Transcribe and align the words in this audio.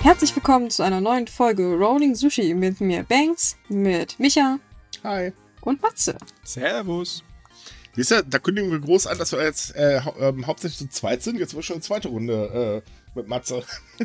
Herzlich 0.00 0.34
willkommen 0.34 0.70
zu 0.70 0.82
einer 0.82 1.00
neuen 1.00 1.26
Folge 1.26 1.74
Rolling 1.74 2.14
Sushi 2.14 2.54
mit 2.54 2.80
mir 2.80 3.02
Banks, 3.04 3.56
mit 3.68 4.18
Micha 4.18 4.58
Hi. 5.04 5.32
und 5.60 5.82
Matze. 5.82 6.16
Servus. 6.42 7.22
Siehst 7.94 8.12
du, 8.12 8.22
da 8.24 8.38
kündigen 8.38 8.70
wir 8.70 8.78
groß 8.80 9.06
an, 9.08 9.18
dass 9.18 9.32
wir 9.32 9.42
jetzt 9.42 9.74
äh, 9.76 10.00
hau 10.04 10.14
ähm, 10.20 10.46
hauptsächlich 10.46 10.78
zu 10.78 10.88
zweit 10.88 11.22
sind. 11.22 11.38
Jetzt 11.38 11.54
wird 11.54 11.64
schon 11.64 11.74
eine 11.74 11.82
zweite 11.82 12.08
Runde 12.08 12.82
äh, 12.84 13.18
mit 13.18 13.28
Matze. 13.28 13.62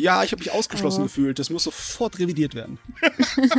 Ja, 0.00 0.22
ich 0.22 0.30
habe 0.30 0.38
mich 0.38 0.52
ausgeschlossen 0.52 1.00
Oh. 1.00 1.04
gefühlt. 1.06 1.40
Das 1.40 1.50
muss 1.50 1.64
sofort 1.64 2.18
revidiert 2.20 2.54
werden. 2.54 2.78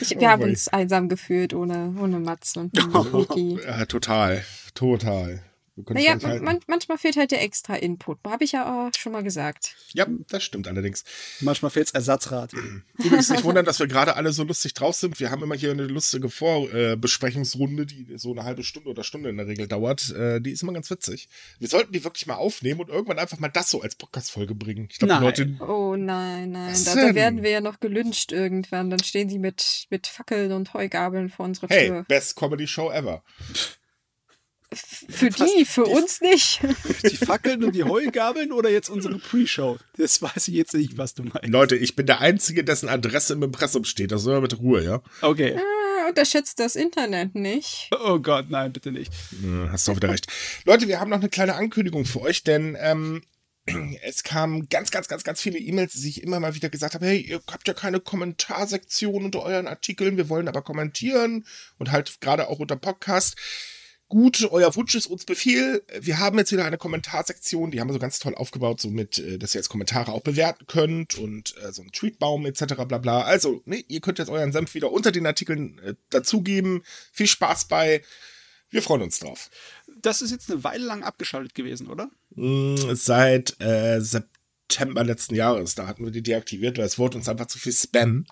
Ich, 0.00 0.16
Oh 0.16 0.20
wir 0.20 0.30
haben 0.30 0.40
boy. 0.42 0.50
uns 0.50 0.68
einsam 0.68 1.08
gefühlt 1.08 1.52
ohne, 1.52 1.92
ohne 2.00 2.20
Matze 2.20 2.60
und 2.60 2.72
Niki. 3.12 3.58
Ja, 3.60 3.84
total. 3.86 4.44
Total. 4.74 5.42
Naja, 5.90 6.14
es 6.16 6.40
man, 6.40 6.60
manchmal 6.66 6.98
fehlt 6.98 7.16
halt 7.16 7.30
der 7.30 7.42
extra 7.42 7.76
Input. 7.76 8.18
Habe 8.26 8.44
ich 8.44 8.52
ja 8.52 8.88
auch 8.88 8.90
schon 8.98 9.12
mal 9.12 9.22
gesagt. 9.22 9.76
ja, 9.94 10.06
das 10.28 10.42
stimmt 10.42 10.66
allerdings. 10.68 11.04
Manchmal 11.40 11.70
fehlt's 11.70 11.92
Ersatzrad. 11.92 12.52
Übrigens 12.98 13.30
nicht 13.30 13.44
wundern, 13.44 13.64
dass 13.64 13.78
wir 13.78 13.86
gerade 13.86 14.16
alle 14.16 14.32
so 14.32 14.44
lustig 14.44 14.74
drauf 14.74 14.96
sind. 14.96 15.20
Wir 15.20 15.30
haben 15.30 15.42
immer 15.42 15.54
hier 15.54 15.70
eine 15.70 15.84
lustige 15.86 16.28
Vorbesprechungsrunde, 16.30 17.86
die 17.86 18.14
so 18.16 18.32
eine 18.32 18.44
halbe 18.44 18.64
Stunde 18.64 18.88
oder 18.90 19.04
Stunde 19.04 19.28
in 19.30 19.36
der 19.36 19.46
Regel 19.46 19.68
dauert. 19.68 20.10
Äh, 20.10 20.40
die 20.40 20.50
ist 20.50 20.62
immer 20.62 20.72
ganz 20.72 20.90
witzig. 20.90 21.28
Wir 21.58 21.68
sollten 21.68 21.92
die 21.92 22.04
wirklich 22.04 22.26
mal 22.26 22.34
aufnehmen 22.36 22.80
und 22.80 22.88
irgendwann 22.88 23.18
einfach 23.18 23.38
mal 23.38 23.48
das 23.48 23.70
so 23.70 23.80
als 23.82 23.94
Podcast-Folge 23.94 24.54
bringen. 24.54 24.88
Ich 24.90 24.98
glaube. 24.98 25.24
Leute. 25.24 25.56
Oh 25.60 25.96
nein, 25.96 26.52
nein. 26.52 26.74
Da, 26.84 26.94
da 26.94 27.14
werden 27.14 27.42
wir 27.42 27.50
ja 27.50 27.60
noch 27.60 27.80
gelünscht 27.80 28.32
irgendwann. 28.32 28.90
Dann 28.90 29.02
stehen 29.02 29.28
sie 29.28 29.38
mit, 29.38 29.86
mit 29.90 30.06
Fackeln 30.06 30.52
und 30.52 30.74
Heugabeln 30.74 31.28
vor 31.28 31.46
unserer 31.46 31.68
Hey, 31.68 31.88
Tür. 31.88 32.04
best 32.08 32.36
Comedy 32.36 32.66
Show 32.66 32.90
ever. 32.90 33.22
Für 34.72 35.30
die, 35.30 35.64
für 35.64 35.84
die- 35.84 35.90
uns 35.90 36.20
nicht. 36.20 36.60
Die 37.02 37.16
Fackeln 37.16 37.64
und 37.64 37.74
die 37.74 37.84
Heugabeln 37.84 38.52
oder 38.52 38.68
jetzt 38.70 38.90
unsere 38.90 39.18
Pre-Show? 39.18 39.78
Das 39.96 40.20
weiß 40.20 40.48
ich 40.48 40.54
jetzt 40.54 40.74
nicht, 40.74 40.98
was 40.98 41.14
du 41.14 41.22
meinst. 41.22 41.48
Leute, 41.48 41.74
ich 41.76 41.96
bin 41.96 42.04
der 42.06 42.20
Einzige, 42.20 42.64
dessen 42.64 42.88
Adresse 42.88 43.32
im 43.32 43.42
Impressum 43.42 43.84
steht. 43.84 44.12
Das 44.12 44.22
soll 44.22 44.34
man 44.34 44.42
mit 44.42 44.58
Ruhe, 44.58 44.84
ja? 44.84 45.00
Okay. 45.22 45.56
Ah, 45.56 46.08
Unterschätzt 46.08 46.58
das 46.60 46.76
Internet 46.76 47.34
nicht. 47.34 47.90
Oh 48.04 48.18
Gott, 48.18 48.46
nein, 48.50 48.72
bitte 48.72 48.92
nicht. 48.92 49.12
Hm, 49.40 49.70
Hast 49.72 49.86
du 49.88 49.92
auch 49.92 49.96
wieder 49.96 50.10
recht. 50.10 50.26
Leute, 50.64 50.86
wir 50.88 51.00
haben 51.00 51.10
noch 51.10 51.18
eine 51.18 51.28
kleine 51.28 51.54
Ankündigung 51.54 52.04
für 52.06 52.20
euch, 52.22 52.44
denn 52.44 52.76
ähm, 52.80 53.22
es 54.02 54.22
kamen 54.22 54.68
ganz, 54.70 54.90
ganz, 54.90 55.08
ganz, 55.08 55.24
ganz 55.24 55.40
viele 55.42 55.58
E-Mails, 55.58 55.92
die 55.92 55.98
sich 55.98 56.22
immer 56.22 56.40
mal 56.40 56.54
wieder 56.54 56.70
gesagt 56.70 56.94
haben, 56.94 57.04
hey, 57.04 57.20
ihr 57.20 57.40
habt 57.50 57.68
ja 57.68 57.74
keine 57.74 58.00
Kommentarsektion 58.00 59.24
unter 59.26 59.42
euren 59.42 59.66
Artikeln, 59.66 60.16
wir 60.16 60.28
wollen 60.30 60.48
aber 60.48 60.62
kommentieren 60.62 61.44
und 61.78 61.90
halt 61.92 62.20
gerade 62.22 62.48
auch 62.48 62.58
unter 62.58 62.76
Podcast. 62.76 63.36
Gut, 64.08 64.48
euer 64.50 64.74
Wunsch 64.74 64.94
ist 64.94 65.06
uns 65.06 65.26
Befehl. 65.26 65.82
Wir 66.00 66.18
haben 66.18 66.38
jetzt 66.38 66.50
wieder 66.50 66.64
eine 66.64 66.78
Kommentarsektion, 66.78 67.70
die 67.70 67.78
haben 67.78 67.88
wir 67.88 67.92
so 67.92 67.98
ganz 67.98 68.18
toll 68.18 68.34
aufgebaut, 68.34 68.80
so 68.80 68.88
mit, 68.88 69.18
äh, 69.18 69.38
dass 69.38 69.54
ihr 69.54 69.58
jetzt 69.58 69.68
Kommentare 69.68 70.12
auch 70.12 70.22
bewerten 70.22 70.66
könnt 70.66 71.18
und 71.18 71.54
äh, 71.58 71.72
so 71.72 71.82
einen 71.82 71.92
Tweetbaum 71.92 72.46
etc. 72.46 72.74
bla 72.86 72.96
bla. 72.96 73.20
Also, 73.22 73.60
ne, 73.66 73.84
ihr 73.86 74.00
könnt 74.00 74.18
jetzt 74.18 74.30
euren 74.30 74.52
Senf 74.52 74.72
wieder 74.72 74.92
unter 74.92 75.12
den 75.12 75.26
Artikeln 75.26 75.78
äh, 75.80 75.94
dazugeben. 76.08 76.82
Viel 77.12 77.26
Spaß 77.26 77.66
bei. 77.66 78.02
Wir 78.70 78.80
freuen 78.80 79.02
uns 79.02 79.18
drauf. 79.18 79.50
Das 80.00 80.22
ist 80.22 80.30
jetzt 80.30 80.50
eine 80.50 80.64
Weile 80.64 80.86
lang 80.86 81.02
abgeschaltet 81.02 81.54
gewesen, 81.54 81.88
oder? 81.88 82.10
Mm, 82.34 82.76
Seit 82.94 83.60
äh, 83.60 84.00
September 84.00 85.04
letzten 85.04 85.34
Jahres. 85.34 85.74
Da 85.74 85.86
hatten 85.86 86.04
wir 86.04 86.12
die 86.12 86.22
deaktiviert, 86.22 86.78
weil 86.78 86.86
es 86.86 86.98
wurde 86.98 87.18
uns 87.18 87.28
einfach 87.28 87.46
zu 87.46 87.58
viel 87.58 87.72
Spam. 87.72 88.26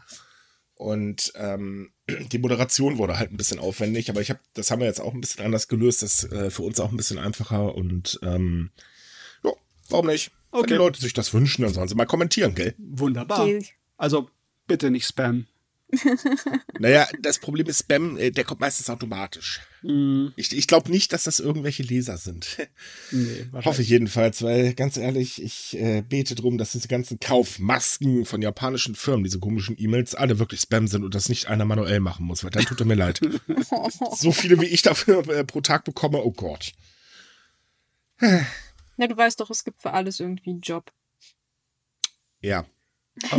Und 0.76 1.32
ähm, 1.36 1.90
die 2.32 2.38
Moderation 2.38 2.98
wurde 2.98 3.18
halt 3.18 3.32
ein 3.32 3.36
bisschen 3.36 3.58
aufwendig, 3.58 4.08
aber 4.10 4.20
ich 4.20 4.30
habe, 4.30 4.40
das 4.54 4.70
haben 4.70 4.80
wir 4.80 4.86
jetzt 4.86 5.00
auch 5.00 5.14
ein 5.14 5.20
bisschen 5.20 5.44
anders 5.44 5.68
gelöst. 5.68 6.02
Das 6.02 6.22
ist 6.24 6.32
äh, 6.32 6.50
für 6.50 6.62
uns 6.62 6.78
auch 6.80 6.90
ein 6.90 6.96
bisschen 6.96 7.18
einfacher 7.18 7.74
und 7.74 8.18
ähm, 8.22 8.70
ja, 9.42 9.52
warum 9.88 10.06
nicht? 10.06 10.30
Wenn 10.52 10.60
Okay. 10.60 10.68
die 10.74 10.78
Leute 10.78 11.00
sich 11.00 11.12
das 11.12 11.34
wünschen, 11.34 11.62
dann 11.62 11.74
sollen 11.74 11.88
sie 11.88 11.94
mal 11.94 12.06
kommentieren, 12.06 12.54
gell? 12.54 12.74
Wunderbar. 12.78 13.42
Okay. 13.42 13.66
Also 13.98 14.30
bitte 14.66 14.90
nicht 14.90 15.06
spam. 15.06 15.46
Naja, 16.78 17.08
das 17.20 17.38
Problem 17.38 17.66
ist 17.68 17.80
Spam, 17.80 18.16
äh, 18.18 18.30
der 18.30 18.44
kommt 18.44 18.60
meistens 18.60 18.90
automatisch. 18.90 19.60
Mm, 19.82 20.28
Ich, 20.36 20.54
ich 20.56 20.66
glaube 20.66 20.90
nicht, 20.90 21.12
dass 21.12 21.24
das 21.24 21.38
irgendwelche 21.40 21.82
Leser 21.82 22.16
sind. 22.16 22.58
nee, 23.12 23.46
Hoffe 23.64 23.82
ich 23.82 23.88
jedenfalls, 23.88 24.42
weil 24.42 24.74
ganz 24.74 24.96
ehrlich, 24.96 25.40
ich 25.42 25.76
äh, 25.78 26.02
bete 26.02 26.34
drum, 26.34 26.58
dass 26.58 26.72
diese 26.72 26.88
ganzen 26.88 27.20
Kaufmasken 27.20 28.24
von 28.24 28.42
japanischen 28.42 28.94
Firmen, 28.94 29.24
diese 29.24 29.38
komischen 29.38 29.76
E-Mails, 29.78 30.14
alle 30.14 30.38
wirklich 30.38 30.60
Spam 30.60 30.88
sind 30.88 31.04
und 31.04 31.14
das 31.14 31.28
nicht 31.28 31.46
einer 31.46 31.64
manuell 31.64 32.00
machen 32.00 32.26
muss, 32.26 32.42
weil 32.42 32.50
dann 32.50 32.64
tut 32.64 32.80
er 32.80 32.86
mir 32.86 32.94
leid. 32.94 33.20
So 34.16 34.32
viele 34.32 34.60
wie 34.60 34.66
ich 34.66 34.82
dafür 34.82 35.26
äh, 35.28 35.44
pro 35.44 35.60
Tag 35.60 35.84
bekomme, 35.84 36.22
oh 36.24 36.32
Gott. 36.32 36.72
Na, 38.18 39.06
du 39.06 39.16
weißt 39.16 39.40
doch, 39.40 39.50
es 39.50 39.64
gibt 39.64 39.82
für 39.82 39.92
alles 39.92 40.20
irgendwie 40.20 40.50
einen 40.50 40.60
Job. 40.60 40.92
Ja. 42.40 42.66
Oh 43.32 43.38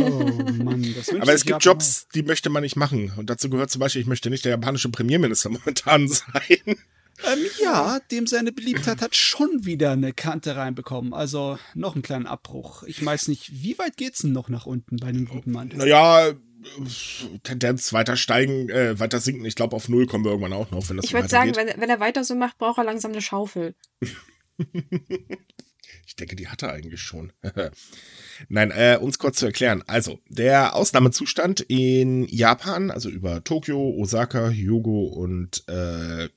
Mann, 0.64 0.94
das 0.96 1.08
Aber 1.10 1.32
es 1.32 1.44
gibt 1.44 1.64
Jobs, 1.64 2.08
die 2.14 2.22
möchte 2.22 2.50
man 2.50 2.62
nicht 2.62 2.76
machen. 2.76 3.12
Und 3.16 3.30
dazu 3.30 3.48
gehört 3.48 3.70
zum 3.70 3.80
Beispiel, 3.80 4.02
ich 4.02 4.08
möchte 4.08 4.30
nicht 4.30 4.44
der 4.44 4.50
japanische 4.50 4.88
Premierminister 4.88 5.48
momentan 5.50 6.08
sein. 6.08 6.76
Ähm, 7.24 7.38
ja, 7.60 7.98
dem 8.10 8.26
seine 8.26 8.52
Beliebtheit 8.52 9.00
hat 9.00 9.16
schon 9.16 9.64
wieder 9.64 9.92
eine 9.92 10.12
Kante 10.12 10.56
reinbekommen. 10.56 11.12
Also 11.12 11.58
noch 11.74 11.94
einen 11.94 12.02
kleinen 12.02 12.26
Abbruch. 12.26 12.84
Ich 12.84 13.04
weiß 13.04 13.28
nicht, 13.28 13.62
wie 13.62 13.78
weit 13.78 13.96
geht's 13.96 14.22
denn 14.22 14.32
noch 14.32 14.48
nach 14.48 14.66
unten 14.66 14.96
bei 14.96 15.10
dem 15.10 15.26
guten 15.26 15.50
Mann? 15.50 15.72
Naja, 15.74 16.32
Tendenz 17.42 17.92
weiter 17.92 18.16
steigen, 18.16 18.68
äh, 18.68 18.98
weiter 18.98 19.20
sinken. 19.20 19.44
Ich 19.44 19.54
glaube, 19.54 19.74
auf 19.74 19.88
Null 19.88 20.06
kommen 20.06 20.24
wir 20.24 20.30
irgendwann 20.30 20.52
auch 20.52 20.70
noch, 20.70 20.88
wenn 20.88 20.96
das 20.96 21.04
Ich 21.04 21.10
so 21.10 21.16
würde 21.16 21.28
sagen, 21.28 21.56
wenn, 21.56 21.68
wenn 21.80 21.90
er 21.90 22.00
weiter 22.00 22.24
so 22.24 22.34
macht, 22.34 22.58
braucht 22.58 22.78
er 22.78 22.84
langsam 22.84 23.12
eine 23.12 23.22
Schaufel. 23.22 23.74
Ich 26.08 26.16
denke, 26.16 26.36
die 26.36 26.48
hat 26.48 26.62
er 26.62 26.72
eigentlich 26.72 27.02
schon. 27.02 27.34
Nein, 28.48 28.70
äh, 28.70 28.96
uns 28.98 29.18
kurz 29.18 29.40
zu 29.40 29.44
erklären. 29.44 29.84
Also, 29.86 30.20
der 30.26 30.74
Ausnahmezustand 30.74 31.60
in 31.60 32.26
Japan, 32.28 32.90
also 32.90 33.10
über 33.10 33.44
Tokio, 33.44 33.90
Osaka, 33.90 34.48
Hyogo 34.48 35.04
und 35.04 35.68
äh, 35.68 36.30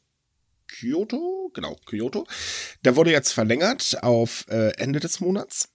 Kyoto, 0.68 1.52
genau, 1.54 1.78
Kyoto, 1.86 2.28
der 2.84 2.98
wurde 2.98 3.12
jetzt 3.12 3.32
verlängert 3.32 4.04
auf 4.04 4.46
äh, 4.50 4.74
Ende 4.76 5.00
des 5.00 5.22
Monats 5.22 5.70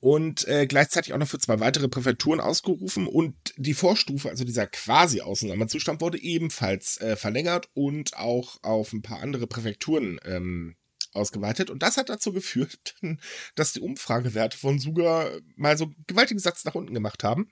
und 0.00 0.48
äh, 0.48 0.66
gleichzeitig 0.66 1.12
auch 1.12 1.18
noch 1.18 1.28
für 1.28 1.38
zwei 1.38 1.60
weitere 1.60 1.86
Präfekturen 1.86 2.40
ausgerufen 2.40 3.06
und 3.06 3.36
die 3.56 3.74
Vorstufe, 3.74 4.28
also 4.28 4.42
dieser 4.42 4.66
quasi 4.66 5.20
Ausnahmezustand, 5.20 6.00
wurde 6.00 6.20
ebenfalls 6.20 7.00
äh, 7.00 7.14
verlängert 7.14 7.68
und 7.74 8.16
auch 8.16 8.58
auf 8.64 8.92
ein 8.92 9.02
paar 9.02 9.20
andere 9.20 9.46
Präfekturen 9.46 10.18
ähm, 10.24 10.74
ausgeweitet. 11.14 11.70
Und 11.70 11.82
das 11.82 11.96
hat 11.96 12.08
dazu 12.08 12.32
geführt, 12.32 12.94
dass 13.54 13.72
die 13.72 13.80
Umfragewerte 13.80 14.58
von 14.58 14.78
Suga 14.78 15.30
mal 15.56 15.78
so 15.78 15.92
gewaltigen 16.06 16.40
Satz 16.40 16.64
nach 16.64 16.74
unten 16.74 16.94
gemacht 16.94 17.24
haben. 17.24 17.50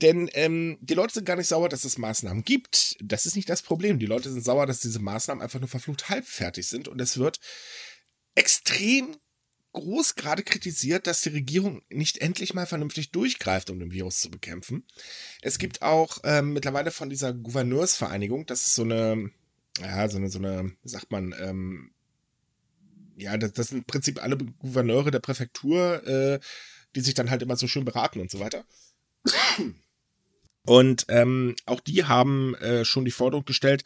Denn 0.00 0.30
ähm, 0.34 0.78
die 0.80 0.94
Leute 0.94 1.14
sind 1.14 1.24
gar 1.24 1.36
nicht 1.36 1.48
sauer, 1.48 1.68
dass 1.68 1.84
es 1.84 1.98
Maßnahmen 1.98 2.44
gibt. 2.44 2.96
Das 3.02 3.26
ist 3.26 3.34
nicht 3.34 3.48
das 3.48 3.62
Problem. 3.62 3.98
Die 3.98 4.06
Leute 4.06 4.30
sind 4.30 4.44
sauer, 4.44 4.66
dass 4.66 4.80
diese 4.80 5.00
Maßnahmen 5.00 5.42
einfach 5.42 5.58
nur 5.58 5.68
verflucht 5.68 6.08
halbfertig 6.08 6.68
sind. 6.68 6.86
Und 6.86 7.00
es 7.00 7.18
wird 7.18 7.40
extrem 8.36 9.16
groß 9.72 10.14
gerade 10.14 10.42
kritisiert, 10.42 11.06
dass 11.06 11.22
die 11.22 11.30
Regierung 11.30 11.82
nicht 11.88 12.18
endlich 12.18 12.54
mal 12.54 12.66
vernünftig 12.66 13.10
durchgreift, 13.10 13.70
um 13.70 13.78
den 13.78 13.92
Virus 13.92 14.20
zu 14.20 14.30
bekämpfen. 14.30 14.86
Es 15.42 15.58
gibt 15.58 15.82
auch 15.82 16.18
ähm, 16.24 16.52
mittlerweile 16.52 16.90
von 16.90 17.10
dieser 17.10 17.32
Gouverneursvereinigung, 17.32 18.46
das 18.46 18.66
ist 18.66 18.74
so 18.74 18.82
eine, 18.82 19.30
ja, 19.80 20.08
so 20.08 20.18
eine, 20.18 20.30
so 20.30 20.38
eine, 20.38 20.72
sagt 20.84 21.10
man, 21.10 21.34
ähm, 21.40 21.92
ja, 23.18 23.36
das, 23.36 23.52
das 23.52 23.68
sind 23.68 23.78
im 23.78 23.84
Prinzip 23.84 24.22
alle 24.22 24.36
Gouverneure 24.36 25.10
der 25.10 25.18
Präfektur, 25.18 26.06
äh, 26.06 26.40
die 26.94 27.00
sich 27.00 27.14
dann 27.14 27.30
halt 27.30 27.42
immer 27.42 27.56
so 27.56 27.66
schön 27.66 27.84
beraten 27.84 28.20
und 28.20 28.30
so 28.30 28.40
weiter. 28.40 28.64
Und 30.64 31.06
ähm, 31.08 31.56
auch 31.64 31.80
die 31.80 32.04
haben 32.04 32.54
äh, 32.56 32.84
schon 32.84 33.06
die 33.06 33.10
Forderung 33.10 33.46
gestellt, 33.46 33.84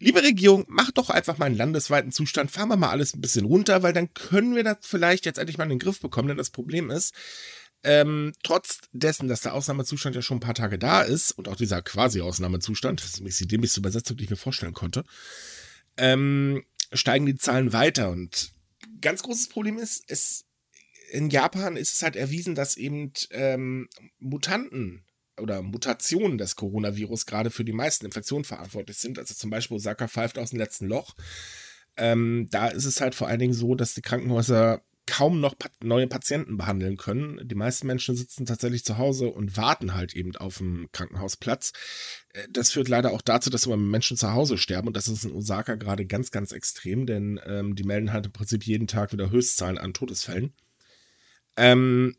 liebe 0.00 0.20
Regierung, 0.20 0.64
mach 0.66 0.90
doch 0.90 1.10
einfach 1.10 1.38
mal 1.38 1.46
einen 1.46 1.56
landesweiten 1.56 2.10
Zustand, 2.10 2.50
fahren 2.50 2.70
wir 2.70 2.76
mal 2.76 2.90
alles 2.90 3.14
ein 3.14 3.20
bisschen 3.20 3.44
runter, 3.44 3.84
weil 3.84 3.92
dann 3.92 4.12
können 4.14 4.56
wir 4.56 4.64
das 4.64 4.78
vielleicht 4.80 5.26
jetzt 5.26 5.38
endlich 5.38 5.58
mal 5.58 5.64
in 5.64 5.70
den 5.70 5.78
Griff 5.78 6.00
bekommen, 6.00 6.26
denn 6.26 6.36
das 6.36 6.50
Problem 6.50 6.90
ist, 6.90 7.14
ähm, 7.84 8.32
trotz 8.42 8.80
dessen, 8.90 9.28
dass 9.28 9.42
der 9.42 9.54
Ausnahmezustand 9.54 10.16
ja 10.16 10.22
schon 10.22 10.38
ein 10.38 10.40
paar 10.40 10.54
Tage 10.54 10.76
da 10.76 11.02
ist 11.02 11.30
und 11.30 11.46
auch 11.46 11.54
dieser 11.54 11.82
quasi 11.82 12.20
Ausnahmezustand, 12.20 13.00
das 13.00 13.20
ist 13.20 13.40
die 13.40 13.46
dämlichste 13.46 13.78
Übersetzung, 13.78 14.16
die 14.16 14.24
ich 14.24 14.30
mir 14.30 14.36
vorstellen 14.36 14.74
konnte, 14.74 15.04
ähm, 15.96 16.64
steigen 16.92 17.26
die 17.26 17.36
Zahlen 17.36 17.72
weiter 17.72 18.10
und 18.10 18.50
ganz 19.00 19.22
großes 19.22 19.48
Problem 19.48 19.78
ist, 19.78 20.04
es 20.08 20.44
in 21.10 21.30
Japan 21.30 21.76
ist 21.76 21.94
es 21.94 22.02
halt 22.02 22.16
erwiesen, 22.16 22.54
dass 22.54 22.76
eben 22.76 23.12
ähm, 23.30 23.88
Mutanten 24.18 25.04
oder 25.38 25.62
Mutationen 25.62 26.38
des 26.38 26.56
Coronavirus 26.56 27.26
gerade 27.26 27.50
für 27.50 27.64
die 27.64 27.72
meisten 27.72 28.04
Infektionen 28.04 28.44
verantwortlich 28.44 28.98
sind. 28.98 29.18
Also 29.18 29.34
zum 29.34 29.50
Beispiel 29.50 29.76
Osaka 29.76 30.08
pfeift 30.08 30.38
aus 30.38 30.50
dem 30.50 30.58
letzten 30.58 30.86
Loch. 30.86 31.14
Ähm, 31.96 32.46
da 32.50 32.68
ist 32.68 32.84
es 32.84 33.00
halt 33.00 33.14
vor 33.14 33.28
allen 33.28 33.38
Dingen 33.38 33.54
so, 33.54 33.74
dass 33.74 33.94
die 33.94 34.02
Krankenhäuser 34.02 34.82
kaum 35.08 35.40
noch 35.40 35.54
neue 35.82 36.06
Patienten 36.06 36.58
behandeln 36.58 36.98
können. 36.98 37.40
Die 37.48 37.54
meisten 37.54 37.86
Menschen 37.86 38.14
sitzen 38.14 38.44
tatsächlich 38.44 38.84
zu 38.84 38.98
Hause 38.98 39.28
und 39.28 39.56
warten 39.56 39.94
halt 39.94 40.14
eben 40.14 40.36
auf 40.36 40.60
einen 40.60 40.92
Krankenhausplatz. 40.92 41.72
Äh, 42.34 42.46
Das 42.50 42.70
führt 42.70 42.88
leider 42.88 43.12
auch 43.12 43.22
dazu, 43.22 43.48
dass 43.48 43.64
immer 43.64 43.78
Menschen 43.78 44.18
zu 44.18 44.32
Hause 44.32 44.58
sterben 44.58 44.88
und 44.88 44.96
das 44.96 45.08
ist 45.08 45.24
in 45.24 45.32
Osaka 45.32 45.76
gerade 45.76 46.04
ganz, 46.04 46.30
ganz 46.30 46.52
extrem, 46.52 47.06
denn 47.06 47.40
ähm, 47.46 47.74
die 47.74 47.84
melden 47.84 48.12
halt 48.12 48.26
im 48.26 48.32
Prinzip 48.32 48.64
jeden 48.64 48.86
Tag 48.86 49.12
wieder 49.12 49.30
Höchstzahlen 49.30 49.78
an 49.78 49.94
Todesfällen. 49.94 50.52
Ähm, 51.56 52.14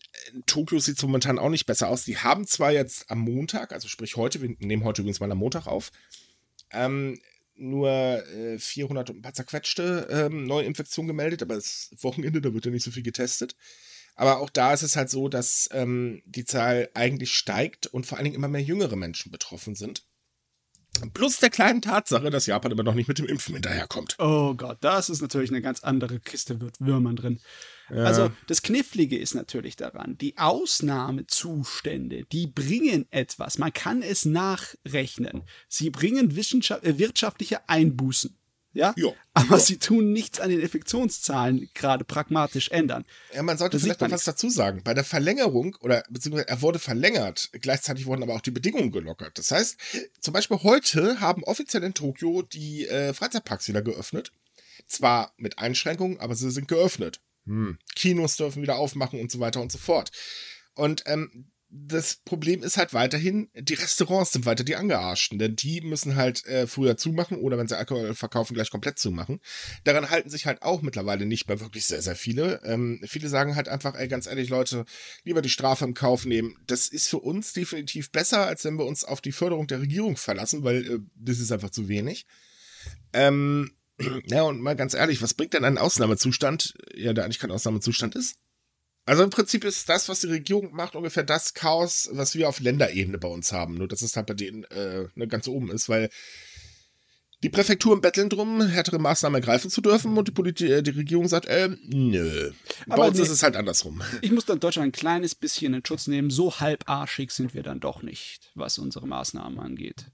Tokio 0.48 0.80
sieht 0.80 1.02
momentan 1.04 1.40
auch 1.40 1.50
nicht 1.50 1.66
besser 1.68 1.88
aus. 1.90 2.04
Die 2.04 2.18
haben 2.18 2.46
zwar 2.48 2.72
jetzt 2.72 3.10
am 3.10 3.20
Montag, 3.20 3.72
also 3.72 3.88
sprich 3.88 4.18
heute, 4.18 4.42
wir 4.42 4.50
nehmen 4.60 4.84
heute 4.84 5.02
übrigens 5.02 5.20
mal 5.20 5.32
am 5.32 5.38
Montag 5.38 5.68
auf, 5.68 5.92
ähm, 6.72 7.20
nur 7.60 7.90
äh, 7.90 8.58
400 8.58 9.10
und 9.10 9.18
ein 9.18 9.22
paar 9.22 9.34
zerquetschte 9.34 10.08
ähm, 10.10 10.46
Neuinfektionen 10.46 11.08
gemeldet, 11.08 11.42
aber 11.42 11.56
ist 11.56 11.92
Wochenende, 12.02 12.42
da 12.42 12.54
wird 12.54 12.66
ja 12.66 12.72
nicht 12.72 12.84
so 12.84 12.92
viel 12.92 13.04
getestet. 13.04 13.56
Aber 14.16 14.40
auch 14.40 14.50
da 14.50 14.74
ist 14.74 14.84
es 14.84 14.96
halt 14.96 15.10
so, 15.10 15.30
dass 15.30 15.70
ähm, 15.72 16.22
die 16.26 16.44
Zahl 16.44 16.90
eigentlich 16.94 17.34
steigt 17.34 17.88
und 17.88 18.06
vor 18.06 18.18
allen 18.18 18.26
Dingen 18.26 18.36
immer 18.36 18.50
mehr 18.50 18.62
jüngere 18.62 18.96
Menschen 18.96 19.32
betroffen 19.32 19.76
sind. 19.76 20.04
Plus 21.14 21.38
der 21.38 21.50
kleinen 21.50 21.82
Tatsache, 21.82 22.30
dass 22.30 22.46
Japan 22.46 22.72
immer 22.72 22.84
noch 22.84 22.96
nicht 22.96 23.08
mit 23.08 23.20
dem 23.20 23.28
Impfen 23.28 23.54
hinterherkommt. 23.54 24.18
Oh 24.20 24.54
Gott, 24.56 24.80
das 24.82 25.10
ist 25.10 25.22
natürlich 25.22 25.52
eine 25.52 25.62
ganz 25.62 25.84
andere 25.84 26.20
Kiste 26.20 26.56
mit 26.56 26.82
Würmern 26.82 27.16
drin. 27.16 27.40
Ja. 27.92 28.04
Also 28.04 28.32
das 28.48 28.62
Knifflige 28.62 29.18
ist 29.18 29.36
natürlich 29.36 29.76
daran, 29.76 30.18
die 30.18 30.38
Ausnahmezustände, 30.38 32.26
die 32.32 32.48
bringen 32.48 33.06
etwas. 33.12 33.58
Man 33.58 33.74
kann 33.74 34.02
es 34.02 34.26
nachrechnen. 34.26 35.44
Sie 35.68 35.90
bringen 35.90 36.32
äh, 36.32 36.98
wirtschaftliche 36.98 37.68
Einbußen. 37.68 38.36
Ja? 38.74 38.94
Ja. 38.98 39.10
Aber 39.34 39.58
Ja. 39.58 39.60
sie 39.60 39.78
tun 39.78 40.14
nichts 40.14 40.40
an 40.40 40.50
den 40.50 40.60
Infektionszahlen 40.60 41.70
gerade 41.74 42.06
pragmatisch 42.06 42.70
ändern. 42.70 43.06
Ja, 43.34 43.42
man 43.42 43.58
sollte 43.58 43.78
Da 43.78 43.84
vielleicht 43.84 44.02
noch 44.02 44.12
was 44.12 44.24
dazu 44.26 44.50
sagen. 44.50 44.82
Bei 44.84 44.94
der 44.94 45.04
Verlängerung, 45.04 45.76
oder 45.82 46.04
beziehungsweise 46.10 46.48
er 46.48 46.62
wurde 46.62 46.80
verlängert, 46.80 47.50
gleichzeitig 47.54 48.06
wurden 48.06 48.24
aber 48.24 48.36
auch 48.36 48.42
die 48.42 48.52
Bedingungen 48.52 48.92
gelockert. 48.92 49.38
Das 49.38 49.52
heißt, 49.52 49.78
zum 50.20 50.34
Beispiel 50.34 50.60
heute 50.64 51.20
haben 51.20 51.44
offiziell 51.44 51.84
in 51.84 51.94
Tokio 51.94 52.44
die 52.44 52.88
äh, 52.88 53.14
Freizeitparks 53.14 53.68
wieder 53.68 53.82
geöffnet. 53.82 54.32
Zwar 54.88 55.34
mit 55.38 55.60
Einschränkungen, 55.60 56.20
aber 56.20 56.36
sie 56.36 56.50
sind 56.52 56.68
geöffnet. 56.68 57.22
Hm. 57.50 57.80
Kinos 57.96 58.38
dürfen 58.38 58.62
wieder 58.62 58.78
aufmachen 58.78 59.20
und 59.20 59.32
so 59.32 59.40
weiter 59.40 59.60
und 59.60 59.72
so 59.72 59.80
fort. 59.80 60.12
Und 60.76 61.04
ähm, 61.08 61.52
das 61.72 62.16
Problem 62.16 62.64
ist 62.64 62.78
halt 62.78 62.94
weiterhin, 62.94 63.50
die 63.54 63.76
Restaurants 63.76 64.32
sind 64.32 64.46
weiter 64.46 64.64
die 64.64 64.76
Angearschten, 64.76 65.38
denn 65.38 65.56
die 65.56 65.82
müssen 65.82 66.16
halt 66.16 66.46
äh, 66.46 66.66
früher 66.66 66.98
zumachen 66.98 67.38
oder 67.38 67.58
wenn 67.58 67.68
sie 67.68 67.78
Alkohol 67.78 68.16
verkaufen, 68.16 68.54
gleich 68.54 68.72
komplett 68.72 68.98
zumachen. 68.98 69.40
Daran 69.84 70.10
halten 70.10 70.30
sich 70.30 70.46
halt 70.46 70.62
auch 70.62 70.82
mittlerweile 70.82 71.26
nicht 71.26 71.48
mehr 71.48 71.60
wirklich 71.60 71.86
sehr, 71.86 72.02
sehr 72.02 72.16
viele. 72.16 72.62
Ähm, 72.64 73.02
viele 73.08 73.30
sagen 73.30 73.56
halt 73.56 73.68
einfach, 73.68 73.96
ey, 73.96 74.08
ganz 74.08 74.26
ehrlich, 74.26 74.50
Leute, 74.50 74.86
lieber 75.24 75.42
die 75.42 75.50
Strafe 75.50 75.86
im 75.86 75.94
Kauf 75.94 76.26
nehmen. 76.26 76.56
Das 76.66 76.88
ist 76.88 77.08
für 77.08 77.20
uns 77.20 77.54
definitiv 77.54 78.12
besser, 78.12 78.46
als 78.46 78.64
wenn 78.64 78.78
wir 78.78 78.86
uns 78.86 79.04
auf 79.04 79.22
die 79.22 79.32
Förderung 79.32 79.68
der 79.68 79.82
Regierung 79.82 80.18
verlassen, 80.18 80.64
weil 80.64 80.86
äh, 80.86 81.00
das 81.16 81.40
ist 81.40 81.52
einfach 81.52 81.70
zu 81.70 81.88
wenig. 81.88 82.26
Ähm, 83.14 83.72
ja, 84.26 84.44
und 84.44 84.62
mal 84.62 84.76
ganz 84.76 84.94
ehrlich, 84.94 85.22
was 85.22 85.34
bringt 85.34 85.54
denn 85.54 85.66
ein 85.66 85.78
Ausnahmezustand, 85.78 86.74
ja, 86.96 87.14
der 87.14 87.26
eigentlich 87.26 87.40
kein 87.40 87.52
Ausnahmezustand 87.52 88.16
ist? 88.16 88.36
Also 89.06 89.24
im 89.24 89.32
Prinzip 89.32 89.64
ist 89.64 89.90
das, 89.90 90.08
was 90.08 90.20
die 90.20 90.28
Regierung 90.28 90.72
macht, 90.74 90.96
ungefähr 90.96 91.24
das 91.24 91.56
Chaos, 91.56 92.10
was 92.12 92.36
wir 92.36 92.48
auf 92.48 92.60
Länderebene 92.60 93.18
bei 93.18 93.28
uns 93.28 93.52
haben. 93.52 93.74
Nur 93.76 93.88
dass 93.88 94.04
es 94.04 94.16
halt 94.16 94.28
bei 94.28 94.36
denen 94.36 94.66
äh, 94.66 95.08
ne, 95.16 95.28
ganz 95.28 95.48
oben 95.48 95.72
ist, 95.72 95.90
weil 95.90 96.10
die 97.42 97.50
Präfekturen 97.50 98.02
betteln 98.02 98.30
drum, 98.30 98.62
härtere 98.62 99.00
Maßnahmen 99.00 99.42
ergreifen 99.42 99.72
zu 99.72 99.82
dürfen 99.82 100.18
und 100.18 100.28
die, 100.28 100.32
Polit 100.32 100.60
äh, 100.62 100.84
die 100.84 100.92
Regierung 100.92 101.28
sagt, 101.28 101.46
äh, 101.48 101.70
nö. 101.88 102.52
Bei 102.86 102.96
Aber 102.96 103.08
uns 103.08 103.18
nee. 103.18 103.24
ist 103.24 103.30
es 103.30 103.44
halt 103.44 103.56
andersrum. 103.56 104.02
Ich 104.22 104.32
muss 104.32 104.46
dann 104.46 104.60
Deutschland 104.60 104.90
ein 104.90 104.92
kleines 104.92 105.36
bisschen 105.36 105.74
in 105.74 105.86
Schutz 105.86 106.08
nehmen. 106.08 106.30
So 106.30 106.60
halbarschig 106.60 107.32
sind 107.32 107.54
wir 107.54 107.64
dann 107.64 107.80
doch 107.80 108.04
nicht, 108.04 108.52
was 108.56 108.78
unsere 108.78 109.08
Maßnahmen 109.08 109.60
angeht. 109.60 110.12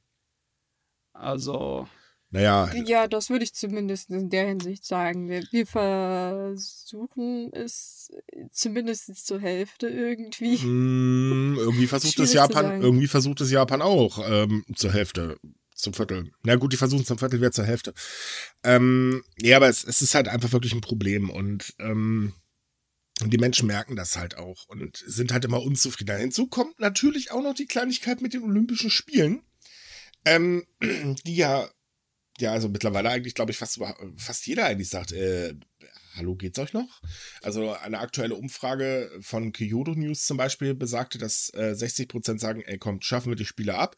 Also, 1.13 1.89
Naja, 2.35 2.69
Ja, 2.85 3.07
das 3.07 3.29
würde 3.29 3.45
ich 3.45 3.53
zumindest 3.53 4.09
in 4.09 4.29
der 4.29 4.47
Hinsicht 4.47 4.83
sagen. 4.85 5.29
Wir, 5.29 5.43
wir 5.51 5.65
versuchen 5.65 7.49
es 7.53 8.11
zumindest 8.51 9.25
zur 9.25 9.39
Hälfte 9.39 9.87
irgendwie. 9.87 10.57
hm, 10.57 11.55
irgendwie 11.57 11.87
versucht 11.87 12.19
es 12.19 12.33
Japan, 12.33 12.81
irgendwie 12.81 13.07
versucht 13.07 13.39
es 13.39 13.51
Japan 13.51 13.81
auch 13.81 14.19
ähm, 14.29 14.65
zur 14.75 14.91
Hälfte. 14.91 15.37
Zum 15.73 15.93
Viertel. 15.93 16.31
Na 16.43 16.55
gut, 16.55 16.71
die 16.71 16.77
versuchen 16.77 17.05
zum 17.05 17.17
Viertel, 17.17 17.41
wäre 17.41 17.51
zur 17.51 17.65
Hälfte. 17.65 17.93
Ähm, 18.63 19.23
ja, 19.41 19.57
aber 19.57 19.67
es, 19.67 19.83
es 19.83 20.01
ist 20.01 20.15
halt 20.15 20.29
einfach 20.29 20.53
wirklich 20.53 20.73
ein 20.73 20.79
Problem 20.79 21.29
und 21.29 21.73
ähm, 21.79 22.33
die 23.23 23.37
Menschen 23.37 23.67
merken 23.67 23.95
das 23.97 24.17
halt 24.17 24.37
auch 24.37 24.67
und 24.67 24.97
sind 25.05 25.33
halt 25.33 25.43
immer 25.43 25.61
unzufriedener. 25.61 26.19
Hinzu 26.19 26.47
kommt 26.47 26.79
natürlich 26.79 27.31
auch 27.31 27.43
noch 27.43 27.53
die 27.53 27.65
Kleinigkeit 27.65 28.21
mit 28.21 28.33
den 28.33 28.43
Olympischen 28.43 28.89
Spielen, 28.89 29.41
ähm, 30.23 30.65
die 31.25 31.35
ja, 31.35 31.69
ja, 32.39 32.51
also 32.51 32.69
mittlerweile 32.69 33.09
eigentlich, 33.09 33.35
glaube 33.35 33.51
ich, 33.51 33.57
fast, 33.57 33.79
fast 34.17 34.45
jeder 34.47 34.65
eigentlich 34.65 34.89
sagt, 34.89 35.11
äh, 35.13 35.55
hallo, 36.15 36.35
geht's 36.35 36.59
euch 36.59 36.73
noch? 36.73 37.01
Also 37.41 37.73
eine 37.73 37.99
aktuelle 37.99 38.35
Umfrage 38.35 39.11
von 39.21 39.51
Kyoto 39.51 39.91
News 39.95 40.25
zum 40.25 40.37
Beispiel 40.37 40.73
besagte, 40.73 41.17
dass 41.17 41.53
äh, 41.53 41.75
60 41.75 42.07
Prozent 42.07 42.39
sagen, 42.39 42.61
ey, 42.61 42.77
kommt, 42.77 43.05
schaffen 43.05 43.31
wir 43.31 43.35
die 43.35 43.45
Spiele 43.45 43.75
ab. 43.75 43.95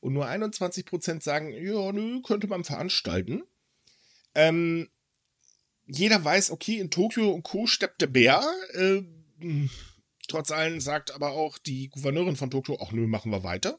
Und 0.00 0.12
nur 0.12 0.26
21 0.26 0.84
Prozent 0.84 1.22
sagen, 1.22 1.52
ja, 1.52 1.92
nö, 1.92 2.20
könnte 2.22 2.46
man 2.46 2.64
veranstalten. 2.64 3.42
Ähm, 4.34 4.88
jeder 5.86 6.24
weiß, 6.24 6.50
okay, 6.50 6.78
in 6.78 6.90
Tokio 6.90 7.30
und 7.30 7.42
Co. 7.42 7.66
steppt 7.66 8.00
der 8.00 8.06
Bär. 8.06 8.42
Äh, 8.74 9.02
trotz 10.28 10.52
allem 10.52 10.80
sagt 10.80 11.12
aber 11.12 11.32
auch 11.32 11.58
die 11.58 11.88
Gouverneurin 11.88 12.36
von 12.36 12.50
Tokio, 12.50 12.78
ach 12.80 12.92
nö, 12.92 13.06
machen 13.06 13.32
wir 13.32 13.42
weiter. 13.42 13.78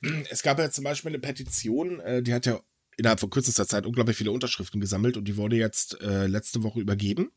hm, 0.00 0.24
Es 0.30 0.42
gab 0.42 0.58
ja 0.58 0.70
zum 0.70 0.84
Beispiel 0.84 1.10
eine 1.10 1.18
Petition, 1.18 2.00
äh, 2.00 2.22
die 2.22 2.32
hat 2.32 2.46
ja 2.46 2.60
innerhalb 2.96 3.20
von 3.20 3.30
kürzester 3.30 3.66
Zeit 3.66 3.86
unglaublich 3.86 4.16
viele 4.16 4.32
Unterschriften 4.32 4.80
gesammelt 4.80 5.16
und 5.16 5.26
die 5.26 5.36
wurde 5.36 5.56
jetzt 5.56 6.00
äh, 6.00 6.26
letzte 6.26 6.62
Woche 6.62 6.80
übergeben. 6.80 7.30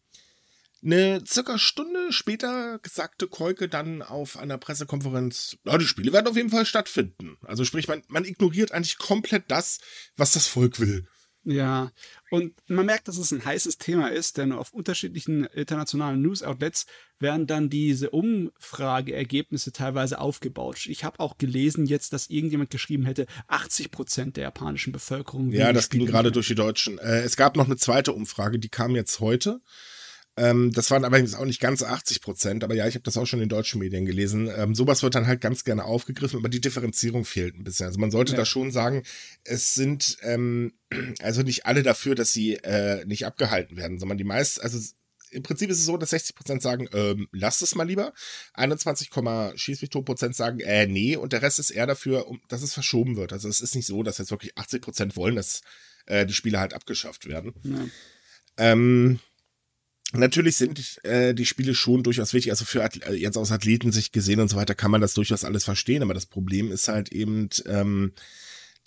Eine 0.84 1.24
circa 1.28 1.58
Stunde 1.58 2.12
später 2.14 2.80
sagte 2.88 3.28
Keuke 3.28 3.68
dann 3.68 4.04
auf 4.04 4.38
einer 4.38 4.60
Pressekonferenz, 4.60 5.58
ja, 5.66 5.78
die 5.78 5.88
Spiele 5.88 6.14
werden 6.14 6.28
auf 6.28 6.36
jeden 6.36 6.52
Fall 6.52 6.66
stattfinden. 6.66 7.38
Also 7.42 7.66
sprich, 7.66 7.88
man, 7.88 8.04
man 8.08 8.26
ignoriert 8.26 8.72
eigentlich 8.72 8.98
komplett 9.00 9.46
das, 9.50 9.80
was 10.16 10.34
das 10.34 10.46
Volk 10.46 10.80
will. 10.80 11.08
Ja, 11.50 11.94
und 12.30 12.54
man 12.68 12.86
merkt, 12.86 13.08
dass 13.08 13.18
es 13.18 13.32
ein 13.32 13.46
heißes 13.46 13.78
Thema 13.78 14.10
ist, 14.10 14.38
denn 14.38 14.52
auf 14.52 14.74
unterschiedlichen 14.74 15.46
internationalen 15.46 16.22
News-Outlets 16.22 16.88
werden 17.20 17.48
dann 17.48 17.70
diese 17.70 18.10
Umfrageergebnisse 18.10 19.72
teilweise 19.72 20.20
aufgebaut. 20.20 20.86
Ich 20.88 21.06
habe 21.06 21.22
auch 21.22 21.38
gelesen 21.38 21.86
jetzt, 21.86 22.12
dass 22.12 22.30
irgendjemand 22.30 22.70
geschrieben 22.70 23.06
hätte, 23.06 23.28
80 23.48 23.92
Prozent 23.92 24.36
der 24.36 24.44
japanischen 24.44 24.92
Bevölkerung. 24.92 25.50
Ja, 25.52 25.72
das 25.72 25.90
ging 25.90 26.06
gerade 26.06 26.34
durch 26.34 26.48
die 26.48 26.56
Deutschen. 26.56 26.98
Äh, 26.98 27.22
es 27.22 27.38
gab 27.38 27.56
noch 27.56 27.68
eine 27.68 27.78
zweite 27.78 28.12
Umfrage, 28.12 28.60
die 28.60 28.68
kam 28.68 28.94
jetzt 28.94 29.22
heute. 29.22 29.62
Ähm, 30.38 30.72
das 30.72 30.92
waren 30.92 31.04
allerdings 31.04 31.34
auch 31.34 31.46
nicht 31.46 31.60
ganz 31.60 31.82
80 31.82 32.22
Prozent, 32.22 32.64
aber 32.64 32.76
ja, 32.76 32.88
ich 32.88 32.94
habe 32.94 33.04
das 33.04 33.18
auch 33.18 33.26
schon 33.26 33.42
in 33.42 33.50
deutschen 33.50 33.80
Medien 33.80 34.06
gelesen. 34.06 34.50
Ähm, 34.56 34.76
sowas 34.76 35.02
wird 35.02 35.16
dann 35.16 35.26
halt 35.26 35.42
ganz 35.42 35.64
gerne 35.64 35.84
aufgegriffen, 35.84 36.38
aber 36.38 36.50
die 36.50 36.62
Differenzierung 36.62 37.26
fehlt 37.26 37.56
ein 37.56 37.64
bisschen. 37.64 37.88
Also 37.88 38.00
man 38.00 38.12
sollte 38.12 38.34
Ja. 38.34 38.38
da 38.38 38.46
schon 38.46 38.72
sagen, 38.72 39.04
es 39.44 39.74
sind 39.74 40.18
ähm, 40.22 40.74
also 41.22 41.42
nicht 41.42 41.66
alle 41.66 41.82
dafür, 41.82 42.14
dass 42.14 42.34
sie 42.34 42.54
äh, 42.56 43.04
nicht 43.06 43.26
abgehalten 43.26 43.78
werden, 43.78 43.98
sondern 44.00 44.18
die 44.20 44.24
meisten, 44.24 44.62
also 44.62 44.80
im 45.32 45.44
Prinzip 45.44 45.70
ist 45.70 45.80
es 45.80 45.86
so, 45.86 45.98
dass 45.98 46.12
60 46.12 46.36
Prozent 46.36 46.62
sagen, 46.62 46.88
ähm, 46.94 47.28
lasst 47.32 47.62
es 47.62 47.76
mal 47.76 47.84
lieber. 47.88 48.14
21, 48.54 49.10
schieß 49.56 49.82
mich 49.82 49.90
tot 49.90 50.06
Prozent 50.06 50.36
sagen, 50.36 50.60
äh, 50.62 50.88
nee. 50.88 51.16
Und 51.18 51.34
der 51.34 51.42
Rest 51.42 51.60
ist 51.60 51.70
eher 51.72 51.86
dafür, 51.88 52.28
um, 52.28 52.40
dass 52.48 52.62
es 52.62 52.74
verschoben 52.74 53.18
wird. 53.18 53.34
Also 53.34 53.50
es 53.50 53.60
ist 53.60 53.76
nicht 53.76 53.88
so, 53.88 54.04
dass 54.04 54.20
jetzt 54.20 54.32
wirklich 54.32 54.58
80 54.58 54.82
Prozent 54.82 55.16
wollen, 55.18 55.36
dass 55.36 55.62
äh, 56.06 56.26
die 56.26 56.34
Spiele 56.34 56.60
halt 56.60 56.74
abgeschafft 56.74 57.28
werden. 57.28 57.54
Ja. 57.64 57.88
Ähm, 58.58 59.20
natürlich 60.14 60.58
sind 60.58 61.04
äh, 61.04 61.34
die 61.34 61.46
Spiele 61.46 61.76
schon 61.76 62.04
durchaus 62.04 62.34
wichtig. 62.34 62.52
Also 62.52 62.66
für 62.66 62.84
Athle- 62.84 63.04
äh, 63.06 63.14
jetzt 63.14 63.38
aus 63.38 63.52
Athletensicht 63.52 64.14
gesehen 64.14 64.40
und 64.40 64.50
so 64.50 64.56
weiter 64.56 64.76
kann 64.76 64.92
man 64.92 65.02
das 65.02 65.14
durchaus 65.14 65.44
alles 65.44 65.64
verstehen. 65.66 66.04
Aber 66.04 66.14
das 66.14 66.26
Problem 66.26 66.72
ist 66.72 66.88
halt 66.88 67.12
eben, 67.12 67.50
ähm, 67.66 68.14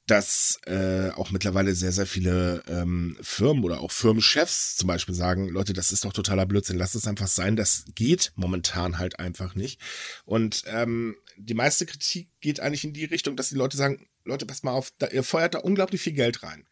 dass 0.07 0.59
äh, 0.67 1.11
auch 1.11 1.31
mittlerweile 1.31 1.75
sehr, 1.75 1.93
sehr 1.93 2.07
viele 2.07 2.65
ähm, 2.67 3.17
Firmen 3.21 3.63
oder 3.63 3.81
auch 3.81 3.93
Firmenchefs 3.93 4.77
zum 4.77 4.89
Beispiel 4.89 5.15
sagen, 5.15 5.49
Leute, 5.49 5.73
das 5.73 5.93
ist 5.93 6.05
doch 6.05 6.13
totaler 6.13 6.47
Blödsinn, 6.47 6.79
lasst 6.79 6.97
es 6.97 7.07
einfach 7.07 7.29
sein, 7.29 7.55
das 7.55 7.85
geht 7.95 8.33
momentan 8.35 8.99
halt 8.99 9.21
einfach 9.21 9.55
nicht. 9.55 9.81
Und 10.25 10.65
ähm, 10.67 11.17
die 11.37 11.55
meiste 11.55 11.87
Kritik 11.87 12.29
geht 12.41 12.59
eigentlich 12.59 12.83
in 12.83 12.93
die 12.93 13.05
Richtung, 13.05 13.37
dass 13.37 13.51
die 13.51 13.55
Leute 13.55 13.77
sagen, 13.77 14.09
Leute, 14.25 14.47
passt 14.47 14.65
mal 14.65 14.73
auf, 14.73 14.93
da, 14.99 15.07
ihr 15.09 15.23
feuert 15.23 15.55
da 15.55 15.59
unglaublich 15.61 16.01
viel 16.01 16.15
Geld 16.15 16.43
rein. 16.43 16.67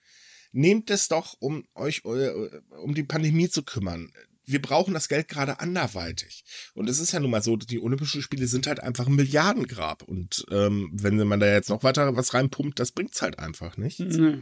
Nehmt 0.51 0.91
es 0.91 1.09
doch, 1.09 1.37
um 1.39 1.67
euch 1.75 2.05
um 2.05 2.95
die 2.95 3.05
Pandemie 3.05 3.51
zu 3.51 3.63
kümmern. 3.63 4.11
Wir 4.49 4.63
brauchen 4.63 4.95
das 4.95 5.09
Geld 5.09 5.29
gerade 5.29 5.61
anderweitig. 5.61 6.45
Und 6.75 6.89
es 6.89 6.99
ist 6.99 7.13
ja 7.13 7.21
nun 7.21 7.31
mal 7.31 7.43
so, 7.43 7.57
die 7.57 7.81
Olympischen 7.81 8.23
Spiele 8.23 8.47
sind 8.47 8.67
halt 8.67 8.81
einfach 8.81 9.07
ein 9.07 9.15
Milliardengrab. 9.15 10.03
Und 10.03 10.47
ähm, 10.51 10.91
wenn 10.93 11.17
man 11.27 11.41
da 11.41 11.47
jetzt 11.47 11.69
noch 11.69 11.83
weiter 11.83 12.17
was 12.17 12.35
reinpumpt, 12.35 12.79
das 12.79 12.93
bringt's 12.93 13.23
halt 13.23 13.39
einfach 13.39 13.77
nicht. 13.77 14.01
Nee. 14.01 14.39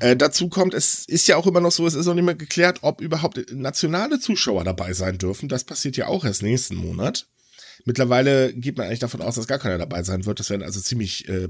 Äh, 0.00 0.16
dazu 0.16 0.48
kommt, 0.48 0.74
es 0.74 1.04
ist 1.06 1.26
ja 1.26 1.36
auch 1.36 1.46
immer 1.46 1.60
noch 1.60 1.72
so, 1.72 1.86
es 1.86 1.94
ist 1.94 2.06
noch 2.06 2.14
nicht 2.14 2.24
mehr 2.24 2.34
geklärt, 2.34 2.78
ob 2.82 3.00
überhaupt 3.00 3.52
nationale 3.52 4.20
Zuschauer 4.20 4.64
dabei 4.64 4.92
sein 4.92 5.18
dürfen. 5.18 5.48
Das 5.48 5.64
passiert 5.64 5.96
ja 5.96 6.06
auch 6.06 6.24
erst 6.24 6.42
nächsten 6.42 6.76
Monat. 6.76 7.26
Mittlerweile 7.84 8.52
geht 8.52 8.76
man 8.76 8.86
eigentlich 8.86 8.98
davon 8.98 9.22
aus, 9.22 9.34
dass 9.34 9.46
gar 9.46 9.58
keiner 9.58 9.78
dabei 9.78 10.02
sein 10.02 10.24
wird. 10.24 10.40
Das 10.40 10.50
werden 10.50 10.62
also 10.62 10.80
ziemlich 10.80 11.28
äh, 11.28 11.48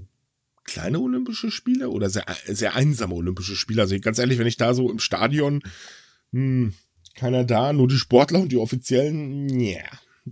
kleine 0.65 1.01
Olympische 1.01 1.51
Spiele 1.51 1.91
oder 1.91 2.11
sehr, 2.11 2.25
sehr 2.47 2.75
einsame 2.75 3.15
Olympische 3.15 3.57
Spiele. 3.57 3.83
Also 3.83 3.99
ganz 4.01 4.19
ehrlich, 4.19 4.39
wenn 4.39 4.47
ich 4.47 4.57
da 4.57 4.75
so 4.75 4.91
im 4.91 4.99
Stadion, 4.99 5.63
hm, 6.33 6.75
keiner 7.19 7.45
da, 7.45 7.73
nur 7.73 7.89
die 7.89 7.99
Sportler 7.99 8.41
und 8.41 8.53
die 8.53 8.57
Offiziellen, 8.57 9.49
ja, 9.61 9.83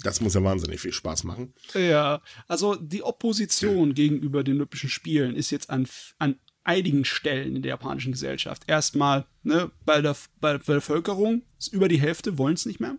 Das 0.02 0.21
muss 0.21 0.35
ja 0.35 0.43
wahnsinnig 0.43 0.81
viel 0.81 0.93
Spaß 0.93 1.25
machen. 1.25 1.55
Ja, 1.75 2.21
also 2.49 2.75
die 2.75 3.02
Opposition 3.02 3.95
gegenüber 3.95 4.45
den 4.45 4.57
Olympischen 4.57 4.90
Spielen 4.90 5.35
ist 5.35 5.50
jetzt 5.50 5.71
an, 5.71 5.87
an 6.19 6.37
einigen 6.64 7.05
Stellen 7.05 7.57
in 7.57 7.62
der 7.62 7.71
japanischen 7.71 8.12
Gesellschaft. 8.12 8.64
Erstmal 8.66 9.26
ne, 9.43 9.71
bei, 9.85 10.00
der, 10.00 10.16
bei 10.40 10.52
der 10.52 10.59
Bevölkerung, 10.59 11.43
ist 11.59 11.73
über 11.73 11.88
die 11.88 12.00
Hälfte 12.00 12.38
wollen 12.38 12.55
es 12.55 12.66
nicht 12.66 12.81
mehr. 12.81 12.97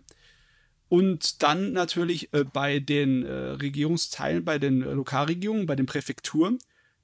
Und 0.88 1.42
dann 1.42 1.72
natürlich 1.72 2.32
äh, 2.32 2.44
bei 2.44 2.80
den 2.80 3.24
äh, 3.24 3.32
Regierungsteilen, 3.32 4.44
bei 4.44 4.58
den 4.58 4.82
äh, 4.82 4.92
Lokalregierungen, 4.92 5.66
bei 5.66 5.76
den 5.76 5.86
Präfekturen. 5.86 6.58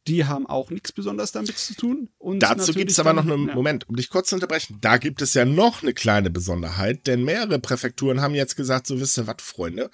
Die 0.06 0.26
haben 0.26 0.46
auch 0.46 0.70
nichts 0.70 0.92
besonders 0.92 1.32
damit 1.32 1.56
zu 1.56 1.74
tun. 1.74 2.10
Und 2.18 2.40
Dazu 2.40 2.72
gibt 2.72 2.90
es 2.90 2.98
aber 2.98 3.14
dann, 3.14 3.26
noch 3.26 3.34
einen 3.34 3.48
ja. 3.48 3.54
Moment, 3.54 3.88
um 3.88 3.96
dich 3.96 4.10
kurz 4.10 4.28
zu 4.28 4.34
unterbrechen. 4.34 4.78
Da 4.80 4.98
gibt 4.98 5.22
es 5.22 5.34
ja 5.34 5.44
noch 5.44 5.82
eine 5.82 5.94
kleine 5.94 6.30
Besonderheit, 6.30 7.06
denn 7.06 7.24
mehrere 7.24 7.58
Präfekturen 7.58 8.20
haben 8.20 8.34
jetzt 8.34 8.56
gesagt, 8.56 8.86
so 8.86 9.00
wisst 9.00 9.18
ihr 9.18 9.26
was, 9.26 9.36
Freunde. 9.40 9.90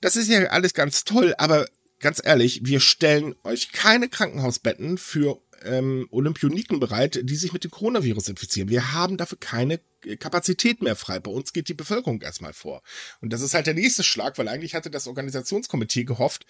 Das 0.00 0.16
ist 0.16 0.28
ja 0.28 0.44
alles 0.46 0.74
ganz 0.74 1.04
toll, 1.04 1.34
aber 1.38 1.66
ganz 1.98 2.20
ehrlich, 2.22 2.60
wir 2.64 2.80
stellen 2.80 3.34
euch 3.44 3.72
keine 3.72 4.08
Krankenhausbetten 4.08 4.98
für 4.98 5.40
ähm, 5.64 6.06
Olympioniken 6.10 6.80
bereit, 6.80 7.20
die 7.22 7.36
sich 7.36 7.52
mit 7.52 7.64
dem 7.64 7.70
Coronavirus 7.70 8.28
infizieren. 8.28 8.68
Wir 8.68 8.92
haben 8.92 9.16
dafür 9.16 9.38
keine 9.38 9.80
Kapazität 10.18 10.82
mehr 10.82 10.96
frei. 10.96 11.20
Bei 11.20 11.30
uns 11.30 11.52
geht 11.52 11.68
die 11.68 11.74
Bevölkerung 11.74 12.20
erstmal 12.22 12.52
vor. 12.52 12.82
Und 13.20 13.32
das 13.32 13.40
ist 13.40 13.54
halt 13.54 13.66
der 13.66 13.74
nächste 13.74 14.02
Schlag, 14.02 14.36
weil 14.38 14.48
eigentlich 14.48 14.74
hatte 14.74 14.90
das 14.90 15.06
Organisationskomitee 15.06 16.04
gehofft, 16.04 16.46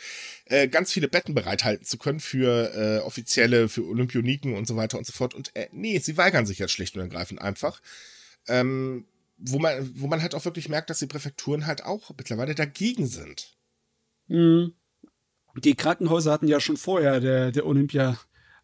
äh, 0.47 0.69
ganz 0.69 0.93
viele 0.93 1.09
Betten 1.09 1.35
bereithalten 1.35 1.85
zu 1.85 1.99
können 1.99 2.21
für 2.21 2.75
äh, 2.75 2.99
offizielle, 3.01 3.69
für 3.69 3.85
Olympioniken 3.85 4.55
und 4.55 4.67
so 4.67 4.77
weiter 4.77 4.99
und 4.99 5.07
so 5.07 5.13
fort. 5.13 5.35
Und 5.35 5.55
äh, 5.55 5.69
nee, 5.73 5.99
sie 5.99 6.17
weigern 6.17 6.47
sich 6.47 6.59
jetzt 6.59 6.73
schlicht 6.73 6.97
und 6.97 7.03
ergreifend 7.03 7.41
einfach. 7.41 7.81
Ähm, 8.49 9.07
wo 9.37 9.59
man, 9.59 9.91
wo 9.95 10.07
man 10.07 10.23
halt 10.23 10.35
auch 10.35 10.45
wirklich 10.45 10.69
merkt, 10.69 10.91
dass 10.91 11.01
die 11.01 11.07
Präfekturen 11.07 11.67
halt 11.67 11.85
auch 11.85 12.11
mittlerweile 12.17 12.55
dagegen 12.55 13.07
sind. 13.07 13.57
Mhm. 14.29 14.75
Die 15.57 15.75
Krankenhäuser 15.75 16.33
hatten 16.33 16.49
ja 16.49 16.61
schon 16.61 16.77
vorher 16.77 17.21
der, 17.21 17.53
der 17.53 17.67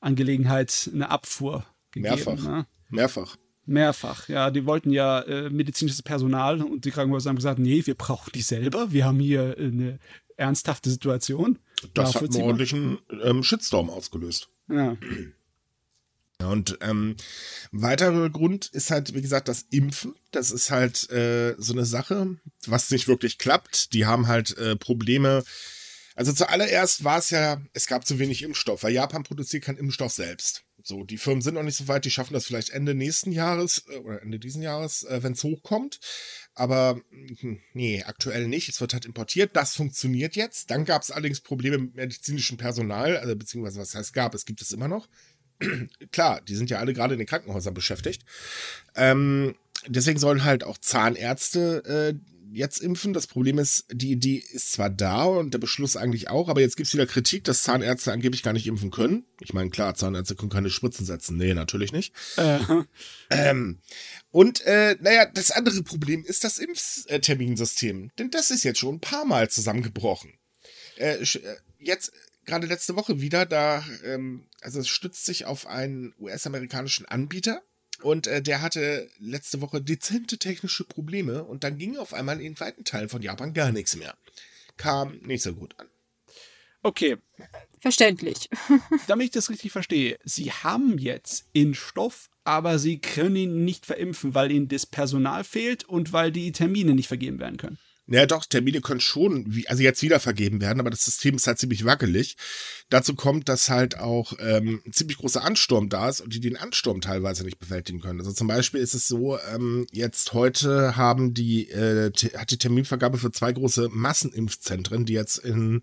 Olympia-Angelegenheit 0.01 0.91
eine 0.93 1.11
Abfuhr 1.11 1.65
gegeben. 1.91 2.15
Mehrfach. 2.15 2.43
Ne? 2.43 2.67
Mehrfach. 2.91 3.37
Mehrfach, 3.67 4.29
ja. 4.29 4.51
Die 4.51 4.65
wollten 4.65 4.91
ja 4.91 5.21
äh, 5.21 5.51
medizinisches 5.51 6.03
Personal 6.03 6.63
und 6.63 6.85
die 6.85 6.91
Krankenhäuser 6.91 7.29
haben 7.29 7.37
gesagt, 7.37 7.59
nee, 7.59 7.85
wir 7.85 7.95
brauchen 7.95 8.31
die 8.35 8.43
selber. 8.43 8.93
Wir 8.93 9.05
haben 9.05 9.21
hier 9.21 9.57
eine 9.59 9.99
ernsthafte 10.37 10.91
Situation. 10.91 11.59
Das 11.95 12.15
hat 12.15 12.35
einen 12.35 12.43
ordentlichen 12.43 12.99
ähm, 13.23 13.43
Shitstorm 13.43 13.91
ausgelöst. 13.91 14.49
Ja. 14.71 14.97
Ja, 16.41 16.49
und 16.49 16.79
ähm, 16.83 17.17
weiterer 17.73 18.31
Grund 18.31 18.67
ist 18.67 18.91
halt, 18.91 19.13
wie 19.13 19.23
gesagt, 19.23 19.49
das 19.49 19.63
Impfen. 19.71 20.15
Das 20.31 20.53
ist 20.53 20.71
halt 20.71 21.11
äh, 21.11 21.57
so 21.59 21.73
eine 21.73 21.85
Sache, 21.85 22.37
was 22.67 22.91
nicht 22.91 23.09
wirklich 23.09 23.39
klappt. 23.39 23.93
Die 23.93 24.07
haben 24.07 24.29
halt 24.29 24.57
äh, 24.57 24.77
Probleme. 24.77 25.43
Also 26.19 26.33
zuallererst 26.33 27.05
war 27.05 27.19
es 27.19 27.31
ja, 27.31 27.63
es 27.75 27.87
gab 27.87 28.05
zu 28.05 28.19
wenig 28.19 28.43
Impfstoff, 28.43 28.83
weil 28.83 28.93
Japan 28.93 29.23
produziert 29.23 29.63
keinen 29.63 29.79
Impfstoff 29.79 30.11
selbst. 30.11 30.65
So, 30.83 31.05
die 31.05 31.17
Firmen 31.17 31.43
sind 31.43 31.55
noch 31.55 31.63
nicht 31.63 31.77
so 31.77 31.87
weit, 31.87 32.05
die 32.05 32.11
schaffen 32.11 32.35
das 32.35 32.45
vielleicht 32.45 32.71
Ende 32.71 32.93
nächsten 32.93 33.31
Jahres 33.31 33.85
äh, 33.89 33.99
oder 33.99 34.21
Ende 34.21 34.41
diesen 34.41 34.61
Jahres, 34.61 35.05
äh, 35.05 35.23
wenn 35.23 35.35
es 35.35 35.45
hochkommt. 35.45 36.01
Aber 36.55 37.01
hm, 37.39 37.61
nee, 37.73 38.03
aktuell 38.03 38.49
nicht. 38.49 38.69
Es 38.69 38.81
wird 38.81 38.95
halt 38.95 39.05
importiert. 39.05 39.55
Das 39.55 39.77
funktioniert 39.77 40.35
jetzt. 40.35 40.73
Dann 40.73 40.85
gab 40.85 41.03
es 41.03 41.13
allerdings 41.13 41.41
Probleme 41.41 41.79
mit 41.79 41.95
medizinischem 41.95 42.57
Personal, 42.57 43.17
also 43.17 43.37
beziehungsweise 43.37 43.79
was 43.79 43.95
heißt 43.95 44.13
gab, 44.13 44.35
es 44.35 44.45
gibt 44.45 44.61
es 44.61 44.73
immer 44.73 44.89
noch. 44.89 45.09
Klar, 46.11 46.41
die 46.41 46.57
sind 46.57 46.69
ja 46.69 46.81
alle 46.81 46.95
gerade 46.95 47.15
in 47.15 47.19
den 47.19 47.29
Krankenhäusern 47.29 47.75
beschäftigt. 47.75 48.25
Ähm, 48.97 49.55
deswegen 49.87 50.19
sollen 50.19 50.43
halt 50.43 50.65
auch 50.65 50.79
Zahnärzte 50.79 51.85
äh, 51.85 52.38
jetzt 52.53 52.81
impfen. 52.81 53.13
Das 53.13 53.27
Problem 53.27 53.59
ist, 53.59 53.87
die 53.91 54.11
Idee 54.11 54.43
ist 54.53 54.73
zwar 54.73 54.91
da 54.91 55.25
und 55.25 55.53
der 55.53 55.59
Beschluss 55.59 55.97
eigentlich 55.97 56.31
auch, 56.31 56.49
aber 56.49 56.61
jetzt 56.61 56.77
gibt 56.77 56.89
es 56.89 56.95
wieder 56.95 57.07
Kritik, 57.07 57.45
dass 57.45 57.63
Zahnärzte 57.63 58.13
angeblich 58.13 58.43
gar 58.43 58.53
nicht 58.53 58.67
impfen 58.67 58.91
können. 58.91 59.25
Ich 59.41 59.53
meine, 59.53 59.71
klar, 59.71 59.95
Zahnärzte 59.95 60.35
können 60.35 60.51
keine 60.51 60.71
Spritzen 60.71 61.07
setzen. 61.07 61.37
Nee, 61.37 61.55
natürlich 61.55 61.93
nicht. 61.93 62.15
Äh. 62.37 62.59
Ähm, 63.31 63.81
und 64.31 64.63
äh, 64.63 64.97
naja, 65.01 65.27
das 65.27 65.51
andere 65.51 65.83
Problem 65.83 66.25
ist 66.25 66.43
das 66.43 66.59
Impfterminsystem. 66.59 68.11
Denn 68.19 68.31
das 68.31 68.51
ist 68.51 68.65
jetzt 68.65 68.79
schon 68.79 68.97
ein 68.97 69.01
paar 69.01 69.27
Mal 69.27 69.51
zusammengebrochen. 69.51 70.33
Äh, 70.97 71.23
äh 71.23 71.57
jetzt 71.79 72.13
gerade 72.47 72.67
letzte 72.67 72.97
Woche 72.97 73.21
wieder, 73.21 73.47
da, 73.47 73.85
ähm, 74.05 74.49
also 74.61 74.81
es 74.81 74.89
stützt 74.89 75.27
sich 75.27 75.45
auf 75.45 75.67
einen 75.67 76.15
US-amerikanischen 76.19 77.07
Anbieter 77.07 77.63
und 78.03 78.27
äh, 78.27 78.43
der 78.43 78.63
hatte 78.63 79.09
letzte 79.19 79.61
Woche 79.61 79.81
dezente 79.81 80.39
technische 80.39 80.85
Probleme 80.85 81.45
und 81.45 81.65
dann 81.65 81.79
ging 81.79 81.97
auf 81.97 82.15
einmal 82.15 82.41
in 82.41 82.59
weiten 82.61 82.85
Teilen 82.85 83.09
von 83.09 83.23
Japan 83.23 83.55
gar 83.55 83.73
nichts 83.73 83.97
mehr. 83.97 84.17
Kam 84.77 85.19
nicht 85.19 85.43
so 85.43 85.55
gut 85.55 85.75
an. 85.79 85.89
Okay. 86.83 87.17
Verständlich. 87.81 88.49
Damit 89.07 89.27
ich 89.27 89.31
das 89.33 89.51
richtig 89.51 89.73
verstehe, 89.73 90.19
Sie 90.25 90.51
haben 90.51 90.99
jetzt 90.99 91.47
Impfstoff, 91.53 92.29
aber 92.45 92.79
Sie 92.79 92.99
können 92.99 93.37
ihn 93.37 93.65
nicht 93.65 93.87
verimpfen, 93.87 94.35
weil 94.35 94.51
Ihnen 94.51 94.69
das 94.69 94.87
Personal 94.87 95.45
fehlt 95.45 95.85
und 95.85 96.13
weil 96.13 96.33
die 96.33 96.53
Termine 96.53 96.95
nicht 96.95 97.09
vergeben 97.09 97.39
werden 97.39 97.57
können. 97.57 97.79
Naja, 98.11 98.25
doch, 98.25 98.47
Termine 98.47 98.81
können 98.81 99.01
schon, 99.01 99.45
wie, 99.55 99.69
also 99.69 99.83
jetzt 99.83 100.01
wieder 100.01 100.19
vergeben 100.19 100.63
werden, 100.63 100.81
aber 100.81 100.89
das 100.89 101.05
System 101.05 101.37
ist 101.37 101.47
halt 101.47 101.59
ziemlich 101.59 101.85
wackelig. 101.85 102.39
Dazu 102.89 103.15
kommt, 103.15 103.51
dass 103.51 103.69
halt 103.69 103.99
auch 103.99 104.33
ähm, 104.39 104.81
ein 104.87 104.95
ziemlich 104.95 105.19
großer 105.19 105.45
Ansturm 105.45 105.91
da 105.91 106.09
ist 106.09 106.23
und 106.23 106.33
die 106.33 106.41
den 106.41 106.57
Ansturm 106.57 107.03
teilweise 107.03 107.45
nicht 107.45 107.59
bewältigen 107.59 108.01
können. 108.01 108.19
Also 108.21 108.33
zum 108.33 108.47
Beispiel 108.47 108.81
ist 108.81 108.95
es 108.95 109.09
so, 109.09 109.39
ähm, 109.55 109.87
jetzt 109.93 110.33
heute 110.33 110.97
haben 110.97 111.35
die, 111.35 111.69
äh, 111.69 112.11
hat 112.35 112.51
die 112.51 112.57
Terminvergabe 112.57 113.19
für 113.19 113.31
zwei 113.31 113.53
große 113.53 113.91
Massenimpfzentren, 113.93 115.05
die 115.05 115.13
jetzt 115.13 115.37
in 115.37 115.83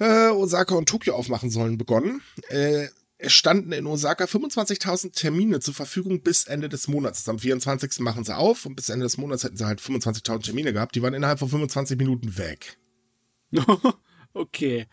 äh, 0.00 0.28
Osaka 0.28 0.74
und 0.74 0.86
Tokio 0.86 1.14
aufmachen 1.14 1.48
sollen, 1.48 1.78
begonnen. 1.78 2.20
Äh, 2.48 2.88
es 3.18 3.32
standen 3.32 3.72
in 3.72 3.86
Osaka 3.86 4.24
25.000 4.24 5.12
Termine 5.12 5.60
zur 5.60 5.74
Verfügung 5.74 6.22
bis 6.22 6.44
Ende 6.44 6.68
des 6.68 6.88
Monats. 6.88 7.28
Am 7.28 7.38
24. 7.38 8.00
machen 8.00 8.24
sie 8.24 8.36
auf 8.36 8.66
und 8.66 8.74
bis 8.74 8.88
Ende 8.88 9.04
des 9.04 9.18
Monats 9.18 9.44
hätten 9.44 9.56
sie 9.56 9.66
halt 9.66 9.80
25.000 9.80 10.42
Termine 10.44 10.72
gehabt. 10.72 10.94
Die 10.94 11.02
waren 11.02 11.14
innerhalb 11.14 11.38
von 11.38 11.48
25 11.48 11.96
Minuten 11.96 12.36
weg. 12.36 12.76
okay. 14.34 14.88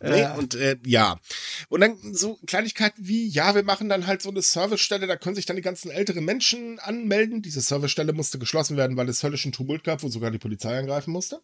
Nee, 0.00 0.22
äh. 0.22 0.38
Und 0.38 0.54
äh, 0.54 0.78
ja. 0.86 1.20
Und 1.68 1.82
dann 1.82 1.98
so 2.14 2.38
Kleinigkeiten 2.46 3.06
wie, 3.06 3.28
ja, 3.28 3.54
wir 3.54 3.62
machen 3.62 3.90
dann 3.90 4.06
halt 4.06 4.22
so 4.22 4.30
eine 4.30 4.40
Servicestelle, 4.40 5.06
da 5.06 5.16
können 5.16 5.36
sich 5.36 5.46
dann 5.46 5.56
die 5.56 5.62
ganzen 5.62 5.90
älteren 5.90 6.24
Menschen 6.24 6.78
anmelden. 6.78 7.42
Diese 7.42 7.60
Servicestelle 7.60 8.14
musste 8.14 8.38
geschlossen 8.38 8.78
werden, 8.78 8.96
weil 8.96 9.08
es 9.10 9.22
höllischen 9.22 9.52
Tumult 9.52 9.84
gab, 9.84 10.02
wo 10.02 10.08
sogar 10.08 10.30
die 10.30 10.38
Polizei 10.38 10.78
angreifen 10.78 11.12
musste. 11.12 11.42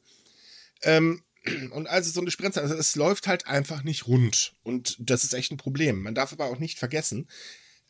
Ähm, 0.83 1.23
und 1.73 1.87
also 1.87 2.11
so 2.11 2.21
eine 2.21 2.31
Spritze, 2.31 2.61
also 2.61 2.75
es 2.75 2.97
läuft 2.97 3.27
halt 3.27 3.47
einfach 3.47 3.83
nicht 3.83 4.07
rund. 4.07 4.55
Und 4.63 4.97
das 4.99 5.25
ist 5.25 5.35
echt 5.35 5.53
ein 5.53 5.57
Problem. 5.57 6.03
Man 6.03 6.15
darf 6.15 6.33
aber 6.33 6.47
auch 6.47 6.59
nicht 6.59 6.79
vergessen, 6.79 7.29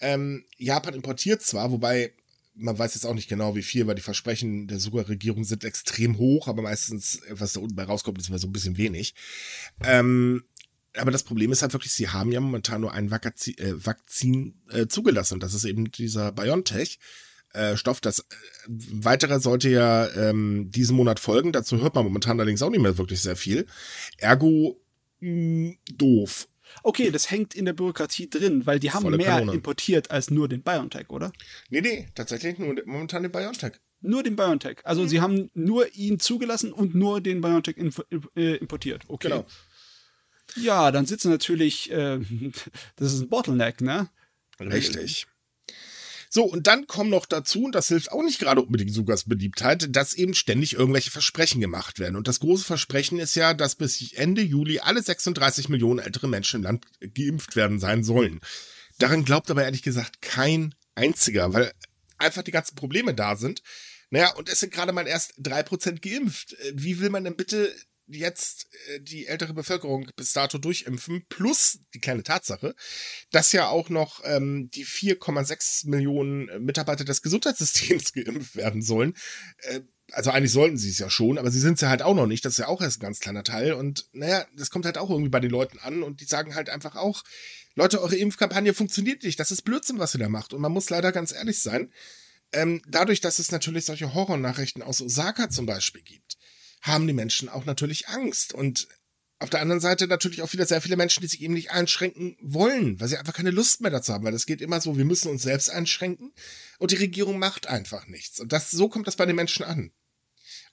ähm, 0.01 0.45
Japan 0.57 0.95
importiert 0.95 1.43
zwar, 1.43 1.71
wobei 1.71 2.13
man 2.55 2.79
weiß 2.79 2.95
jetzt 2.95 3.07
auch 3.07 3.15
nicht 3.15 3.29
genau, 3.29 3.57
wie 3.57 3.63
viel, 3.63 3.87
weil 3.87 3.95
die 3.95 4.03
Versprechen 4.03 4.67
der 4.67 4.79
Suga-Regierung 4.79 5.45
sind 5.45 5.65
extrem 5.65 6.19
hoch, 6.19 6.49
aber 6.49 6.63
meistens, 6.63 7.21
was 7.31 7.55
da 7.55 7.61
unten 7.61 7.77
bei 7.77 7.85
rauskommt, 7.85 8.19
ist 8.19 8.29
immer 8.29 8.39
so 8.39 8.47
ein 8.47 8.53
bisschen 8.53 8.77
wenig. 8.77 9.15
Ähm, 9.83 10.45
aber 10.97 11.11
das 11.11 11.23
Problem 11.23 11.53
ist 11.53 11.63
halt 11.63 11.73
wirklich, 11.73 11.93
sie 11.93 12.09
haben 12.09 12.33
ja 12.33 12.41
momentan 12.41 12.83
nur 12.83 12.93
ein 12.93 13.11
Vakazin, 13.11 13.57
äh, 13.59 13.87
Vakzin 13.87 14.61
äh, 14.71 14.87
zugelassen. 14.87 15.35
Und 15.35 15.43
das 15.43 15.55
ist 15.55 15.65
eben 15.65 15.91
dieser 15.91 16.33
BioNTech. 16.33 16.99
Äh, 17.53 17.77
Stoff. 17.77 18.01
Das 18.01 18.21
äh, 18.21 18.23
weitere 18.69 19.41
sollte 19.41 19.69
ja 19.69 20.09
ähm, 20.17 20.71
diesen 20.71 20.97
Monat 20.97 21.21
folgen. 21.21 21.53
Dazu 21.53 21.81
hört 21.81 21.95
man 21.95 22.05
momentan 22.05 22.39
allerdings 22.39 22.63
auch 22.63 22.71
nicht 22.71 22.81
mehr 22.81 22.99
wirklich 22.99 23.21
sehr 23.21 23.37
viel. 23.37 23.67
Ergo 24.19 24.81
mh, 25.21 25.75
doof. 25.97 26.49
Okay, 26.83 27.11
das 27.11 27.31
hängt 27.31 27.55
in 27.55 27.67
der 27.67 27.75
Bürokratie 27.75 28.31
drin, 28.31 28.67
weil 28.67 28.79
die 28.79 28.93
haben 28.93 29.03
Volle 29.03 29.19
mehr 29.19 29.27
Kanone. 29.27 29.53
importiert 29.53 30.11
als 30.11 30.31
nur 30.31 30.49
den 30.49 30.63
BioNTech, 30.63 31.11
oder? 31.11 31.33
Nee, 31.69 31.83
nee, 31.83 32.09
tatsächlich 32.15 32.59
nur 32.59 32.75
momentan 32.87 33.23
den 33.23 33.33
BioNTech. 33.33 33.73
Nur 34.01 34.23
den 34.23 34.37
BioNTech. 34.37 34.79
Also 34.85 35.03
mhm. 35.03 35.09
sie 35.09 35.21
haben 35.21 35.51
nur 35.55 35.95
ihn 35.95 36.19
zugelassen 36.19 36.73
und 36.73 36.95
nur 36.95 37.21
den 37.21 37.41
BioNTech 37.41 37.77
äh, 38.35 38.57
importiert. 38.57 39.05
Okay. 39.09 39.29
Genau. 39.29 39.47
Ja, 40.57 40.91
dann 40.91 41.07
sitzen 41.07 41.31
natürlich, 41.31 41.91
äh, 41.93 42.19
das 42.97 43.13
ist 43.13 43.21
ein 43.21 43.29
Bottleneck, 43.29 43.81
ne? 43.81 44.09
Richtig. 44.61 45.27
So, 46.35 46.45
und 46.45 46.67
dann 46.67 46.87
kommen 46.87 47.11
noch 47.11 47.27
dazu, 47.27 47.65
und 47.65 47.75
das 47.75 47.89
hilft 47.89 48.11
auch 48.11 48.23
nicht 48.23 48.39
gerade 48.39 48.63
unbedingt 48.63 48.91
Sugas 48.91 49.25
Beliebtheit, 49.25 49.95
dass 49.95 50.15
eben 50.15 50.33
ständig 50.33 50.73
irgendwelche 50.73 51.11
Versprechen 51.11 51.61
gemacht 51.61 51.99
werden. 51.99 52.17
Und 52.17 52.27
das 52.27 52.41
große 52.41 52.65
Versprechen 52.65 53.19
ist 53.19 53.35
ja, 53.35 53.53
dass 53.53 53.75
bis 53.75 54.15
Ende 54.15 54.41
Juli 54.41 54.79
alle 54.79 55.03
36 55.03 55.69
Millionen 55.69 55.99
ältere 55.99 56.29
Menschen 56.29 56.61
im 56.61 56.63
Land 56.63 56.87
geimpft 57.01 57.55
werden 57.55 57.79
sein 57.79 58.03
sollen. 58.03 58.41
Daran 58.99 59.27
glaubt 59.27 59.51
aber 59.51 59.65
ehrlich 59.65 59.83
gesagt 59.83 60.23
kein 60.23 60.75
einziger, 60.95 61.53
weil 61.53 61.71
einfach 62.17 62.43
die 62.43 62.51
ganzen 62.51 62.77
Probleme 62.77 63.13
da 63.13 63.37
sind. 63.37 63.63
Naja, 64.09 64.35
und 64.35 64.49
es 64.49 64.61
sind 64.61 64.73
gerade 64.73 64.93
mal 64.93 65.07
erst 65.07 65.35
drei 65.37 65.63
Prozent 65.63 66.01
geimpft. 66.01 66.57
Wie 66.73 66.99
will 66.99 67.11
man 67.11 67.25
denn 67.25 67.37
bitte 67.37 67.75
jetzt 68.19 68.69
äh, 68.89 69.01
die 69.01 69.27
ältere 69.27 69.55
Bevölkerung 69.55 70.09
bis 70.17 70.33
dato 70.33 70.59
durchimpfen, 70.59 71.25
plus 71.29 71.81
die 71.95 72.01
kleine 72.01 72.23
Tatsache, 72.23 72.75
dass 73.31 73.53
ja 73.53 73.69
auch 73.69 73.89
noch 73.89 74.21
ähm, 74.25 74.71
die 74.71 74.87
4,6 74.87 75.89
Millionen 75.89 76.65
Mitarbeiter 76.65 77.05
des 77.05 77.23
Gesundheitssystems 77.23 78.13
geimpft 78.15 78.57
werden 78.57 78.83
sollen. 78.83 79.15
Äh, 79.59 79.81
also 80.13 80.31
eigentlich 80.31 80.53
sollten 80.53 80.77
sie 80.77 80.91
es 80.91 80.99
ja 80.99 81.09
schon, 81.09 81.39
aber 81.39 81.51
sie 81.51 81.61
sind 81.61 81.75
es 81.75 81.81
ja 81.81 81.89
halt 81.89 82.03
auch 82.03 82.15
noch 82.15 82.27
nicht. 82.27 82.45
Das 82.45 82.55
ist 82.55 82.59
ja 82.59 82.69
auch 82.69 82.83
erst 82.83 82.99
ein 82.99 83.07
ganz 83.07 83.21
kleiner 83.21 83.45
Teil. 83.45 83.73
Und 83.73 84.09
naja, 84.13 84.47
das 84.57 84.71
kommt 84.71 84.85
halt 84.85 84.99
auch 84.99 85.11
irgendwie 85.11 85.31
bei 85.31 85.41
den 85.41 85.51
Leuten 85.51 85.79
an 85.79 86.03
und 86.03 86.21
die 86.21 86.27
sagen 86.27 86.55
halt 86.55 86.69
einfach 86.69 86.97
auch, 86.97 87.23
Leute, 87.75 88.03
eure 88.03 88.17
Impfkampagne 88.17 88.75
funktioniert 88.75 89.23
nicht. 89.23 89.41
Das 89.41 89.51
ist 89.51 89.63
Blödsinn, 89.63 89.99
was 89.99 90.15
ihr 90.15 90.19
da 90.19 90.29
macht. 90.29 90.53
Und 90.53 90.61
man 90.61 90.73
muss 90.73 90.91
leider 90.91 91.13
ganz 91.13 91.33
ehrlich 91.33 91.61
sein. 91.61 91.91
Ähm, 92.53 92.83
dadurch, 92.87 93.21
dass 93.21 93.39
es 93.39 93.51
natürlich 93.51 93.87
solche 93.87 94.13
Horrornachrichten 94.13 94.83
aus 94.83 95.01
Osaka 95.01 95.49
zum 95.49 95.65
Beispiel 95.65 96.03
gibt, 96.03 96.37
haben 96.83 97.07
die 97.07 97.13
Menschen 97.13 97.49
auch 97.49 97.65
natürlich 97.65 98.09
Angst. 98.09 98.53
Und 98.53 98.89
auf 99.39 99.51
der 99.51 99.61
anderen 99.61 99.81
Seite 99.81 100.07
natürlich 100.07 100.43
auch 100.43 100.53
wieder 100.53 100.67
sehr 100.67 100.81
viele 100.81 100.97
Menschen, 100.97 101.21
die 101.21 101.27
sich 101.27 101.41
eben 101.41 101.55
nicht 101.55 101.71
einschränken 101.71 102.37
wollen, 102.41 103.01
weil 103.01 103.09
sie 103.09 103.17
einfach 103.17 103.35
keine 103.35 103.51
Lust 103.51 103.81
mehr 103.81 103.91
dazu 103.91 104.13
haben, 104.13 104.25
weil 104.25 104.33
das 104.33 104.47
geht 104.47 104.61
immer 104.61 104.81
so, 104.81 104.97
wir 104.97 105.05
müssen 105.05 105.31
uns 105.31 105.43
selbst 105.43 105.71
einschränken 105.71 106.33
und 106.79 106.91
die 106.91 106.97
Regierung 106.97 107.39
macht 107.39 107.67
einfach 107.67 108.07
nichts. 108.07 108.39
Und 108.39 108.53
das, 108.53 108.71
so 108.71 108.89
kommt 108.89 109.07
das 109.07 109.17
bei 109.17 109.27
den 109.27 109.37
Menschen 109.37 109.65
an. 109.65 109.93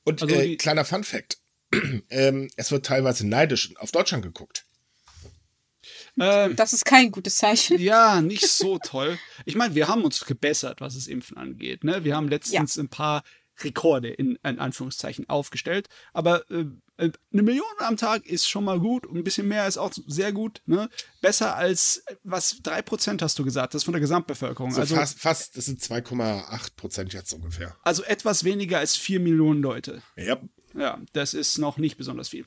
Und 0.03 0.21
also 0.21 0.35
äh, 0.35 0.55
kleiner 0.55 0.85
Fun 0.85 1.03
Fact. 1.03 1.39
ähm, 2.09 2.49
es 2.57 2.71
wird 2.71 2.85
teilweise 2.85 3.27
neidisch 3.27 3.75
auf 3.77 3.91
Deutschland 3.91 4.23
geguckt. 4.23 4.65
Ähm, 6.19 6.55
das 6.55 6.73
ist 6.73 6.85
kein 6.85 7.11
gutes 7.11 7.37
Zeichen. 7.37 7.79
Ja, 7.79 8.21
nicht 8.21 8.47
so 8.47 8.79
toll. 8.79 9.17
Ich 9.45 9.55
meine, 9.55 9.75
wir 9.75 9.87
haben 9.87 10.03
uns 10.03 10.25
gebessert, 10.25 10.81
was 10.81 10.95
das 10.95 11.07
Impfen 11.07 11.37
angeht. 11.37 11.83
Ne? 11.83 12.03
Wir 12.03 12.15
haben 12.15 12.27
letztens 12.27 12.75
ja. 12.75 12.83
ein 12.83 12.89
paar 12.89 13.23
Rekorde 13.63 14.09
in, 14.09 14.37
in 14.43 14.59
Anführungszeichen 14.59 15.29
aufgestellt. 15.29 15.87
Aber 16.13 16.49
äh, 16.49 16.65
äh, 16.97 17.11
eine 17.31 17.41
Million 17.41 17.65
am 17.79 17.97
Tag 17.97 18.25
ist 18.25 18.49
schon 18.49 18.65
mal 18.65 18.79
gut 18.79 19.05
und 19.05 19.17
ein 19.17 19.23
bisschen 19.23 19.47
mehr 19.47 19.67
ist 19.67 19.77
auch 19.77 19.93
sehr 20.07 20.31
gut. 20.31 20.61
Ne? 20.65 20.89
Besser 21.21 21.55
als, 21.55 22.03
was, 22.23 22.57
drei 22.61 22.81
Prozent 22.81 23.21
hast 23.21 23.39
du 23.39 23.43
gesagt, 23.43 23.73
das 23.73 23.81
ist 23.81 23.85
von 23.85 23.93
der 23.93 24.01
Gesamtbevölkerung. 24.01 24.71
So 24.71 24.81
also 24.81 24.95
fast, 24.95 25.19
fast, 25.19 25.57
das 25.57 25.65
sind 25.65 25.81
2,8 25.81 26.75
Prozent 26.75 27.13
jetzt 27.13 27.33
ungefähr. 27.33 27.75
Also 27.83 28.03
etwas 28.03 28.43
weniger 28.43 28.79
als 28.79 28.95
vier 28.95 29.19
Millionen 29.19 29.61
Leute. 29.61 30.01
Ja. 30.15 30.39
Ja, 30.75 31.01
das 31.13 31.33
ist 31.33 31.57
noch 31.57 31.77
nicht 31.77 31.97
besonders 31.97 32.29
viel. 32.29 32.45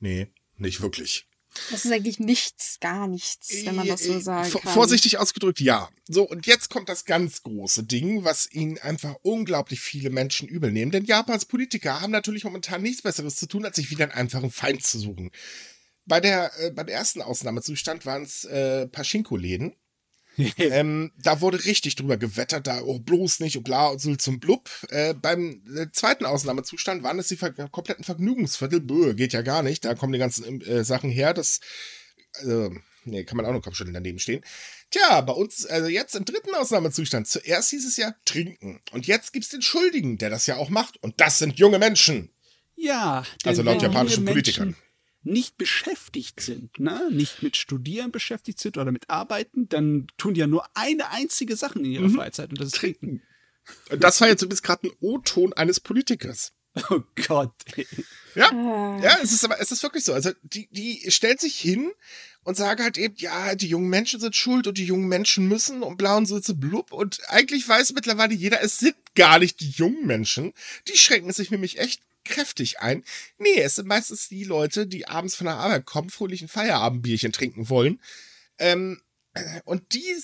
Nee, 0.00 0.32
nicht 0.56 0.80
wirklich. 0.80 1.27
Das 1.70 1.84
ist 1.84 1.92
eigentlich 1.92 2.20
nichts, 2.20 2.78
gar 2.80 3.06
nichts, 3.08 3.50
wenn 3.64 3.74
man 3.74 3.86
das 3.86 4.04
so 4.04 4.20
sagen 4.20 4.50
kann. 4.50 4.72
Vorsichtig 4.72 5.18
ausgedrückt, 5.18 5.60
ja. 5.60 5.88
So, 6.06 6.22
und 6.22 6.46
jetzt 6.46 6.70
kommt 6.70 6.88
das 6.88 7.04
ganz 7.04 7.42
große 7.42 7.84
Ding, 7.84 8.24
was 8.24 8.50
ihnen 8.52 8.78
einfach 8.78 9.16
unglaublich 9.22 9.80
viele 9.80 10.10
Menschen 10.10 10.48
übel 10.48 10.70
nehmen. 10.70 10.92
Denn 10.92 11.04
Japans 11.04 11.46
Politiker 11.46 12.00
haben 12.00 12.10
natürlich 12.10 12.44
momentan 12.44 12.82
nichts 12.82 13.02
Besseres 13.02 13.36
zu 13.36 13.46
tun, 13.46 13.64
als 13.64 13.76
sich 13.76 13.90
wieder 13.90 14.04
einen 14.04 14.12
einfachen 14.12 14.50
Feind 14.50 14.84
zu 14.84 14.98
suchen. 14.98 15.30
Bei 16.04 16.20
der, 16.20 16.50
äh, 16.58 16.70
beim 16.70 16.88
ersten 16.88 17.20
Ausnahmezustand 17.20 18.06
waren 18.06 18.22
es 18.22 18.44
äh, 18.44 18.86
Pachinko-Läden. 18.86 19.74
ähm, 20.58 21.10
da 21.20 21.40
wurde 21.40 21.64
richtig 21.64 21.96
drüber 21.96 22.16
gewettert, 22.16 22.66
da 22.66 22.82
oh, 22.82 22.98
bloß 22.98 23.40
nicht 23.40 23.56
und 23.56 23.64
bla 23.64 23.88
und 23.88 24.00
so 24.00 24.14
zum 24.16 24.38
Blub. 24.38 24.70
Äh, 24.90 25.14
beim 25.14 25.62
äh, 25.76 25.86
zweiten 25.92 26.24
Ausnahmezustand 26.24 27.02
waren 27.02 27.18
es 27.18 27.28
die 27.28 27.36
ver 27.36 27.50
kompletten 27.50 28.04
Vergnügungsviertel. 28.04 28.80
Böh, 28.80 29.14
geht 29.14 29.32
ja 29.32 29.42
gar 29.42 29.62
nicht. 29.62 29.84
Da 29.84 29.94
kommen 29.94 30.12
die 30.12 30.18
ganzen 30.18 30.60
äh, 30.60 30.84
Sachen 30.84 31.10
her. 31.10 31.34
Das, 31.34 31.60
äh, 32.42 32.70
nee, 33.04 33.24
kann 33.24 33.36
man 33.36 33.46
auch 33.46 33.52
noch 33.52 33.62
Kopfschütteln 33.62 33.94
daneben 33.94 34.20
stehen. 34.20 34.44
Tja, 34.90 35.20
bei 35.22 35.32
uns, 35.32 35.66
also 35.66 35.88
jetzt 35.88 36.14
im 36.14 36.24
dritten 36.24 36.54
Ausnahmezustand. 36.54 37.26
Zuerst 37.26 37.70
hieß 37.70 37.86
es 37.86 37.96
ja 37.96 38.14
trinken. 38.24 38.80
Und 38.92 39.06
jetzt 39.06 39.32
gibt's 39.32 39.48
den 39.48 39.62
Schuldigen, 39.62 40.18
der 40.18 40.30
das 40.30 40.46
ja 40.46 40.56
auch 40.56 40.68
macht. 40.68 41.02
Und 41.02 41.20
das 41.20 41.38
sind 41.38 41.58
junge 41.58 41.78
Menschen. 41.78 42.30
Ja. 42.76 43.24
Also 43.44 43.62
laut 43.62 43.82
japanischen 43.82 44.24
Politikern 44.24 44.76
nicht 45.22 45.58
beschäftigt 45.58 46.40
sind, 46.40 46.78
ne? 46.78 47.08
nicht 47.10 47.42
mit 47.42 47.56
Studieren 47.56 48.12
beschäftigt 48.12 48.60
sind 48.60 48.78
oder 48.78 48.92
mit 48.92 49.10
Arbeiten, 49.10 49.68
dann 49.68 50.06
tun 50.16 50.34
die 50.34 50.40
ja 50.40 50.46
nur 50.46 50.64
eine 50.74 51.10
einzige 51.10 51.56
Sache 51.56 51.78
in 51.78 51.86
ihrer 51.86 52.08
mhm. 52.08 52.14
Freizeit 52.14 52.50
und 52.50 52.60
das 52.60 52.68
ist 52.68 52.76
Trinken. 52.76 53.22
Das 53.90 54.20
war 54.20 54.28
jetzt 54.28 54.42
übrigens 54.42 54.62
gerade 54.62 54.88
ein 54.88 54.92
O-Ton 55.00 55.52
eines 55.52 55.80
Politikers. 55.80 56.52
Oh 56.90 57.00
Gott. 57.26 57.52
Ja, 58.34 58.52
ah. 58.52 59.00
ja, 59.02 59.18
es 59.22 59.32
ist 59.32 59.44
aber, 59.44 59.60
es 59.60 59.72
ist 59.72 59.82
wirklich 59.82 60.04
so. 60.04 60.12
Also, 60.12 60.30
die, 60.42 60.68
die 60.70 61.10
stellt 61.10 61.40
sich 61.40 61.58
hin 61.58 61.90
und 62.44 62.56
sagt 62.56 62.80
halt 62.80 62.98
eben, 62.98 63.14
ja, 63.18 63.54
die 63.54 63.68
jungen 63.68 63.88
Menschen 63.88 64.20
sind 64.20 64.36
schuld 64.36 64.66
und 64.66 64.78
die 64.78 64.84
jungen 64.84 65.08
Menschen 65.08 65.48
müssen 65.48 65.82
und 65.82 65.96
blau 65.96 66.16
und 66.16 66.26
so 66.26 66.38
zu 66.40 66.58
blub. 66.58 66.92
Und 66.92 67.20
eigentlich 67.28 67.68
weiß 67.68 67.92
mittlerweile 67.94 68.34
jeder, 68.34 68.62
es 68.62 68.78
sind 68.78 68.96
gar 69.14 69.38
nicht 69.38 69.60
die 69.60 69.70
jungen 69.70 70.06
Menschen. 70.06 70.52
Die 70.88 70.96
schränken 70.96 71.32
sich 71.32 71.50
nämlich 71.50 71.78
echt 71.78 72.00
kräftig 72.28 72.80
ein. 72.80 73.04
Nee, 73.38 73.60
es 73.60 73.76
sind 73.76 73.88
meistens 73.88 74.28
die 74.28 74.44
Leute, 74.44 74.86
die 74.86 75.08
abends 75.08 75.34
von 75.34 75.46
der 75.46 75.56
Arbeit 75.56 75.86
kommen, 75.86 76.10
fröhlich 76.10 76.42
ein 76.42 76.48
Feierabendbierchen 76.48 77.32
trinken 77.32 77.68
wollen. 77.68 78.00
Ähm, 78.58 79.00
und 79.64 79.94
die 79.94 80.14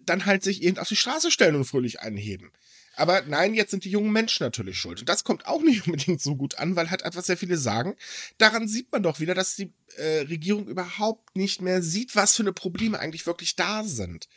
dann 0.00 0.26
halt 0.26 0.42
sich 0.42 0.62
eben 0.62 0.78
auf 0.78 0.88
die 0.88 0.96
Straße 0.96 1.30
stellen 1.30 1.54
und 1.54 1.64
fröhlich 1.64 2.00
einheben. 2.00 2.52
Aber 2.98 3.22
nein, 3.22 3.54
jetzt 3.54 3.70
sind 3.70 3.84
die 3.84 3.90
jungen 3.90 4.10
Menschen 4.10 4.42
natürlich 4.42 4.76
schuld. 4.76 5.00
Und 5.00 5.08
das 5.08 5.22
kommt 5.22 5.46
auch 5.46 5.62
nicht 5.62 5.86
unbedingt 5.86 6.20
so 6.20 6.34
gut 6.34 6.58
an, 6.58 6.74
weil 6.74 6.90
halt 6.90 7.04
einfach 7.04 7.22
sehr 7.22 7.36
viele 7.36 7.56
sagen. 7.56 7.94
Daran 8.38 8.66
sieht 8.66 8.90
man 8.90 9.02
doch 9.02 9.20
wieder, 9.20 9.34
dass 9.34 9.54
die 9.54 9.72
äh, 9.96 10.22
Regierung 10.22 10.66
überhaupt 10.66 11.36
nicht 11.36 11.62
mehr 11.62 11.82
sieht, 11.82 12.16
was 12.16 12.34
für 12.34 12.42
eine 12.42 12.52
Probleme 12.52 12.98
eigentlich 12.98 13.26
wirklich 13.26 13.54
da 13.54 13.84
sind. 13.84 14.28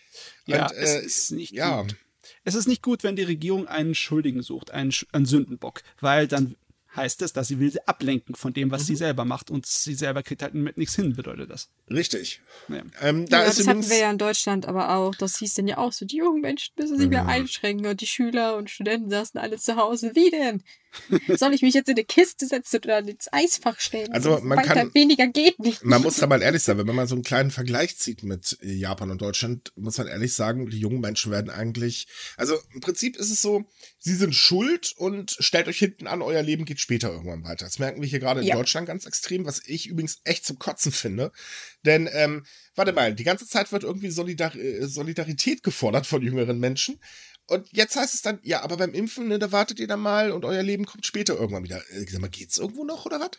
Ja, 0.45 0.67
Und, 0.67 0.78
äh, 0.78 0.82
es 0.82 1.06
ist 1.06 1.32
nicht 1.32 1.54
ja. 1.54 1.82
gut. 1.82 1.95
Es 2.43 2.56
ist 2.56 2.67
nicht 2.67 2.84
gut, 2.84 3.04
wenn 3.04 3.15
die 3.15 3.24
Regierung 3.24 3.67
einen 3.67 3.95
Schuldigen 3.95 4.43
sucht, 4.43 4.71
einen, 4.71 4.93
einen 5.12 5.26
Sündenbock, 5.26 5.82
weil 6.00 6.28
dann 6.28 6.56
heißt 6.96 7.22
es, 7.22 7.34
dass 7.34 7.48
sie 7.48 7.60
will 7.60 7.72
sie 7.72 7.88
ablenken 7.88 8.36
von 8.36 8.54
dem, 8.54 8.72
was 8.72 8.84
mhm. 8.84 8.86
sie 8.86 8.96
selber 8.98 9.26
macht 9.26 9.50
und 9.50 9.66
sie 9.66 9.96
selber 9.96 10.24
kriegt 10.24 10.42
halt 10.42 10.54
mit 10.54 10.78
nichts 10.78 10.96
hin, 10.96 11.16
bedeutet 11.16 11.50
das. 11.50 11.70
Richtig. 11.90 12.42
Ja, 12.68 12.84
ähm, 13.02 13.28
da 13.28 13.40
ja 13.40 13.46
das 13.46 13.66
hatten 13.68 13.90
wir 13.90 13.98
ja 13.98 14.12
in 14.12 14.18
Deutschland 14.18 14.66
aber 14.66 14.96
auch. 14.96 15.16
Das 15.16 15.38
hieß 15.38 15.54
dann 15.56 15.68
ja 15.68 15.78
auch 15.78 15.94
so, 15.94 16.06
die 16.06 16.18
jungen 16.18 16.42
Menschen 16.42 16.74
müssen 16.78 16.98
sich 16.98 17.08
mhm. 17.08 17.14
mehr 17.14 17.28
einschränken 17.28 17.86
und 17.86 18.02
die 18.02 18.08
Schüler 18.08 18.58
und 18.58 18.70
Studenten 18.70 19.10
saßen 19.10 19.40
alle 19.40 19.58
zu 19.58 19.76
Hause. 19.76 20.12
Wie 20.16 20.30
denn? 20.30 20.64
Soll 21.38 21.54
ich 21.54 21.62
mich 21.62 21.74
jetzt 21.74 21.90
in 21.90 21.96
eine 21.96 22.04
Kiste 22.04 22.48
setzen 22.48 22.78
oder 22.84 23.00
ins 23.00 23.32
Eisfach 23.32 23.80
stellen? 23.80 24.12
Also 24.12 24.40
man 24.42 24.58
Weiter 24.58 24.74
kann 24.74 24.94
weniger 24.94 25.28
geht 25.28 25.60
nicht. 25.60 25.84
Man 25.84 26.02
muss 26.02 26.18
da 26.18 26.28
mal 26.28 26.42
ehrlich 26.42 26.64
sein, 26.64 26.78
wenn 26.78 26.86
man 26.86 26.96
mal 26.96 27.08
so 27.08 27.16
einen 27.16 27.24
kleinen 27.24 27.52
Vergleich 27.52 27.98
zieht 27.98 28.24
mit 28.24 28.58
Japan 28.62 29.12
und 29.12 29.22
Deutschland, 29.22 29.72
muss 29.76 29.98
man 29.98 30.08
ehrlich 30.08 30.34
sagen, 30.34 30.70
die 30.70 30.80
jungen 30.80 31.02
Menschen 31.02 31.32
werden 31.32 31.50
eigentlich, 31.50 32.08
also 32.38 32.56
im 32.74 32.82
Prinzip 32.82 33.18
ist 33.18 33.32
es 33.32 33.42
so, 33.42 33.66
sie 34.00 34.16
sind 34.16 34.36
schuld 34.36 34.94
und 34.98 35.36
stellt 35.40 35.68
euch 35.68 35.80
hinten 35.80 36.08
an, 36.08 36.22
euer 36.22 36.42
Leben 36.42 36.66
geht 36.66 36.80
später 36.80 37.12
irgendwann 37.12 37.44
weiter. 37.44 37.66
Das 37.66 37.80
merken 37.80 38.02
wir 38.02 38.10
hier 38.10 38.20
gerade 38.20 38.42
in 38.42 38.48
ja. 38.48 38.56
Deutschland 38.56 38.88
ganz 38.88 39.06
extrem, 39.06 39.46
was 39.46 39.62
ich 39.66 39.88
übrigens 39.88 40.22
echt 40.24 40.46
zum 40.46 40.60
Kotzen 40.60 40.92
finde, 40.92 41.32
denn 41.86 42.10
ähm, 42.12 42.46
warte 42.76 42.94
mal, 42.94 43.14
die 43.14 43.24
ganze 43.24 43.48
Zeit 43.48 43.72
wird 43.72 43.84
irgendwie 43.84 44.10
Solidar 44.10 44.56
äh, 44.56 44.86
Solidarität 44.88 45.64
gefordert 45.64 46.08
von 46.08 46.22
jüngeren 46.22 46.60
Menschen. 46.60 47.00
Und 47.52 47.68
jetzt 47.74 47.98
heißt 47.98 48.14
es 48.16 48.22
dann, 48.22 48.40
ja, 48.44 48.62
aber 48.64 48.78
beim 48.78 48.94
Impfen, 48.94 49.28
ne, 49.28 49.38
da 49.38 49.52
wartet 49.52 49.78
ihr 49.82 49.88
dann 49.88 50.00
mal 50.00 50.32
und 50.32 50.46
euer 50.46 50.64
Leben 50.64 50.86
kommt 50.86 51.06
später 51.06 51.38
irgendwann 51.38 51.66
wieder. 51.66 51.82
Äh, 51.92 52.06
sag 52.08 52.22
mal, 52.22 52.30
geht's 52.30 52.58
irgendwo 52.58 52.86
noch 52.86 53.06
oder 53.06 53.20
was? 53.20 53.32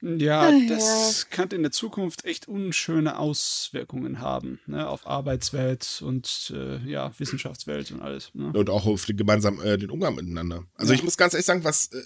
Ja, 0.00 0.50
das 0.68 1.28
kann 1.28 1.50
in 1.50 1.62
der 1.62 1.70
Zukunft 1.70 2.24
echt 2.24 2.48
unschöne 2.48 3.18
Auswirkungen 3.18 4.20
haben, 4.20 4.60
ne, 4.66 4.88
auf 4.88 5.06
Arbeitswelt 5.06 6.00
und 6.02 6.50
äh, 6.54 6.78
ja, 6.88 7.12
Wissenschaftswelt 7.18 7.92
und 7.92 8.00
alles. 8.00 8.30
Ne? 8.32 8.52
Und 8.54 8.70
auch 8.70 8.86
auf 8.86 9.04
den, 9.04 9.18
gemeinsam 9.18 9.60
äh, 9.60 9.76
den 9.76 9.90
Umgang 9.90 10.14
miteinander. 10.14 10.64
Also 10.74 10.94
ja. 10.94 10.98
ich 10.98 11.04
muss 11.04 11.18
ganz 11.18 11.34
ehrlich 11.34 11.44
sagen, 11.44 11.62
was 11.62 11.92
äh, 11.92 12.04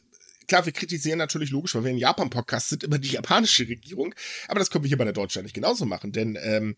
klar, 0.49 0.67
wir 0.67 0.73
kritisieren 0.73 1.19
natürlich 1.19 1.51
logisch, 1.51 1.77
weil 1.77 1.85
wir 1.85 1.93
in 1.93 1.99
Japan-Podcast 1.99 2.71
sind, 2.71 2.83
immer 2.83 2.99
die 2.99 3.11
japanische 3.11 3.69
Regierung, 3.69 4.17
aber 4.49 4.59
das 4.59 4.71
können 4.71 4.83
wir 4.83 4.89
hier 4.89 4.99
bei 4.99 5.05
der 5.05 5.13
Deutschland 5.13 5.45
nicht 5.45 5.55
genauso 5.55 5.85
machen, 5.85 6.11
denn 6.11 6.37
ähm, 6.43 6.75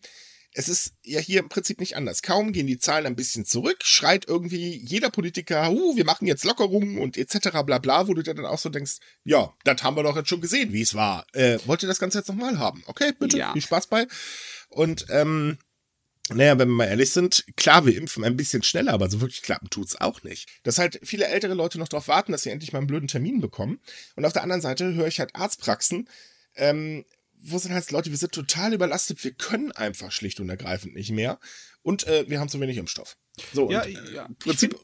es 0.53 0.69
ist 0.69 0.93
ja 1.03 1.19
hier 1.19 1.39
im 1.39 1.49
Prinzip 1.49 1.79
nicht 1.79 1.95
anders. 1.95 2.21
Kaum 2.21 2.53
gehen 2.53 2.67
die 2.67 2.77
Zahlen 2.77 3.05
ein 3.05 3.15
bisschen 3.15 3.45
zurück, 3.45 3.79
schreit 3.83 4.27
irgendwie 4.27 4.77
jeder 4.77 5.09
Politiker, 5.09 5.71
uh, 5.71 5.95
wir 5.95 6.05
machen 6.05 6.27
jetzt 6.27 6.45
Lockerungen 6.45 6.99
und 6.99 7.17
etc. 7.17 7.63
bla 7.65 7.79
bla, 7.79 8.07
wo 8.07 8.13
du 8.13 8.21
dir 8.21 8.33
dann 8.33 8.45
auch 8.45 8.59
so 8.59 8.69
denkst, 8.69 8.97
ja, 9.23 9.53
das 9.63 9.83
haben 9.83 9.97
wir 9.97 10.03
doch 10.03 10.15
jetzt 10.15 10.29
schon 10.29 10.41
gesehen, 10.41 10.73
wie 10.73 10.81
es 10.81 10.93
war. 10.93 11.25
Äh, 11.33 11.59
wollt 11.65 11.83
ihr 11.83 11.87
das 11.87 11.99
Ganze 11.99 12.19
jetzt 12.19 12.27
nochmal 12.27 12.59
haben? 12.59 12.83
Okay, 12.85 13.13
bitte, 13.17 13.37
ja. 13.37 13.53
viel 13.53 13.61
Spaß 13.61 13.87
bei. 13.87 14.07
Und 14.69 15.05
ähm, 15.09 15.57
naja, 16.29 16.57
wenn 16.57 16.69
wir 16.69 16.75
mal 16.75 16.85
ehrlich 16.85 17.11
sind, 17.11 17.45
klar, 17.57 17.85
wir 17.85 17.97
impfen 17.97 18.23
ein 18.23 18.37
bisschen 18.37 18.63
schneller, 18.63 18.93
aber 18.93 19.09
so 19.09 19.19
wirklich 19.19 19.41
klappen 19.41 19.69
tut's 19.69 19.99
auch 19.99 20.23
nicht. 20.23 20.47
Dass 20.63 20.77
halt 20.77 20.99
viele 21.03 21.27
ältere 21.27 21.53
Leute 21.53 21.79
noch 21.79 21.89
darauf 21.89 22.07
warten, 22.07 22.31
dass 22.31 22.43
sie 22.43 22.49
endlich 22.49 22.71
mal 22.71 22.79
einen 22.79 22.87
blöden 22.87 23.09
Termin 23.09 23.41
bekommen. 23.41 23.81
Und 24.15 24.25
auf 24.25 24.33
der 24.33 24.43
anderen 24.43 24.61
Seite 24.61 24.93
höre 24.93 25.07
ich 25.07 25.19
halt 25.19 25.35
Arztpraxen, 25.35 26.07
ähm, 26.55 27.03
wo 27.43 27.57
sind 27.57 27.73
halt 27.73 27.91
Leute, 27.91 28.09
wir 28.09 28.17
sind 28.17 28.31
total 28.31 28.73
überlastet, 28.73 29.23
wir 29.23 29.33
können 29.33 29.71
einfach 29.73 30.11
schlicht 30.11 30.39
und 30.39 30.49
ergreifend 30.49 30.95
nicht 30.95 31.11
mehr 31.11 31.39
und 31.81 32.07
äh, 32.07 32.25
wir 32.27 32.39
haben 32.39 32.49
zu 32.49 32.59
wenig 32.59 32.77
Impfstoff. 32.77 33.17
So, 33.53 33.69
ja, 33.69 33.83
und, 33.83 33.89
äh, 33.89 34.13
ja. 34.13 34.29
Prinzip. 34.39 34.79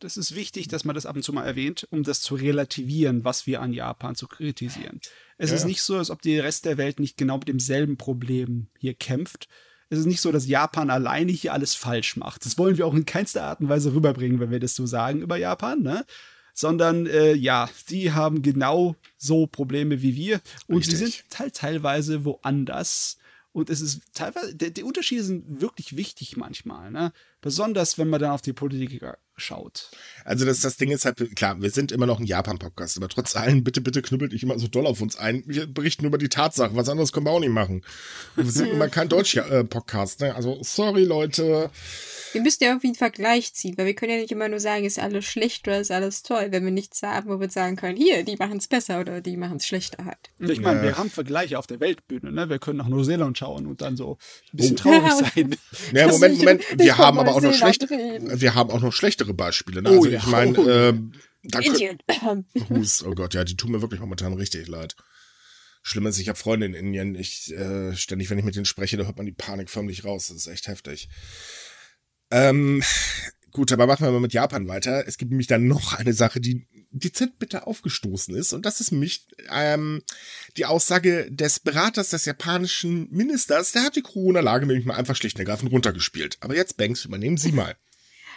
das 0.00 0.16
ist 0.16 0.34
wichtig, 0.34 0.68
dass 0.68 0.84
man 0.84 0.94
das 0.94 1.06
ab 1.06 1.16
und 1.16 1.22
zu 1.22 1.32
mal 1.32 1.46
erwähnt, 1.46 1.86
um 1.90 2.02
das 2.02 2.20
zu 2.20 2.34
relativieren, 2.34 3.24
was 3.24 3.46
wir 3.46 3.62
an 3.62 3.72
Japan 3.72 4.14
zu 4.14 4.28
kritisieren. 4.28 5.00
Es 5.38 5.50
ja. 5.50 5.56
ist 5.56 5.64
nicht 5.64 5.82
so, 5.82 5.96
als 5.96 6.10
ob 6.10 6.20
der 6.22 6.44
Rest 6.44 6.66
der 6.66 6.76
Welt 6.76 7.00
nicht 7.00 7.16
genau 7.16 7.38
mit 7.38 7.48
demselben 7.48 7.96
Problem 7.96 8.68
hier 8.78 8.94
kämpft. 8.94 9.48
Es 9.88 9.98
ist 9.98 10.06
nicht 10.06 10.20
so, 10.20 10.32
dass 10.32 10.46
Japan 10.46 10.90
alleine 10.90 11.32
hier 11.32 11.52
alles 11.52 11.74
falsch 11.74 12.16
macht. 12.16 12.46
Das 12.46 12.56
wollen 12.58 12.78
wir 12.78 12.86
auch 12.86 12.94
in 12.94 13.04
keinster 13.04 13.44
Art 13.44 13.60
und 13.60 13.68
Weise 13.68 13.94
rüberbringen, 13.94 14.40
wenn 14.40 14.50
wir 14.50 14.60
das 14.60 14.74
so 14.74 14.86
sagen 14.86 15.20
über 15.20 15.36
Japan. 15.36 15.82
Ne? 15.82 16.04
Sondern 16.52 17.06
äh, 17.06 17.34
ja, 17.34 17.68
sie 17.86 18.12
haben 18.12 18.42
genau 18.42 18.96
so 19.16 19.46
Probleme 19.46 20.02
wie 20.02 20.14
wir 20.14 20.40
und 20.66 20.78
Richtig. 20.78 20.98
sie 20.98 21.04
sind 21.06 21.24
halt 21.38 21.54
teilweise 21.54 22.24
woanders 22.24 23.18
Und 23.52 23.70
es 23.70 23.80
ist 23.80 24.00
teilweise, 24.14 24.54
die, 24.54 24.72
die 24.72 24.82
Unterschiede 24.82 25.22
sind 25.22 25.60
wirklich 25.60 25.96
wichtig 25.96 26.36
manchmal, 26.36 26.90
ne? 26.90 27.12
Besonders 27.42 27.98
wenn 27.98 28.08
man 28.08 28.20
dann 28.20 28.30
auf 28.30 28.40
die 28.40 28.54
Politiker 28.54 29.18
schaut. 29.36 29.90
Also 30.24 30.44
das, 30.44 30.60
das 30.60 30.76
Ding 30.76 30.90
ist 30.90 31.04
halt, 31.04 31.18
klar, 31.34 31.60
wir 31.60 31.70
sind 31.70 31.90
immer 31.90 32.06
noch 32.06 32.20
ein 32.20 32.26
Japan-Podcast, 32.26 32.96
aber 32.96 33.08
trotz 33.08 33.34
allem, 33.34 33.64
bitte, 33.64 33.80
bitte 33.80 34.02
knüppelt 34.02 34.32
nicht 34.32 34.42
immer 34.42 34.58
so 34.58 34.68
doll 34.68 34.86
auf 34.86 35.00
uns 35.00 35.16
ein. 35.16 35.42
Wir 35.46 35.66
berichten 35.66 36.04
über 36.04 36.18
die 36.18 36.28
Tatsachen, 36.28 36.76
was 36.76 36.88
anderes 36.88 37.12
können 37.12 37.26
wir 37.26 37.32
auch 37.32 37.40
nicht 37.40 37.50
machen. 37.50 37.82
Wir 38.36 38.44
sind 38.44 38.70
immer 38.70 38.88
kein 38.88 39.08
Deutsch-Podcast, 39.08 40.20
ne? 40.20 40.34
Also 40.34 40.58
sorry, 40.62 41.04
Leute. 41.04 41.70
Wir 42.32 42.40
müssen 42.40 42.64
ja 42.64 42.70
irgendwie 42.70 42.88
einen 42.88 42.94
Vergleich 42.94 43.52
ziehen, 43.52 43.76
weil 43.76 43.86
wir 43.86 43.94
können 43.94 44.12
ja 44.12 44.18
nicht 44.18 44.32
immer 44.32 44.48
nur 44.48 44.60
sagen, 44.60 44.84
ist 44.84 44.98
alles 44.98 45.24
schlecht 45.24 45.66
oder 45.66 45.80
ist 45.80 45.90
alles 45.90 46.22
toll, 46.22 46.48
wenn 46.50 46.64
wir 46.64 46.70
nichts 46.70 47.02
haben, 47.02 47.28
wo 47.28 47.40
wir 47.40 47.50
sagen 47.50 47.76
können, 47.76 47.96
hier, 47.96 48.24
die 48.24 48.36
machen 48.36 48.58
es 48.58 48.68
besser 48.68 49.00
oder 49.00 49.20
die 49.20 49.36
machen 49.36 49.56
es 49.56 49.66
schlechter 49.66 50.04
halt. 50.04 50.30
Ich 50.38 50.60
meine, 50.60 50.78
ja. 50.78 50.84
wir 50.84 50.98
haben 50.98 51.10
Vergleiche 51.10 51.58
auf 51.58 51.66
der 51.66 51.80
Weltbühne, 51.80 52.32
ne? 52.32 52.48
Wir 52.48 52.58
können 52.58 52.78
nach 52.78 52.88
Neuseeland 52.88 53.36
schauen 53.36 53.66
und 53.66 53.82
dann 53.82 53.96
so 53.96 54.18
ein 54.52 54.56
bisschen 54.56 54.76
oh. 54.76 54.82
traurig 54.82 55.12
sein. 55.12 55.56
Ja, 55.92 56.06
Moment, 56.08 56.38
Moment, 56.38 56.64
wir 56.76 56.96
haben 56.96 57.18
aber 57.18 57.31
auch 57.32 57.40
noch 57.40 57.54
schlecht, 57.54 57.88
wir 57.90 58.54
haben 58.54 58.70
auch 58.70 58.80
noch 58.80 58.92
schlechtere 58.92 59.34
Beispiele. 59.34 59.82
Ne? 59.82 59.90
Oh, 59.90 59.94
also 59.94 60.08
ja. 60.08 60.18
ich 60.18 60.26
meine, 60.26 60.58
oh. 60.58 60.68
äh, 60.68 60.94
da 61.42 61.58
Indien. 61.58 61.98
Hus, 62.68 63.04
oh 63.04 63.14
Gott, 63.14 63.34
ja, 63.34 63.44
die 63.44 63.56
tun 63.56 63.72
mir 63.72 63.82
wirklich 63.82 64.00
momentan 64.00 64.34
richtig 64.34 64.68
leid. 64.68 64.96
Schlimm 65.82 66.06
ist, 66.06 66.18
ich 66.18 66.28
habe 66.28 66.38
Freunde 66.38 66.66
in 66.66 66.74
Indien. 66.74 67.14
Ich 67.16 67.52
äh, 67.52 67.94
ständig, 67.96 68.30
wenn 68.30 68.38
ich 68.38 68.44
mit 68.44 68.54
denen 68.54 68.64
spreche, 68.64 68.96
da 68.96 69.04
hört 69.04 69.16
man 69.16 69.26
die 69.26 69.32
Panik 69.32 69.68
förmlich 69.68 70.04
raus. 70.04 70.28
Das 70.28 70.36
ist 70.36 70.46
echt 70.46 70.68
heftig. 70.68 71.08
Ähm, 72.30 72.82
gut, 73.50 73.72
aber 73.72 73.86
machen 73.86 74.06
wir 74.06 74.12
mal 74.12 74.20
mit 74.20 74.32
Japan 74.32 74.68
weiter. 74.68 75.06
Es 75.08 75.18
gibt 75.18 75.32
nämlich 75.32 75.48
dann 75.48 75.66
noch 75.66 75.94
eine 75.94 76.12
Sache, 76.12 76.40
die 76.40 76.66
dezent 76.92 77.38
bitter 77.38 77.66
aufgestoßen 77.66 78.34
ist. 78.34 78.52
Und 78.52 78.66
das 78.66 78.80
ist 78.80 78.92
mich 78.92 79.26
ähm, 79.50 80.02
die 80.56 80.66
Aussage 80.66 81.30
des 81.30 81.60
Beraters 81.60 82.10
des 82.10 82.24
japanischen 82.24 83.08
Ministers. 83.10 83.72
Der 83.72 83.82
hat 83.82 83.96
die 83.96 84.02
Corona-Lage 84.02 84.66
nämlich 84.66 84.86
mal 84.86 84.96
einfach 84.96 85.16
schlicht 85.16 85.36
und 85.36 85.40
ergreifend 85.40 85.72
runtergespielt. 85.72 86.36
Aber 86.40 86.54
jetzt, 86.54 86.76
Banks, 86.76 87.04
übernehmen 87.04 87.36
Sie 87.36 87.52
mal. 87.52 87.76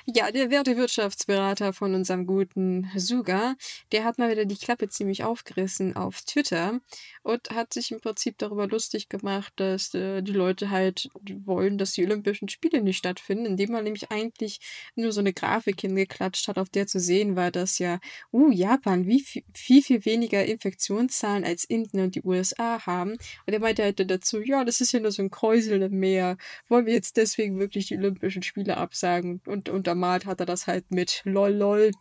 Ja, 0.08 0.32
der 0.32 0.52
werte 0.52 0.78
Wirtschaftsberater 0.78 1.74
von 1.74 1.96
unserem 1.96 2.28
guten 2.28 2.92
Suga, 2.96 3.56
der 3.92 4.04
hat 4.04 4.20
mal 4.20 4.30
wieder 4.30 4.46
die 4.46 4.56
Klappe 4.56 4.88
ziemlich 4.88 5.24
aufgerissen 5.24 5.96
auf 5.96 6.22
Twitter 6.22 6.80
und 7.24 7.50
hat 7.50 7.74
sich 7.74 7.92
im 7.92 8.00
Prinzip 8.00 8.38
darüber 8.38 8.68
lustig 8.68 9.10
gemacht, 9.10 9.52
dass 9.56 9.96
äh, 9.96 10.22
die 10.22 10.32
Leute 10.32 10.70
halt 10.70 11.10
wollen, 11.44 11.80
dass 11.80 11.94
die 11.94 12.06
Olympischen 12.06 12.50
Spiele 12.50 12.84
nicht 12.84 13.00
stattfinden, 13.00 13.48
indem 13.48 13.72
man 13.72 13.84
nämlich 13.84 14.12
eigentlich 14.12 14.60
nur 14.94 15.12
so 15.12 15.22
eine 15.22 15.34
Grafik 15.34 15.82
hingeklatscht 15.82 16.48
hat, 16.48 16.60
auf 16.60 16.70
der 16.70 16.86
zu 16.86 17.00
sehen 17.00 17.36
war, 17.36 17.50
dass 17.50 17.80
ja, 17.80 18.00
uh, 18.32 18.52
Japan 18.52 19.08
wie 19.08 19.22
viel, 19.22 19.82
viel, 19.82 20.06
weniger 20.06 20.46
Infektionszahlen 20.46 21.44
als 21.44 21.64
Indien 21.64 22.04
und 22.04 22.14
die 22.14 22.22
USA 22.22 22.86
haben. 22.86 23.14
Und 23.48 23.54
er 23.54 23.60
meinte 23.60 23.82
halt 23.82 24.00
dazu, 24.08 24.40
ja, 24.40 24.64
das 24.66 24.82
ist 24.82 24.92
ja 24.92 25.00
nur 25.00 25.12
so 25.12 25.24
ein 25.24 25.32
Kräusel 25.32 25.82
im 25.82 26.00
Meer. 26.00 26.38
Wollen 26.68 26.86
wir 26.86 26.94
jetzt 26.94 27.18
deswegen 27.18 27.58
wirklich 27.58 27.88
die 27.88 27.98
Olympischen 27.98 28.44
Spiele 28.44 28.78
absagen? 28.78 29.42
Und 29.48 29.68
untermalt 29.96 30.26
hat 30.26 30.40
er 30.40 30.46
das 30.46 30.68
halt 30.68 30.92
mit 30.92 31.22
lol 31.24 31.52
lol. 31.52 31.92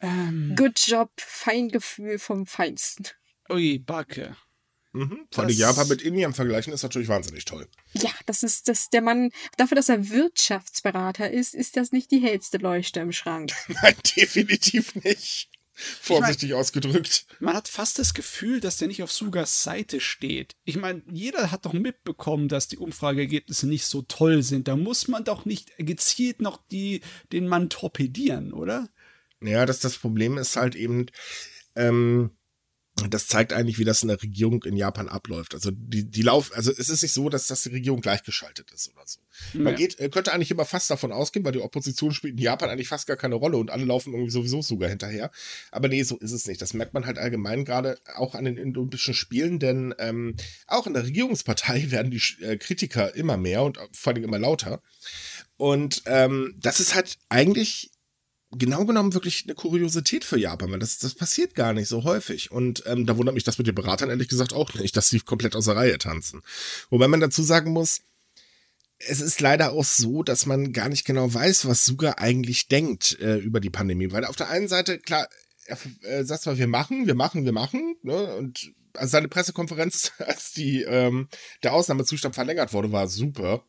Ähm. 0.00 0.54
Good 0.56 0.78
job, 0.86 1.10
Feingefühl 1.16 2.18
vom 2.18 2.46
Feinsten. 2.46 3.06
Ui, 3.48 3.78
Backe. 3.78 4.36
Mhm. 4.92 5.26
Vor 5.30 5.44
allem 5.44 5.54
Japan 5.54 5.88
mit 5.88 6.02
Indien 6.02 6.32
vergleichen 6.32 6.72
ist 6.72 6.82
natürlich 6.82 7.08
wahnsinnig 7.08 7.44
toll. 7.44 7.68
Ja, 7.92 8.10
das 8.24 8.42
ist 8.42 8.68
das 8.68 8.88
der 8.90 9.02
Mann, 9.02 9.30
dafür, 9.56 9.76
dass 9.76 9.88
er 9.88 10.10
Wirtschaftsberater 10.10 11.30
ist, 11.30 11.54
ist 11.54 11.76
das 11.76 11.92
nicht 11.92 12.10
die 12.10 12.18
hellste 12.18 12.58
Leuchte 12.58 13.00
im 13.00 13.12
Schrank. 13.12 13.52
Nein, 13.68 13.94
definitiv 14.16 14.94
nicht. 14.96 15.50
Vorsichtig 15.76 16.44
ich 16.44 16.50
mein, 16.52 16.60
ausgedrückt. 16.60 17.26
Man 17.38 17.54
hat 17.54 17.68
fast 17.68 17.98
das 17.98 18.14
Gefühl, 18.14 18.60
dass 18.60 18.78
der 18.78 18.88
nicht 18.88 19.02
auf 19.02 19.12
Sugas 19.12 19.62
Seite 19.62 20.00
steht. 20.00 20.56
Ich 20.64 20.76
meine, 20.76 21.02
jeder 21.10 21.50
hat 21.50 21.66
doch 21.66 21.74
mitbekommen, 21.74 22.48
dass 22.48 22.66
die 22.66 22.78
Umfrageergebnisse 22.78 23.68
nicht 23.68 23.84
so 23.84 24.00
toll 24.02 24.42
sind. 24.42 24.68
Da 24.68 24.76
muss 24.76 25.06
man 25.06 25.24
doch 25.24 25.44
nicht 25.44 25.76
gezielt 25.76 26.40
noch 26.40 26.58
die, 26.70 27.02
den 27.30 27.46
Mann 27.46 27.68
torpedieren, 27.68 28.54
oder? 28.54 28.88
Ja, 29.42 29.66
das, 29.66 29.80
das 29.80 29.98
Problem 29.98 30.38
ist 30.38 30.56
halt 30.56 30.74
eben, 30.76 31.06
ähm, 31.74 32.30
das 33.10 33.26
zeigt 33.26 33.52
eigentlich, 33.52 33.78
wie 33.78 33.84
das 33.84 34.02
in 34.02 34.08
der 34.08 34.22
Regierung 34.22 34.64
in 34.64 34.76
Japan 34.76 35.08
abläuft. 35.08 35.54
Also 35.54 35.70
die, 35.70 36.10
die 36.10 36.22
Lauf, 36.22 36.50
also 36.54 36.72
es 36.72 36.88
ist 36.88 37.02
nicht 37.02 37.12
so, 37.12 37.28
dass 37.28 37.46
das 37.46 37.62
die 37.62 37.68
Regierung 37.68 38.00
gleichgeschaltet 38.00 38.70
ist 38.70 38.90
oder 38.94 39.02
so. 39.04 39.20
Ja. 39.52 39.60
Man 39.60 39.76
geht, 39.76 40.00
äh, 40.00 40.08
könnte 40.08 40.32
eigentlich 40.32 40.50
immer 40.50 40.64
fast 40.64 40.88
davon 40.88 41.12
ausgehen, 41.12 41.44
weil 41.44 41.52
die 41.52 41.60
Opposition 41.60 42.12
spielt 42.12 42.34
in 42.34 42.42
Japan 42.42 42.70
eigentlich 42.70 42.88
fast 42.88 43.06
gar 43.06 43.18
keine 43.18 43.34
Rolle 43.34 43.58
und 43.58 43.70
alle 43.70 43.84
laufen 43.84 44.14
irgendwie 44.14 44.30
sowieso 44.30 44.62
sogar 44.62 44.88
hinterher. 44.88 45.30
Aber 45.70 45.88
nee, 45.88 46.02
so 46.02 46.16
ist 46.16 46.32
es 46.32 46.46
nicht. 46.46 46.62
Das 46.62 46.72
merkt 46.72 46.94
man 46.94 47.04
halt 47.04 47.18
allgemein 47.18 47.66
gerade 47.66 47.98
auch 48.14 48.34
an 48.34 48.46
den 48.46 48.58
Olympischen 48.58 49.14
Spielen, 49.14 49.58
denn 49.58 49.94
ähm, 49.98 50.34
auch 50.66 50.86
in 50.86 50.94
der 50.94 51.04
Regierungspartei 51.04 51.90
werden 51.90 52.10
die 52.10 52.22
äh, 52.42 52.56
Kritiker 52.56 53.14
immer 53.14 53.36
mehr 53.36 53.62
und 53.62 53.78
vor 53.92 54.14
allem 54.14 54.24
immer 54.24 54.38
lauter. 54.38 54.80
Und 55.58 56.02
ähm, 56.06 56.54
das 56.58 56.80
ist 56.80 56.94
halt 56.94 57.18
eigentlich 57.28 57.90
genau 58.58 58.84
genommen 58.84 59.14
wirklich 59.14 59.44
eine 59.44 59.54
Kuriosität 59.54 60.24
für 60.24 60.38
Japan, 60.38 60.70
weil 60.72 60.78
das, 60.78 60.98
das 60.98 61.14
passiert 61.14 61.54
gar 61.54 61.72
nicht 61.72 61.88
so 61.88 62.04
häufig. 62.04 62.50
Und 62.50 62.82
ähm, 62.86 63.06
da 63.06 63.16
wundert 63.16 63.34
mich 63.34 63.44
das 63.44 63.58
mit 63.58 63.66
den 63.66 63.74
Beratern 63.74 64.10
ehrlich 64.10 64.28
gesagt 64.28 64.52
auch 64.52 64.74
nicht, 64.74 64.96
dass 64.96 65.08
sie 65.08 65.20
komplett 65.20 65.56
aus 65.56 65.66
der 65.66 65.76
Reihe 65.76 65.98
tanzen. 65.98 66.42
Wobei 66.90 67.08
man 67.08 67.20
dazu 67.20 67.42
sagen 67.42 67.72
muss, 67.72 68.02
es 68.98 69.20
ist 69.20 69.40
leider 69.40 69.72
auch 69.72 69.84
so, 69.84 70.22
dass 70.22 70.46
man 70.46 70.72
gar 70.72 70.88
nicht 70.88 71.04
genau 71.04 71.32
weiß, 71.32 71.66
was 71.66 71.84
Suga 71.84 72.14
eigentlich 72.18 72.68
denkt 72.68 73.18
äh, 73.20 73.36
über 73.36 73.60
die 73.60 73.70
Pandemie. 73.70 74.10
Weil 74.12 74.24
auf 74.24 74.36
der 74.36 74.48
einen 74.48 74.68
Seite, 74.68 74.98
klar, 74.98 75.28
er 75.66 75.78
äh, 76.02 76.24
sagt 76.24 76.42
zwar, 76.42 76.58
wir 76.58 76.68
machen, 76.68 77.06
wir 77.06 77.14
machen, 77.14 77.44
wir 77.44 77.52
machen, 77.52 77.96
ne? 78.02 78.34
Und 78.36 78.72
also 78.94 79.10
seine 79.10 79.28
Pressekonferenz, 79.28 80.12
als 80.18 80.52
die 80.52 80.82
ähm, 80.82 81.28
der 81.62 81.74
Ausnahmezustand 81.74 82.34
verlängert 82.34 82.72
wurde, 82.72 82.92
war 82.92 83.08
super. 83.08 83.64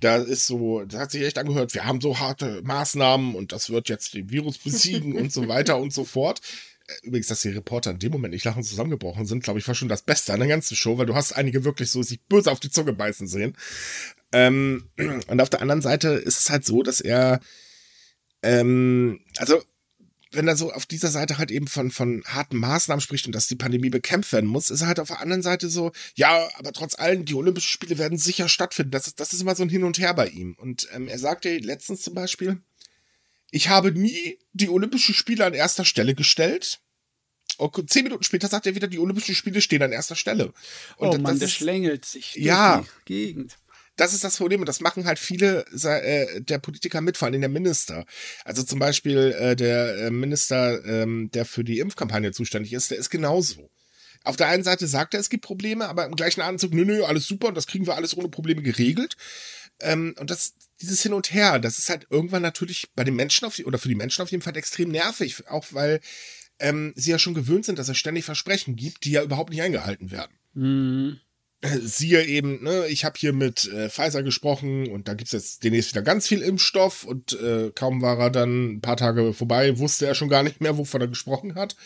Da 0.00 0.16
ist 0.16 0.46
so, 0.46 0.84
das 0.84 1.00
hat 1.00 1.10
sich 1.10 1.22
echt 1.22 1.38
angehört, 1.38 1.74
wir 1.74 1.84
haben 1.84 2.00
so 2.00 2.18
harte 2.18 2.62
Maßnahmen 2.62 3.34
und 3.34 3.52
das 3.52 3.70
wird 3.70 3.88
jetzt 3.88 4.14
den 4.14 4.30
Virus 4.30 4.58
besiegen 4.58 5.16
und 5.16 5.32
so 5.32 5.48
weiter 5.48 5.78
und 5.78 5.92
so 5.92 6.04
fort. 6.04 6.40
Äh, 6.86 7.06
übrigens, 7.06 7.28
dass 7.28 7.42
die 7.42 7.50
Reporter 7.50 7.92
in 7.92 7.98
dem 7.98 8.12
Moment 8.12 8.34
nicht 8.34 8.44
lachen 8.44 8.62
zusammengebrochen 8.62 9.26
sind, 9.26 9.42
glaube 9.42 9.58
ich, 9.58 9.68
war 9.68 9.74
schon 9.74 9.88
das 9.88 10.02
Beste 10.02 10.32
an 10.32 10.40
der 10.40 10.48
ganzen 10.48 10.76
Show, 10.76 10.98
weil 10.98 11.06
du 11.06 11.14
hast 11.14 11.32
einige 11.32 11.64
wirklich 11.64 11.90
so 11.90 12.02
sich 12.02 12.22
böse 12.22 12.50
auf 12.50 12.60
die 12.60 12.70
Zunge 12.70 12.92
beißen 12.92 13.26
sehen. 13.26 13.56
Ähm, 14.32 14.90
und 15.28 15.40
auf 15.40 15.50
der 15.50 15.62
anderen 15.62 15.82
Seite 15.82 16.08
ist 16.08 16.40
es 16.40 16.50
halt 16.50 16.64
so, 16.64 16.82
dass 16.82 17.00
er, 17.00 17.40
ähm, 18.42 19.20
also 19.36 19.62
wenn 20.34 20.48
er 20.48 20.56
so 20.56 20.72
auf 20.72 20.86
dieser 20.86 21.08
Seite 21.08 21.38
halt 21.38 21.50
eben 21.50 21.66
von, 21.66 21.90
von 21.90 22.22
harten 22.26 22.56
Maßnahmen 22.56 23.00
spricht 23.00 23.26
und 23.26 23.34
dass 23.34 23.46
die 23.46 23.56
Pandemie 23.56 23.90
bekämpft 23.90 24.32
werden 24.32 24.48
muss, 24.48 24.70
ist 24.70 24.80
er 24.80 24.88
halt 24.88 25.00
auf 25.00 25.08
der 25.08 25.20
anderen 25.20 25.42
Seite 25.42 25.68
so, 25.68 25.92
ja, 26.14 26.48
aber 26.56 26.72
trotz 26.72 26.98
allem, 26.98 27.24
die 27.24 27.34
Olympischen 27.34 27.68
Spiele 27.68 27.98
werden 27.98 28.18
sicher 28.18 28.48
stattfinden. 28.48 28.90
Das 28.90 29.06
ist, 29.06 29.20
das 29.20 29.32
ist 29.32 29.40
immer 29.40 29.54
so 29.54 29.62
ein 29.62 29.68
Hin 29.68 29.84
und 29.84 29.98
Her 29.98 30.14
bei 30.14 30.28
ihm. 30.28 30.54
Und 30.54 30.88
ähm, 30.92 31.08
er 31.08 31.18
sagte 31.18 31.56
letztens 31.58 32.02
zum 32.02 32.14
Beispiel, 32.14 32.60
ich 33.50 33.68
habe 33.68 33.92
nie 33.92 34.38
die 34.52 34.68
Olympischen 34.68 35.14
Spiele 35.14 35.44
an 35.44 35.54
erster 35.54 35.84
Stelle 35.84 36.14
gestellt. 36.14 36.80
Und 37.56 37.88
zehn 37.88 38.02
Minuten 38.02 38.24
später 38.24 38.48
sagt 38.48 38.66
er 38.66 38.74
wieder, 38.74 38.88
die 38.88 38.98
Olympischen 38.98 39.34
Spiele 39.34 39.60
stehen 39.60 39.82
an 39.82 39.92
erster 39.92 40.16
Stelle. 40.16 40.52
Und 40.96 41.08
oh 41.08 41.18
Mann, 41.18 41.38
der 41.38 41.46
schlängelt 41.46 42.04
sich 42.04 42.32
durch 42.32 42.44
ja, 42.44 42.80
die 42.80 43.04
Gegend 43.04 43.56
das 43.96 44.12
ist 44.12 44.24
das 44.24 44.36
Problem 44.36 44.60
und 44.60 44.66
das 44.66 44.80
machen 44.80 45.04
halt 45.04 45.18
viele 45.18 45.64
äh, 45.66 46.40
der 46.40 46.58
Politiker 46.58 47.00
mit, 47.00 47.16
vor 47.16 47.28
allem 47.28 47.40
der 47.40 47.50
Minister. 47.50 48.04
Also 48.44 48.62
zum 48.62 48.78
Beispiel 48.78 49.32
äh, 49.38 49.56
der 49.56 50.06
äh, 50.06 50.10
Minister, 50.10 50.84
ähm, 50.84 51.30
der 51.32 51.44
für 51.44 51.64
die 51.64 51.78
Impfkampagne 51.78 52.32
zuständig 52.32 52.72
ist, 52.72 52.90
der 52.90 52.98
ist 52.98 53.10
genauso. 53.10 53.70
Auf 54.24 54.36
der 54.36 54.48
einen 54.48 54.64
Seite 54.64 54.86
sagt 54.86 55.14
er, 55.14 55.20
es 55.20 55.28
gibt 55.28 55.44
Probleme, 55.44 55.86
aber 55.86 56.06
im 56.06 56.16
gleichen 56.16 56.40
Anzug, 56.40 56.72
nö, 56.72 56.84
nö, 56.84 57.04
alles 57.04 57.26
super 57.26 57.48
und 57.48 57.56
das 57.56 57.66
kriegen 57.66 57.86
wir 57.86 57.94
alles 57.94 58.16
ohne 58.16 58.28
Probleme 58.28 58.62
geregelt. 58.62 59.16
Ähm, 59.80 60.14
und 60.18 60.30
das, 60.30 60.54
dieses 60.80 61.02
Hin 61.02 61.12
und 61.12 61.32
Her, 61.32 61.58
das 61.58 61.78
ist 61.78 61.90
halt 61.90 62.06
irgendwann 62.10 62.42
natürlich 62.42 62.88
bei 62.94 63.04
den 63.04 63.16
Menschen 63.16 63.44
auf, 63.46 63.58
oder 63.64 63.78
für 63.78 63.88
die 63.88 63.94
Menschen 63.94 64.22
auf 64.22 64.30
jeden 64.30 64.42
Fall 64.42 64.56
extrem 64.56 64.90
nervig, 64.90 65.46
auch 65.48 65.66
weil 65.72 66.00
ähm, 66.58 66.92
sie 66.96 67.10
ja 67.10 67.18
schon 67.18 67.34
gewöhnt 67.34 67.66
sind, 67.66 67.78
dass 67.78 67.88
es 67.88 67.98
ständig 67.98 68.24
Versprechen 68.24 68.76
gibt, 68.76 69.04
die 69.04 69.10
ja 69.10 69.22
überhaupt 69.22 69.50
nicht 69.50 69.62
eingehalten 69.62 70.10
werden. 70.10 70.32
Mhm 70.54 71.20
siehe 71.80 72.24
eben, 72.24 72.62
ne, 72.62 72.86
ich 72.88 73.04
habe 73.04 73.18
hier 73.18 73.32
mit 73.32 73.66
äh, 73.72 73.88
Pfizer 73.88 74.22
gesprochen 74.22 74.88
und 74.88 75.08
da 75.08 75.14
gibt's 75.14 75.32
jetzt 75.32 75.64
demnächst 75.64 75.92
wieder 75.92 76.02
ganz 76.02 76.26
viel 76.28 76.42
Impfstoff 76.42 77.04
und 77.04 77.32
äh, 77.40 77.70
kaum 77.74 78.02
war 78.02 78.18
er 78.18 78.30
dann 78.30 78.74
ein 78.74 78.80
paar 78.80 78.96
Tage 78.96 79.32
vorbei, 79.32 79.78
wusste 79.78 80.06
er 80.06 80.14
schon 80.14 80.28
gar 80.28 80.42
nicht 80.42 80.60
mehr, 80.60 80.76
wovon 80.76 81.00
er 81.00 81.08
gesprochen 81.08 81.54
hat. 81.54 81.76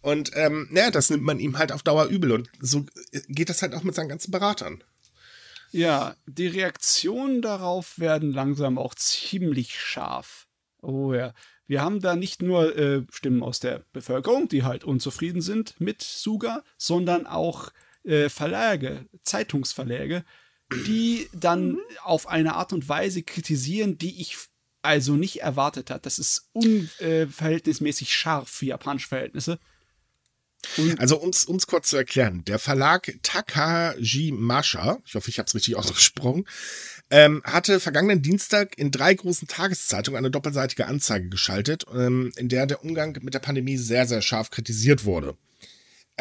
Und 0.00 0.32
ähm, 0.34 0.68
naja, 0.70 0.90
das 0.90 1.10
nimmt 1.10 1.22
man 1.22 1.38
ihm 1.38 1.58
halt 1.58 1.70
auf 1.70 1.82
Dauer 1.82 2.06
übel 2.06 2.32
und 2.32 2.50
so 2.60 2.84
geht 3.28 3.48
das 3.48 3.62
halt 3.62 3.74
auch 3.74 3.84
mit 3.84 3.94
seinen 3.94 4.08
ganzen 4.08 4.32
Beratern. 4.32 4.82
Ja, 5.70 6.16
die 6.26 6.48
Reaktionen 6.48 7.40
darauf 7.40 7.98
werden 7.98 8.32
langsam 8.32 8.76
auch 8.76 8.94
ziemlich 8.94 9.78
scharf. 9.78 10.46
Oh 10.82 11.14
ja. 11.14 11.32
Wir 11.66 11.80
haben 11.80 12.00
da 12.00 12.16
nicht 12.16 12.42
nur 12.42 12.76
äh, 12.76 13.06
Stimmen 13.10 13.42
aus 13.42 13.60
der 13.60 13.86
Bevölkerung, 13.92 14.48
die 14.48 14.64
halt 14.64 14.84
unzufrieden 14.84 15.40
sind 15.40 15.80
mit 15.80 16.02
Suga, 16.02 16.62
sondern 16.76 17.26
auch 17.26 17.70
äh, 18.04 18.28
Verlage, 18.28 19.06
Zeitungsverläge, 19.22 20.24
die 20.86 21.28
dann 21.32 21.72
mhm. 21.72 21.78
auf 22.02 22.28
eine 22.28 22.54
Art 22.54 22.72
und 22.72 22.88
Weise 22.88 23.22
kritisieren, 23.22 23.98
die 23.98 24.20
ich 24.20 24.36
also 24.82 25.14
nicht 25.14 25.42
erwartet 25.42 25.90
hat. 25.90 26.06
Das 26.06 26.18
ist 26.18 26.48
unverhältnismäßig 26.52 28.14
scharf 28.14 28.48
für 28.48 28.66
japanische 28.66 29.08
Verhältnisse. 29.08 29.58
Also 30.98 31.18
um 31.18 31.30
es 31.30 31.66
kurz 31.66 31.88
zu 31.88 31.96
erklären, 31.96 32.44
der 32.44 32.58
Verlag 32.58 33.12
Takaji 33.22 34.32
Masha, 34.32 34.98
ich 35.04 35.14
hoffe, 35.14 35.28
ich 35.28 35.38
habe 35.38 35.46
es 35.46 35.54
richtig 35.54 35.76
ausgesprochen, 35.76 36.46
ähm, 37.10 37.42
hatte 37.44 37.80
vergangenen 37.80 38.22
Dienstag 38.22 38.78
in 38.78 38.90
drei 38.90 39.12
großen 39.12 39.48
Tageszeitungen 39.48 40.18
eine 40.18 40.30
doppelseitige 40.30 40.86
Anzeige 40.86 41.28
geschaltet, 41.28 41.84
ähm, 41.92 42.32
in 42.36 42.48
der 42.48 42.66
der 42.66 42.84
Umgang 42.84 43.18
mit 43.22 43.34
der 43.34 43.40
Pandemie 43.40 43.76
sehr, 43.76 44.06
sehr 44.06 44.22
scharf 44.22 44.50
kritisiert 44.50 45.04
wurde. 45.04 45.36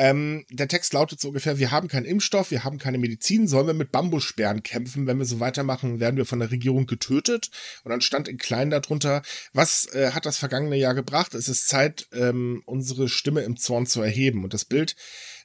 Ähm, 0.02 0.48
der 0.50 0.68
Text 0.68 0.94
lautet 0.94 1.20
so 1.20 1.28
ungefähr, 1.28 1.60
wir 1.60 1.70
haben 1.70 1.88
keinen 1.88 2.06
Impfstoff, 2.06 2.50
wir 2.50 2.64
haben 2.64 2.80
keine 2.80 2.98
Medizin, 2.98 3.48
sollen 3.48 3.68
wir 3.68 3.76
mit 3.76 3.92
Bambussperren 3.92 4.64
kämpfen? 4.64 5.06
Wenn 5.06 5.20
wir 5.20 5.26
so 5.26 5.40
weitermachen, 5.40 6.00
werden 6.00 6.18
wir 6.18 6.26
von 6.26 6.40
der 6.40 6.50
Regierung 6.50 6.88
getötet. 6.88 7.52
Und 7.84 7.92
dann 7.92 8.02
stand 8.02 8.28
in 8.28 8.40
klein 8.40 8.72
darunter, 8.72 9.22
was 9.54 9.86
äh, 9.94 10.10
hat 10.14 10.26
das 10.26 10.40
vergangene 10.40 10.76
Jahr 10.76 10.96
gebracht? 10.96 11.36
Es 11.36 11.48
ist 11.48 11.68
Zeit, 11.68 12.08
ähm, 12.14 12.64
unsere 12.66 13.10
Stimme 13.10 13.42
im 13.42 13.58
Zorn 13.58 13.86
zu 13.86 14.02
erheben. 14.02 14.44
Und 14.44 14.56
das 14.56 14.66
Bild 14.66 14.96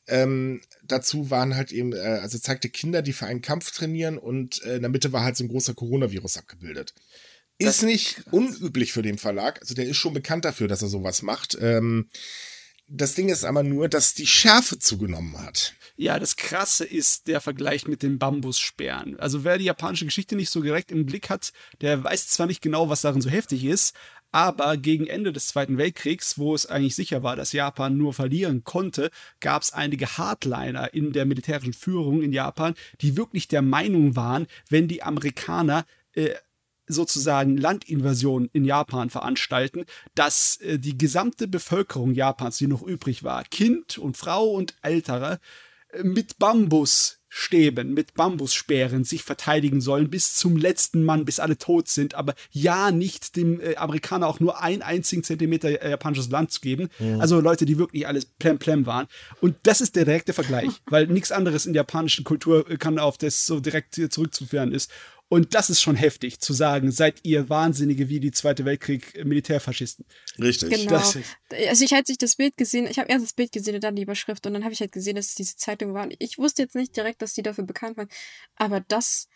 ähm, 0.08 0.62
dazu 0.82 1.28
waren 1.28 1.54
halt 1.54 1.70
eben, 1.70 1.92
äh, 1.92 1.98
also 1.98 2.38
zeigte 2.38 2.70
Kinder, 2.70 3.02
die 3.02 3.12
für 3.12 3.26
einen 3.26 3.42
Kampf 3.42 3.72
trainieren 3.72 4.16
und 4.16 4.62
äh, 4.62 4.76
in 4.76 4.80
der 4.80 4.90
Mitte 4.90 5.12
war 5.12 5.22
halt 5.22 5.36
so 5.36 5.44
ein 5.44 5.48
großer 5.48 5.74
Coronavirus 5.74 6.38
abgebildet. 6.38 6.94
Ist 7.58 7.82
nicht 7.82 8.22
unüblich 8.30 8.92
für 8.92 9.02
den 9.02 9.18
Verlag. 9.18 9.60
Also 9.60 9.74
der 9.74 9.86
ist 9.86 9.98
schon 9.98 10.14
bekannt 10.14 10.46
dafür, 10.46 10.66
dass 10.66 10.80
er 10.80 10.88
sowas 10.88 11.20
macht. 11.20 11.58
Ähm, 11.60 12.08
das 12.88 13.14
Ding 13.14 13.28
ist 13.28 13.44
aber 13.44 13.62
nur, 13.62 13.88
dass 13.88 14.14
die 14.14 14.26
Schärfe 14.26 14.78
zugenommen 14.78 15.38
hat. 15.38 15.74
Ja, 15.96 16.18
das 16.18 16.36
Krasse 16.36 16.84
ist 16.84 17.26
der 17.26 17.40
Vergleich 17.40 17.88
mit 17.88 18.02
den 18.02 18.18
Bambussperren. 18.18 19.18
Also 19.18 19.44
wer 19.44 19.58
die 19.58 19.64
japanische 19.64 20.04
Geschichte 20.04 20.36
nicht 20.36 20.50
so 20.50 20.62
direkt 20.62 20.92
im 20.92 21.06
Blick 21.06 21.30
hat, 21.30 21.52
der 21.80 22.04
weiß 22.04 22.28
zwar 22.28 22.46
nicht 22.46 22.62
genau, 22.62 22.88
was 22.88 23.00
darin 23.00 23.22
so 23.22 23.30
heftig 23.30 23.64
ist, 23.64 23.96
aber 24.30 24.76
gegen 24.76 25.06
Ende 25.06 25.32
des 25.32 25.48
Zweiten 25.48 25.78
Weltkriegs, 25.78 26.38
wo 26.38 26.54
es 26.54 26.66
eigentlich 26.66 26.94
sicher 26.94 27.22
war, 27.22 27.36
dass 27.36 27.52
Japan 27.52 27.96
nur 27.96 28.12
verlieren 28.12 28.64
konnte, 28.64 29.10
gab 29.40 29.62
es 29.62 29.72
einige 29.72 30.18
Hardliner 30.18 30.92
in 30.92 31.12
der 31.12 31.24
militärischen 31.24 31.72
Führung 31.72 32.22
in 32.22 32.32
Japan, 32.32 32.74
die 33.00 33.16
wirklich 33.16 33.48
der 33.48 33.62
Meinung 33.62 34.14
waren, 34.14 34.46
wenn 34.68 34.88
die 34.88 35.02
Amerikaner 35.02 35.86
äh, 36.12 36.34
sozusagen 36.88 37.56
Landinvasion 37.56 38.48
in 38.52 38.64
Japan 38.64 39.10
veranstalten, 39.10 39.84
dass 40.14 40.56
äh, 40.58 40.78
die 40.78 40.96
gesamte 40.96 41.48
Bevölkerung 41.48 42.14
Japans, 42.14 42.58
die 42.58 42.66
noch 42.66 42.82
übrig 42.82 43.24
war, 43.24 43.44
Kind 43.44 43.98
und 43.98 44.16
Frau 44.16 44.50
und 44.50 44.74
Ältere, 44.82 45.40
äh, 45.92 46.02
mit 46.02 46.38
Bambusstäben, 46.38 47.92
mit 47.94 48.14
Bambussperren 48.14 49.04
sich 49.04 49.22
verteidigen 49.22 49.80
sollen 49.80 50.10
bis 50.10 50.34
zum 50.34 50.56
letzten 50.56 51.04
Mann, 51.04 51.24
bis 51.24 51.40
alle 51.40 51.58
tot 51.58 51.88
sind, 51.88 52.14
aber 52.14 52.34
ja 52.50 52.90
nicht 52.90 53.36
dem 53.36 53.60
äh, 53.60 53.76
Amerikaner 53.76 54.26
auch 54.26 54.40
nur 54.40 54.62
einen 54.62 54.82
einzigen 54.82 55.22
Zentimeter 55.22 55.68
äh, 55.82 55.90
japanisches 55.90 56.30
Land 56.30 56.52
zu 56.52 56.60
geben. 56.60 56.88
Mhm. 56.98 57.20
Also 57.20 57.40
Leute, 57.40 57.64
die 57.64 57.78
wirklich 57.78 58.06
alles 58.06 58.24
plem 58.24 58.58
plem 58.58 58.86
waren. 58.86 59.06
Und 59.40 59.56
das 59.64 59.80
ist 59.80 59.96
der 59.96 60.04
direkte 60.04 60.32
Vergleich, 60.32 60.70
weil 60.86 61.06
nichts 61.06 61.32
anderes 61.32 61.66
in 61.66 61.72
der 61.72 61.80
japanischen 61.80 62.24
Kultur 62.24 62.68
äh, 62.70 62.76
kann 62.76 62.98
auf 62.98 63.18
das 63.18 63.46
so 63.46 63.60
direkt 63.60 63.94
zurückzuführen 63.94 64.72
ist. 64.72 64.90
Und 65.28 65.54
das 65.54 65.70
ist 65.70 65.80
schon 65.80 65.96
heftig, 65.96 66.38
zu 66.38 66.52
sagen, 66.52 66.92
seid 66.92 67.20
ihr 67.24 67.48
Wahnsinnige 67.48 68.08
wie 68.08 68.20
die 68.20 68.30
Zweite 68.30 68.64
Weltkrieg 68.64 69.24
Militärfaschisten. 69.24 70.04
Richtig. 70.38 70.70
Genau. 70.70 70.90
Das 70.90 71.18
also 71.68 71.84
ich 71.84 71.92
hatte 71.92 72.06
sich 72.06 72.18
das 72.18 72.36
Bild 72.36 72.56
gesehen, 72.56 72.86
ich 72.86 72.98
habe 72.98 73.08
erst 73.10 73.24
das 73.24 73.32
Bild 73.32 73.50
gesehen 73.50 73.74
und 73.74 73.82
dann 73.82 73.96
die 73.96 74.02
Überschrift 74.02 74.46
und 74.46 74.54
dann 74.54 74.62
habe 74.62 74.72
ich 74.72 74.80
halt 74.80 74.92
gesehen, 74.92 75.16
dass 75.16 75.26
es 75.26 75.34
diese 75.34 75.56
Zeitung 75.56 75.94
war. 75.94 76.08
Ich 76.18 76.38
wusste 76.38 76.62
jetzt 76.62 76.76
nicht 76.76 76.96
direkt, 76.96 77.22
dass 77.22 77.34
die 77.34 77.42
dafür 77.42 77.64
bekannt 77.64 77.96
waren, 77.96 78.08
aber 78.54 78.80
das, 78.80 79.26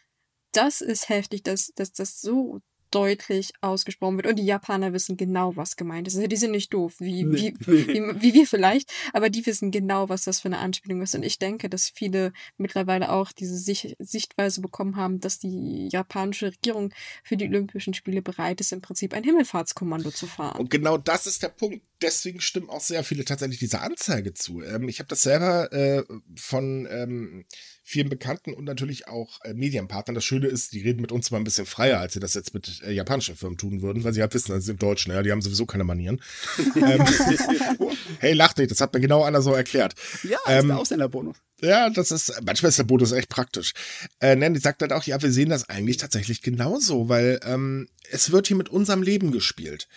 das 0.53 0.81
ist 0.81 1.09
heftig, 1.09 1.42
dass, 1.42 1.72
dass 1.74 1.92
das 1.92 2.20
so 2.20 2.61
deutlich 2.90 3.53
ausgesprochen 3.61 4.16
wird. 4.16 4.26
Und 4.26 4.37
die 4.37 4.44
Japaner 4.44 4.92
wissen 4.92 5.16
genau, 5.16 5.57
was 5.57 5.76
gemeint 5.76 6.09
ist. 6.09 6.16
Also 6.16 6.26
die 6.26 6.37
sind 6.37 6.53
nicht 6.53 6.72
doof, 6.72 6.94
wie, 6.98 7.24
nee. 7.24 7.55
wie, 7.61 7.87
wie, 7.88 8.22
wie, 8.22 8.35
wir 8.35 8.46
vielleicht, 8.46 8.90
aber 9.12 9.31
die 9.31 9.44
wissen 9.46 9.70
genau, 9.70 10.09
was 10.09 10.24
das 10.24 10.40
für 10.40 10.48
eine 10.48 10.59
Anspielung 10.59 11.03
ist. 11.03 11.14
Und 11.14 11.22
ich 11.22 11.38
denke, 11.38 11.68
dass 11.68 11.88
viele 11.88 12.33
mittlerweile 12.57 13.11
auch 13.11 13.33
diese 13.33 13.57
Sicht, 13.57 13.96
Sichtweise 13.98 14.61
bekommen 14.61 14.96
haben, 14.96 15.20
dass 15.20 15.38
die 15.38 15.88
japanische 15.90 16.46
Regierung 16.46 16.92
für 17.22 17.37
die 17.37 17.46
Olympischen 17.46 17.94
Spiele 17.94 18.22
bereit 18.22 18.61
ist, 18.61 18.72
im 18.72 18.81
Prinzip 18.81 19.14
ein 19.14 19.24
Himmelfahrtskommando 19.24 20.11
zu 20.11 20.26
fahren. 20.26 20.59
Und 20.59 20.70
genau 20.70 20.98
das 20.98 21.26
ist 21.26 21.42
der 21.42 21.48
Punkt. 21.48 21.85
Deswegen 22.03 22.40
stimmen 22.40 22.70
auch 22.70 22.81
sehr 22.81 23.05
viele 23.05 23.24
tatsächlich 23.24 23.59
dieser 23.59 23.83
Anzeige 23.83 24.35
zu. 24.35 24.62
Ähm, 24.62 24.88
ich 24.88 24.98
habe 24.98 25.09
das 25.09 25.22
selber 25.22 25.72
äh, 25.72 26.03
von 26.37 26.88
ähm, 26.90 27.44
vielen 27.90 28.09
Bekannten 28.09 28.55
und 28.55 28.64
natürlich 28.64 29.09
auch 29.09 29.40
äh, 29.44 29.53
Medienpartnern. 29.53 30.14
Das 30.14 30.24
Schöne 30.24 30.46
ist, 30.46 30.72
die 30.72 30.81
reden 30.81 31.00
mit 31.00 31.11
uns 31.11 31.31
mal 31.31 31.38
ein 31.38 31.44
bisschen 31.44 31.66
freier, 31.66 31.98
als 31.98 32.12
sie 32.12 32.20
das 32.20 32.35
jetzt 32.35 32.55
mit 32.55 32.83
äh, 32.83 32.92
japanischen 32.92 33.37
Firmen 33.37 33.59
tun 33.59 33.83
würden, 33.83 34.05
weil 34.05 34.12
sie 34.12 34.20
halt 34.22 34.33
wissen, 34.33 34.53
das 34.53 34.64
sind 34.64 34.81
Deutschen, 34.81 35.12
ja, 35.12 35.22
die 35.22 35.33
haben 35.33 35.42
sowieso 35.42 35.66
keine 35.66 35.83
Manieren. 35.83 36.22
ähm, 36.76 37.05
hey, 38.20 38.33
lach 38.33 38.55
nicht, 38.57 38.70
das 38.70 38.81
hat 38.81 38.94
mir 38.94 39.00
genau 39.00 39.24
einer 39.24 39.42
so 39.42 39.53
erklärt. 39.53 39.94
Ja, 40.22 40.38
das 40.46 40.55
ähm, 40.55 40.59
ist 40.59 40.68
der 40.68 40.79
Ausländerbonus. 40.79 41.37
Ja, 41.62 41.90
das 41.90 42.12
ist, 42.12 42.33
manchmal 42.44 42.70
ist 42.70 42.79
der 42.79 42.85
Bonus 42.85 43.12
echt 43.12 43.29
praktisch. 43.29 43.74
Äh, 44.20 44.37
nein, 44.37 44.55
die 44.55 44.61
sagt 44.61 44.83
halt 44.83 44.92
auch, 44.92 45.05
ja, 45.05 45.20
wir 45.20 45.33
sehen 45.33 45.50
das 45.50 45.68
eigentlich 45.68 45.96
tatsächlich 45.96 46.42
genauso, 46.42 47.09
weil 47.09 47.40
ähm, 47.44 47.88
es 48.11 48.31
wird 48.31 48.46
hier 48.46 48.57
mit 48.57 48.68
unserem 48.68 49.03
Leben 49.03 49.33
gespielt. 49.33 49.88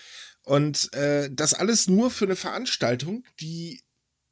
Und 0.45 0.91
äh, 0.93 1.29
das 1.31 1.53
alles 1.53 1.87
nur 1.87 2.11
für 2.11 2.25
eine 2.25 2.35
Veranstaltung, 2.35 3.23
die 3.39 3.81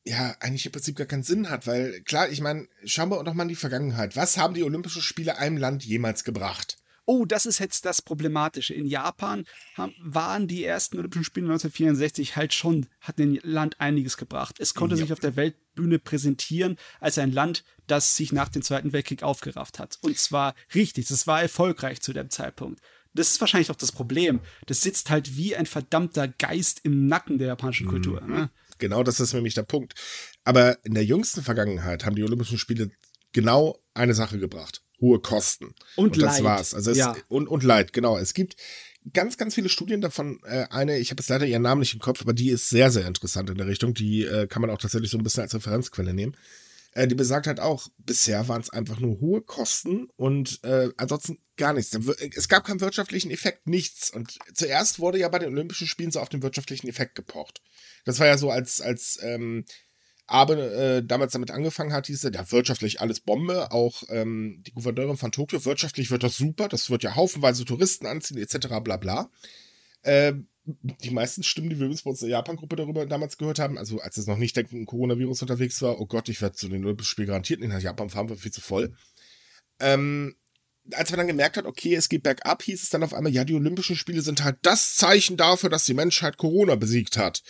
ja 0.06 0.36
eigentlich 0.40 0.66
im 0.66 0.72
Prinzip 0.72 0.96
gar 0.96 1.08
keinen 1.08 1.24
Sinn 1.24 1.50
hat, 1.50 1.68
weil 1.68 2.02
klar, 2.02 2.30
ich 2.30 2.42
meine, 2.42 2.68
schauen 2.86 3.10
wir 3.10 3.24
doch 3.24 3.34
mal 3.34 3.44
in 3.44 3.50
die 3.50 3.56
Vergangenheit. 3.56 4.16
Was 4.16 4.38
haben 4.38 4.54
die 4.54 4.64
Olympischen 4.64 5.02
Spiele 5.02 5.38
einem 5.38 5.58
Land 5.58 5.86
jemals 5.86 6.24
gebracht? 6.24 6.78
Oh, 7.06 7.26
das 7.26 7.46
ist 7.46 7.60
jetzt 7.60 7.86
das 7.86 8.02
Problematische. 8.02 8.74
In 8.74 8.86
Japan 8.86 9.46
haben, 9.76 9.94
waren 10.00 10.48
die 10.48 10.64
ersten 10.64 10.98
Olympischen 10.98 11.24
Spiele 11.24 11.48
1964 11.48 12.36
halt 12.36 12.54
schon, 12.54 12.88
hat 13.00 13.20
dem 13.20 13.40
Land 13.44 13.80
einiges 13.80 14.18
gebracht. 14.18 14.58
Es 14.60 14.76
konnte 14.76 14.96
ja. 14.96 15.02
sich 15.02 15.12
auf 15.12 15.20
der 15.20 15.36
Weltbühne 15.36 16.00
präsentieren 16.00 16.78
als 17.00 17.18
ein 17.18 17.32
Land, 17.32 17.64
das 17.88 18.16
sich 18.16 18.32
nach 18.32 18.50
dem 18.50 18.62
Zweiten 18.62 18.94
Weltkrieg 18.94 19.24
aufgerafft 19.24 19.80
hat. 19.80 19.98
Und 20.02 20.18
zwar 20.18 20.56
richtig, 20.76 21.08
das 21.08 21.28
war 21.28 21.42
erfolgreich 21.42 22.02
zu 22.02 22.14
dem 22.14 22.30
Zeitpunkt. 22.30 22.80
Das 23.14 23.30
ist 23.30 23.42
wahrscheinlich 23.42 23.72
auch 23.72 23.76
das 23.76 23.92
Problem. 23.92 24.40
Das 24.68 24.82
sitzt 24.82 25.10
halt 25.10 25.36
wie 25.36 25.56
ein 25.56 25.66
verdammter 25.66 26.28
Geist 26.28 26.82
im 26.84 27.08
Nacken 27.08 27.40
der 27.40 27.48
japanischen 27.48 27.88
Kultur. 27.88 28.22
Mhm. 28.22 28.34
Ne? 28.34 28.50
Genau, 28.82 29.04
das 29.04 29.22
ist 29.22 29.34
nämlich 29.34 29.54
der 29.54 29.63
Punkt. 29.63 29.94
Aber 30.44 30.84
in 30.84 30.94
der 30.94 31.06
jüngsten 31.06 31.44
Vergangenheit 31.44 32.04
haben 32.04 32.15
die 32.15 32.24
Olympischen 32.24 32.58
Spiele 32.58 32.91
genau 33.32 33.80
eine 33.94 34.13
Sache 34.13 34.39
gebracht. 34.39 34.82
Hohe 35.00 35.20
Kosten. 35.20 35.74
Und, 35.96 36.17
und 36.17 36.22
das 36.22 36.38
Leid. 36.38 36.44
war's. 36.44 36.74
Also 36.74 36.91
es, 36.91 36.98
ja. 36.98 37.15
und, 37.30 37.48
und 37.48 37.63
Leid, 37.63 37.94
genau. 37.94 38.17
Es 38.17 38.34
gibt 38.34 38.56
ganz, 39.13 39.38
ganz 39.38 39.56
viele 39.56 39.70
Studien 39.70 40.02
davon. 40.02 40.39
Äh, 40.44 40.65
eine, 40.70 40.98
ich 40.98 41.12
habe 41.12 41.22
jetzt 41.22 41.30
leider 41.30 41.46
ihren 41.46 41.62
Namen 41.62 41.80
nicht 41.80 41.94
im 41.94 42.00
Kopf, 42.00 42.22
aber 42.22 42.34
die 42.34 42.50
ist 42.50 42.70
sehr, 42.70 42.91
sehr 42.91 43.08
interessant 43.08 43.50
in 43.50 43.58
der 43.58 43.67
Richtung. 43.67 43.94
Die 43.94 44.24
äh, 44.24 44.48
kann 44.48 44.62
man 44.62 44.70
auch 44.70 44.78
tatsächlich 44.78 45.12
so 45.12 45.17
ein 45.17 45.24
bisschen 45.24 45.44
als 45.44 45.54
Referenzquelle 45.54 46.13
nehmen. 46.13 46.36
Äh, 46.94 47.08
die 47.08 47.15
besagt 47.15 47.48
halt 47.48 47.60
auch, 47.60 47.88
bisher 48.00 48.48
waren 48.48 48.62
es 48.62 48.70
einfach 48.70 49.00
nur 49.00 49.20
hohe 49.22 49.41
Kosten 49.41 50.10
und 50.17 50.63
äh, 50.63 50.89
ansonsten 50.98 51.39
gar 51.56 51.74
nichts. 51.74 51.98
Es 52.36 52.50
gab 52.50 52.65
keinen 52.65 52.82
wirtschaftlichen 52.82 53.32
Effekt, 53.32 53.67
nichts. 53.67 54.12
Und 54.12 54.38
zuerst 54.54 55.00
wurde 55.00 55.20
ja 55.20 55.30
bei 55.30 55.39
den 55.39 55.50
Olympischen 55.50 55.88
Spielen 55.88 56.12
so 56.12 56.20
auf 56.20 56.30
den 56.30 56.44
wirtschaftlichen 56.44 56.88
Effekt 56.88 57.15
gepocht. 57.15 57.62
Das 58.06 58.20
war 58.20 58.28
ja 58.28 58.38
so, 58.38 58.50
als, 58.50 58.82
als 58.82 59.20
ähm, 59.22 59.66
Abe 60.28 60.54
äh, 60.56 61.06
damals 61.06 61.34
damit 61.34 61.52
angefangen 61.52 61.94
hat, 61.94 62.08
hieß 62.08 62.24
er, 62.24 62.34
ja, 62.34 62.52
wirtschaftlich 62.52 63.02
alles 63.02 63.20
Bombe. 63.20 63.72
Auch 63.72 64.04
ähm, 64.10 64.64
die 64.66 64.72
Gouverneurin 64.72 65.18
von 65.18 65.32
Tokio, 65.32 65.66
wirtschaftlich 65.66 66.10
wird 66.10 66.24
das 66.24 66.38
super, 66.38 66.68
das 66.68 66.90
wird 66.90 67.04
ja 67.04 67.16
haufenweise 67.16 67.66
Touristen 67.66 68.06
anziehen, 68.06 68.38
etc. 68.38 68.68
bla 68.82 68.98
bla. 68.98 69.30
Äh, 70.04 70.34
die 70.66 71.12
meisten 71.12 71.44
Stimmen, 71.44 71.70
die 71.70 71.78
wir 71.78 71.86
übrigens 71.86 72.04
bei 72.04 72.12
uns 72.12 72.22
in 72.22 72.30
der 72.30 72.38
Japan-Gruppe 72.38 72.76
darüber 72.76 73.06
damals 73.06 73.38
gehört 73.38 73.60
haben, 73.60 73.78
also 73.78 74.00
als 74.00 74.18
es 74.18 74.28
noch 74.28 74.38
nicht 74.38 74.56
denken, 74.56 74.86
Coronavirus 74.86 75.42
unterwegs 75.42 75.82
war, 75.82 76.00
oh 76.00 76.06
Gott, 76.06 76.30
ich 76.30 76.42
werde 76.42 76.56
zu 76.56 76.70
den 76.70 76.86
Olympischen 76.86 77.10
Spielen 77.10 77.28
garantiert 77.28 77.60
nicht 77.60 77.70
nach 77.70 77.82
Japan 77.82 78.10
fahren, 78.10 78.30
wird 78.30 78.40
viel 78.40 78.52
zu 78.52 78.62
voll. 78.62 78.94
Ähm, 79.80 80.36
als 80.94 81.10
man 81.10 81.18
dann 81.18 81.28
gemerkt 81.28 81.58
hat, 81.58 81.66
okay, 81.66 81.96
es 81.96 82.10
geht 82.10 82.24
bergab, 82.24 82.64
hieß 82.64 82.84
es 82.84 82.90
dann 82.90 83.04
auf 83.04 83.14
einmal, 83.14 83.34
ja, 83.34 83.44
die 83.44 83.54
Olympischen 83.54 83.96
Spiele 83.96 84.22
sind 84.22 84.44
halt 84.44 84.58
das 84.62 84.96
Zeichen 84.96 85.36
dafür, 85.36 85.70
dass 85.70 85.86
die 85.86 85.94
Menschheit 85.94 86.38
Corona 86.38 86.76
besiegt 86.76 87.18
hat. 87.18 87.44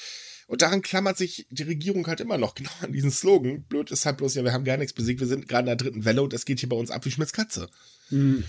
Und 0.52 0.62
daran 0.62 0.82
klammert 0.82 1.18
sich 1.18 1.48
die 1.50 1.64
Regierung 1.64 2.06
halt 2.08 2.20
immer 2.20 2.38
noch 2.38 2.56
genau 2.56 2.72
an 2.82 2.92
diesen 2.92 3.10
Slogan. 3.10 3.64
Blöd 3.64 3.90
ist 3.90 4.06
halt 4.06 4.18
bloß, 4.18 4.36
ja, 4.36 4.44
wir 4.44 4.52
haben 4.52 4.66
gar 4.66 4.76
nichts 4.76 4.92
besiegt, 4.92 5.22
wir 5.22 5.28
sind 5.28 5.48
gerade 5.48 5.62
in 5.62 5.66
der 5.68 5.76
dritten 5.78 6.04
Welle 6.04 6.22
und 6.22 6.34
es 6.34 6.44
geht 6.44 6.60
hier 6.60 6.68
bei 6.68 6.76
uns 6.76 6.92
ab 6.92 7.06
wie 7.06 7.12
Schmitz 7.12 7.32
Katze. 7.32 7.70
Mhm. 8.10 8.44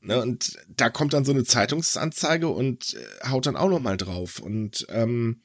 Ne, 0.00 0.22
und 0.22 0.56
da 0.74 0.88
kommt 0.88 1.12
dann 1.12 1.26
so 1.26 1.32
eine 1.32 1.44
Zeitungsanzeige 1.44 2.48
und 2.48 2.94
äh, 2.94 3.28
haut 3.28 3.44
dann 3.44 3.56
auch 3.56 3.68
noch 3.68 3.80
mal 3.80 3.98
drauf. 3.98 4.38
Und 4.38 4.86
ähm, 4.88 5.42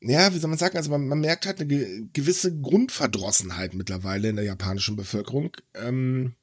ja, 0.00 0.34
wie 0.34 0.38
soll 0.38 0.50
man 0.50 0.58
sagen, 0.58 0.76
also 0.76 0.90
man, 0.90 1.06
man 1.06 1.20
merkt 1.20 1.46
halt 1.46 1.60
eine 1.60 1.68
ge 1.68 2.08
gewisse 2.12 2.60
Grundverdrossenheit 2.60 3.74
mittlerweile 3.74 4.28
in 4.28 4.36
der 4.36 4.44
japanischen 4.44 4.96
Bevölkerung, 4.96 5.56
ähm, 5.74 6.34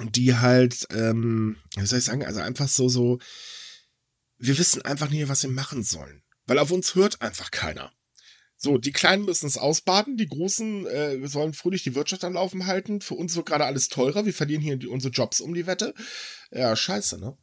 die 0.00 0.34
halt, 0.34 0.86
ähm, 0.92 1.56
wie 1.76 1.84
soll 1.84 1.98
ich 1.98 2.06
sagen, 2.06 2.24
also 2.24 2.40
einfach 2.40 2.68
so, 2.68 2.88
so, 2.88 3.18
wir 4.38 4.56
wissen 4.56 4.80
einfach 4.80 5.10
nicht, 5.10 5.28
was 5.28 5.42
wir 5.42 5.50
machen 5.50 5.82
sollen. 5.82 6.22
Weil 6.48 6.58
auf 6.58 6.72
uns 6.72 6.94
hört 6.94 7.22
einfach 7.22 7.50
keiner. 7.50 7.92
So, 8.56 8.76
die 8.78 8.90
Kleinen 8.90 9.24
müssen 9.24 9.46
es 9.46 9.56
ausbaden, 9.56 10.16
die 10.16 10.26
Großen 10.26 10.86
äh, 10.86 11.28
sollen 11.28 11.52
fröhlich 11.52 11.84
die 11.84 11.94
Wirtschaft 11.94 12.24
am 12.24 12.32
Laufen 12.32 12.66
halten. 12.66 13.00
Für 13.00 13.14
uns 13.14 13.36
wird 13.36 13.46
gerade 13.46 13.66
alles 13.66 13.88
teurer, 13.88 14.24
wir 14.24 14.34
verlieren 14.34 14.62
hier 14.62 14.76
die, 14.76 14.88
unsere 14.88 15.12
Jobs 15.12 15.40
um 15.40 15.54
die 15.54 15.66
Wette. 15.66 15.94
Ja, 16.50 16.74
scheiße, 16.74 17.20
ne? 17.20 17.38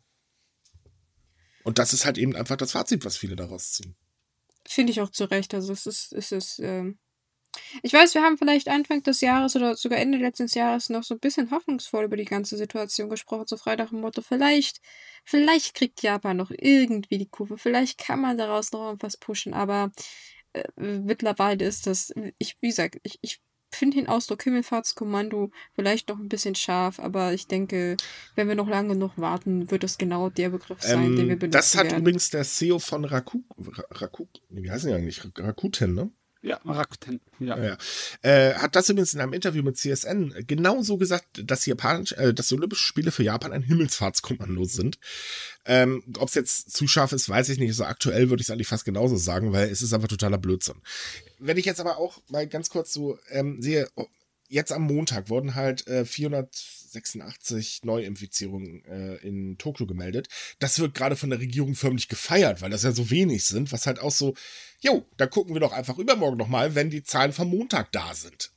Und 1.63 1.79
das 1.79 1.93
ist 1.93 2.05
halt 2.05 2.17
eben 2.17 2.35
einfach 2.35 2.57
das 2.57 2.73
Fazit, 2.73 3.05
was 3.05 3.15
viele 3.15 3.35
daraus 3.35 3.71
ziehen. 3.71 3.95
Finde 4.67 4.91
ich 4.91 4.99
auch 4.99 5.09
zu 5.09 5.25
Recht. 5.25 5.53
Also 5.53 5.71
es 5.71 5.85
ist, 5.85 6.11
es 6.11 6.31
ist, 6.31 6.59
äh, 6.59 6.93
Ich 7.83 7.93
weiß, 7.93 8.13
wir 8.13 8.21
haben 8.21 8.37
vielleicht 8.37 8.67
Anfang 8.67 9.03
des 9.03 9.21
Jahres 9.21 9.55
oder 9.55 9.75
sogar 9.75 9.99
Ende 9.99 10.17
letzten 10.17 10.47
Jahres 10.47 10.89
noch 10.89 11.03
so 11.03 11.15
ein 11.15 11.19
bisschen 11.19 11.51
hoffnungsvoll 11.51 12.05
über 12.05 12.17
die 12.17 12.25
ganze 12.25 12.57
Situation 12.57 13.09
gesprochen, 13.09 13.45
so 13.47 13.57
frei 13.57 13.75
nach 13.75 13.89
dem 13.89 14.01
Motto, 14.01 14.21
vielleicht, 14.21 14.81
vielleicht 15.23 15.75
kriegt 15.75 16.01
Japan 16.01 16.37
noch 16.37 16.51
irgendwie 16.51 17.17
die 17.17 17.29
Kurve, 17.29 17.57
vielleicht 17.57 17.97
kann 17.97 18.21
man 18.21 18.37
daraus 18.37 18.71
noch 18.71 18.85
irgendwas 18.85 19.17
pushen, 19.17 19.53
aber 19.53 19.91
äh, 20.53 20.63
mittlerweile 20.77 21.65
ist 21.65 21.87
das, 21.87 22.13
ich, 22.37 22.57
wie 22.61 22.69
gesagt, 22.69 22.97
ich, 23.03 23.19
ich 23.21 23.41
finde 23.75 23.97
den 23.97 24.07
Ausdruck 24.07 24.43
Himmelfahrtskommando 24.43 25.51
vielleicht 25.73 26.09
noch 26.09 26.17
ein 26.17 26.29
bisschen 26.29 26.55
scharf, 26.55 26.99
aber 26.99 27.33
ich 27.33 27.47
denke, 27.47 27.97
wenn 28.35 28.47
wir 28.47 28.55
noch 28.55 28.69
lange 28.69 28.93
genug 28.93 29.11
warten, 29.17 29.69
wird 29.69 29.83
das 29.83 29.97
genau 29.97 30.29
der 30.29 30.49
Begriff 30.49 30.81
sein, 30.81 31.03
ähm, 31.03 31.15
den 31.15 31.29
wir 31.29 31.35
benutzen 31.35 31.51
Das 31.51 31.75
hat 31.75 31.85
werden. 31.85 31.99
übrigens 31.99 32.29
der 32.29 32.43
CEO 32.43 32.79
von 32.79 33.05
Raku, 33.05 33.41
Raku, 33.91 34.27
wie 34.49 34.71
heißen 34.71 34.89
die 34.89 34.95
eigentlich? 34.95 35.21
Rakuten, 35.37 35.93
ne? 35.93 36.09
Ja, 36.45 36.59
Rakuten, 36.63 37.21
ja. 37.39 37.57
ja. 37.57 37.77
Äh, 38.21 38.53
hat 38.53 38.75
das 38.75 38.87
übrigens 38.87 39.15
in 39.15 39.19
einem 39.19 39.33
Interview 39.33 39.63
mit 39.63 39.77
CSN 39.77 40.45
genauso 40.45 40.97
gesagt, 40.97 41.41
dass, 41.43 41.65
Japanisch, 41.65 42.11
äh, 42.11 42.35
dass 42.35 42.49
die 42.49 42.53
Olympischen 42.53 42.83
Spiele 42.83 43.11
für 43.11 43.23
Japan 43.23 43.51
ein 43.51 43.63
Himmelsfahrtskommando 43.63 44.63
sind. 44.65 44.99
Ähm, 45.65 46.03
Ob 46.19 46.29
es 46.29 46.35
jetzt 46.35 46.71
zu 46.71 46.87
scharf 46.87 47.13
ist, 47.13 47.27
weiß 47.27 47.49
ich 47.49 47.57
nicht. 47.57 47.73
So 47.73 47.83
aktuell 47.83 48.29
würde 48.29 48.41
ich 48.41 48.47
es 48.47 48.51
eigentlich 48.51 48.67
fast 48.67 48.85
genauso 48.85 49.15
sagen, 49.15 49.53
weil 49.53 49.69
es 49.69 49.81
ist 49.81 49.91
einfach 49.91 50.07
totaler 50.07 50.37
Blödsinn. 50.37 50.75
Wenn 51.39 51.57
ich 51.57 51.65
jetzt 51.65 51.79
aber 51.79 51.97
auch 51.97 52.21
mal 52.29 52.45
ganz 52.45 52.69
kurz 52.69 52.93
so 52.93 53.17
ähm, 53.31 53.59
sehe, 53.63 53.89
oh, 53.95 54.05
jetzt 54.47 54.71
am 54.71 54.83
Montag 54.83 55.29
wurden 55.31 55.55
halt 55.55 55.87
äh, 55.87 56.05
486 56.95 57.83
Neuinfizierungen 57.83 58.85
äh, 58.85 59.15
in 59.17 59.57
Tokio 59.57 59.85
gemeldet. 59.85 60.27
Das 60.59 60.79
wird 60.79 60.93
gerade 60.93 61.15
von 61.15 61.29
der 61.29 61.39
Regierung 61.39 61.75
förmlich 61.75 62.07
gefeiert, 62.07 62.61
weil 62.61 62.69
das 62.69 62.83
ja 62.83 62.91
so 62.91 63.09
wenig 63.09 63.45
sind, 63.45 63.71
was 63.71 63.87
halt 63.87 63.99
auch 63.99 64.11
so, 64.11 64.33
jo, 64.79 65.05
da 65.17 65.27
gucken 65.27 65.53
wir 65.53 65.59
doch 65.59 65.73
einfach 65.73 65.97
übermorgen 65.97 66.37
nochmal, 66.37 66.75
wenn 66.75 66.89
die 66.89 67.03
Zahlen 67.03 67.33
vom 67.33 67.49
Montag 67.49 67.91
da 67.91 68.13
sind. 68.13 68.51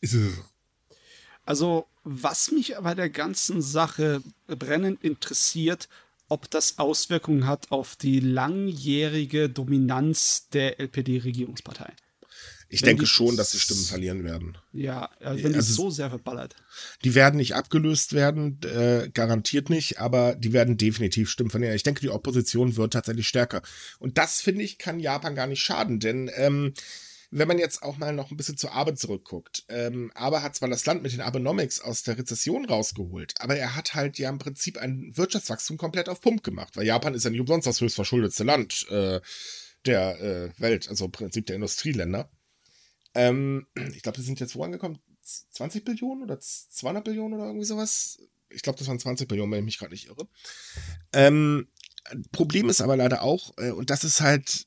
Also, 1.44 1.86
was 2.04 2.50
mich 2.50 2.74
bei 2.80 2.94
der 2.94 3.10
ganzen 3.10 3.62
Sache 3.62 4.22
brennend 4.46 5.02
interessiert, 5.02 5.88
ob 6.28 6.50
das 6.50 6.78
Auswirkungen 6.78 7.46
hat 7.46 7.70
auf 7.70 7.96
die 7.96 8.20
langjährige 8.20 9.48
Dominanz 9.48 10.48
der 10.50 10.78
LPD-Regierungspartei. 10.78 11.94
Ich 12.70 12.82
denke 12.82 13.06
schon, 13.06 13.36
dass 13.36 13.52
die 13.52 13.58
Stimmen 13.58 13.84
verlieren 13.84 14.24
werden. 14.24 14.58
Ja, 14.72 15.10
also 15.20 15.42
wenn 15.42 15.52
die 15.52 15.58
also, 15.58 15.72
so 15.72 15.90
sehr 15.90 16.10
verballert. 16.10 16.54
Die 17.02 17.14
werden 17.14 17.36
nicht 17.36 17.54
abgelöst 17.54 18.12
werden, 18.12 18.60
äh, 18.62 19.08
garantiert 19.12 19.70
nicht, 19.70 20.00
aber 20.00 20.34
die 20.34 20.52
werden 20.52 20.76
definitiv 20.76 21.30
Stimmen 21.30 21.50
verlieren. 21.50 21.74
Ich 21.74 21.82
denke, 21.82 22.02
die 22.02 22.10
Opposition 22.10 22.76
wird 22.76 22.92
tatsächlich 22.92 23.26
stärker. 23.26 23.62
Und 23.98 24.18
das, 24.18 24.42
finde 24.42 24.62
ich, 24.62 24.76
kann 24.76 25.00
Japan 25.00 25.34
gar 25.34 25.46
nicht 25.46 25.62
schaden, 25.62 25.98
denn 25.98 26.30
ähm, 26.34 26.74
wenn 27.30 27.48
man 27.48 27.58
jetzt 27.58 27.82
auch 27.82 27.98
mal 27.98 28.12
noch 28.12 28.30
ein 28.30 28.36
bisschen 28.36 28.56
zur 28.56 28.72
Arbeit 28.72 28.98
zurückguckt, 28.98 29.64
ähm, 29.68 30.10
aber 30.14 30.42
hat 30.42 30.54
zwar 30.54 30.68
das 30.68 30.86
Land 30.86 31.02
mit 31.02 31.12
den 31.12 31.20
Abenomics 31.20 31.80
aus 31.80 32.02
der 32.02 32.18
Rezession 32.18 32.64
rausgeholt, 32.64 33.34
aber 33.38 33.56
er 33.56 33.76
hat 33.76 33.94
halt 33.94 34.18
ja 34.18 34.30
im 34.30 34.38
Prinzip 34.38 34.78
ein 34.78 35.12
Wirtschaftswachstum 35.14 35.76
komplett 35.76 36.08
auf 36.08 36.20
Pump 36.20 36.42
gemacht, 36.42 36.76
weil 36.76 36.86
Japan 36.86 37.14
ist 37.14 37.24
ja 37.24 37.30
nicht 37.30 37.40
umsonst 37.40 37.66
das 37.66 37.80
höchst 37.80 37.96
verschuldetste 37.96 38.44
Land 38.44 38.86
äh, 38.90 39.20
der 39.84 40.20
äh, 40.20 40.60
Welt, 40.60 40.88
also 40.88 41.06
im 41.06 41.12
Prinzip 41.12 41.46
der 41.46 41.56
Industrieländer. 41.56 42.30
Ähm, 43.14 43.66
ich 43.94 44.02
glaube, 44.02 44.18
wir 44.18 44.24
sind 44.24 44.40
jetzt 44.40 44.54
wo 44.54 44.64
angekommen? 44.64 44.98
20 45.22 45.84
Billionen 45.84 46.24
oder 46.24 46.40
200 46.40 47.04
Billionen 47.04 47.34
oder 47.34 47.46
irgendwie 47.46 47.66
sowas? 47.66 48.18
Ich 48.50 48.62
glaube, 48.62 48.78
das 48.78 48.88
waren 48.88 48.98
20 48.98 49.28
Billionen, 49.28 49.52
wenn 49.52 49.58
ich 49.60 49.64
mich 49.64 49.78
gerade 49.78 49.92
nicht 49.92 50.06
irre. 50.06 50.26
Ähm, 51.12 51.68
Problem 52.32 52.70
ist 52.70 52.80
aber 52.80 52.96
leider 52.96 53.22
auch, 53.22 53.52
äh, 53.58 53.70
und 53.70 53.90
das 53.90 54.04
ist 54.04 54.20
halt 54.20 54.66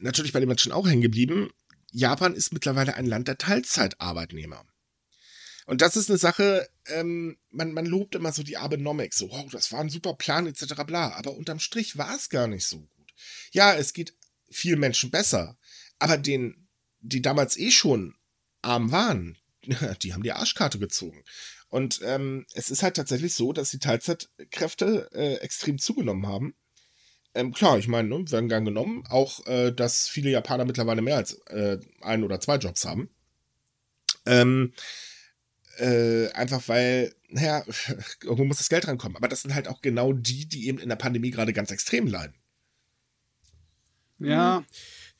natürlich 0.00 0.32
bei 0.32 0.40
den 0.40 0.48
Menschen 0.48 0.72
auch 0.72 0.86
hängen 0.86 1.00
geblieben, 1.00 1.50
Japan 1.92 2.34
ist 2.34 2.52
mittlerweile 2.52 2.94
ein 2.94 3.06
Land 3.06 3.28
der 3.28 3.38
Teilzeitarbeitnehmer. 3.38 4.66
Und 5.66 5.80
das 5.80 5.96
ist 5.96 6.10
eine 6.10 6.18
Sache, 6.18 6.68
ähm, 6.86 7.38
man, 7.50 7.72
man 7.72 7.86
lobt 7.86 8.14
immer 8.14 8.32
so 8.32 8.42
die 8.42 8.58
Abenomics, 8.58 9.16
so, 9.16 9.30
wow, 9.30 9.50
das 9.50 9.72
war 9.72 9.80
ein 9.80 9.88
super 9.88 10.14
Plan, 10.14 10.46
etc. 10.46 10.74
bla. 10.86 11.14
Aber 11.14 11.34
unterm 11.34 11.58
Strich 11.58 11.96
war 11.96 12.14
es 12.14 12.28
gar 12.28 12.46
nicht 12.46 12.66
so 12.66 12.80
gut. 12.80 13.14
Ja, 13.52 13.74
es 13.74 13.94
geht 13.94 14.14
vielen 14.50 14.80
Menschen 14.80 15.10
besser, 15.10 15.56
aber 15.98 16.18
den 16.18 16.63
die 17.04 17.22
damals 17.22 17.56
eh 17.56 17.70
schon 17.70 18.14
arm 18.62 18.90
waren, 18.90 19.38
die 20.02 20.14
haben 20.14 20.22
die 20.22 20.32
Arschkarte 20.32 20.78
gezogen. 20.78 21.22
Und 21.68 22.00
ähm, 22.04 22.46
es 22.54 22.70
ist 22.70 22.82
halt 22.82 22.96
tatsächlich 22.96 23.34
so, 23.34 23.52
dass 23.52 23.70
die 23.70 23.78
Teilzeitkräfte 23.78 25.10
äh, 25.12 25.34
extrem 25.36 25.78
zugenommen 25.78 26.26
haben. 26.26 26.54
Ähm, 27.34 27.52
klar, 27.52 27.78
ich 27.78 27.88
meine, 27.88 28.08
ne, 28.08 28.30
werden 28.30 28.48
gern 28.48 28.64
genommen. 28.64 29.04
Auch, 29.08 29.44
äh, 29.46 29.72
dass 29.72 30.06
viele 30.06 30.30
Japaner 30.30 30.64
mittlerweile 30.64 31.02
mehr 31.02 31.16
als 31.16 31.34
äh, 31.48 31.78
ein 32.00 32.22
oder 32.22 32.40
zwei 32.40 32.56
Jobs 32.56 32.84
haben. 32.84 33.10
Ähm, 34.24 34.72
äh, 35.78 36.28
einfach 36.30 36.68
weil, 36.68 37.12
naja, 37.28 37.64
irgendwo 38.22 38.44
muss 38.44 38.58
das 38.58 38.68
Geld 38.68 38.86
rankommen. 38.86 39.16
Aber 39.16 39.28
das 39.28 39.42
sind 39.42 39.54
halt 39.54 39.66
auch 39.66 39.82
genau 39.82 40.12
die, 40.12 40.46
die 40.46 40.68
eben 40.68 40.78
in 40.78 40.88
der 40.88 40.96
Pandemie 40.96 41.32
gerade 41.32 41.52
ganz 41.52 41.72
extrem 41.72 42.06
leiden. 42.06 42.36
Ja, 44.20 44.60
mhm 44.60 44.66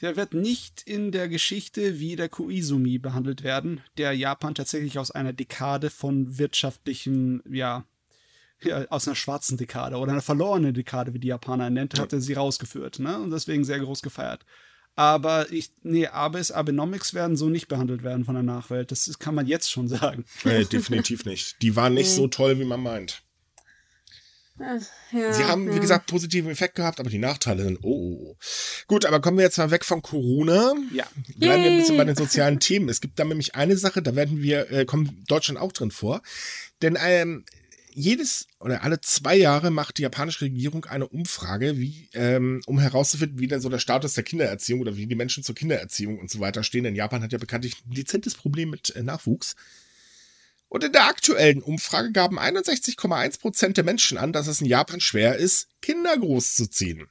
der 0.00 0.16
wird 0.16 0.34
nicht 0.34 0.82
in 0.82 1.12
der 1.12 1.28
Geschichte 1.28 2.00
wie 2.00 2.16
der 2.16 2.28
Koizumi 2.28 2.98
behandelt 2.98 3.42
werden, 3.42 3.80
der 3.96 4.12
Japan 4.12 4.54
tatsächlich 4.54 4.98
aus 4.98 5.10
einer 5.10 5.32
Dekade 5.32 5.90
von 5.90 6.38
wirtschaftlichen, 6.38 7.42
ja, 7.50 7.84
ja, 8.62 8.84
aus 8.88 9.06
einer 9.06 9.16
schwarzen 9.16 9.56
Dekade 9.56 9.96
oder 9.96 10.12
einer 10.12 10.22
verlorenen 10.22 10.74
Dekade, 10.74 11.14
wie 11.14 11.18
die 11.18 11.28
Japaner 11.28 11.70
nennt, 11.70 11.98
hatte 11.98 12.20
sie 12.20 12.34
rausgeführt, 12.34 12.98
ne? 12.98 13.18
Und 13.18 13.30
deswegen 13.30 13.64
sehr 13.64 13.80
groß 13.80 14.02
gefeiert. 14.02 14.44
Aber 14.96 15.50
ich, 15.50 15.72
nee, 15.82 16.06
Abes, 16.06 16.52
Abenomics 16.52 17.14
werden 17.14 17.36
so 17.36 17.48
nicht 17.48 17.66
behandelt 17.66 18.04
werden 18.04 18.24
von 18.24 18.34
der 18.34 18.44
Nachwelt. 18.44 18.92
Das 18.92 19.08
ist, 19.08 19.18
kann 19.18 19.34
man 19.34 19.46
jetzt 19.46 19.70
schon 19.70 19.88
sagen. 19.88 20.24
Nee, 20.44 20.64
definitiv 20.72 21.24
nicht. 21.24 21.60
Die 21.62 21.74
waren 21.74 21.94
nicht 21.94 22.10
so 22.10 22.28
toll, 22.28 22.60
wie 22.60 22.64
man 22.64 22.80
meint. 22.80 23.23
Ja, 24.58 24.78
Sie 25.32 25.44
haben, 25.44 25.68
ja. 25.68 25.74
wie 25.74 25.80
gesagt, 25.80 26.06
positiven 26.06 26.50
Effekt 26.50 26.76
gehabt, 26.76 27.00
aber 27.00 27.10
die 27.10 27.18
Nachteile 27.18 27.64
sind, 27.64 27.78
oh, 27.82 27.88
oh, 27.88 28.26
oh. 28.30 28.36
Gut, 28.86 29.04
aber 29.04 29.20
kommen 29.20 29.36
wir 29.36 29.44
jetzt 29.44 29.58
mal 29.58 29.72
weg 29.72 29.84
von 29.84 30.00
Corona. 30.00 30.74
Ja. 30.92 31.06
Bleiben 31.36 31.62
Yay. 31.62 31.64
wir 31.64 31.70
ein 31.72 31.78
bisschen 31.78 31.96
bei 31.96 32.04
den 32.04 32.14
sozialen 32.14 32.60
Themen. 32.60 32.88
Es 32.88 33.00
gibt 33.00 33.18
da 33.18 33.24
nämlich 33.24 33.56
eine 33.56 33.76
Sache, 33.76 34.00
da 34.00 34.14
werden 34.14 34.42
wir, 34.42 34.70
äh, 34.70 34.84
kommen 34.84 35.24
Deutschland 35.26 35.58
auch 35.58 35.72
drin 35.72 35.90
vor. 35.90 36.22
Denn 36.82 36.96
ähm, 37.00 37.44
jedes 37.94 38.46
oder 38.60 38.82
alle 38.82 39.00
zwei 39.00 39.36
Jahre 39.36 39.70
macht 39.70 39.98
die 39.98 40.02
japanische 40.02 40.44
Regierung 40.44 40.84
eine 40.84 41.08
Umfrage, 41.08 41.78
wie, 41.78 42.08
ähm, 42.12 42.60
um 42.66 42.78
herauszufinden, 42.78 43.38
wie 43.38 43.46
denn 43.46 43.60
so 43.60 43.68
der 43.68 43.78
Status 43.78 44.14
der 44.14 44.24
Kindererziehung 44.24 44.80
oder 44.80 44.96
wie 44.96 45.06
die 45.06 45.14
Menschen 45.14 45.44
zur 45.44 45.54
Kindererziehung 45.54 46.18
und 46.18 46.30
so 46.30 46.40
weiter 46.40 46.64
stehen. 46.64 46.84
Denn 46.84 46.96
Japan 46.96 47.22
hat 47.22 47.32
ja 47.32 47.38
bekanntlich 47.38 47.74
ein 47.86 47.94
dezentes 47.94 48.34
Problem 48.34 48.70
mit 48.70 48.94
äh, 48.94 49.02
Nachwuchs. 49.02 49.54
Und 50.74 50.82
in 50.82 50.90
der 50.90 51.06
aktuellen 51.06 51.62
Umfrage 51.62 52.10
gaben 52.10 52.36
61,1 52.36 53.38
Prozent 53.38 53.76
der 53.76 53.84
Menschen 53.84 54.18
an, 54.18 54.32
dass 54.32 54.48
es 54.48 54.60
in 54.60 54.66
Japan 54.66 54.98
schwer 54.98 55.36
ist, 55.36 55.68
Kinder 55.80 56.18
großzuziehen. 56.18 57.06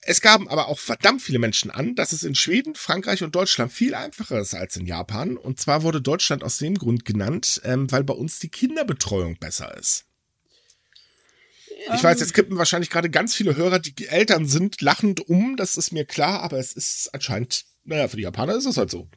Es 0.00 0.22
gaben 0.22 0.48
aber 0.48 0.68
auch 0.68 0.78
verdammt 0.78 1.20
viele 1.20 1.38
Menschen 1.38 1.70
an, 1.70 1.94
dass 1.94 2.12
es 2.12 2.22
in 2.22 2.34
Schweden, 2.34 2.74
Frankreich 2.74 3.22
und 3.22 3.34
Deutschland 3.34 3.70
viel 3.70 3.94
einfacher 3.94 4.40
ist 4.40 4.54
als 4.54 4.76
in 4.78 4.86
Japan. 4.86 5.36
Und 5.36 5.60
zwar 5.60 5.82
wurde 5.82 6.00
Deutschland 6.00 6.42
aus 6.42 6.56
dem 6.56 6.74
Grund 6.78 7.04
genannt, 7.04 7.60
ähm, 7.64 7.92
weil 7.92 8.02
bei 8.02 8.14
uns 8.14 8.38
die 8.38 8.48
Kinderbetreuung 8.48 9.36
besser 9.36 9.76
ist. 9.76 10.06
Ich 11.94 12.02
weiß, 12.02 12.18
jetzt 12.20 12.32
kippen 12.32 12.56
wahrscheinlich 12.56 12.88
gerade 12.88 13.10
ganz 13.10 13.34
viele 13.34 13.56
Hörer, 13.56 13.78
die 13.78 14.06
Eltern 14.06 14.46
sind, 14.46 14.80
lachend 14.80 15.20
um, 15.28 15.58
das 15.58 15.76
ist 15.76 15.92
mir 15.92 16.06
klar, 16.06 16.40
aber 16.40 16.58
es 16.58 16.72
ist 16.72 17.12
anscheinend, 17.12 17.66
naja, 17.84 18.08
für 18.08 18.16
die 18.16 18.22
Japaner 18.22 18.56
ist 18.56 18.64
es 18.64 18.78
halt 18.78 18.90
so 18.90 19.10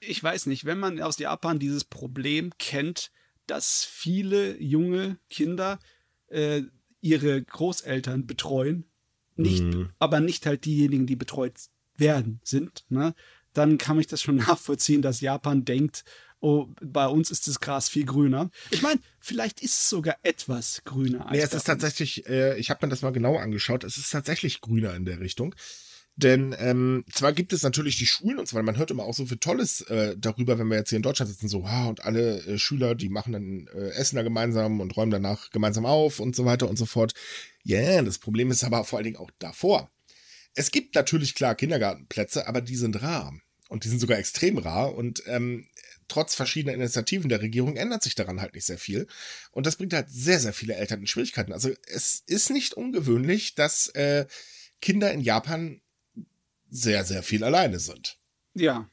ich 0.00 0.22
weiß 0.22 0.46
nicht, 0.46 0.64
wenn 0.64 0.78
man 0.78 1.00
aus 1.00 1.18
Japan 1.18 1.58
dieses 1.58 1.84
Problem 1.84 2.52
kennt, 2.58 3.10
dass 3.46 3.84
viele 3.84 4.60
junge 4.60 5.18
Kinder 5.28 5.78
äh, 6.28 6.62
ihre 7.00 7.42
Großeltern 7.42 8.26
betreuen, 8.26 8.84
nicht, 9.36 9.62
mhm. 9.62 9.90
aber 9.98 10.20
nicht 10.20 10.46
halt 10.46 10.64
diejenigen, 10.64 11.06
die 11.06 11.16
betreut 11.16 11.54
werden, 11.96 12.40
sind, 12.44 12.84
ne? 12.88 13.14
dann 13.52 13.78
kann 13.78 13.98
ich 13.98 14.06
das 14.06 14.22
schon 14.22 14.36
nachvollziehen, 14.48 15.02
dass 15.02 15.20
Japan 15.20 15.64
denkt, 15.64 16.04
oh, 16.40 16.68
bei 16.80 17.06
uns 17.06 17.30
ist 17.30 17.48
das 17.48 17.60
Gras 17.60 17.88
viel 17.88 18.06
grüner. 18.06 18.50
Ich 18.70 18.82
meine, 18.82 19.00
vielleicht 19.18 19.60
ist 19.60 19.78
es 19.80 19.90
sogar 19.90 20.16
etwas 20.22 20.82
grüner. 20.84 21.26
Als 21.26 21.32
nee, 21.32 21.42
es 21.42 21.52
ist 21.52 21.64
tatsächlich, 21.64 22.26
äh, 22.26 22.58
ich 22.58 22.70
habe 22.70 22.86
mir 22.86 22.90
das 22.90 23.02
mal 23.02 23.12
genau 23.12 23.36
angeschaut, 23.36 23.84
es 23.84 23.98
ist 23.98 24.10
tatsächlich 24.10 24.60
grüner 24.60 24.94
in 24.94 25.04
der 25.04 25.20
Richtung. 25.20 25.54
Denn 26.16 26.54
ähm, 26.58 27.04
zwar 27.10 27.32
gibt 27.32 27.52
es 27.52 27.62
natürlich 27.62 27.96
die 27.96 28.06
Schulen 28.06 28.38
und 28.38 28.46
zwar, 28.46 28.62
man 28.62 28.76
hört 28.76 28.90
immer 28.90 29.04
auch 29.04 29.14
so 29.14 29.24
viel 29.24 29.38
Tolles 29.38 29.80
äh, 29.82 30.16
darüber, 30.18 30.58
wenn 30.58 30.68
wir 30.68 30.76
jetzt 30.76 30.90
hier 30.90 30.96
in 30.96 31.02
Deutschland 31.02 31.30
sitzen, 31.30 31.48
so, 31.48 31.62
wow, 31.62 31.88
und 31.88 32.04
alle 32.04 32.40
äh, 32.44 32.58
Schüler, 32.58 32.94
die 32.94 33.08
machen 33.08 33.32
dann 33.32 33.68
äh, 33.74 33.90
Essen 33.90 34.16
da 34.16 34.22
gemeinsam 34.22 34.80
und 34.80 34.96
räumen 34.96 35.12
danach 35.12 35.50
gemeinsam 35.50 35.86
auf 35.86 36.20
und 36.20 36.36
so 36.36 36.44
weiter 36.44 36.68
und 36.68 36.76
so 36.76 36.84
fort. 36.84 37.14
Ja, 37.62 37.78
yeah, 37.78 38.02
das 38.02 38.18
Problem 38.18 38.50
ist 38.50 38.64
aber 38.64 38.84
vor 38.84 38.98
allen 38.98 39.04
Dingen 39.04 39.16
auch 39.16 39.30
davor. 39.38 39.90
Es 40.54 40.70
gibt 40.70 40.94
natürlich 40.94 41.34
klar 41.34 41.54
Kindergartenplätze, 41.54 42.46
aber 42.46 42.60
die 42.60 42.76
sind 42.76 43.00
rar. 43.02 43.32
Und 43.68 43.84
die 43.84 43.88
sind 43.88 44.00
sogar 44.00 44.18
extrem 44.18 44.58
rar. 44.58 44.94
Und 44.94 45.22
ähm, 45.26 45.68
trotz 46.08 46.34
verschiedener 46.34 46.74
Initiativen 46.74 47.28
der 47.28 47.40
Regierung 47.40 47.76
ändert 47.76 48.02
sich 48.02 48.16
daran 48.16 48.40
halt 48.40 48.54
nicht 48.54 48.66
sehr 48.66 48.78
viel. 48.78 49.06
Und 49.52 49.64
das 49.64 49.76
bringt 49.76 49.92
halt 49.92 50.10
sehr, 50.10 50.40
sehr 50.40 50.52
viele 50.52 50.74
Eltern 50.74 51.00
in 51.00 51.06
Schwierigkeiten. 51.06 51.52
Also 51.52 51.70
es 51.86 52.24
ist 52.26 52.50
nicht 52.50 52.74
ungewöhnlich, 52.74 53.54
dass 53.54 53.88
äh, 53.88 54.26
Kinder 54.82 55.12
in 55.12 55.20
Japan 55.20 55.80
sehr, 56.70 57.04
sehr 57.04 57.22
viel 57.22 57.44
alleine 57.44 57.78
sind. 57.78 58.18
Ja. 58.54 58.88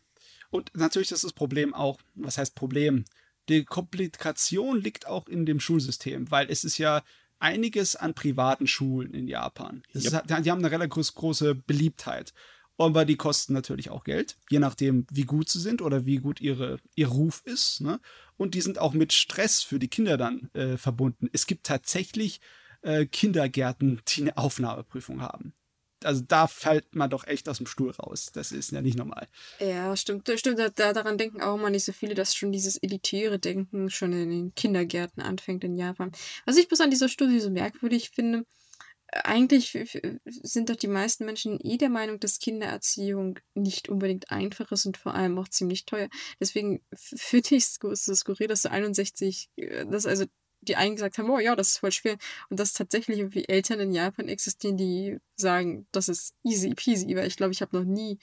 Und 0.49 0.71
natürlich 0.75 1.11
ist 1.11 1.23
das 1.23 1.33
Problem 1.33 1.73
auch, 1.73 1.99
was 2.15 2.37
heißt 2.37 2.55
Problem? 2.55 3.05
Die 3.49 3.63
Komplikation 3.63 4.81
liegt 4.81 5.07
auch 5.07 5.27
in 5.27 5.45
dem 5.45 5.59
Schulsystem, 5.59 6.29
weil 6.31 6.49
es 6.49 6.63
ist 6.63 6.77
ja 6.77 7.03
einiges 7.39 7.95
an 7.95 8.13
privaten 8.13 8.67
Schulen 8.67 9.13
in 9.13 9.27
Japan. 9.27 9.83
Yep. 9.93 9.95
Ist, 9.95 10.45
die 10.45 10.51
haben 10.51 10.59
eine 10.59 10.71
relativ 10.71 11.13
große 11.13 11.55
Beliebtheit. 11.55 12.33
Aber 12.79 13.05
die 13.05 13.15
kosten 13.15 13.53
natürlich 13.53 13.89
auch 13.89 14.03
Geld, 14.03 14.37
je 14.51 14.59
nachdem, 14.59 15.07
wie 15.11 15.23
gut 15.23 15.49
sie 15.49 15.59
sind 15.59 15.81
oder 15.81 16.05
wie 16.05 16.17
gut 16.17 16.39
ihre, 16.41 16.77
ihr 16.93 17.07
Ruf 17.07 17.41
ist. 17.43 17.81
Ne? 17.81 17.99
Und 18.37 18.53
die 18.53 18.61
sind 18.61 18.77
auch 18.77 18.93
mit 18.93 19.13
Stress 19.13 19.63
für 19.63 19.79
die 19.79 19.87
Kinder 19.87 20.15
dann 20.15 20.51
äh, 20.53 20.77
verbunden. 20.77 21.27
Es 21.33 21.47
gibt 21.47 21.65
tatsächlich 21.65 22.39
äh, 22.83 23.07
Kindergärten, 23.07 24.01
die 24.07 24.21
eine 24.21 24.37
Aufnahmeprüfung 24.37 25.21
haben 25.21 25.53
also 26.03 26.23
da 26.27 26.47
fällt 26.47 26.95
man 26.95 27.09
doch 27.09 27.25
echt 27.27 27.49
aus 27.49 27.57
dem 27.57 27.67
Stuhl 27.67 27.91
raus. 27.91 28.27
Das 28.33 28.51
ist 28.51 28.71
ja 28.71 28.81
nicht 28.81 28.97
normal. 28.97 29.27
Ja, 29.59 29.95
stimmt. 29.95 30.29
Stimmt, 30.35 30.59
da, 30.59 30.69
daran 30.69 31.17
denken 31.17 31.41
auch 31.41 31.55
immer 31.55 31.69
nicht 31.69 31.85
so 31.85 31.91
viele, 31.91 32.15
dass 32.15 32.35
schon 32.35 32.51
dieses 32.51 32.77
elitäre 32.77 33.39
Denken 33.39 33.89
schon 33.89 34.13
in 34.13 34.29
den 34.29 34.55
Kindergärten 34.55 35.21
anfängt 35.21 35.63
in 35.63 35.75
Japan. 35.75 36.11
Was 36.45 36.57
ich 36.57 36.67
bis 36.67 36.81
an 36.81 36.89
dieser 36.89 37.09
Studie 37.09 37.39
so 37.39 37.49
merkwürdig 37.49 38.11
finde, 38.11 38.45
eigentlich 39.11 39.77
sind 40.25 40.69
doch 40.69 40.75
die 40.75 40.87
meisten 40.87 41.25
Menschen 41.25 41.59
eh 41.63 41.77
der 41.77 41.89
Meinung, 41.89 42.19
dass 42.19 42.39
Kindererziehung 42.39 43.39
nicht 43.53 43.89
unbedingt 43.89 44.31
einfach 44.31 44.71
ist 44.71 44.85
und 44.85 44.97
vor 44.97 45.13
allem 45.13 45.37
auch 45.37 45.47
ziemlich 45.47 45.85
teuer. 45.85 46.09
Deswegen 46.39 46.81
finde 46.93 47.55
ich 47.55 47.63
es 47.63 47.79
so 47.79 48.15
skurril, 48.15 48.47
dass 48.47 48.63
so 48.63 48.69
61, 48.69 49.49
äh, 49.55 49.85
dass 49.85 50.05
also 50.05 50.25
die 50.67 50.75
einen 50.75 50.95
gesagt 50.95 51.17
haben, 51.17 51.29
oh 51.29 51.39
ja, 51.39 51.55
das 51.55 51.69
ist 51.69 51.77
voll 51.79 51.91
schwer. 51.91 52.17
Und 52.49 52.59
dass 52.59 52.73
tatsächlich 52.73 53.19
irgendwie 53.19 53.47
Eltern 53.47 53.79
in 53.79 53.93
Japan 53.93 54.27
existieren, 54.27 54.77
die 54.77 55.17
sagen, 55.35 55.87
das 55.91 56.09
ist 56.09 56.33
easy 56.43 56.73
peasy, 56.75 57.15
weil 57.15 57.27
ich 57.27 57.37
glaube, 57.37 57.53
ich 57.53 57.61
habe 57.61 57.77
noch 57.77 57.85
nie 57.85 58.19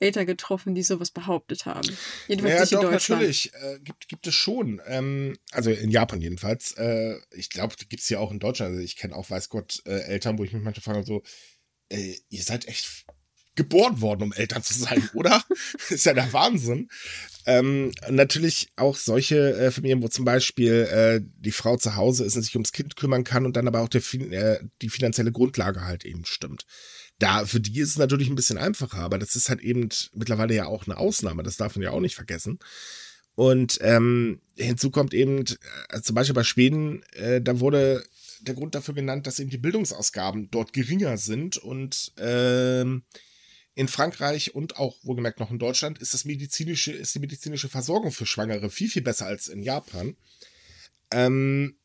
Eltern 0.00 0.26
getroffen, 0.26 0.74
die 0.74 0.82
sowas 0.82 1.10
behauptet 1.10 1.66
haben. 1.66 1.88
Jedenfalls 2.26 2.54
ja, 2.54 2.60
nicht 2.60 2.72
doch, 2.72 2.82
in 2.82 2.90
Deutschland. 2.90 3.20
natürlich. 3.20 3.52
Äh, 3.54 3.80
gibt, 3.80 4.08
gibt 4.08 4.26
es 4.26 4.34
schon. 4.34 4.80
Ähm, 4.86 5.36
also 5.52 5.70
in 5.70 5.90
Japan 5.90 6.20
jedenfalls. 6.20 6.72
Äh, 6.72 7.16
ich 7.32 7.50
glaube, 7.50 7.76
gibt 7.76 8.02
es 8.02 8.08
ja 8.08 8.18
auch 8.18 8.30
in 8.30 8.38
Deutschland. 8.38 8.72
Also 8.72 8.82
ich 8.82 8.96
kenne 8.96 9.14
auch, 9.14 9.28
weiß 9.28 9.50
Gott, 9.50 9.82
äh, 9.84 10.00
Eltern, 10.04 10.38
wo 10.38 10.44
ich 10.44 10.52
mich 10.52 10.62
manchmal 10.62 10.94
frage, 10.94 11.06
so, 11.06 11.22
ihr 11.92 12.42
seid 12.44 12.68
echt 12.68 13.04
geboren 13.60 14.00
worden, 14.00 14.22
um 14.22 14.32
Eltern 14.32 14.62
zu 14.62 14.74
sein, 14.74 15.08
oder? 15.14 15.42
ist 15.90 16.06
ja 16.06 16.14
der 16.14 16.32
Wahnsinn. 16.32 16.88
Ähm, 17.46 17.92
natürlich 18.08 18.70
auch 18.76 18.96
solche 18.96 19.54
äh, 19.56 19.70
Familien, 19.70 20.02
wo 20.02 20.08
zum 20.08 20.24
Beispiel 20.24 20.88
äh, 20.90 21.20
die 21.38 21.52
Frau 21.52 21.76
zu 21.76 21.96
Hause 21.96 22.24
ist 22.24 22.36
und 22.36 22.42
sich 22.42 22.54
ums 22.54 22.72
Kind 22.72 22.96
kümmern 22.96 23.24
kann 23.24 23.44
und 23.44 23.56
dann 23.56 23.68
aber 23.68 23.80
auch 23.80 23.88
der, 23.88 24.02
äh, 24.30 24.60
die 24.82 24.88
finanzielle 24.88 25.32
Grundlage 25.32 25.84
halt 25.84 26.04
eben 26.04 26.24
stimmt. 26.24 26.64
Da, 27.18 27.44
für 27.44 27.60
die 27.60 27.80
ist 27.80 27.90
es 27.90 27.98
natürlich 27.98 28.28
ein 28.28 28.34
bisschen 28.34 28.58
einfacher, 28.58 28.98
aber 28.98 29.18
das 29.18 29.36
ist 29.36 29.50
halt 29.50 29.60
eben 29.60 29.88
mittlerweile 30.14 30.54
ja 30.54 30.66
auch 30.66 30.86
eine 30.86 30.96
Ausnahme, 30.96 31.42
das 31.42 31.56
darf 31.56 31.76
man 31.76 31.82
ja 31.82 31.90
auch 31.90 32.00
nicht 32.00 32.14
vergessen. 32.14 32.58
Und 33.34 33.78
ähm, 33.82 34.40
hinzu 34.56 34.90
kommt 34.90 35.14
eben, 35.14 35.44
äh, 35.88 36.00
zum 36.02 36.14
Beispiel 36.14 36.34
bei 36.34 36.44
Schweden, 36.44 37.02
äh, 37.12 37.40
da 37.40 37.60
wurde 37.60 38.04
der 38.40 38.54
Grund 38.54 38.74
dafür 38.74 38.94
genannt, 38.94 39.26
dass 39.26 39.38
eben 39.38 39.50
die 39.50 39.58
Bildungsausgaben 39.58 40.50
dort 40.50 40.72
geringer 40.72 41.16
sind 41.16 41.56
und 41.58 42.12
ähm, 42.18 43.02
in 43.74 43.88
Frankreich 43.88 44.54
und 44.54 44.76
auch 44.76 44.96
wohlgemerkt 45.02 45.40
noch 45.40 45.50
in 45.50 45.58
Deutschland 45.58 45.98
ist 45.98 46.14
das 46.14 46.24
medizinische, 46.24 46.92
ist 46.92 47.14
die 47.14 47.20
medizinische 47.20 47.68
Versorgung 47.68 48.12
für 48.12 48.26
Schwangere 48.26 48.70
viel, 48.70 48.90
viel 48.90 49.02
besser 49.02 49.26
als 49.26 49.48
in 49.48 49.62
Japan. 49.62 50.16
Ähm, 51.12 51.76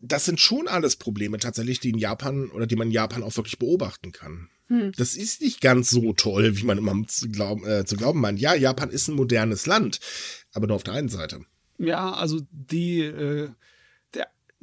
das 0.00 0.24
sind 0.24 0.40
schon 0.40 0.66
alles 0.66 0.96
Probleme 0.96 1.38
tatsächlich, 1.38 1.78
die 1.78 1.90
in 1.90 1.98
Japan 1.98 2.50
oder 2.50 2.66
die 2.66 2.76
man 2.76 2.88
in 2.88 2.92
Japan 2.92 3.22
auch 3.22 3.36
wirklich 3.36 3.58
beobachten 3.58 4.10
kann. 4.10 4.48
Hm. 4.66 4.92
Das 4.96 5.14
ist 5.14 5.40
nicht 5.40 5.60
ganz 5.60 5.90
so 5.90 6.12
toll, 6.12 6.56
wie 6.56 6.64
man 6.64 6.78
immer 6.78 7.06
zu 7.06 7.28
glauben, 7.28 7.64
äh, 7.66 7.84
zu 7.84 7.96
glauben 7.96 8.20
meint. 8.20 8.40
Ja, 8.40 8.54
Japan 8.54 8.90
ist 8.90 9.08
ein 9.08 9.14
modernes 9.14 9.66
Land, 9.66 10.00
aber 10.52 10.66
nur 10.66 10.76
auf 10.76 10.82
der 10.82 10.94
einen 10.94 11.08
Seite. 11.08 11.44
Ja, 11.78 12.12
also 12.12 12.40
die, 12.50 13.00
äh, 13.00 13.50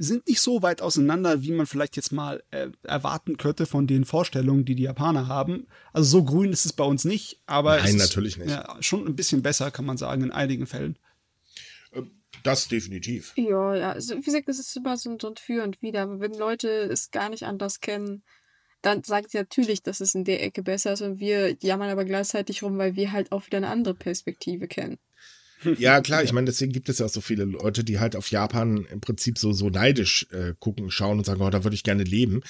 sind 0.02 0.28
nicht 0.28 0.39
so 0.39 0.62
weit 0.62 0.82
auseinander, 0.82 1.43
wie 1.43 1.52
man 1.52 1.66
vielleicht 1.66 1.97
jetzt 1.97 2.14
mal 2.14 2.41
äh, 2.52 2.70
erwarten 2.84 3.36
könnte 3.36 3.66
von 3.66 3.86
den 3.86 4.06
Vorstellungen, 4.06 4.64
die 4.64 4.76
die 4.76 4.84
Japaner 4.84 5.28
haben. 5.28 5.68
Also 5.91 6.20
so 6.20 6.24
grün 6.24 6.54
ist 6.54 6.66
es 6.66 6.72
bei 6.72 6.86
uns 6.86 7.04
nicht, 7.04 7.41
aber 7.45 7.78
Nein, 7.78 7.95
es 7.95 7.95
natürlich 7.97 8.38
ist 8.38 8.45
nicht. 8.45 8.52
Ja, 8.52 8.78
schon 8.80 9.06
ein 9.06 9.18
bisschen 9.18 9.41
besser, 9.41 9.72
kann 9.72 9.86
man 9.86 9.97
sagen, 9.97 10.24
in 10.24 10.32
einigen 10.32 10.68
Fällen. 10.68 10.97
Äh, 11.91 12.04
das 12.43 12.70
definitiv. 12.70 13.34
Ja, 13.36 13.76
ja. 13.76 13.91
Also, 13.91 14.16
wie 14.16 14.22
gesagt, 14.22 14.47
das 14.47 14.58
ist 14.58 14.76
immer 14.78 14.95
so 14.95 15.10
ein, 15.10 15.20
so 15.20 15.28
ein 15.28 15.36
Für 15.36 15.64
und 15.64 15.82
Wider. 15.82 16.22
Wenn 16.22 16.34
Leute 16.34 16.70
es 16.70 17.12
gar 17.12 17.30
nicht 17.30 17.43
anders 17.43 17.82
kennen, 17.82 18.24
dann 18.82 19.04
sagt 19.04 19.32
sie 19.32 19.38
natürlich, 19.38 19.84
dass 19.84 20.00
es 20.00 20.16
in 20.16 20.24
der 20.24 20.41
Ecke 20.41 20.64
besser 20.64 20.93
ist 20.93 21.02
und 21.02 21.20
wir 21.20 21.58
jammern 21.62 21.89
aber 21.89 22.06
gleichzeitig 22.06 22.64
rum, 22.64 22.78
weil 22.78 22.95
wir 22.95 23.12
halt 23.12 23.34
auch 23.34 23.45
wieder 23.45 23.58
eine 23.58 23.68
andere 23.68 23.95
Perspektive 23.95 24.70
kennen. 24.70 24.97
Ja, 25.78 26.01
klar, 26.01 26.24
ich 26.24 26.32
meine, 26.32 26.45
deswegen 26.45 26.72
gibt 26.72 26.89
es 26.89 26.99
ja 26.99 27.05
auch 27.05 27.10
so 27.10 27.22
viele 27.22 27.45
Leute, 27.45 27.84
die 27.84 27.99
halt 27.99 28.16
auf 28.16 28.30
Japan 28.32 28.86
im 28.91 29.01
Prinzip 29.01 29.38
so, 29.38 29.51
so 29.51 29.70
neidisch 29.70 30.28
äh, 30.32 30.53
gucken, 30.60 30.91
schauen 30.91 31.18
und 31.18 31.26
sagen, 31.26 31.41
oh, 31.41 31.49
da 31.49 31.64
würde 31.64 31.76
ich 31.76 31.84
gerne 31.84 32.03
leben. 32.03 32.41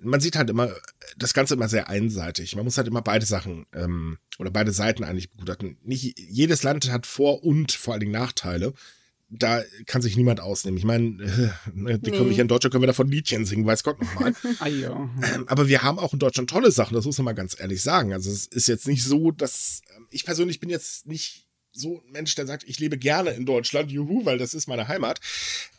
Man 0.00 0.20
sieht 0.20 0.36
halt 0.36 0.50
immer 0.50 0.70
das 1.16 1.34
Ganze 1.34 1.54
immer 1.54 1.68
sehr 1.68 1.88
einseitig. 1.88 2.56
Man 2.56 2.64
muss 2.64 2.76
halt 2.76 2.88
immer 2.88 3.02
beide 3.02 3.26
Sachen 3.26 3.66
ähm, 3.72 4.18
oder 4.38 4.50
beide 4.50 4.72
Seiten 4.72 5.04
eigentlich 5.04 5.30
begutachten. 5.30 5.78
Nicht 5.82 6.18
jedes 6.18 6.62
Land 6.62 6.90
hat 6.90 7.06
Vor- 7.06 7.44
und 7.44 7.72
vor 7.72 7.94
allen 7.94 8.00
Dingen 8.00 8.12
Nachteile. 8.12 8.72
Da 9.30 9.62
kann 9.84 10.00
sich 10.00 10.16
niemand 10.16 10.40
ausnehmen. 10.40 10.78
Ich 10.78 10.84
meine, 10.84 11.22
äh, 11.22 11.50
die 11.74 11.82
nee. 11.82 11.98
können 11.98 12.26
wir 12.26 12.32
hier 12.32 12.42
in 12.42 12.48
Deutschland 12.48 12.72
können 12.72 12.82
wir 12.82 12.86
davon 12.86 13.10
Liedchen 13.10 13.44
singen, 13.44 13.66
weiß 13.66 13.82
Gott 13.82 14.00
nochmal. 14.00 14.34
ah, 14.60 14.68
ähm, 14.68 15.44
aber 15.46 15.68
wir 15.68 15.82
haben 15.82 15.98
auch 15.98 16.14
in 16.14 16.18
Deutschland 16.18 16.48
tolle 16.48 16.70
Sachen, 16.70 16.94
das 16.94 17.04
muss 17.04 17.18
man 17.18 17.26
mal 17.26 17.34
ganz 17.34 17.58
ehrlich 17.58 17.82
sagen. 17.82 18.12
Also 18.12 18.30
es 18.30 18.46
ist 18.46 18.68
jetzt 18.68 18.88
nicht 18.88 19.04
so, 19.04 19.30
dass 19.30 19.82
ähm, 19.96 20.06
ich 20.10 20.24
persönlich 20.24 20.60
bin 20.60 20.70
jetzt 20.70 21.06
nicht 21.06 21.47
so 21.78 22.02
ein 22.04 22.12
Mensch, 22.12 22.34
der 22.34 22.46
sagt, 22.46 22.64
ich 22.66 22.78
lebe 22.78 22.98
gerne 22.98 23.30
in 23.30 23.46
Deutschland, 23.46 23.90
juhu, 23.90 24.24
weil 24.24 24.38
das 24.38 24.54
ist 24.54 24.66
meine 24.66 24.88
Heimat. 24.88 25.20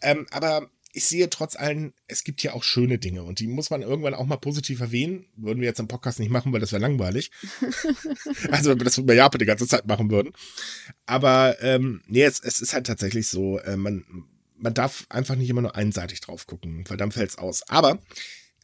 Ähm, 0.02 0.28
aber 0.32 0.70
ich 0.92 1.06
sehe 1.06 1.30
trotz 1.30 1.56
allem, 1.56 1.94
es 2.08 2.24
gibt 2.24 2.42
hier 2.42 2.56
auch 2.56 2.64
schöne 2.64 2.98
Dinge 2.98 3.24
und 3.24 3.40
die 3.40 3.48
muss 3.48 3.70
man 3.70 3.84
irgendwann 3.84 4.16
auch 4.16 4.26
mal 4.26 4.38
positiv 4.38 4.80
erwähnen. 4.80 5.26
Würden 5.36 5.62
wir 5.62 5.68
jetzt 5.68 5.80
im 5.80 5.88
Podcast 5.88 6.20
nicht 6.20 6.32
machen, 6.32 6.52
weil 6.52 6.60
das 6.60 6.72
wäre 6.72 6.82
langweilig. 6.82 7.32
also, 8.52 8.72
wenn 8.72 8.80
wir 8.80 8.86
das 8.86 8.98
über 8.98 9.14
Japan 9.14 9.40
die 9.40 9.46
ganze 9.46 9.68
Zeit 9.68 9.86
machen 9.86 10.10
würden. 10.10 10.34
Aber 11.06 11.62
ähm, 11.62 12.02
nee, 12.08 12.24
es, 12.24 12.40
es 12.40 12.60
ist 12.60 12.74
halt 12.74 12.88
tatsächlich 12.88 13.28
so, 13.28 13.60
äh, 13.60 13.78
man, 13.78 14.04
man 14.58 14.74
darf 14.74 15.06
einfach 15.10 15.36
nicht 15.36 15.50
immer 15.50 15.62
nur 15.62 15.76
einseitig 15.76 16.22
drauf 16.22 16.48
gucken, 16.48 16.84
weil 16.88 16.98
dann 16.98 17.12
fällt 17.12 17.30
es 17.30 17.38
aus. 17.38 17.62
Aber 17.70 18.00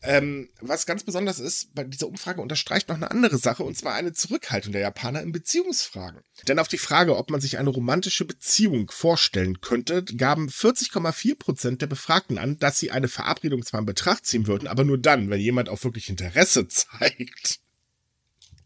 ähm, 0.01 0.49
was 0.61 0.85
ganz 0.85 1.03
besonders 1.03 1.39
ist, 1.39 1.73
bei 1.73 1.83
dieser 1.83 2.07
Umfrage 2.07 2.41
unterstreicht 2.41 2.89
noch 2.89 2.95
eine 2.95 3.11
andere 3.11 3.37
Sache, 3.37 3.63
und 3.63 3.77
zwar 3.77 3.95
eine 3.95 4.13
Zurückhaltung 4.13 4.71
der 4.71 4.81
Japaner 4.81 5.21
in 5.21 5.31
Beziehungsfragen. 5.31 6.21
Denn 6.47 6.59
auf 6.59 6.67
die 6.67 6.77
Frage, 6.77 7.17
ob 7.17 7.31
man 7.31 7.41
sich 7.41 7.57
eine 7.57 7.69
romantische 7.69 8.25
Beziehung 8.25 8.91
vorstellen 8.91 9.61
könnte, 9.61 10.03
gaben 10.03 10.49
40,4 10.49 11.37
Prozent 11.37 11.81
der 11.81 11.87
Befragten 11.87 12.37
an, 12.37 12.57
dass 12.59 12.77
sie 12.77 12.91
eine 12.91 13.07
Verabredung 13.07 13.63
zwar 13.63 13.79
in 13.79 13.85
Betracht 13.85 14.25
ziehen 14.25 14.47
würden, 14.47 14.67
aber 14.67 14.83
nur 14.83 14.97
dann, 14.97 15.29
wenn 15.29 15.39
jemand 15.39 15.69
auch 15.69 15.83
wirklich 15.83 16.09
Interesse 16.09 16.67
zeigt. 16.67 17.59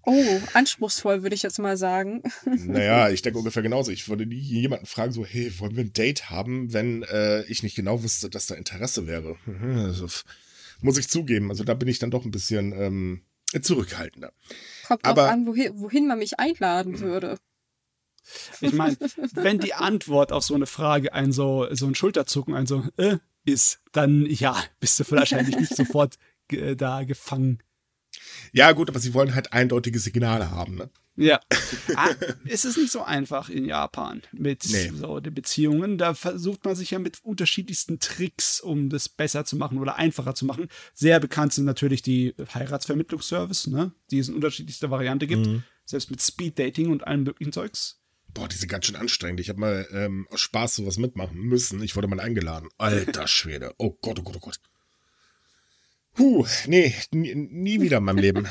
Oh, 0.04 0.42
anspruchsvoll 0.54 1.24
würde 1.24 1.36
ich 1.36 1.44
jetzt 1.44 1.60
mal 1.60 1.78
sagen. 1.78 2.24
Naja, 2.46 3.10
ich 3.10 3.22
denke 3.22 3.38
ungefähr 3.40 3.62
genauso. 3.62 3.92
Ich 3.92 4.10
würde 4.10 4.26
nie 4.26 4.40
jemanden 4.40 4.86
fragen, 4.86 5.12
so, 5.12 5.26
hey, 5.26 5.52
wollen 5.60 5.76
wir 5.76 5.84
ein 5.84 5.94
Date 5.94 6.30
haben, 6.30 6.74
wenn 6.74 7.04
äh, 7.04 7.44
ich 7.44 7.64
nicht 7.64 7.76
genau 7.76 8.02
wüsste, 8.02 8.30
dass 8.30 8.48
da 8.48 8.56
Interesse 8.56 9.08
wäre. 9.08 9.36
Also, 9.62 10.08
muss 10.82 10.98
ich 10.98 11.10
zugeben. 11.10 11.50
Also 11.50 11.64
da 11.64 11.74
bin 11.74 11.88
ich 11.88 12.00
dann 12.00 12.12
doch 12.12 12.26
ein 12.26 12.32
bisschen 12.32 12.72
ähm, 12.74 13.24
zurückhaltender. 13.62 14.34
Kommt 14.88 15.06
Aber, 15.06 15.26
auch 15.26 15.32
an, 15.32 15.46
wohin, 15.46 15.80
wohin 15.80 16.08
man 16.08 16.20
mich 16.20 16.40
einladen 16.40 17.00
würde. 17.00 17.38
Ich 18.62 18.74
meine, 18.74 18.96
wenn 19.34 19.60
die 19.60 19.74
Antwort 19.74 20.32
auf 20.32 20.44
so 20.44 20.54
eine 20.54 20.68
Frage 20.68 21.14
ein 21.14 21.32
so, 21.32 21.68
so 21.72 21.88
ein 21.88 21.96
Schulterzucken, 21.96 22.54
ein 22.54 22.68
so 22.68 22.84
äh, 22.98 23.18
ist, 23.46 23.80
dann 23.92 24.26
ja, 24.26 24.56
bist 24.80 25.00
du 25.00 25.10
wahrscheinlich 25.12 25.58
nicht 25.58 25.76
sofort 25.76 26.18
äh, 26.52 26.76
da 26.76 27.04
gefangen. 27.04 27.60
Ja, 28.52 28.72
gut, 28.72 28.90
aber 28.90 29.00
sie 29.00 29.14
wollen 29.14 29.36
halt 29.36 29.54
eindeutige 29.54 30.00
Signale 30.00 30.52
haben, 30.52 30.76
ne? 30.76 30.90
Ja. 31.20 31.39
Ah, 31.95 32.13
es 32.45 32.65
ist 32.65 32.78
nicht 32.78 32.91
so 32.91 33.03
einfach 33.03 33.49
in 33.49 33.65
Japan 33.65 34.22
mit 34.32 34.65
nee. 34.70 34.91
so 34.93 35.20
den 35.20 35.34
Beziehungen. 35.34 35.97
Da 35.97 36.13
versucht 36.13 36.63
man 36.63 36.76
sich 36.76 36.91
ja 36.91 36.99
mit 36.99 37.20
unterschiedlichsten 37.24 37.99
Tricks, 37.99 38.61
um 38.61 38.89
das 38.89 39.09
besser 39.09 39.43
zu 39.43 39.55
machen 39.55 39.80
oder 39.80 39.95
einfacher 39.95 40.36
zu 40.36 40.45
machen. 40.45 40.67
Sehr 40.93 41.20
bekannt 41.20 41.53
sind 41.53 41.65
natürlich 41.65 42.01
die 42.01 42.36
Heiratsvermittlungsservice, 42.53 43.67
ne? 43.67 43.91
die 44.11 44.20
es 44.20 44.30
in 44.30 44.36
unterschiedlichster 44.36 44.91
Variante 44.91 45.26
gibt. 45.26 45.47
Mhm. 45.47 45.63
Selbst 45.86 46.11
mit 46.11 46.22
Speed 46.22 46.59
Dating 46.59 46.91
und 46.91 47.07
allem 47.07 47.24
möglichen 47.24 47.51
Zeugs. 47.51 47.99
Boah, 48.34 48.47
die 48.47 48.55
sind 48.55 48.70
ganz 48.70 48.86
schön 48.86 48.95
anstrengend. 48.95 49.39
Ich 49.39 49.49
habe 49.49 49.59
mal 49.59 49.88
ähm, 49.91 50.28
aus 50.30 50.41
Spaß 50.41 50.76
sowas 50.76 50.97
mitmachen 50.97 51.39
müssen. 51.39 51.82
Ich 51.82 51.95
wurde 51.95 52.07
mal 52.07 52.20
eingeladen. 52.20 52.70
Alter 52.78 53.28
Schwede. 53.28 53.74
Oh 53.78 53.97
Gott, 54.01 54.20
oh 54.20 54.24
Gott, 54.24 54.36
oh 54.38 54.39
Gott. 54.39 54.59
Puh, 56.20 56.45
nee, 56.67 56.93
nie, 57.11 57.34
nie 57.34 57.80
wieder 57.80 57.99
in 57.99 58.03
meinem 58.03 58.17
Leben. 58.17 58.45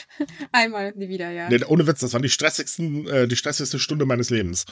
Einmal 0.50 0.92
nie 0.96 1.08
wieder, 1.08 1.30
ja. 1.30 1.48
Nee, 1.48 1.62
ohne 1.64 1.86
Witz, 1.86 2.00
das 2.00 2.12
war 2.12 2.20
die 2.20 2.28
stressigsten, 2.28 3.06
äh, 3.06 3.28
die 3.28 3.36
stressigste 3.36 3.78
Stunde 3.78 4.04
meines 4.04 4.30
Lebens. 4.30 4.64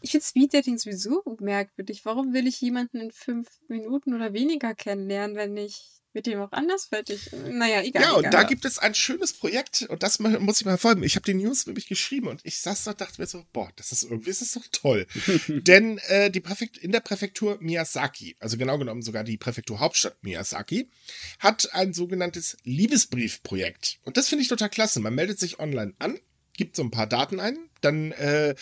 Ich 0.00 0.12
finde 0.12 0.24
Speeddating 0.24 0.78
sowieso 0.78 1.24
merkwürdig. 1.40 2.04
Warum 2.04 2.32
will 2.32 2.46
ich 2.46 2.60
jemanden 2.60 3.00
in 3.00 3.10
fünf 3.10 3.48
Minuten 3.66 4.14
oder 4.14 4.32
weniger 4.32 4.76
kennenlernen, 4.76 5.34
wenn 5.34 5.56
ich 5.56 5.97
mit 6.12 6.26
dem 6.26 6.40
auch 6.40 6.52
anders 6.52 6.86
fertig. 6.86 7.30
Naja, 7.50 7.82
egal. 7.82 8.02
Ja, 8.02 8.12
und 8.12 8.20
egal. 8.20 8.30
da 8.30 8.42
gibt 8.44 8.64
es 8.64 8.78
ein 8.78 8.94
schönes 8.94 9.32
Projekt 9.32 9.82
und 9.82 10.02
das 10.02 10.18
muss 10.18 10.60
ich 10.60 10.66
mal 10.66 10.78
folgen. 10.78 11.02
Ich 11.02 11.16
habe 11.16 11.24
die 11.24 11.34
News 11.34 11.66
nämlich 11.66 11.86
geschrieben 11.86 12.28
und 12.28 12.40
ich 12.44 12.60
saß 12.60 12.84
da 12.84 12.92
und 12.92 13.00
dachte 13.00 13.20
mir 13.20 13.26
so, 13.26 13.44
boah, 13.52 13.70
das 13.76 13.92
ist 13.92 14.04
irgendwie, 14.04 14.30
das 14.30 14.42
ist 14.42 14.56
doch 14.56 14.66
toll. 14.72 15.06
Denn 15.48 15.98
äh, 16.08 16.30
die 16.30 16.40
Präfekt, 16.40 16.78
in 16.78 16.92
der 16.92 17.00
Präfektur 17.00 17.58
Miyazaki, 17.60 18.36
also 18.40 18.56
genau 18.56 18.78
genommen 18.78 19.02
sogar 19.02 19.24
die 19.24 19.36
Präfektur 19.36 19.80
Hauptstadt 19.80 20.22
Miyazaki, 20.22 20.90
hat 21.38 21.72
ein 21.74 21.92
sogenanntes 21.92 22.56
Liebesbriefprojekt. 22.64 24.00
Und 24.04 24.16
das 24.16 24.28
finde 24.28 24.42
ich 24.42 24.48
total 24.48 24.70
klasse. 24.70 25.00
Man 25.00 25.14
meldet 25.14 25.38
sich 25.38 25.58
online 25.58 25.94
an, 25.98 26.18
gibt 26.58 26.76
so 26.76 26.82
ein 26.82 26.90
paar 26.90 27.06
Daten 27.06 27.40
ein, 27.40 27.56
dann 27.80 28.12
äh, 28.12 28.54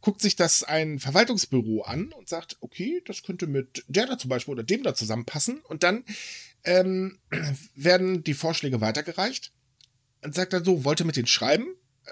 guckt 0.00 0.20
sich 0.20 0.36
das 0.36 0.62
ein 0.62 0.98
Verwaltungsbüro 1.00 1.82
an 1.82 2.12
und 2.12 2.28
sagt, 2.28 2.56
okay, 2.60 3.02
das 3.06 3.22
könnte 3.22 3.46
mit 3.46 3.84
der 3.88 4.06
da 4.06 4.18
zum 4.18 4.28
Beispiel 4.28 4.52
oder 4.52 4.62
dem 4.62 4.82
da 4.82 4.94
zusammenpassen. 4.94 5.60
Und 5.60 5.82
dann 5.82 6.04
ähm, 6.64 7.18
werden 7.74 8.24
die 8.24 8.34
Vorschläge 8.34 8.80
weitergereicht 8.80 9.52
und 10.22 10.34
sagt 10.34 10.52
dann 10.52 10.64
so, 10.64 10.84
wollt 10.84 11.00
ihr 11.00 11.06
mit 11.06 11.16
denen 11.16 11.26
schreiben? 11.26 11.66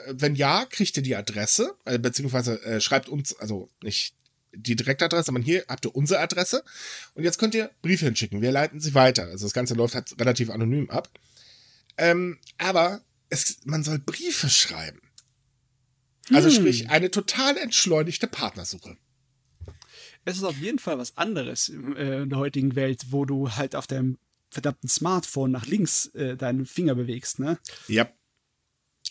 Äh, 0.07 0.14
wenn 0.16 0.34
ja, 0.34 0.64
kriegt 0.66 0.97
ihr 0.97 1.03
die 1.03 1.16
Adresse, 1.16 1.74
äh, 1.84 1.99
beziehungsweise 1.99 2.62
äh, 2.62 2.80
schreibt 2.80 3.09
uns, 3.09 3.38
also 3.38 3.70
nicht 3.82 4.14
die 4.53 4.76
Direktadresse, 4.76 5.26
sondern 5.26 5.44
hier 5.44 5.64
habt 5.68 5.84
ihr 5.84 5.94
unsere 5.94 6.20
Adresse 6.20 6.64
und 7.14 7.24
jetzt 7.24 7.38
könnt 7.38 7.55
ihr 7.55 7.70
Briefe 7.82 8.07
hinschicken. 8.07 8.40
Wir 8.40 8.53
leiten 8.53 8.80
sie 8.80 8.94
weiter. 8.94 9.24
Also 9.24 9.44
das 9.44 9.53
Ganze 9.53 9.74
läuft 9.74 9.94
halt 9.94 10.18
relativ 10.18 10.51
anonym 10.51 10.88
ab. 10.88 11.11
Ähm, 11.99 12.38
aber 12.59 13.03
es, 13.28 13.59
man 13.64 13.84
soll 13.84 13.99
Briefe 13.99 14.49
schreiben. 14.49 15.01
Also 16.32 16.49
Hm. 16.49 16.57
sprich, 16.57 16.90
eine 16.90 17.11
total 17.11 17.57
entschleunigte 17.57 18.26
Partnersuche. 18.26 18.97
Es 20.24 20.36
ist 20.36 20.42
auf 20.44 20.57
jeden 20.57 20.78
Fall 20.78 20.99
was 20.99 21.16
anderes 21.16 21.68
äh, 21.68 22.22
in 22.22 22.30
der 22.30 22.38
heutigen 22.38 22.74
Welt, 22.74 23.07
wo 23.11 23.24
du 23.24 23.53
halt 23.53 23.76
auf 23.76 23.86
deinem 23.86 24.18
verdammten 24.57 24.88
Smartphone 24.88 25.50
nach 25.50 25.66
links 25.66 26.07
äh, 26.14 26.36
deinen 26.36 26.64
Finger 26.64 26.94
bewegst, 26.94 27.38
ne? 27.38 27.59
Ja. 27.88 28.09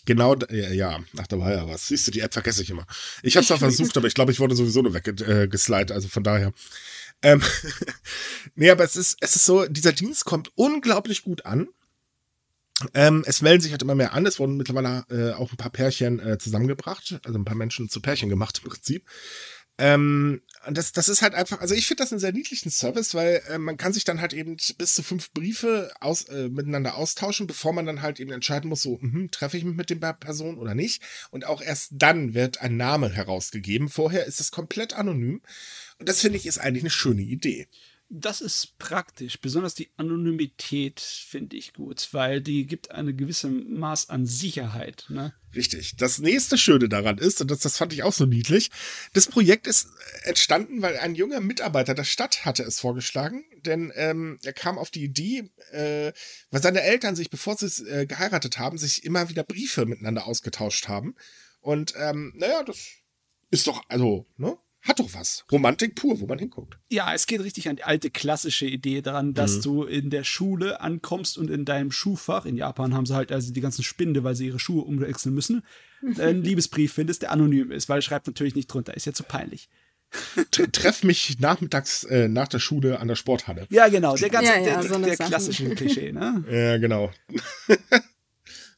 Genau, 0.04 0.36
ja, 0.50 0.70
ja, 0.70 1.00
ach, 1.16 1.26
da 1.26 1.38
war 1.38 1.52
ja 1.52 1.66
was. 1.66 1.88
Siehst 1.88 2.06
du, 2.06 2.10
die 2.12 2.20
App 2.20 2.32
vergesse 2.32 2.62
ich 2.62 2.70
immer. 2.70 2.86
Ich 3.22 3.36
habe 3.36 3.44
es 3.44 3.50
auch 3.50 3.58
versucht, 3.68 3.96
aber 3.96 4.06
ich 4.06 4.14
glaube, 4.14 4.32
ich 4.32 4.40
wurde 4.40 4.54
sowieso 4.54 4.82
nur 4.82 4.94
weggeslidet, 4.94 5.92
also 5.92 6.08
von 6.08 6.22
daher. 6.22 6.52
Ähm, 7.22 7.42
nee, 8.54 8.70
aber 8.70 8.84
es 8.84 8.96
ist, 8.96 9.16
es 9.20 9.36
ist 9.36 9.46
so, 9.46 9.66
dieser 9.66 9.92
Dienst 9.92 10.24
kommt 10.24 10.50
unglaublich 10.54 11.22
gut 11.22 11.46
an. 11.46 11.68
Ähm, 12.92 13.24
es 13.26 13.40
melden 13.40 13.62
sich 13.62 13.72
halt 13.72 13.82
immer 13.82 13.94
mehr 13.94 14.12
an. 14.12 14.26
Es 14.26 14.38
wurden 14.38 14.56
mittlerweile 14.56 15.04
äh, 15.10 15.32
auch 15.32 15.50
ein 15.50 15.56
paar 15.56 15.70
Pärchen 15.70 16.20
äh, 16.20 16.38
zusammengebracht, 16.38 17.18
also 17.24 17.38
ein 17.38 17.44
paar 17.44 17.56
Menschen 17.56 17.88
zu 17.88 18.00
Pärchen 18.00 18.28
gemacht 18.28 18.60
im 18.62 18.70
Prinzip. 18.70 19.06
Ähm, 19.78 20.40
und 20.66 20.76
das, 20.76 20.92
das 20.92 21.08
ist 21.08 21.22
halt 21.22 21.34
einfach, 21.34 21.60
also 21.60 21.74
ich 21.74 21.86
finde 21.86 22.02
das 22.02 22.12
einen 22.12 22.18
sehr 22.18 22.32
niedlichen 22.32 22.70
Service, 22.70 23.14
weil 23.14 23.42
äh, 23.48 23.58
man 23.58 23.76
kann 23.76 23.92
sich 23.92 24.04
dann 24.04 24.20
halt 24.20 24.32
eben 24.32 24.56
bis 24.78 24.94
zu 24.94 25.02
fünf 25.02 25.30
Briefe 25.32 25.92
aus, 26.00 26.24
äh, 26.24 26.48
miteinander 26.48 26.96
austauschen, 26.96 27.46
bevor 27.46 27.72
man 27.72 27.86
dann 27.86 28.02
halt 28.02 28.18
eben 28.18 28.32
entscheiden 28.32 28.70
muss, 28.70 28.82
so, 28.82 28.98
mhm, 29.00 29.30
treffe 29.30 29.56
ich 29.58 29.64
mich 29.64 29.76
mit 29.76 29.90
der 29.90 29.96
Person 30.14 30.58
oder 30.58 30.74
nicht. 30.74 31.02
Und 31.30 31.44
auch 31.44 31.60
erst 31.60 31.90
dann 31.92 32.34
wird 32.34 32.60
ein 32.62 32.76
Name 32.76 33.10
herausgegeben. 33.10 33.88
Vorher 33.88 34.26
ist 34.26 34.40
es 34.40 34.50
komplett 34.50 34.94
anonym. 34.94 35.42
Und 35.98 36.08
das 36.08 36.20
finde 36.20 36.38
ich 36.38 36.46
ist 36.46 36.58
eigentlich 36.58 36.82
eine 36.82 36.90
schöne 36.90 37.22
Idee. 37.22 37.68
Das 38.08 38.40
ist 38.40 38.78
praktisch. 38.78 39.40
Besonders 39.40 39.74
die 39.74 39.90
Anonymität 39.96 41.00
finde 41.00 41.56
ich 41.56 41.72
gut, 41.72 42.08
weil 42.12 42.40
die 42.40 42.66
gibt 42.66 42.92
eine 42.92 43.12
gewisse 43.12 43.48
Maß 43.48 44.10
an 44.10 44.26
Sicherheit. 44.26 45.06
Ne? 45.08 45.34
Richtig. 45.56 45.96
Das 45.96 46.18
nächste 46.18 46.56
Schöne 46.56 46.88
daran 46.88 47.18
ist, 47.18 47.40
und 47.40 47.50
das, 47.50 47.60
das 47.60 47.76
fand 47.76 47.92
ich 47.92 48.04
auch 48.04 48.12
so 48.12 48.24
niedlich, 48.24 48.70
das 49.12 49.26
Projekt 49.26 49.66
ist 49.66 49.88
entstanden, 50.22 50.82
weil 50.82 50.98
ein 50.98 51.16
junger 51.16 51.40
Mitarbeiter 51.40 51.94
der 51.94 52.04
Stadt 52.04 52.44
hatte 52.44 52.62
es 52.62 52.78
vorgeschlagen, 52.78 53.44
denn 53.64 53.92
ähm, 53.96 54.38
er 54.44 54.52
kam 54.52 54.78
auf 54.78 54.90
die 54.90 55.02
Idee, 55.02 55.50
äh, 55.72 56.12
weil 56.50 56.62
seine 56.62 56.82
Eltern 56.82 57.16
sich, 57.16 57.28
bevor 57.28 57.56
sie 57.56 57.88
äh, 57.88 58.06
geheiratet 58.06 58.58
haben, 58.58 58.78
sich 58.78 59.02
immer 59.04 59.28
wieder 59.30 59.42
Briefe 59.42 59.84
miteinander 59.84 60.26
ausgetauscht 60.26 60.86
haben. 60.86 61.16
Und 61.60 61.94
ähm, 61.96 62.32
naja, 62.36 62.62
das 62.62 62.86
ist 63.50 63.66
doch, 63.66 63.82
also, 63.88 64.26
ne? 64.36 64.56
Hat 64.86 64.98
doch 65.00 65.12
was. 65.14 65.44
Romantik 65.50 65.94
pur, 65.96 66.20
wo 66.20 66.26
man 66.26 66.38
hinguckt. 66.38 66.78
Ja, 66.90 67.12
es 67.14 67.26
geht 67.26 67.40
richtig 67.42 67.68
an 67.68 67.76
die 67.76 67.84
alte 67.84 68.10
klassische 68.10 68.66
Idee 68.66 69.02
daran, 69.02 69.34
dass 69.34 69.56
Mhm. 69.58 69.62
du 69.62 69.82
in 69.84 70.10
der 70.10 70.24
Schule 70.24 70.80
ankommst 70.80 71.38
und 71.38 71.50
in 71.50 71.64
deinem 71.64 71.90
Schuhfach, 71.90 72.46
in 72.46 72.56
Japan 72.56 72.94
haben 72.94 73.06
sie 73.06 73.14
halt 73.14 73.32
also 73.32 73.52
die 73.52 73.60
ganzen 73.60 73.82
Spinde, 73.82 74.22
weil 74.24 74.34
sie 74.36 74.46
ihre 74.46 74.58
Schuhe 74.60 74.82
umwechseln 74.82 75.34
müssen, 75.34 75.62
einen 76.20 76.42
Liebesbrief 76.42 76.92
findest, 76.92 77.22
der 77.22 77.32
anonym 77.32 77.72
ist, 77.72 77.88
weil 77.88 77.98
er 77.98 78.02
schreibt 78.02 78.26
natürlich 78.28 78.54
nicht 78.54 78.68
drunter, 78.68 78.94
ist 78.96 79.06
ja 79.06 79.12
zu 79.12 79.24
peinlich. 79.24 79.68
Treff 80.72 81.02
mich 81.02 81.40
nachmittags 81.40 82.04
äh, 82.04 82.28
nach 82.28 82.46
der 82.46 82.60
Schule 82.60 83.00
an 83.00 83.08
der 83.08 83.16
Sporthalle. 83.16 83.66
Ja, 83.70 83.88
genau, 83.88 84.14
der 84.16 84.30
ganze, 84.30 84.52
Ja, 84.52 84.58
ja, 84.58 84.80
der, 84.80 84.88
so 84.88 84.98
der 85.00 85.16
Sachen. 85.16 85.30
klassische 85.30 85.68
Klischee, 85.70 86.12
ne? 86.12 86.44
Ja, 86.48 86.76
genau. 86.78 87.10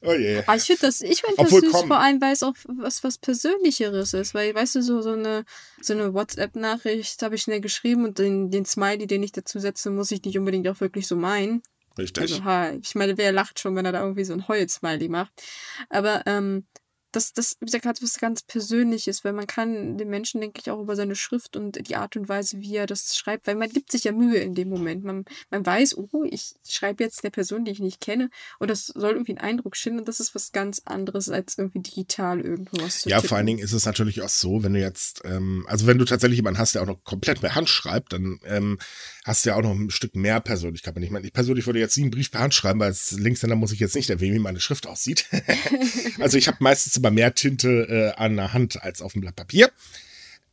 oh 0.03 0.13
je. 0.13 0.43
Aber 0.47 0.57
ich 0.57 0.65
finde 0.65 0.83
das, 0.83 1.01
ich 1.01 1.23
finde 1.23 1.37
das 1.43 1.51
süß, 1.51 1.73
komm. 1.73 1.89
vor 1.89 1.99
allem, 1.99 2.21
weil 2.21 2.33
es 2.33 2.43
auch 2.43 2.55
was, 2.67 3.05
was 3.05 3.19
Persönlicheres 3.19 4.15
ist. 4.15 4.35
Weil, 4.35 4.55
weißt 4.55 4.77
du, 4.77 4.83
so, 4.83 5.01
so 5.01 5.13
eine, 5.13 5.45
so 5.81 5.93
eine 5.93 6.15
WhatsApp-Nachricht 6.15 7.23
habe 7.23 7.35
ich 7.35 7.43
schnell 7.43 7.61
geschrieben 7.61 8.05
und 8.05 8.19
den, 8.19 8.51
den 8.51 8.65
Smiley, 8.65 9.07
den 9.07 9.23
ich 9.23 9.33
dazu 9.33 9.59
setze, 9.59 9.91
muss 9.91 10.11
ich 10.11 10.23
nicht 10.23 10.39
unbedingt 10.39 10.69
auch 10.69 10.81
wirklich 10.81 11.07
so 11.07 11.17
meinen. 11.17 11.63
Richtig. 11.99 12.43
Also, 12.45 12.79
ich 12.81 12.95
meine, 12.95 13.19
wer 13.19 13.33
lacht 13.33 13.59
schon, 13.59 13.75
wenn 13.75 13.85
er 13.85 13.93
da 13.93 14.03
irgendwie 14.03 14.25
so 14.25 14.33
ein 14.33 14.47
Heul-Smiley 14.47 15.09
macht. 15.09 15.33
Aber, 15.89 16.23
ähm, 16.27 16.65
das, 17.13 17.33
das, 17.33 17.57
wie 17.61 17.67
gesagt, 17.67 17.87
hat 17.87 18.03
was 18.03 18.19
ganz 18.19 18.43
Persönliches, 18.43 19.25
weil 19.25 19.33
man 19.33 19.47
kann 19.47 19.97
den 19.97 20.09
Menschen, 20.09 20.41
denke 20.41 20.61
ich, 20.61 20.71
auch 20.71 20.81
über 20.81 20.95
seine 20.97 21.17
Schrift 21.17 21.57
und 21.57 21.89
die 21.89 21.97
Art 21.97 22.17
und 22.17 22.29
Weise, 22.29 22.61
wie 22.61 22.77
er 22.77 22.87
das 22.87 23.17
schreibt, 23.17 23.47
weil 23.47 23.55
man 23.55 23.71
gibt 23.71 23.91
sich 23.93 24.05
ja 24.05 24.13
Mühe 24.13 24.39
in 24.39 24.55
dem 24.55 24.69
Moment. 24.69 25.05
Man, 25.05 25.25
man 25.51 25.65
weiß, 25.65 25.97
oh, 25.97 26.25
ich 26.25 26.55
schreibe 26.69 27.03
jetzt 27.05 27.25
der 27.25 27.31
Person, 27.31 27.65
die 27.65 27.71
ich 27.73 27.81
nicht 27.81 28.01
kenne, 28.01 28.31
und 28.59 28.69
das 28.71 28.87
soll 28.87 29.13
irgendwie 29.13 29.33
einen 29.33 29.49
Eindruck 29.49 29.77
schinden, 29.77 30.01
und 30.01 30.09
das 30.09 30.21
ist 30.21 30.35
was 30.35 30.53
ganz 30.53 30.83
anderes, 30.85 31.29
als 31.31 31.57
irgendwie 31.57 31.81
digital 31.81 32.41
irgendwo 32.41 32.83
was 32.83 33.01
zu 33.01 33.09
Ja, 33.09 33.17
tippen. 33.17 33.29
vor 33.29 33.39
allen 33.39 33.47
Dingen 33.47 33.59
ist 33.61 33.73
es 33.73 33.87
natürlich 33.87 34.23
auch 34.23 34.29
so, 34.29 34.63
wenn 34.63 34.75
du 34.75 34.81
jetzt, 34.81 35.23
ähm, 35.25 35.65
also 35.69 35.87
wenn 35.87 35.99
du 35.99 36.05
tatsächlich 36.05 36.37
jemanden 36.39 36.59
hast, 36.59 36.75
der 36.75 36.83
auch 36.83 36.87
noch 36.87 37.03
komplett 37.05 37.41
per 37.41 37.55
Hand 37.55 37.69
schreibt, 37.69 38.13
dann 38.13 38.39
ähm, 38.45 38.79
hast 39.25 39.45
du 39.45 39.51
ja 39.51 39.57
auch 39.57 39.63
noch 39.63 39.73
ein 39.73 39.91
Stück 39.91 40.15
mehr 40.15 40.41
Persönlichkeit. 40.41 40.97
Und 40.97 41.03
ich 41.03 41.11
meine, 41.11 41.27
ich 41.27 41.33
persönlich 41.33 41.67
würde 41.67 41.79
jetzt 41.79 41.97
nie 41.97 42.05
einen 42.05 42.11
Brief 42.11 42.31
per 42.31 42.41
Hand 42.41 42.55
schreiben, 42.55 42.81
weil 42.81 42.89
als 42.89 43.13
Linkshänder 43.13 43.57
muss 43.57 43.73
ich 43.73 43.81
jetzt 43.81 43.95
nicht 43.95 44.11
erwähnen, 44.11 44.35
wie 44.35 44.39
meine 44.41 44.61
Schrift 44.61 44.87
aussieht. 44.87 45.27
also 46.21 46.37
ich 46.39 46.49
habe 46.49 46.59
meistens 46.61 46.97
immer 46.97 47.08
mehr 47.11 47.35
Tinte 47.35 48.15
äh, 48.17 48.21
an 48.21 48.37
der 48.37 48.53
Hand 48.53 48.83
als 48.83 49.03
auf 49.03 49.13
dem 49.13 49.23
Blatt 49.23 49.37
Papier. 49.37 49.71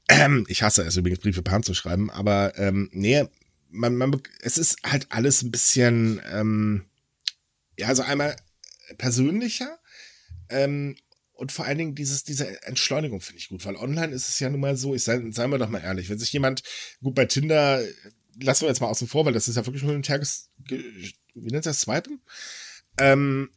Ähm, 0.08 0.46
ich 0.48 0.62
hasse 0.62 0.84
es 0.84 0.98
übrigens, 0.98 1.20
Briefe 1.20 1.42
per 1.42 1.54
Hand 1.54 1.66
zu 1.66 1.74
schreiben, 1.74 2.12
aber 2.12 2.58
ähm, 2.58 2.90
nee, 2.92 3.26
man, 3.70 3.96
man, 3.96 4.22
es 4.42 4.58
ist 4.58 4.78
halt 4.84 5.08
alles 5.10 5.42
ein 5.42 5.52
bisschen, 5.52 6.22
ähm, 6.32 6.86
ja, 7.78 7.88
also 7.88 8.04
einmal 8.04 8.36
persönlicher, 8.98 9.80
ähm, 10.50 10.96
und 11.34 11.52
vor 11.52 11.66
allen 11.66 11.78
Dingen 11.78 11.96
dieses, 11.96 12.24
diese 12.24 12.64
Entschleunigung 12.64 13.20
finde 13.20 13.40
ich 13.40 13.50
gut, 13.50 13.66
weil 13.66 13.76
online 13.76 14.14
ist 14.14 14.30
es 14.30 14.40
ja 14.40 14.50
nun 14.50 14.62
mal 14.62 14.78
so, 14.78 14.96
ich 14.96 15.04
sei, 15.04 15.22
seien 15.32 15.52
wir 15.52 15.58
doch 15.58 15.70
mal 15.70 15.82
ehrlich, 15.82 16.10
wenn 16.10 16.20
sich 16.20 16.32
jemand, 16.32 16.64
gut 17.02 17.16
bei 17.16 17.26
Tinder, 17.26 17.82
lassen 18.40 18.62
wir 18.62 18.70
jetzt 18.70 18.80
mal 18.80 18.88
außen 18.88 19.08
vor, 19.08 19.26
weil 19.26 19.34
das 19.34 19.48
ist 19.48 19.56
ja 19.56 19.66
wirklich 19.66 19.84
nur 19.84 19.94
ein 19.94 20.04
Tages, 20.04 20.50
wie 20.68 21.14
nennt 21.34 21.66
das, 21.66 21.82
Swipen? 21.82 22.22
Ähm, 22.98 23.50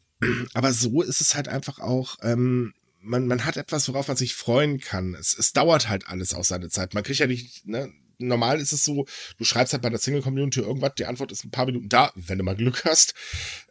aber 0.55 0.73
so 0.73 1.03
ist 1.03 1.21
es 1.21 1.35
halt 1.35 1.49
einfach 1.49 1.79
auch, 1.79 2.17
ähm, 2.23 2.75
man, 3.01 3.27
man 3.27 3.45
hat 3.45 3.57
etwas, 3.57 3.89
worauf 3.89 4.09
man 4.09 4.17
sich 4.17 4.35
freuen 4.35 4.81
kann. 4.81 5.15
Es, 5.15 5.37
es 5.37 5.53
dauert 5.53 5.89
halt 5.89 6.09
alles 6.09 6.35
auch 6.35 6.45
seine 6.45 6.69
Zeit. 6.69 6.95
Man 6.95 7.05
kriegt 7.05 7.19
ja 7.19 7.27
nicht, 7.27 7.67
ne, 7.67 7.93
normal 8.19 8.61
ist 8.61 8.73
es 8.73 8.85
so, 8.85 9.07
du 9.37 9.45
schreibst 9.45 9.73
halt 9.73 9.83
bei 9.83 9.91
der 9.91 9.99
Single-Community 9.99 10.61
irgendwas, 10.61 10.95
die 10.99 11.07
Antwort 11.07 11.33
ist 11.33 11.45
ein 11.45 11.51
paar 11.51 11.67
Minuten 11.67 11.89
da, 11.89 12.13
wenn 12.15 12.39
du 12.39 12.45
mal 12.45 12.57
Glück 12.57 12.85
hast. 12.85 13.15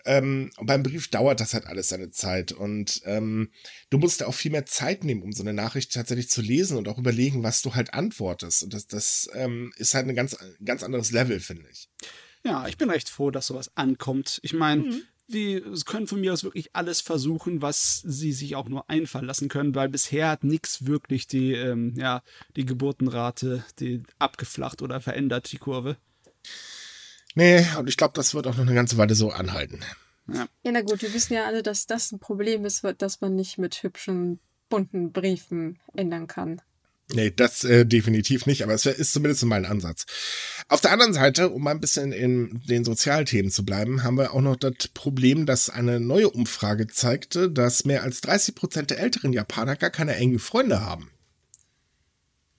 Ähm, 0.05 0.51
und 0.57 0.67
beim 0.67 0.83
Brief 0.83 1.09
dauert 1.09 1.39
das 1.39 1.53
halt 1.53 1.65
alles 1.67 1.89
seine 1.89 2.11
Zeit. 2.11 2.51
Und 2.51 3.01
ähm, 3.05 3.51
du 3.89 3.97
musst 3.97 4.21
da 4.21 4.27
auch 4.27 4.33
viel 4.33 4.51
mehr 4.51 4.65
Zeit 4.65 5.03
nehmen, 5.03 5.21
um 5.21 5.33
so 5.33 5.43
eine 5.43 5.53
Nachricht 5.53 5.93
tatsächlich 5.93 6.29
zu 6.29 6.41
lesen 6.41 6.77
und 6.77 6.87
auch 6.87 6.97
überlegen, 6.97 7.43
was 7.43 7.61
du 7.61 7.75
halt 7.75 7.93
antwortest. 7.93 8.63
Und 8.63 8.73
das, 8.73 8.87
das 8.87 9.29
ähm, 9.33 9.73
ist 9.77 9.93
halt 9.93 10.07
ein 10.07 10.15
ganz, 10.15 10.37
ganz 10.63 10.83
anderes 10.83 11.11
Level, 11.11 11.39
finde 11.39 11.65
ich. 11.71 11.89
Ja, 12.43 12.67
ich 12.67 12.77
bin 12.77 12.89
recht 12.89 13.09
froh, 13.09 13.31
dass 13.31 13.47
sowas 13.47 13.75
ankommt. 13.75 14.39
Ich 14.43 14.53
meine, 14.53 14.83
Mhm. 14.83 15.01
Die 15.27 15.61
können 15.85 16.07
von 16.07 16.21
mir 16.21 16.33
aus 16.33 16.43
wirklich 16.43 16.69
alles 16.73 17.01
versuchen, 17.01 17.61
was 17.61 18.01
sie 18.05 18.31
sich 18.31 18.55
auch 18.55 18.69
nur 18.69 18.89
einfallen 18.89 19.25
lassen 19.25 19.49
können, 19.49 19.75
weil 19.75 19.89
bisher 19.89 20.29
hat 20.29 20.43
nichts 20.43 20.85
wirklich 20.85 21.27
die, 21.27 21.53
ähm, 21.53 21.93
ja, 21.97 22.21
die 22.55 22.65
Geburtenrate 22.65 23.63
die 23.79 24.03
abgeflacht 24.19 24.81
oder 24.81 25.01
verändert, 25.01 25.51
die 25.51 25.57
Kurve. 25.57 25.97
Nee, 27.35 27.65
und 27.77 27.89
ich 27.89 27.97
glaube, 27.97 28.13
das 28.15 28.33
wird 28.33 28.47
auch 28.47 28.55
noch 28.55 28.65
eine 28.65 28.73
ganze 28.73 28.97
Weile 28.97 29.15
so 29.15 29.29
anhalten. 29.29 29.81
Ja, 30.27 30.47
na 30.63 30.81
gut, 30.81 31.01
wir 31.01 31.13
wissen 31.13 31.33
ja 31.33 31.45
alle, 31.45 31.63
dass 31.63 31.85
das 31.85 32.11
ein 32.11 32.19
Problem 32.19 32.65
ist, 32.65 32.85
das 32.97 33.21
man 33.21 33.35
nicht 33.35 33.57
mit 33.57 33.83
hübschen, 33.83 34.39
bunten 34.69 35.11
Briefen 35.11 35.79
ändern 35.95 36.27
kann. 36.27 36.61
Nee, 37.13 37.31
das 37.33 37.63
äh, 37.63 37.85
definitiv 37.85 38.45
nicht, 38.47 38.63
aber 38.63 38.73
es 38.73 38.85
ist 38.85 39.13
zumindest 39.13 39.43
mal 39.45 39.55
ein 39.55 39.65
Ansatz. 39.65 40.05
Auf 40.67 40.81
der 40.81 40.91
anderen 40.91 41.13
Seite, 41.13 41.49
um 41.49 41.63
mal 41.63 41.71
ein 41.71 41.79
bisschen 41.79 42.11
in 42.11 42.61
den 42.65 42.83
Sozialthemen 42.83 43.49
zu 43.49 43.63
bleiben, 43.63 44.03
haben 44.03 44.17
wir 44.17 44.33
auch 44.33 44.41
noch 44.41 44.57
das 44.57 44.89
Problem, 44.93 45.45
dass 45.45 45.69
eine 45.69 46.01
neue 46.01 46.29
Umfrage 46.29 46.87
zeigte, 46.87 47.49
dass 47.49 47.85
mehr 47.85 48.03
als 48.03 48.19
30 48.21 48.55
Prozent 48.55 48.89
der 48.89 48.99
älteren 48.99 49.31
Japaner 49.31 49.77
gar 49.77 49.89
keine 49.89 50.15
engen 50.15 50.39
Freunde 50.39 50.81
haben. 50.81 51.09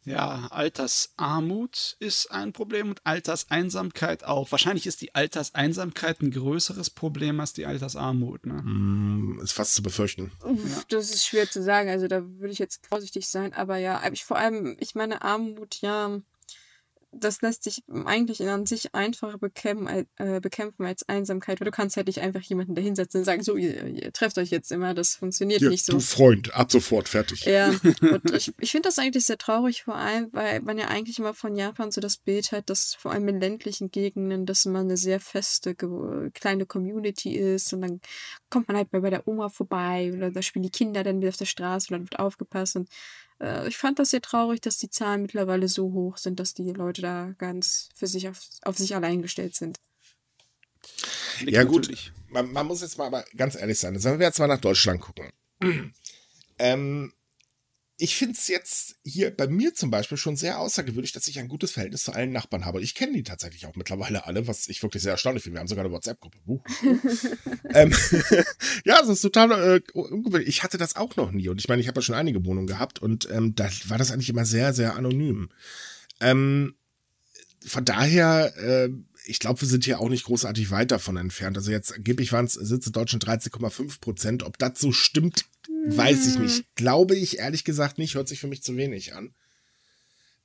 Ja, 0.09 0.49
Altersarmut 0.51 1.97
ist 2.01 2.31
ein 2.31 2.53
Problem 2.53 2.89
und 2.89 3.01
Alterseinsamkeit 3.05 4.25
auch. 4.25 4.51
Wahrscheinlich 4.51 4.87
ist 4.87 5.01
die 5.03 5.15
Alterseinsamkeit 5.15 6.23
ein 6.23 6.31
größeres 6.31 6.91
Problem 6.91 7.41
als 7.41 7.53
die 7.53 7.67
Altersarmut. 7.67 8.47
Ne? 8.47 8.63
Mm, 8.63 9.41
ist 9.43 9.53
fast 9.53 9.75
zu 9.75 9.83
befürchten. 9.83 10.33
Das 10.89 11.11
ist 11.11 11.27
schwer 11.27 11.49
zu 11.51 11.63
sagen. 11.63 11.91
Also 11.91 12.09
da 12.09 12.23
würde 12.23 12.53
ich 12.53 12.59
jetzt 12.59 12.87
vorsichtig 12.87 13.29
sein. 13.29 13.53
Aber 13.53 13.77
ja, 13.77 14.03
ich 14.11 14.25
vor 14.25 14.39
allem, 14.39 14.77
ich 14.81 14.95
meine 14.95 15.23
Armut, 15.23 15.81
ja 15.83 16.21
das 17.11 17.41
lässt 17.41 17.65
sich 17.65 17.83
eigentlich 18.05 18.47
an 18.47 18.67
sich 18.67 18.95
einfacher 18.95 19.39
bekämpfen, 19.39 20.07
äh, 20.17 20.41
bekämpfen 20.41 20.85
als 20.85 21.09
Einsamkeit, 21.09 21.61
weil 21.61 21.65
du 21.65 21.71
kannst 21.71 21.97
halt 21.97 22.07
nicht 22.07 22.21
einfach 22.21 22.43
jemanden 22.43 22.75
da 22.75 22.83
hinsetzen 22.83 23.21
und 23.21 23.25
sagen, 23.25 23.43
so, 23.43 23.57
ihr, 23.57 23.87
ihr 23.87 24.13
trefft 24.13 24.37
euch 24.39 24.51
jetzt 24.51 24.71
immer, 24.71 24.95
das 24.95 25.17
funktioniert 25.17 25.63
ja, 25.63 25.71
nicht 25.71 25.87
so. 25.87 25.95
Du 25.95 26.01
Freund, 26.01 26.55
ab 26.55 26.71
sofort, 26.71 27.09
fertig. 27.09 27.45
Ja, 27.47 27.69
und 28.01 28.31
ich, 28.33 28.53
ich 28.61 28.71
finde 28.71 28.89
das 28.89 28.99
eigentlich 28.99 29.25
sehr 29.25 29.39
traurig, 29.39 29.85
vor 29.85 29.97
allem, 29.97 30.29
weil 30.33 30.61
man 30.61 30.77
ja 30.77 30.89
eigentlich 30.89 31.19
immer 31.19 31.35
von 31.35 31.57
Japan 31.57 31.91
so 31.91 32.01
das 32.01 32.19
Bild 32.19 32.53
hat, 32.53 32.69
dass 32.69 32.95
vor 32.95 33.13
allem 33.13 33.29
in 33.29 33.41
ländlichen 33.41 33.91
Gegenden, 33.91 34.45
dass 34.45 34.67
man 34.67 34.83
eine 34.83 34.97
sehr 34.97 35.21
feste, 35.21 35.75
kleine 36.35 36.67
Community 36.67 37.37
ist 37.37 37.73
und 37.73 37.83
dann 37.83 38.01
kommt 38.51 38.69
man 38.69 38.77
halt 38.77 38.91
bei, 38.91 39.01
bei 39.01 39.11
der 39.11 39.27
Oma 39.27 39.49
vorbei 39.49 40.13
oder 40.15 40.31
da 40.31 40.43
spielen 40.43 40.63
die 40.63 40.71
Kinder 40.71 41.03
dann 41.05 41.21
wieder 41.21 41.31
auf 41.31 41.37
der 41.37 41.47
Straße 41.47 41.89
und 41.89 41.99
dann 41.99 42.03
wird 42.03 42.19
aufgepasst 42.19 42.77
und 42.77 42.89
ich 43.41 43.77
fand 43.77 43.99
das 43.99 44.11
sehr 44.11 44.21
traurig, 44.21 44.61
dass 44.61 44.79
die 44.79 44.91
Zahlen 44.91 45.23
mittlerweile 45.23 45.69
so 45.69 45.93
hoch 45.93 46.17
sind, 46.17 46.41
dass 46.41 46.55
die 46.55 46.73
Leute 46.73 47.03
da 47.03 47.35
ganz 47.39 47.89
für 47.95 48.07
sich 48.07 48.29
auf, 48.29 48.41
auf 48.63 48.77
sich 48.77 48.95
allein 48.95 49.23
gestellt 49.23 49.55
sind. 49.55 49.79
Ja, 51.47 51.63
gut, 51.65 51.89
man, 52.29 52.53
man, 52.53 52.67
muss 52.67 52.83
jetzt 52.83 52.99
mal 52.99 53.07
aber 53.07 53.25
ganz 53.37 53.55
ehrlich 53.55 53.79
sein. 53.79 53.99
Sollen 53.99 54.19
wir 54.19 54.27
jetzt 54.27 54.39
mal 54.41 54.49
nach 54.49 54.61
Deutschland 54.61 55.01
gucken? 55.01 55.33
ähm, 56.59 57.13
ich 58.01 58.15
finde 58.15 58.35
es 58.39 58.47
jetzt 58.47 58.97
hier 59.05 59.37
bei 59.37 59.49
mir 59.49 59.75
zum 59.75 59.91
Beispiel 59.91 60.17
schon 60.17 60.37
sehr 60.37 60.61
außergewöhnlich, 60.61 61.11
dass 61.11 61.27
ich 61.27 61.41
ein 61.41 61.49
gutes 61.49 61.73
Verhältnis 61.73 62.05
zu 62.05 62.13
allen 62.13 62.31
Nachbarn 62.31 62.65
habe. 62.65 62.81
Ich 62.81 62.95
kenne 62.95 63.13
die 63.13 63.25
tatsächlich 63.25 63.67
auch 63.67 63.75
mittlerweile 63.75 64.25
alle, 64.25 64.47
was 64.47 64.69
ich 64.69 64.85
wirklich 64.85 65.03
sehr 65.03 65.13
erstaunlich 65.13 65.43
finde. 65.43 65.57
Wir 65.57 65.61
haben 65.61 65.69
sogar 65.69 65.85
eine 65.85 65.93
WhatsApp-Gruppe. 65.93 66.39
Uh. 66.47 66.63
ähm, 67.75 67.93
ja, 68.85 69.01
das 69.01 69.09
ist 69.09 69.23
total 69.23 69.51
äh, 69.51 69.81
ungewöhnlich. 69.93 70.49
Ich 70.49 70.63
hatte 70.63 70.79
das 70.79 70.95
auch 70.95 71.17
noch 71.17 71.33
nie. 71.33 71.49
Und 71.49 71.61
ich 71.61 71.67
meine, 71.67 71.83
ich 71.83 71.89
habe 71.89 71.99
ja 71.99 72.03
schon 72.03 72.15
einige 72.15 72.45
Wohnungen 72.45 72.69
gehabt 72.69 73.01
und 73.01 73.29
ähm, 73.33 73.57
da 73.57 73.69
war 73.89 73.99
das 73.99 74.13
eigentlich 74.13 74.31
immer 74.31 74.45
sehr, 74.45 74.73
sehr 74.73 74.95
anonym. 74.95 75.51
Ähm, 76.21 76.77
von 77.67 77.85
daher, 77.85 78.57
äh, 78.59 78.91
ich 79.27 79.41
glaube, 79.41 79.61
wir 79.61 79.69
sind 79.69 79.85
hier 79.85 79.99
auch 79.99 80.09
nicht 80.09 80.25
großartig 80.25 80.71
weit 80.71 80.93
davon 80.93 81.17
entfernt. 81.17 81.57
Also 81.57 81.73
jetzt 81.73 81.93
angeblich 81.93 82.33
waren 82.33 82.45
es 82.45 82.53
Sitze 82.53 82.93
Deutschen 82.93 83.19
13,5 83.19 84.01
Prozent. 84.01 84.45
Ob 84.45 84.57
das 84.57 84.79
so 84.79 84.93
stimmt, 84.93 85.47
Weiß 85.87 86.27
ich 86.27 86.39
nicht. 86.39 86.65
Glaube 86.75 87.17
ich 87.17 87.39
ehrlich 87.39 87.65
gesagt 87.65 87.99
nicht. 87.99 88.15
Hört 88.15 88.29
sich 88.29 88.41
für 88.41 88.47
mich 88.47 88.63
zu 88.63 88.77
wenig 88.77 89.15
an. 89.15 89.35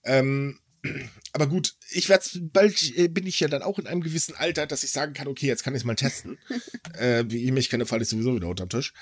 Ähm, 0.03 0.59
aber 1.33 1.47
gut, 1.47 1.75
ich 1.91 2.09
werde 2.09 2.25
bald 2.41 2.97
äh, 2.97 3.07
bin 3.07 3.25
ich 3.25 3.39
ja 3.39 3.47
dann 3.47 3.61
auch 3.61 3.79
in 3.79 3.87
einem 3.87 4.01
gewissen 4.01 4.35
Alter, 4.35 4.67
dass 4.67 4.83
ich 4.83 4.91
sagen 4.91 5.13
kann, 5.13 5.27
okay, 5.27 5.47
jetzt 5.47 5.63
kann 5.63 5.73
ich 5.73 5.81
es 5.81 5.85
mal 5.85 5.95
testen. 5.95 6.37
äh, 6.97 7.25
wie 7.27 7.43
ich 7.43 7.51
mich 7.51 7.69
kenne, 7.69 7.85
falle 7.85 8.03
ich 8.03 8.09
sowieso 8.09 8.35
wieder 8.35 8.47
unterm 8.47 8.69
Tisch. 8.69 8.93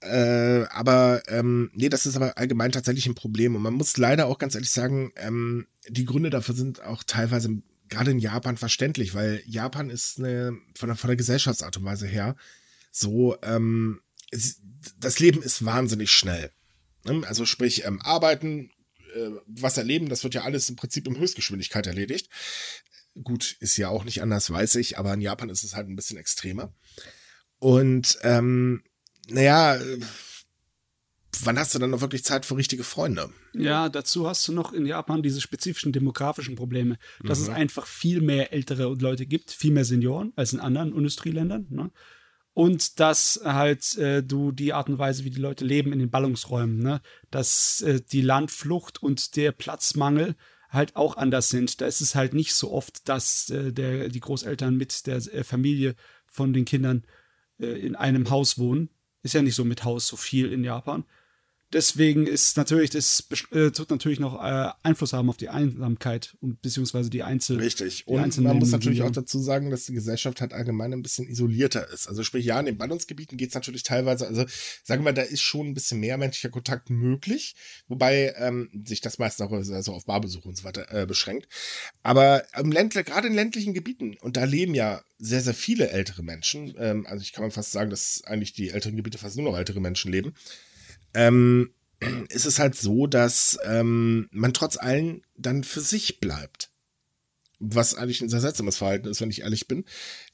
Äh, 0.00 0.64
aber 0.70 1.22
ähm, 1.28 1.70
nee, 1.74 1.88
das 1.88 2.06
ist 2.06 2.16
aber 2.16 2.36
allgemein 2.36 2.72
tatsächlich 2.72 3.06
ein 3.06 3.14
Problem. 3.14 3.54
Und 3.54 3.62
man 3.62 3.74
muss 3.74 3.96
leider 3.96 4.26
auch 4.26 4.38
ganz 4.38 4.54
ehrlich 4.54 4.70
sagen, 4.70 5.12
ähm, 5.16 5.66
die 5.88 6.04
Gründe 6.04 6.30
dafür 6.30 6.54
sind 6.54 6.82
auch 6.82 7.04
teilweise 7.04 7.62
gerade 7.88 8.10
in 8.10 8.18
Japan 8.18 8.56
verständlich, 8.56 9.14
weil 9.14 9.42
Japan 9.46 9.90
ist 9.90 10.18
eine, 10.18 10.56
von 10.74 10.88
der, 10.88 10.96
von 10.96 11.08
der 11.08 11.16
Gesellschaftsart 11.16 11.76
und 11.76 11.84
Weise 11.84 12.06
her 12.06 12.36
so, 12.90 13.36
ähm, 13.42 14.00
das 14.98 15.20
Leben 15.20 15.42
ist 15.42 15.64
wahnsinnig 15.64 16.10
schnell. 16.10 16.50
Ne? 17.04 17.26
Also 17.26 17.44
sprich, 17.44 17.84
ähm, 17.84 18.00
arbeiten, 18.02 18.70
äh, 19.14 19.30
was 19.46 19.76
erleben, 19.76 20.08
das 20.08 20.24
wird 20.24 20.34
ja 20.34 20.42
alles 20.42 20.68
im 20.68 20.76
Prinzip 20.76 21.06
in 21.06 21.18
Höchstgeschwindigkeit 21.18 21.86
erledigt. 21.86 22.28
Gut, 23.22 23.56
ist 23.60 23.76
ja 23.76 23.88
auch 23.88 24.04
nicht 24.04 24.22
anders, 24.22 24.50
weiß 24.50 24.76
ich, 24.76 24.98
aber 24.98 25.12
in 25.12 25.20
Japan 25.20 25.50
ist 25.50 25.64
es 25.64 25.76
halt 25.76 25.88
ein 25.88 25.96
bisschen 25.96 26.16
extremer. 26.16 26.72
Und 27.58 28.18
ähm, 28.22 28.82
naja, 29.28 29.78
wann 31.42 31.58
hast 31.58 31.74
du 31.74 31.78
dann 31.78 31.90
noch 31.90 32.00
wirklich 32.00 32.24
Zeit 32.24 32.46
für 32.46 32.56
richtige 32.56 32.84
Freunde? 32.84 33.30
Ja, 33.52 33.88
dazu 33.88 34.26
hast 34.26 34.48
du 34.48 34.52
noch 34.52 34.72
in 34.72 34.86
Japan 34.86 35.22
diese 35.22 35.40
spezifischen 35.40 35.92
demografischen 35.92 36.56
Probleme, 36.56 36.98
dass 37.22 37.40
mhm. 37.40 37.44
es 37.44 37.50
einfach 37.50 37.86
viel 37.86 38.20
mehr 38.22 38.52
ältere 38.52 38.94
Leute 38.94 39.26
gibt, 39.26 39.50
viel 39.50 39.72
mehr 39.72 39.84
Senioren 39.84 40.32
als 40.36 40.52
in 40.52 40.60
anderen 40.60 40.94
Industrieländern. 40.94 41.66
Ne? 41.70 41.90
Und 42.54 43.00
dass 43.00 43.40
halt 43.44 43.96
äh, 43.96 44.22
du 44.22 44.52
die 44.52 44.72
Art 44.72 44.88
und 44.88 44.98
Weise, 44.98 45.24
wie 45.24 45.30
die 45.30 45.40
Leute 45.40 45.64
leben 45.64 45.92
in 45.92 45.98
den 45.98 46.10
Ballungsräumen, 46.10 46.78
ne, 46.78 47.00
dass 47.30 47.80
äh, 47.82 48.00
die 48.00 48.20
Landflucht 48.20 49.02
und 49.02 49.36
der 49.36 49.52
Platzmangel 49.52 50.36
halt 50.68 50.96
auch 50.96 51.16
anders 51.16 51.48
sind. 51.50 51.80
Da 51.80 51.86
ist 51.86 52.00
es 52.00 52.14
halt 52.14 52.34
nicht 52.34 52.54
so 52.54 52.72
oft, 52.72 53.08
dass 53.08 53.50
äh, 53.50 53.72
der, 53.72 54.08
die 54.08 54.20
Großeltern 54.20 54.76
mit 54.76 55.06
der 55.06 55.16
äh, 55.16 55.44
Familie 55.44 55.94
von 56.26 56.52
den 56.52 56.64
Kindern 56.64 57.04
äh, 57.58 57.66
in 57.66 57.96
einem 57.96 58.30
Haus 58.30 58.58
wohnen. 58.58 58.90
Ist 59.22 59.34
ja 59.34 59.42
nicht 59.42 59.54
so 59.54 59.64
mit 59.64 59.84
Haus 59.84 60.06
so 60.06 60.16
viel 60.16 60.52
in 60.52 60.64
Japan 60.64 61.04
deswegen 61.72 62.26
ist 62.26 62.56
natürlich, 62.56 62.90
das 62.90 63.24
äh, 63.50 63.70
tut 63.70 63.90
natürlich 63.90 64.20
noch 64.20 64.42
äh, 64.42 64.70
Einfluss 64.82 65.12
haben 65.12 65.28
auf 65.28 65.36
die 65.36 65.48
Einsamkeit 65.48 66.36
und 66.40 66.60
beziehungsweise 66.62 67.10
die 67.10 67.22
Einzel. 67.22 67.58
Richtig. 67.58 68.06
Und 68.06 68.20
Einzelnen 68.20 68.48
man 68.48 68.58
muss 68.58 68.70
natürlich 68.70 69.02
auch 69.02 69.10
dazu 69.10 69.38
sagen, 69.38 69.70
dass 69.70 69.86
die 69.86 69.94
Gesellschaft 69.94 70.40
halt 70.40 70.52
allgemein 70.52 70.92
ein 70.92 71.02
bisschen 71.02 71.26
isolierter 71.26 71.88
ist. 71.90 72.08
Also 72.08 72.22
sprich, 72.22 72.44
ja, 72.44 72.58
in 72.60 72.66
den 72.66 72.78
Ballungsgebieten 72.78 73.38
geht 73.38 73.48
es 73.48 73.54
natürlich 73.54 73.82
teilweise, 73.82 74.26
also 74.26 74.44
sagen 74.84 75.02
wir 75.02 75.12
mal, 75.12 75.14
da 75.14 75.22
ist 75.22 75.40
schon 75.40 75.68
ein 75.68 75.74
bisschen 75.74 76.00
mehr 76.00 76.18
menschlicher 76.18 76.50
Kontakt 76.50 76.90
möglich, 76.90 77.54
wobei 77.88 78.34
ähm, 78.36 78.70
sich 78.84 79.00
das 79.00 79.18
meistens 79.18 79.46
auch 79.46 79.52
also 79.52 79.92
auf 79.92 80.04
Barbesuche 80.04 80.48
und 80.48 80.56
so 80.56 80.64
weiter 80.64 80.92
äh, 80.92 81.06
beschränkt. 81.06 81.48
Aber 82.02 82.44
im 82.58 82.72
Ländler, 82.72 83.02
gerade 83.02 83.28
in 83.28 83.34
ländlichen 83.34 83.74
Gebieten, 83.74 84.16
und 84.20 84.36
da 84.36 84.44
leben 84.44 84.74
ja 84.74 85.02
sehr, 85.18 85.40
sehr 85.40 85.54
viele 85.54 85.90
ältere 85.90 86.22
Menschen, 86.22 86.74
ähm, 86.78 87.06
also 87.06 87.22
ich 87.22 87.32
kann 87.32 87.42
man 87.42 87.50
fast 87.50 87.72
sagen, 87.72 87.90
dass 87.90 88.22
eigentlich 88.24 88.52
die 88.52 88.70
älteren 88.70 88.96
Gebiete 88.96 89.18
fast 89.18 89.36
nur 89.36 89.50
noch 89.50 89.56
ältere 89.56 89.80
Menschen 89.80 90.10
leben 90.12 90.34
ähm, 91.14 91.74
ist 92.28 92.46
es 92.46 92.58
halt 92.58 92.74
so, 92.74 93.06
dass 93.06 93.58
ähm, 93.64 94.28
man 94.30 94.52
trotz 94.52 94.76
allem 94.76 95.22
dann 95.36 95.64
für 95.64 95.80
sich 95.80 96.20
bleibt. 96.20 96.70
Was 97.64 97.94
eigentlich 97.94 98.20
ein 98.20 98.28
sehr 98.28 98.40
seltsames 98.40 98.76
Verhalten 98.76 99.06
ist, 99.06 99.20
wenn 99.20 99.30
ich 99.30 99.42
ehrlich 99.42 99.68
bin. 99.68 99.84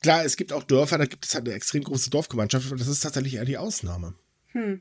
Klar, 0.00 0.24
es 0.24 0.36
gibt 0.36 0.52
auch 0.52 0.62
Dörfer, 0.62 0.96
da 0.96 1.04
gibt 1.04 1.26
es 1.26 1.34
halt 1.34 1.46
eine 1.46 1.54
extrem 1.54 1.84
große 1.84 2.08
Dorfgemeinschaft, 2.08 2.66
aber 2.66 2.76
das 2.76 2.88
ist 2.88 3.00
tatsächlich 3.00 3.34
eher 3.34 3.44
die 3.44 3.58
Ausnahme. 3.58 4.14
Hm. 4.52 4.80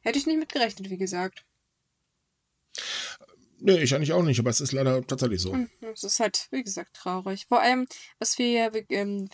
Hätte 0.00 0.18
ich 0.18 0.26
nicht 0.26 0.38
mitgerechnet, 0.38 0.88
wie 0.88 0.96
gesagt. 0.96 1.44
Nee, 3.58 3.82
ich 3.82 3.94
eigentlich 3.94 4.12
auch 4.12 4.22
nicht, 4.22 4.38
aber 4.38 4.50
es 4.50 4.60
ist 4.60 4.72
leider 4.72 5.06
tatsächlich 5.06 5.40
so. 5.40 5.52
Hm, 5.52 5.70
es 5.92 6.04
ist 6.04 6.20
halt, 6.20 6.48
wie 6.50 6.62
gesagt, 6.62 6.94
traurig. 6.94 7.46
Vor 7.46 7.60
allem, 7.60 7.86
was 8.18 8.38
wir 8.38 8.50
ja 8.50 8.70
ähm, 8.90 9.28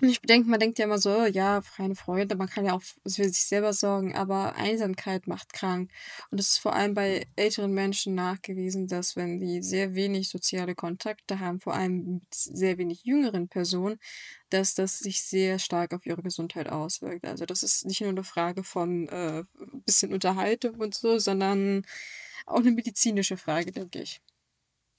und 0.00 0.10
ich 0.10 0.20
bedenke, 0.20 0.48
man 0.50 0.60
denkt 0.60 0.78
ja 0.78 0.84
immer 0.84 0.98
so, 0.98 1.24
ja, 1.24 1.62
freie 1.62 1.94
Freunde, 1.94 2.36
man 2.36 2.48
kann 2.48 2.66
ja 2.66 2.74
auch 2.74 2.82
für 2.82 3.28
sich 3.28 3.44
selber 3.46 3.72
sorgen, 3.72 4.14
aber 4.14 4.54
Einsamkeit 4.56 5.26
macht 5.26 5.54
krank. 5.54 5.90
Und 6.30 6.38
es 6.38 6.48
ist 6.52 6.58
vor 6.58 6.74
allem 6.74 6.92
bei 6.94 7.26
älteren 7.36 7.72
Menschen 7.72 8.14
nachgewiesen, 8.14 8.88
dass 8.88 9.16
wenn 9.16 9.40
die 9.40 9.62
sehr 9.62 9.94
wenig 9.94 10.28
soziale 10.28 10.74
Kontakte 10.74 11.40
haben, 11.40 11.60
vor 11.60 11.74
allem 11.74 12.04
mit 12.14 12.34
sehr 12.34 12.76
wenig 12.76 13.04
jüngeren 13.04 13.48
Personen, 13.48 13.98
dass 14.50 14.74
das 14.74 14.98
sich 14.98 15.22
sehr 15.22 15.58
stark 15.58 15.94
auf 15.94 16.04
ihre 16.04 16.22
Gesundheit 16.22 16.68
auswirkt. 16.68 17.24
Also 17.26 17.46
das 17.46 17.62
ist 17.62 17.86
nicht 17.86 18.02
nur 18.02 18.10
eine 18.10 18.24
Frage 18.24 18.64
von 18.64 19.08
äh, 19.08 19.44
bisschen 19.86 20.12
Unterhaltung 20.12 20.76
und 20.76 20.94
so, 20.94 21.18
sondern 21.18 21.86
auch 22.46 22.60
eine 22.60 22.72
medizinische 22.72 23.36
Frage, 23.36 23.72
denke 23.72 24.02
ich. 24.02 24.20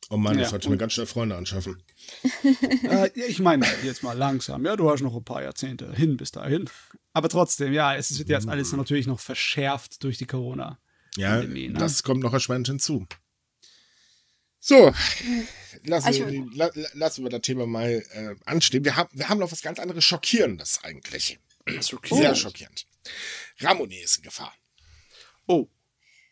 Oh 0.10 0.18
Mann, 0.18 0.36
ja, 0.36 0.42
das 0.42 0.52
sollte 0.52 0.70
mir 0.70 0.78
ganz 0.78 0.94
schnell 0.94 1.06
Freunde 1.06 1.36
anschaffen. 1.36 1.84
äh, 2.84 3.10
ich 3.28 3.40
meine, 3.40 3.66
jetzt 3.84 4.04
mal 4.04 4.18
langsam. 4.18 4.66
Ja, 4.66 4.78
du 4.78 4.90
hast 4.90 5.02
noch 5.02 5.16
ein 5.16 5.24
paar 5.24 5.44
Jahrzehnte 5.44 5.94
hin 5.94 6.16
bis 6.16 6.32
dahin. 6.32 6.70
Aber 7.12 7.28
trotzdem, 7.28 7.74
ja, 7.74 7.96
es 7.96 8.18
wird 8.18 8.30
jetzt 8.30 8.48
alles 8.48 8.72
natürlich 8.72 9.08
noch 9.08 9.20
verschärft 9.20 10.04
durch 10.04 10.18
die 10.18 10.26
Corona. 10.26 10.80
Ja, 11.18 11.42
ne? 11.42 11.74
das 11.74 12.04
kommt 12.04 12.22
noch 12.22 12.32
erschwerend 12.32 12.68
hinzu. 12.68 13.06
So, 14.60 14.94
lassen, 15.84 16.08
also, 16.08 16.28
wir, 16.28 16.46
la, 16.54 16.70
lassen 16.94 17.24
wir 17.24 17.30
das 17.30 17.42
Thema 17.42 17.66
mal 17.66 18.04
äh, 18.12 18.36
anstehen. 18.46 18.86
Wir 18.86 18.96
haben, 18.96 19.10
wir 19.14 19.30
haben 19.30 19.40
noch 19.40 19.52
was 19.52 19.62
ganz 19.62 19.80
anderes 19.80 20.04
Schockierendes 20.04 20.82
eigentlich. 20.84 21.40
Sehr 22.10 22.36
schockierend. 22.36 22.86
Ramoni 23.60 23.98
ist 23.98 24.18
in 24.18 24.24
Gefahr. 24.24 24.54
Oh. 25.48 25.68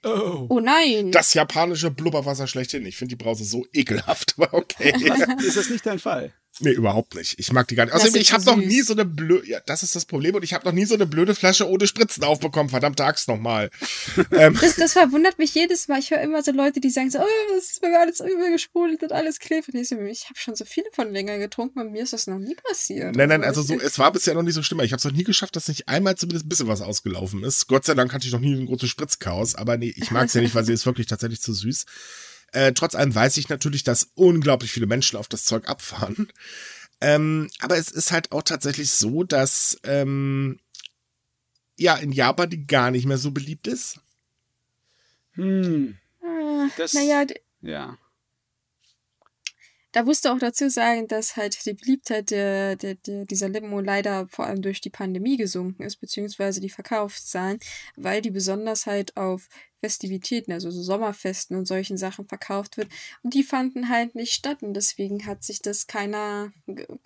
Oh. 0.06 0.46
oh 0.50 0.60
nein. 0.60 1.12
Das 1.12 1.34
japanische 1.34 1.90
Blubberwasser 1.90 2.46
schlechthin. 2.46 2.86
Ich 2.86 2.96
finde 2.96 3.16
die 3.16 3.24
Brause 3.24 3.44
so 3.44 3.66
ekelhaft, 3.74 4.36
aber 4.38 4.54
okay. 4.54 4.94
ist 5.40 5.58
das 5.58 5.70
nicht 5.70 5.86
dein 5.86 6.00
Fall? 6.00 6.32
Nee, 6.62 6.72
überhaupt 6.72 7.16
nicht. 7.16 7.38
Ich 7.38 7.52
mag 7.52 7.68
die 7.68 7.76
gar 7.76 7.86
nicht. 7.86 7.94
Außerdem, 7.94 8.22
ich 8.22 8.32
habe 8.32 8.46
noch 8.46 8.56
nie 8.56 8.82
so 8.82 8.94
eine 8.94 9.04
blöde, 9.04 9.46
ja, 9.46 9.60
das 9.66 9.84
ist 9.84 9.94
das 9.94 10.06
Problem, 10.06 10.36
und 10.36 10.44
ich 10.44 10.54
habe 10.54 10.66
noch 10.66 10.72
nie 10.72 10.86
so 10.86 10.96
eine 10.96 11.06
blöde 11.06 11.36
Flasche 11.36 11.70
ohne 11.70 11.86
Spritzen 11.86 12.24
aufbekommen. 12.24 12.70
Verdammte 12.70 13.04
Axt 13.04 13.28
nochmal. 13.28 13.70
ähm. 14.32 14.58
das, 14.62 14.76
das 14.76 14.94
verwundert 14.94 15.38
mich 15.38 15.54
jedes 15.54 15.90
Mal. 15.90 16.00
Ich 16.00 16.12
höre 16.12 16.22
immer 16.22 16.44
so 16.44 16.52
Leute, 16.52 16.80
die 16.80 16.90
sagen 16.90 17.12
so, 17.12 17.20
oh, 17.20 17.54
das 17.56 17.72
ist 17.72 17.82
mir 17.82 18.00
alles 18.00 18.22
übergesprudelt 18.22 19.04
und 19.04 19.12
alles 19.12 19.40
klebt. 19.40 19.68
Und 19.68 19.76
ich, 19.76 19.90
so, 19.90 20.00
ich 20.00 20.26
habe 20.26 20.40
schon 20.40 20.56
so 20.56 20.64
viele 20.64 20.88
von 20.94 21.12
länger 21.12 21.38
getrunken 21.40 21.80
und 21.80 21.92
mir 21.92 22.04
ist 22.04 22.14
das 22.14 22.28
noch 22.28 22.40
nie 22.40 22.56
passiert. 22.56 23.16
Nein, 23.16 23.30
nein, 23.30 23.44
also 23.44 23.62
so, 23.62 23.78
es 23.78 24.00
war 24.00 24.14
bisher 24.14 24.34
noch 24.34 24.44
nicht 24.44 24.56
so 24.56 24.64
schlimm. 24.64 24.80
Ich 24.80 24.94
habe 24.94 25.00
es 25.00 25.06
noch 25.06 25.12
nie 25.12 25.26
geschafft, 25.26 25.58
dass 25.58 25.68
nicht 25.68 25.90
einmal 25.90 26.16
zumindest 26.16 26.46
ein 26.46 26.50
bisschen 26.50 26.68
was 26.70 26.82
ausgelaufen 26.82 27.44
ist. 27.44 27.68
Gott 27.68 27.84
sei 27.84 27.96
Dank 27.96 28.14
hatte 28.14 28.28
ich 28.28 28.32
noch 28.32 28.40
nie 28.40 28.56
ein 28.56 28.66
großes 28.66 28.90
Spritzchaos, 28.90 29.56
aber 29.56 29.78
nee, 29.78 29.94
ich 29.96 30.12
mag 30.12 30.28
es 30.28 30.34
ja 30.34 30.42
nicht, 30.42 30.56
weil 30.56 30.64
sie 30.64 30.74
ist 30.74 30.86
wirklich 30.86 31.08
tatsächlich 31.08 31.42
zu 31.42 31.54
süß. 31.54 31.86
Äh, 32.56 32.72
trotz 32.72 32.96
allem 32.96 33.14
weiß 33.14 33.36
ich 33.36 33.50
natürlich, 33.50 33.84
dass 33.84 34.12
unglaublich 34.16 34.72
viele 34.72 34.88
Menschen 34.88 35.18
auf 35.18 35.28
das 35.28 35.44
Zeug 35.44 35.68
abfahren. 35.68 36.32
Ähm, 37.02 37.50
aber 37.60 37.78
es 37.78 37.92
ist 37.92 38.14
halt 38.14 38.32
auch 38.32 38.44
tatsächlich 38.44 38.92
so, 38.92 39.26
dass 39.26 39.78
ähm, 39.84 40.62
ja 41.78 41.98
in 41.98 42.14
Japan 42.14 42.50
die 42.50 42.66
gar 42.66 42.92
nicht 42.92 43.08
mehr 43.08 43.18
so 43.18 43.32
beliebt 43.32 43.68
ist. 43.68 44.00
Hm. 45.34 45.98
Ah, 46.24 46.70
das, 46.78 46.94
naja, 46.94 47.26
ja. 47.60 47.98
Da 49.92 50.04
musst 50.04 50.24
du 50.24 50.30
auch 50.30 50.40
dazu 50.40 50.70
sagen, 50.70 51.10
dass 51.10 51.36
halt 51.36 51.66
die 51.66 51.74
Beliebtheit 51.74 52.32
der, 52.32 52.78
der, 52.78 52.96
der, 52.96 53.26
dieser 53.26 53.50
Limo 53.50 53.82
leider 53.82 54.30
vor 54.30 54.46
allem 54.46 54.62
durch 54.62 54.80
die 54.80 54.90
Pandemie 54.90 55.36
gesunken 55.36 55.84
ist, 55.84 55.98
beziehungsweise 55.98 56.62
die 56.62 56.70
Verkaufszahlen, 56.70 57.60
weil 57.98 58.22
die 58.22 58.32
besonders 58.32 58.86
halt 58.86 59.18
auf 59.18 59.50
Festivitäten, 59.86 60.52
also 60.52 60.72
so 60.72 60.82
Sommerfesten 60.82 61.56
und 61.56 61.68
solchen 61.68 61.96
Sachen 61.96 62.28
verkauft 62.28 62.76
wird. 62.78 62.90
Und 63.22 63.36
die 63.36 63.44
fanden 63.44 63.88
halt 63.88 64.16
nicht 64.16 64.34
statt 64.34 64.64
und 64.64 64.74
deswegen 64.74 65.28
hat 65.28 65.44
sich 65.44 65.62
das 65.62 65.86
keiner, 65.86 66.52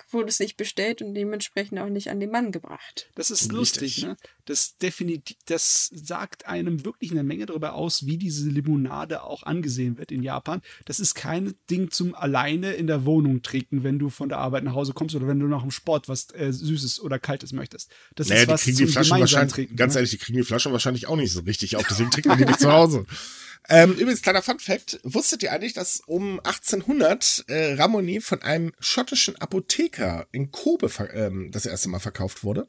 wurde 0.09 0.29
es 0.29 0.39
nicht 0.39 0.55
bestellt 0.55 1.01
und 1.01 1.13
dementsprechend 1.13 1.77
auch 1.79 1.89
nicht 1.89 2.09
an 2.09 2.21
den 2.21 2.31
Mann 2.31 2.53
gebracht. 2.53 3.09
Das 3.15 3.31
ist 3.31 3.51
lustig, 3.51 4.03
ne? 4.03 4.15
Das 4.45 4.77
definitiv, 4.77 5.37
das 5.45 5.91
sagt 5.93 6.47
einem 6.47 6.83
wirklich 6.83 7.11
eine 7.11 7.23
Menge 7.23 7.45
darüber 7.45 7.73
aus, 7.73 8.07
wie 8.07 8.17
diese 8.17 8.49
Limonade 8.49 9.21
auch 9.23 9.43
angesehen 9.43 9.99
wird 9.99 10.11
in 10.11 10.23
Japan. 10.23 10.61
Das 10.85 10.99
ist 10.99 11.13
kein 11.13 11.53
Ding 11.69 11.91
zum 11.91 12.15
alleine 12.15 12.71
in 12.71 12.87
der 12.87 13.05
Wohnung 13.05 13.43
trinken, 13.43 13.83
wenn 13.83 13.99
du 13.99 14.09
von 14.09 14.29
der 14.29 14.39
Arbeit 14.39 14.63
nach 14.63 14.73
Hause 14.73 14.93
kommst 14.93 15.15
oder 15.15 15.27
wenn 15.27 15.39
du 15.39 15.47
nach 15.47 15.61
dem 15.61 15.69
Sport 15.69 16.07
was 16.07 16.33
äh, 16.33 16.51
Süßes 16.51 16.99
oder 17.01 17.19
Kaltes 17.19 17.51
möchtest. 17.51 17.91
Das 18.15 18.29
naja, 18.29 18.41
ist 18.41 18.47
was 18.47 18.63
die 18.63 18.71
kriegen 18.73 18.87
die 18.87 18.91
Flaschen 18.91 19.19
wahrscheinlich, 19.19 19.53
trinken, 19.53 19.75
ganz 19.75 19.93
ne? 19.93 19.99
ehrlich, 19.99 20.11
die 20.11 20.17
kriegen 20.17 20.37
die 20.37 20.43
Flaschen 20.43 20.71
wahrscheinlich 20.71 21.07
auch 21.07 21.15
nicht 21.15 21.31
so 21.31 21.41
richtig 21.41 21.75
auf, 21.75 21.85
deswegen 21.87 22.09
trinken 22.09 22.37
die 22.37 22.45
nicht 22.45 22.59
zu 22.59 22.68
Hause. 22.71 23.05
Ähm, 23.71 23.91
übrigens, 23.93 24.23
kleiner 24.23 24.41
Fun 24.41 24.57
Fact. 24.57 24.99
Wusstet 25.03 25.43
ihr 25.43 25.51
eigentlich, 25.51 25.73
dass 25.73 26.01
um 26.07 26.39
1800 26.39 27.45
äh, 27.47 27.73
Ramoni 27.73 28.19
von 28.19 28.41
einem 28.41 28.71
schottischen 28.79 29.39
Apotheker 29.39 30.25
in 30.31 30.49
Kobe 30.49 30.89
ähm, 31.13 31.51
das 31.51 31.67
erste 31.67 31.87
Mal 31.87 31.99
verkauft 31.99 32.43
wurde? 32.43 32.67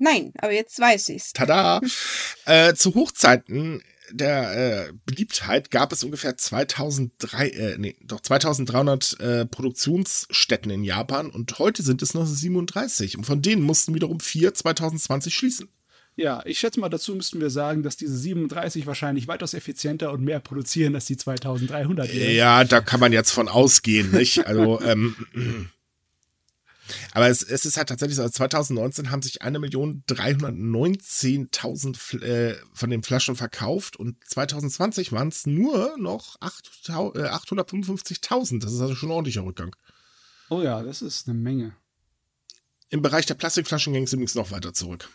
Nein, 0.00 0.32
aber 0.38 0.50
jetzt 0.52 0.76
weiß 0.80 1.10
ich's. 1.10 1.32
Tada! 1.32 1.80
äh, 2.46 2.74
zu 2.74 2.96
Hochzeiten 2.96 3.80
der 4.12 4.88
äh, 4.88 4.92
Beliebtheit 5.06 5.70
gab 5.70 5.92
es 5.92 6.02
ungefähr 6.02 6.36
2003, 6.36 7.48
äh, 7.48 7.78
nee, 7.78 7.96
doch 8.02 8.20
2300 8.20 9.20
äh, 9.20 9.46
Produktionsstätten 9.46 10.70
in 10.70 10.84
Japan 10.84 11.30
und 11.30 11.58
heute 11.58 11.82
sind 11.82 12.02
es 12.02 12.14
noch 12.14 12.26
37 12.26 13.16
und 13.16 13.24
von 13.24 13.42
denen 13.42 13.62
mussten 13.62 13.94
wiederum 13.94 14.20
vier 14.20 14.52
2020 14.52 15.34
schließen. 15.34 15.68
Ja, 16.20 16.42
ich 16.44 16.58
schätze 16.58 16.80
mal, 16.80 16.90
dazu 16.90 17.14
müssten 17.14 17.40
wir 17.40 17.48
sagen, 17.48 17.82
dass 17.82 17.96
diese 17.96 18.14
37 18.14 18.86
wahrscheinlich 18.86 19.26
weitaus 19.26 19.54
effizienter 19.54 20.12
und 20.12 20.22
mehr 20.22 20.38
produzieren 20.38 20.94
als 20.94 21.06
die 21.06 21.16
2300. 21.16 22.14
Wären. 22.14 22.34
Ja, 22.34 22.62
da 22.64 22.82
kann 22.82 23.00
man 23.00 23.14
jetzt 23.14 23.30
von 23.30 23.48
ausgehen, 23.48 24.10
nicht? 24.10 24.46
Also, 24.46 24.78
ähm, 24.82 25.16
aber 27.12 27.28
es, 27.28 27.42
es 27.42 27.64
ist 27.64 27.78
halt 27.78 27.88
tatsächlich 27.88 28.16
so, 28.16 28.22
also 28.22 28.32
2019 28.32 29.10
haben 29.10 29.22
sich 29.22 29.42
1.319.000 29.42 32.22
äh, 32.22 32.58
von 32.74 32.90
den 32.90 33.02
Flaschen 33.02 33.34
verkauft 33.34 33.96
und 33.96 34.22
2020 34.26 35.12
waren 35.12 35.28
es 35.28 35.46
nur 35.46 35.96
noch 35.96 36.38
855.000. 36.42 38.56
Äh, 38.56 38.58
das 38.58 38.74
ist 38.74 38.80
also 38.82 38.94
schon 38.94 39.08
ein 39.08 39.12
ordentlicher 39.12 39.44
Rückgang. 39.44 39.74
Oh 40.50 40.60
ja, 40.60 40.82
das 40.82 41.00
ist 41.00 41.28
eine 41.28 41.38
Menge. 41.38 41.72
Im 42.90 43.00
Bereich 43.00 43.24
der 43.24 43.36
Plastikflaschen 43.36 43.94
ging 43.94 44.02
es 44.02 44.12
übrigens 44.12 44.34
noch 44.34 44.50
weiter 44.50 44.74
zurück. 44.74 45.08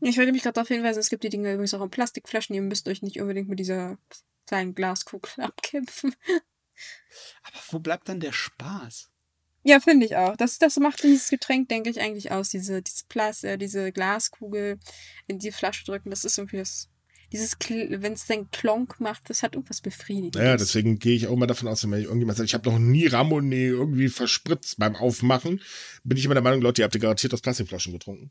Ich 0.00 0.18
wollte 0.18 0.32
mich 0.32 0.42
gerade 0.42 0.54
darauf 0.54 0.68
hinweisen, 0.68 1.00
es 1.00 1.08
gibt 1.08 1.24
die 1.24 1.30
Dinge 1.30 1.52
übrigens 1.52 1.74
auch 1.74 1.82
in 1.82 1.90
Plastikflaschen. 1.90 2.54
Ihr 2.54 2.62
müsst 2.62 2.86
euch 2.88 3.02
nicht 3.02 3.20
unbedingt 3.20 3.48
mit 3.48 3.58
dieser 3.58 3.98
kleinen 4.46 4.74
Glaskugel 4.74 5.30
abkämpfen. 5.44 6.14
Aber 7.42 7.58
wo 7.70 7.78
bleibt 7.78 8.08
dann 8.08 8.20
der 8.20 8.32
Spaß? 8.32 9.10
Ja, 9.62 9.80
finde 9.80 10.06
ich 10.06 10.16
auch. 10.16 10.36
Das, 10.36 10.58
das 10.58 10.76
macht 10.76 11.02
dieses 11.02 11.28
Getränk, 11.28 11.68
denke 11.68 11.90
ich, 11.90 12.00
eigentlich 12.00 12.30
aus. 12.30 12.50
Diese, 12.50 12.82
diese, 12.82 13.04
Plas 13.08 13.42
äh, 13.42 13.58
diese 13.58 13.90
Glaskugel 13.90 14.78
in 15.26 15.38
die 15.40 15.50
Flasche 15.50 15.84
drücken, 15.84 16.10
das 16.10 16.24
ist 16.24 16.38
irgendwie 16.38 16.58
das 16.58 16.88
dieses, 17.32 17.56
wenn 17.68 18.12
es 18.12 18.26
dann 18.26 18.50
Klonk 18.50 19.00
macht, 19.00 19.28
das 19.28 19.42
hat 19.42 19.54
irgendwas 19.54 19.80
Befriedigendes. 19.80 20.40
Ja, 20.40 20.56
deswegen 20.56 20.98
gehe 20.98 21.16
ich 21.16 21.26
auch 21.26 21.32
immer 21.32 21.46
davon 21.46 21.68
aus, 21.68 21.82
wenn 21.82 21.92
irgendjemand 21.92 22.38
sagt, 22.38 22.48
ich 22.48 22.54
habe 22.54 22.70
noch 22.70 22.78
nie 22.78 23.06
Ramonee 23.06 23.66
irgendwie 23.66 24.08
verspritzt 24.08 24.78
beim 24.78 24.94
Aufmachen, 24.94 25.60
bin 26.04 26.16
ich 26.16 26.24
immer 26.24 26.34
der 26.34 26.42
Meinung, 26.42 26.60
Leute, 26.60 26.82
ihr 26.82 26.84
habt 26.84 26.94
ihr 26.94 27.00
garantiert 27.00 27.34
aus 27.34 27.40
Plastikflaschen 27.40 27.92
getrunken. 27.92 28.30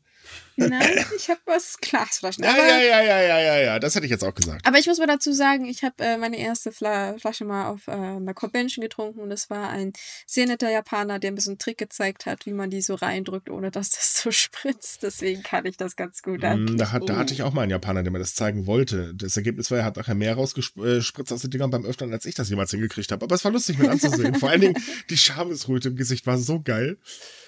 Nein, 0.56 1.04
ich 1.16 1.28
habe 1.28 1.40
aus 1.46 1.76
Glasflaschen. 1.80 2.42
Ja, 2.42 2.56
ja, 2.56 2.78
ja, 2.78 3.02
ja, 3.02 3.20
ja, 3.20 3.40
ja, 3.40 3.58
ja, 3.58 3.78
das 3.78 3.94
hätte 3.94 4.06
ich 4.06 4.10
jetzt 4.10 4.24
auch 4.24 4.34
gesagt. 4.34 4.66
Aber 4.66 4.78
ich 4.78 4.86
muss 4.86 4.98
mal 4.98 5.06
dazu 5.06 5.32
sagen, 5.32 5.66
ich 5.66 5.84
habe 5.84 6.02
äh, 6.02 6.16
meine 6.16 6.38
erste 6.38 6.72
Fla 6.72 7.18
Flasche 7.18 7.44
mal 7.44 7.68
auf 7.68 7.88
äh, 7.88 7.92
einer 7.92 8.34
Convention 8.34 8.82
getrunken 8.82 9.20
und 9.20 9.28
das 9.28 9.50
war 9.50 9.68
ein 9.68 9.92
sehr 10.26 10.46
netter 10.46 10.70
Japaner, 10.70 11.18
der 11.18 11.32
ein 11.32 11.34
bisschen 11.34 11.58
Trick 11.58 11.76
gezeigt 11.76 12.24
hat, 12.24 12.46
wie 12.46 12.52
man 12.52 12.70
die 12.70 12.80
so 12.80 12.94
reindrückt, 12.94 13.50
ohne 13.50 13.70
dass 13.70 13.90
das 13.90 14.22
so 14.22 14.30
spritzt. 14.30 15.02
Deswegen 15.02 15.42
kann 15.42 15.66
ich 15.66 15.76
das 15.76 15.96
ganz 15.96 16.22
gut 16.22 16.44
an. 16.44 16.78
Da, 16.78 16.92
hat, 16.92 17.08
da 17.08 17.16
hatte 17.16 17.34
ich 17.34 17.42
auch 17.42 17.52
mal 17.52 17.62
einen 17.62 17.72
Japaner, 17.72 18.02
der 18.02 18.10
mir 18.10 18.18
das 18.18 18.34
zeigen 18.34 18.66
wollte 18.66 18.85
wollte. 18.92 19.14
Das 19.14 19.36
Ergebnis 19.36 19.70
war, 19.70 19.78
er 19.78 19.84
hat 19.84 19.96
nachher 19.96 20.14
mehr 20.14 20.34
rausgespritzt 20.34 21.32
aus 21.32 21.42
den 21.42 21.50
Dingern 21.50 21.70
beim 21.70 21.84
Öffnen, 21.84 22.12
als 22.12 22.24
ich 22.26 22.34
das 22.34 22.48
jemals 22.48 22.70
hingekriegt 22.70 23.12
habe. 23.12 23.24
Aber 23.24 23.34
es 23.34 23.44
war 23.44 23.52
lustig 23.52 23.78
mit 23.78 23.88
anzusehen. 23.88 24.34
Vor 24.34 24.50
allen 24.50 24.60
Dingen 24.60 24.76
die 25.10 25.16
Schamesröte 25.16 25.88
im 25.88 25.96
Gesicht 25.96 26.26
war 26.26 26.38
so 26.38 26.60
geil. 26.60 26.98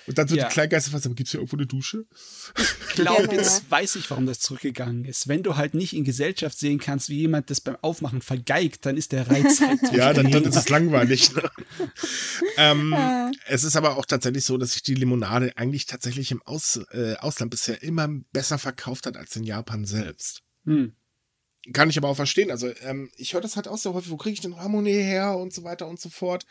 Und 0.06 0.16
dann 0.16 0.26
so 0.26 0.36
ja. 0.36 0.48
die 0.48 0.52
Kleingeister 0.52 0.92
was, 0.94 1.02
gibt 1.02 1.20
es 1.20 1.32
hier 1.32 1.40
irgendwo 1.40 1.56
eine 1.56 1.66
Dusche? 1.66 2.06
Ich 2.56 2.94
glaube, 2.94 3.28
jetzt 3.34 3.70
weiß 3.70 3.96
ich, 3.96 4.08
warum 4.08 4.24
das 4.24 4.40
zurückgegangen 4.40 5.04
ist. 5.04 5.28
Wenn 5.28 5.42
du 5.42 5.56
halt 5.56 5.74
nicht 5.74 5.94
in 5.94 6.04
Gesellschaft 6.04 6.58
sehen 6.58 6.78
kannst, 6.78 7.10
wie 7.10 7.18
jemand 7.18 7.50
das 7.50 7.60
beim 7.60 7.76
Aufmachen 7.82 8.22
vergeigt, 8.22 8.86
dann 8.86 8.96
ist 8.96 9.12
der 9.12 9.28
Reiz 9.28 9.60
halt. 9.66 9.80
ja, 9.92 10.14
dann, 10.14 10.30
dann 10.30 10.44
ist 10.44 10.56
es 10.56 10.68
langweilig. 10.70 11.34
Ne? 11.34 11.42
ähm. 12.56 12.96
Es 13.46 13.64
ist 13.64 13.76
aber 13.76 13.96
auch 13.98 14.06
tatsächlich 14.06 14.44
so, 14.44 14.56
dass 14.56 14.72
sich 14.72 14.82
die 14.82 14.94
Limonade 14.94 15.52
eigentlich 15.56 15.84
tatsächlich 15.84 16.30
im 16.30 16.40
Aus, 16.42 16.80
äh, 16.92 17.16
Ausland 17.16 17.50
bisher 17.50 17.82
immer 17.82 18.08
besser 18.32 18.58
verkauft 18.58 19.06
hat 19.06 19.16
als 19.16 19.36
in 19.36 19.44
Japan 19.44 19.84
selbst. 19.84 20.42
Hm. 20.64 20.92
Kann 21.72 21.90
ich 21.90 21.98
aber 21.98 22.08
auch 22.08 22.16
verstehen. 22.16 22.50
Also, 22.50 22.70
ähm, 22.82 23.10
ich 23.16 23.34
höre 23.34 23.40
das 23.40 23.56
halt 23.56 23.68
auch 23.68 23.78
so 23.78 23.94
häufig, 23.94 24.10
wo 24.10 24.16
kriege 24.16 24.34
ich 24.34 24.40
denn 24.40 24.52
Ramonee 24.52 25.02
her 25.02 25.36
und 25.36 25.52
so 25.52 25.64
weiter 25.64 25.86
und 25.86 26.00
so 26.00 26.08
fort. 26.08 26.46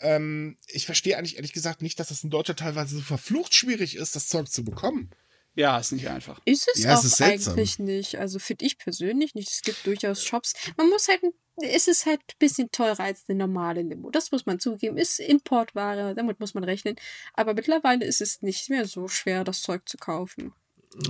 Ähm, 0.00 0.56
ich 0.66 0.86
verstehe 0.86 1.16
eigentlich 1.16 1.36
ehrlich 1.36 1.52
gesagt 1.52 1.80
nicht, 1.80 2.00
dass 2.00 2.08
das 2.08 2.24
in 2.24 2.30
Deutschland 2.30 2.60
teilweise 2.60 2.96
so 2.96 3.02
verflucht 3.02 3.54
schwierig 3.54 3.96
ist, 3.96 4.16
das 4.16 4.28
Zeug 4.28 4.48
zu 4.48 4.64
bekommen. 4.64 5.10
Ja, 5.54 5.78
ist 5.78 5.92
nicht 5.92 6.08
einfach. 6.08 6.40
Ist 6.44 6.68
es 6.74 6.82
ja, 6.82 6.94
auch 6.94 6.98
es 6.98 7.04
ist 7.04 7.22
eigentlich 7.22 7.78
nicht. 7.78 8.18
Also 8.18 8.38
finde 8.38 8.64
ich 8.64 8.78
persönlich 8.78 9.34
nicht. 9.34 9.50
Es 9.50 9.62
gibt 9.62 9.86
durchaus 9.86 10.24
Shops. 10.24 10.54
Man 10.76 10.88
muss 10.88 11.08
halt, 11.08 11.20
ist 11.60 11.88
es 11.88 12.06
halt 12.06 12.20
ein 12.20 12.38
bisschen 12.38 12.70
teurer 12.70 13.00
als 13.00 13.24
eine 13.28 13.38
normale 13.38 13.82
Limo. 13.82 14.10
Das 14.10 14.32
muss 14.32 14.46
man 14.46 14.60
zugeben. 14.60 14.96
Ist 14.96 15.20
Importware, 15.20 16.14
damit 16.14 16.40
muss 16.40 16.54
man 16.54 16.64
rechnen. 16.64 16.96
Aber 17.34 17.52
mittlerweile 17.52 18.06
ist 18.06 18.22
es 18.22 18.40
nicht 18.40 18.70
mehr 18.70 18.86
so 18.86 19.08
schwer, 19.08 19.44
das 19.44 19.60
Zeug 19.60 19.86
zu 19.86 19.98
kaufen. 19.98 20.54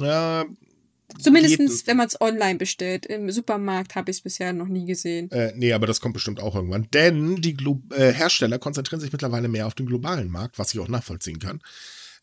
Ja, 0.01 0.45
Zumindest, 1.21 1.87
wenn 1.87 1.97
man 1.97 2.07
es 2.07 2.21
online 2.21 2.59
bestellt. 2.59 3.07
Im 3.07 3.31
Supermarkt 3.31 3.95
habe 3.95 4.11
ich 4.11 4.19
es 4.19 4.21
bisher 4.23 4.53
noch 4.53 4.69
nie 4.69 4.87
gesehen. 4.87 5.31
Äh, 5.31 5.53
nee, 5.57 5.73
aber 5.73 5.87
das 5.87 6.01
kommt 6.01 6.15
bestimmt 6.15 6.41
auch 6.41 6.55
irgendwann. 6.55 6.89
Denn 6.93 7.37
die 7.37 7.55
Glo 7.55 7.83
äh, 7.91 8.13
Hersteller 8.13 8.59
konzentrieren 8.59 9.01
sich 9.01 9.13
mittlerweile 9.13 9.49
mehr 9.49 9.67
auf 9.67 9.75
den 9.75 9.87
globalen 9.87 10.31
Markt, 10.31 10.59
was 10.59 10.75
ich 10.75 10.81
auch 10.81 10.89
nachvollziehen 10.89 11.39
kann. 11.39 11.61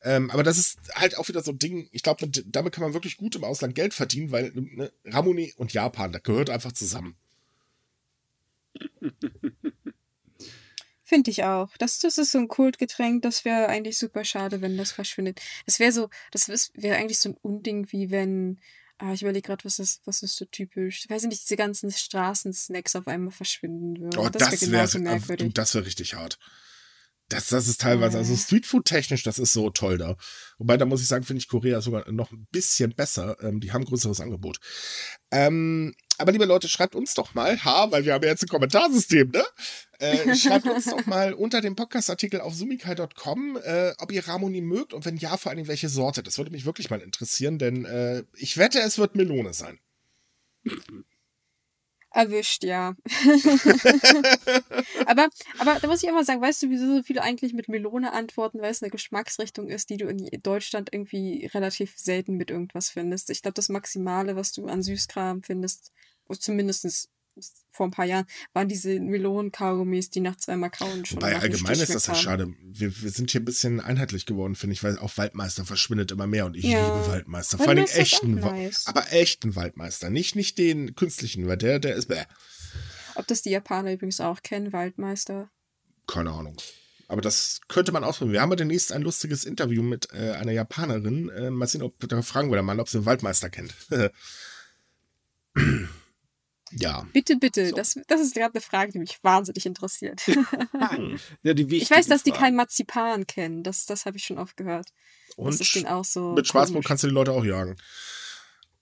Ähm, 0.01 0.31
aber 0.31 0.43
das 0.43 0.57
ist 0.57 0.79
halt 0.95 1.17
auch 1.17 1.27
wieder 1.27 1.43
so 1.43 1.51
ein 1.51 1.59
Ding, 1.59 1.89
ich 1.91 2.03
glaube, 2.03 2.29
damit 2.29 2.73
kann 2.73 2.83
man 2.83 2.93
wirklich 2.93 3.17
gut 3.17 3.35
im 3.35 3.43
Ausland 3.43 3.75
Geld 3.75 3.93
verdienen, 3.93 4.31
weil 4.31 4.51
ne, 4.53 4.91
Ramuni 5.05 5.53
und 5.57 5.73
Japan, 5.73 6.13
das 6.13 6.23
gehört 6.23 6.49
einfach 6.49 6.71
zusammen. 6.71 7.15
Finde 11.09 11.31
ich 11.31 11.43
auch. 11.43 11.75
Das, 11.79 11.97
das 11.97 12.19
ist 12.19 12.33
so 12.33 12.37
ein 12.37 12.47
Kultgetränk, 12.47 13.23
das 13.23 13.43
wäre 13.43 13.67
eigentlich 13.67 13.97
super 13.97 14.23
schade, 14.23 14.61
wenn 14.61 14.77
das 14.77 14.91
verschwindet. 14.91 15.41
Das 15.65 15.79
wäre 15.79 15.91
so, 15.91 16.07
das 16.29 16.47
wäre 16.75 16.97
eigentlich 16.97 17.19
so 17.19 17.29
ein 17.29 17.37
Unding, 17.41 17.91
wie 17.91 18.11
wenn 18.11 18.59
Ah, 19.01 19.13
ich 19.13 19.21
überlege 19.21 19.47
gerade, 19.47 19.63
was 19.63 19.79
ist, 19.79 20.01
was 20.05 20.23
ist 20.23 20.35
so 20.35 20.43
typisch. 20.43 20.99
Ich 21.05 21.09
weiß 21.09 21.23
nicht, 21.23 21.41
diese 21.41 21.55
ganzen 21.55 21.89
Straßensnacks 21.89 22.97
auf 22.97 23.07
einmal 23.07 23.31
verschwinden 23.31 23.97
würden. 24.01 24.19
Oh, 24.19 24.27
das, 24.27 24.51
das 24.51 24.69
wäre 24.69 24.93
wär, 24.93 25.01
merkwürdig. 25.01 25.53
Das 25.53 25.73
wäre 25.73 25.85
richtig 25.85 26.15
hart. 26.15 26.37
Das, 27.29 27.47
das 27.49 27.67
ist 27.67 27.81
teilweise, 27.81 28.17
also 28.17 28.35
Streetfood-technisch, 28.35 29.23
das 29.23 29.37
ist 29.37 29.53
so 29.53 29.69
toll 29.69 29.99
da. 29.99 30.17
Wobei, 30.57 30.77
da 30.77 30.85
muss 30.85 31.01
ich 31.01 31.07
sagen, 31.07 31.23
finde 31.23 31.39
ich 31.41 31.47
Korea 31.47 31.79
sogar 31.79 32.11
noch 32.11 32.31
ein 32.31 32.47
bisschen 32.51 32.95
besser. 32.95 33.37
Ähm, 33.41 33.59
die 33.59 33.71
haben 33.71 33.85
größeres 33.85 34.19
Angebot. 34.19 34.59
Ähm, 35.29 35.95
aber 36.17 36.31
liebe 36.31 36.45
Leute, 36.45 36.67
schreibt 36.67 36.95
uns 36.95 37.13
doch 37.13 37.35
mal, 37.35 37.63
ha, 37.63 37.91
weil 37.91 38.03
wir 38.03 38.13
haben 38.13 38.23
ja 38.23 38.31
jetzt 38.31 38.43
ein 38.43 38.49
Kommentarsystem, 38.49 39.29
ne? 39.29 39.43
Äh, 39.99 40.35
schreibt 40.35 40.67
uns 40.67 40.85
doch 40.85 41.05
mal 41.05 41.33
unter 41.33 41.61
dem 41.61 41.75
Podcast-Artikel 41.75 42.41
auf 42.41 42.55
sumikai.com, 42.55 43.59
äh, 43.63 43.93
ob 43.99 44.11
ihr 44.11 44.27
Ramoni 44.27 44.61
mögt 44.61 44.93
und 44.93 45.05
wenn 45.05 45.17
ja, 45.17 45.37
vor 45.37 45.51
allem 45.51 45.67
welche 45.67 45.87
Sorte. 45.87 46.23
Das 46.23 46.39
würde 46.39 46.51
mich 46.51 46.65
wirklich 46.65 46.89
mal 46.89 46.99
interessieren, 46.99 47.59
denn 47.59 47.85
äh, 47.85 48.23
ich 48.33 48.57
wette, 48.57 48.79
es 48.79 48.97
wird 48.97 49.15
Melone 49.15 49.53
sein. 49.53 49.79
Erwischt, 52.11 52.63
ja. 52.63 52.95
aber, 55.05 55.29
aber 55.59 55.79
da 55.79 55.87
muss 55.87 56.01
ich 56.01 56.09
auch 56.09 56.13
mal 56.13 56.25
sagen, 56.25 56.41
weißt 56.41 56.63
du, 56.63 56.69
wieso 56.71 56.95
so 56.95 57.03
viele 57.03 57.21
eigentlich 57.21 57.53
mit 57.53 57.69
Melone 57.69 58.13
antworten, 58.13 58.61
weil 58.61 58.71
es 58.71 58.81
eine 58.81 58.89
Geschmacksrichtung 58.89 59.67
ist, 59.69 59.91
die 59.91 59.97
du 59.97 60.07
in 60.07 60.27
Deutschland 60.41 60.89
irgendwie 60.91 61.45
relativ 61.53 61.97
selten 61.97 62.35
mit 62.35 62.49
irgendwas 62.49 62.89
findest. 62.89 63.29
Ich 63.29 63.43
glaube, 63.43 63.53
das 63.53 63.69
Maximale, 63.69 64.35
was 64.35 64.51
du 64.53 64.65
an 64.65 64.81
Süßkram 64.81 65.43
findest, 65.43 65.91
zumindest 66.39 67.09
vor 67.69 67.87
ein 67.87 67.91
paar 67.91 68.05
Jahren, 68.05 68.25
waren 68.53 68.67
diese 68.67 68.99
Melonen-Kaugummis, 68.99 70.09
die 70.09 70.19
nach 70.19 70.35
zweimal 70.35 70.69
kauen 70.69 71.05
schon. 71.05 71.19
Bei 71.19 71.37
allgemein 71.37 71.79
ist 71.79 71.93
das 71.93 72.07
ja 72.07 72.15
schade. 72.15 72.53
Wir, 72.61 73.01
wir 73.01 73.09
sind 73.09 73.31
hier 73.31 73.41
ein 73.41 73.45
bisschen 73.45 73.79
einheitlich 73.79 74.25
geworden, 74.25 74.55
finde 74.55 74.73
ich, 74.73 74.83
weil 74.83 74.97
auch 74.99 75.17
Waldmeister 75.17 75.65
verschwindet 75.65 76.11
immer 76.11 76.27
mehr 76.27 76.45
und 76.45 76.57
ich 76.57 76.65
ja. 76.65 76.85
liebe 76.85 77.07
Waldmeister. 77.07 77.57
Vor 77.57 77.69
allem 77.69 77.85
echten, 77.85 78.35
nice. 78.35 78.87
aber 78.87 79.11
echten 79.13 79.55
Waldmeister. 79.55 80.09
Nicht, 80.09 80.35
nicht 80.35 80.57
den 80.57 80.95
künstlichen, 80.95 81.47
weil 81.47 81.57
der, 81.57 81.79
der 81.79 81.95
ist 81.95 82.07
bäh. 82.07 82.23
Ob 83.15 83.27
das 83.27 83.41
die 83.41 83.49
Japaner 83.49 83.93
übrigens 83.93 84.21
auch 84.21 84.41
kennen, 84.41 84.73
Waldmeister? 84.73 85.49
Keine 86.07 86.31
Ahnung. 86.31 86.57
Aber 87.09 87.21
das 87.21 87.61
könnte 87.67 87.91
man 87.91 88.03
ausprobieren. 88.03 88.33
Wir 88.33 88.41
haben 88.41 88.51
ja 88.51 88.55
demnächst 88.55 88.91
ein 88.91 89.01
lustiges 89.01 89.43
Interview 89.43 89.81
mit 89.81 90.13
äh, 90.13 90.31
einer 90.33 90.51
Japanerin. 90.51 91.29
Äh, 91.29 91.49
mal 91.49 91.67
sehen, 91.67 91.81
ob 91.81 91.99
da 92.07 92.21
fragen 92.21 92.51
wir 92.51 92.61
mal, 92.61 92.79
ob 92.79 92.87
sie 92.87 92.99
den 92.99 93.05
Waldmeister 93.05 93.49
kennt. 93.49 93.73
Ja. 96.71 97.07
Bitte, 97.13 97.37
bitte. 97.37 97.69
So. 97.69 97.75
Das, 97.75 97.99
das 98.07 98.21
ist 98.21 98.35
gerade 98.35 98.53
eine 98.53 98.61
Frage, 98.61 98.91
die 98.91 98.99
mich 98.99 99.23
wahnsinnig 99.23 99.65
interessiert. 99.65 100.21
ja, 101.43 101.53
die 101.53 101.77
ich 101.77 101.89
weiß, 101.89 102.07
dass 102.07 102.23
die 102.23 102.31
kein 102.31 102.55
Marzipan 102.55 103.27
kennen. 103.27 103.63
Das, 103.63 103.85
das 103.85 104.05
habe 104.05 104.17
ich 104.17 104.23
schon 104.23 104.37
oft 104.37 104.57
gehört. 104.57 104.89
Und 105.35 105.53
so 105.53 106.33
mit 106.33 106.47
Schwarzbrot 106.47 106.85
kannst 106.85 107.03
du 107.03 107.07
die 107.07 107.13
Leute 107.13 107.31
auch 107.31 107.45
jagen. 107.45 107.75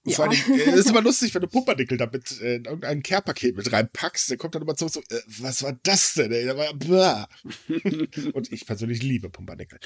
Ja. 0.08 0.20
Allem, 0.20 0.32
äh, 0.32 0.70
es 0.70 0.80
ist 0.80 0.90
immer 0.90 1.02
lustig, 1.04 1.36
wenn 1.36 1.42
du 1.42 1.48
Pumpernickel 1.48 1.98
damit 1.98 2.40
äh, 2.40 2.56
irgendein 2.56 3.04
Care-Paket 3.04 3.58
mit 3.58 3.72
reinpackst, 3.72 4.30
der 4.30 4.38
kommt 4.38 4.56
dann 4.56 4.62
immer 4.62 4.76
so, 4.78 4.88
so 4.88 5.02
äh, 5.02 5.22
was 5.40 5.64
war 5.64 5.78
das 5.84 6.14
denn? 6.14 6.32
Ey? 6.32 6.50
Und 8.34 8.52
ich 8.52 8.66
persönlich 8.66 9.04
liebe 9.04 9.30
Pumpernickel. 9.30 9.80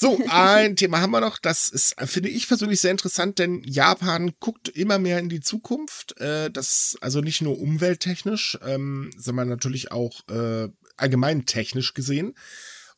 So, 0.00 0.16
ein 0.28 0.76
Thema 0.76 1.00
haben 1.00 1.10
wir 1.10 1.20
noch. 1.20 1.38
Das 1.38 1.70
ist, 1.70 1.96
finde 2.02 2.28
ich 2.28 2.46
persönlich 2.46 2.80
sehr 2.80 2.92
interessant, 2.92 3.40
denn 3.40 3.64
Japan 3.64 4.30
guckt 4.38 4.68
immer 4.68 5.00
mehr 5.00 5.18
in 5.18 5.28
die 5.28 5.40
Zukunft. 5.40 6.20
Äh, 6.20 6.52
das 6.52 6.96
also 7.00 7.20
nicht 7.20 7.42
nur 7.42 7.58
umwelttechnisch, 7.58 8.56
ähm, 8.64 9.10
sondern 9.16 9.48
natürlich 9.48 9.90
auch 9.90 10.20
äh, 10.28 10.68
allgemein 10.96 11.46
technisch 11.46 11.94
gesehen. 11.94 12.36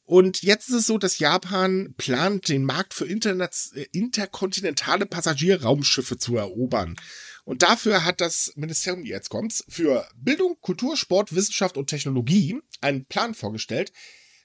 Und 0.04 0.42
jetzt 0.42 0.68
ist 0.68 0.74
es 0.74 0.86
so, 0.86 0.98
dass 0.98 1.18
Japan 1.18 1.94
plant, 1.96 2.50
den 2.50 2.64
Markt 2.64 2.92
für 2.92 3.06
interkontinentale 3.06 5.06
Passagierraumschiffe 5.06 6.18
zu 6.18 6.36
erobern. 6.36 6.96
Und 7.44 7.62
dafür 7.62 8.04
hat 8.04 8.20
das 8.20 8.52
Ministerium, 8.56 9.06
jetzt 9.06 9.30
kommt's, 9.30 9.64
für 9.70 10.06
Bildung, 10.16 10.58
Kultur, 10.60 10.98
Sport, 10.98 11.34
Wissenschaft 11.34 11.78
und 11.78 11.86
Technologie 11.86 12.60
einen 12.82 13.06
Plan 13.06 13.34
vorgestellt, 13.34 13.90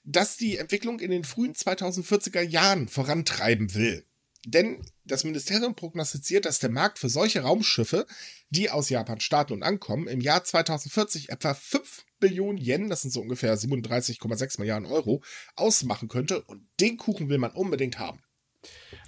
das 0.06 0.36
die 0.36 0.56
Entwicklung 0.56 1.00
in 1.00 1.10
den 1.10 1.24
frühen 1.24 1.54
2040er 1.54 2.40
Jahren 2.40 2.88
vorantreiben 2.88 3.74
will. 3.74 4.04
Denn 4.46 4.80
das 5.04 5.24
Ministerium 5.24 5.74
prognostiziert, 5.74 6.44
dass 6.44 6.60
der 6.60 6.70
Markt 6.70 7.00
für 7.00 7.08
solche 7.08 7.40
Raumschiffe, 7.40 8.06
die 8.48 8.70
aus 8.70 8.88
Japan 8.88 9.18
starten 9.18 9.52
und 9.52 9.64
ankommen, 9.64 10.06
im 10.06 10.20
Jahr 10.20 10.44
2040 10.44 11.30
etwa 11.30 11.52
5 11.52 12.04
Billionen 12.20 12.62
Yen, 12.62 12.88
das 12.88 13.02
sind 13.02 13.10
so 13.10 13.20
ungefähr 13.20 13.58
37,6 13.58 14.60
Milliarden 14.60 14.86
Euro, 14.86 15.22
ausmachen 15.56 16.06
könnte. 16.06 16.42
Und 16.42 16.64
den 16.78 16.96
Kuchen 16.96 17.28
will 17.28 17.38
man 17.38 17.50
unbedingt 17.50 17.98
haben. 17.98 18.22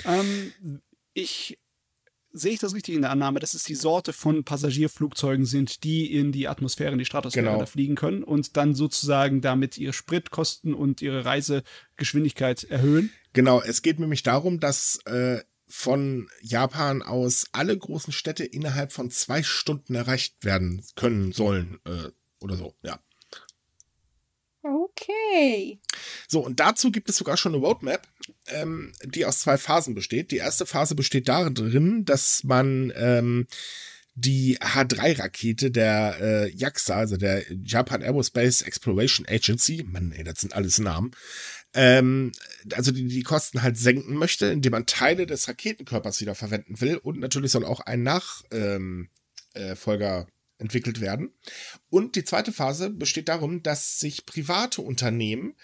Ähm, 0.04 0.82
ich 1.14 1.60
sehe 2.32 2.52
ich 2.52 2.60
das 2.60 2.74
richtig 2.74 2.94
in 2.94 3.02
der 3.02 3.10
Annahme, 3.10 3.40
dass 3.40 3.54
es 3.54 3.64
die 3.64 3.74
Sorte 3.74 4.12
von 4.12 4.44
Passagierflugzeugen 4.44 5.46
sind, 5.46 5.84
die 5.84 6.14
in 6.14 6.32
die 6.32 6.48
Atmosphäre, 6.48 6.92
in 6.92 6.98
die 6.98 7.04
Stratosphäre 7.04 7.52
genau. 7.52 7.66
fliegen 7.66 7.94
können 7.94 8.22
und 8.22 8.56
dann 8.56 8.74
sozusagen 8.74 9.40
damit 9.40 9.78
ihre 9.78 9.92
Spritkosten 9.92 10.74
und 10.74 11.02
ihre 11.02 11.24
Reisegeschwindigkeit 11.24 12.64
erhöhen? 12.64 13.10
Genau, 13.32 13.60
es 13.60 13.82
geht 13.82 13.98
nämlich 13.98 14.22
darum, 14.22 14.60
dass 14.60 15.00
äh, 15.06 15.40
von 15.66 16.28
Japan 16.40 17.02
aus 17.02 17.46
alle 17.52 17.76
großen 17.76 18.12
Städte 18.12 18.44
innerhalb 18.44 18.92
von 18.92 19.10
zwei 19.10 19.42
Stunden 19.42 19.94
erreicht 19.94 20.44
werden 20.44 20.82
können 20.96 21.32
sollen 21.32 21.78
äh, 21.84 22.10
oder 22.40 22.56
so, 22.56 22.74
ja. 22.82 22.98
Okay. 25.08 25.80
So, 26.26 26.40
und 26.40 26.60
dazu 26.60 26.90
gibt 26.90 27.08
es 27.08 27.16
sogar 27.16 27.36
schon 27.36 27.54
eine 27.54 27.64
Roadmap, 27.64 28.06
ähm, 28.48 28.92
die 29.04 29.24
aus 29.24 29.40
zwei 29.40 29.56
Phasen 29.56 29.94
besteht. 29.94 30.30
Die 30.30 30.36
erste 30.36 30.66
Phase 30.66 30.94
besteht 30.94 31.28
darin, 31.28 32.04
dass 32.04 32.44
man 32.44 32.92
ähm, 32.96 33.46
die 34.14 34.58
H3-Rakete 34.58 35.70
der 35.70 36.16
äh, 36.20 36.50
JAXA, 36.50 36.96
also 36.96 37.16
der 37.16 37.44
Japan 37.64 38.02
Aerospace 38.02 38.62
Exploration 38.62 39.26
Agency, 39.28 39.84
Mann, 39.86 40.12
ey, 40.12 40.24
das 40.24 40.40
sind 40.40 40.54
alles 40.54 40.78
Namen, 40.78 41.12
ähm, 41.72 42.32
also 42.72 42.90
die, 42.90 43.06
die 43.06 43.22
Kosten 43.22 43.62
halt 43.62 43.78
senken 43.78 44.14
möchte, 44.14 44.46
indem 44.46 44.72
man 44.72 44.86
Teile 44.86 45.26
des 45.26 45.48
Raketenkörpers 45.48 46.20
wieder 46.20 46.34
verwenden 46.34 46.80
will 46.80 46.96
und 46.96 47.20
natürlich 47.20 47.52
soll 47.52 47.64
auch 47.64 47.80
ein 47.80 48.02
Nachfolger 48.02 48.76
ähm, 48.76 49.08
äh, 49.54 49.76
entwickelt 50.58 51.00
werden. 51.00 51.32
Und 51.88 52.16
die 52.16 52.24
zweite 52.24 52.52
Phase 52.52 52.90
besteht 52.90 53.28
darum, 53.28 53.62
dass 53.62 53.98
sich 53.98 54.26
private 54.26 54.82
Unternehmen 54.82 55.54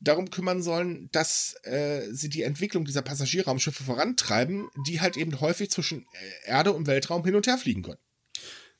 darum 0.00 0.30
kümmern 0.30 0.62
sollen, 0.62 1.08
dass 1.12 1.56
äh, 1.62 2.02
sie 2.12 2.28
die 2.28 2.42
Entwicklung 2.42 2.84
dieser 2.84 3.02
Passagierraumschiffe 3.02 3.84
vorantreiben, 3.84 4.68
die 4.86 5.00
halt 5.00 5.16
eben 5.16 5.40
häufig 5.40 5.70
zwischen 5.70 6.02
äh, 6.02 6.50
Erde 6.50 6.72
und 6.72 6.86
Weltraum 6.86 7.24
hin 7.24 7.34
und 7.34 7.46
her 7.46 7.58
fliegen 7.58 7.82
können. 7.82 7.98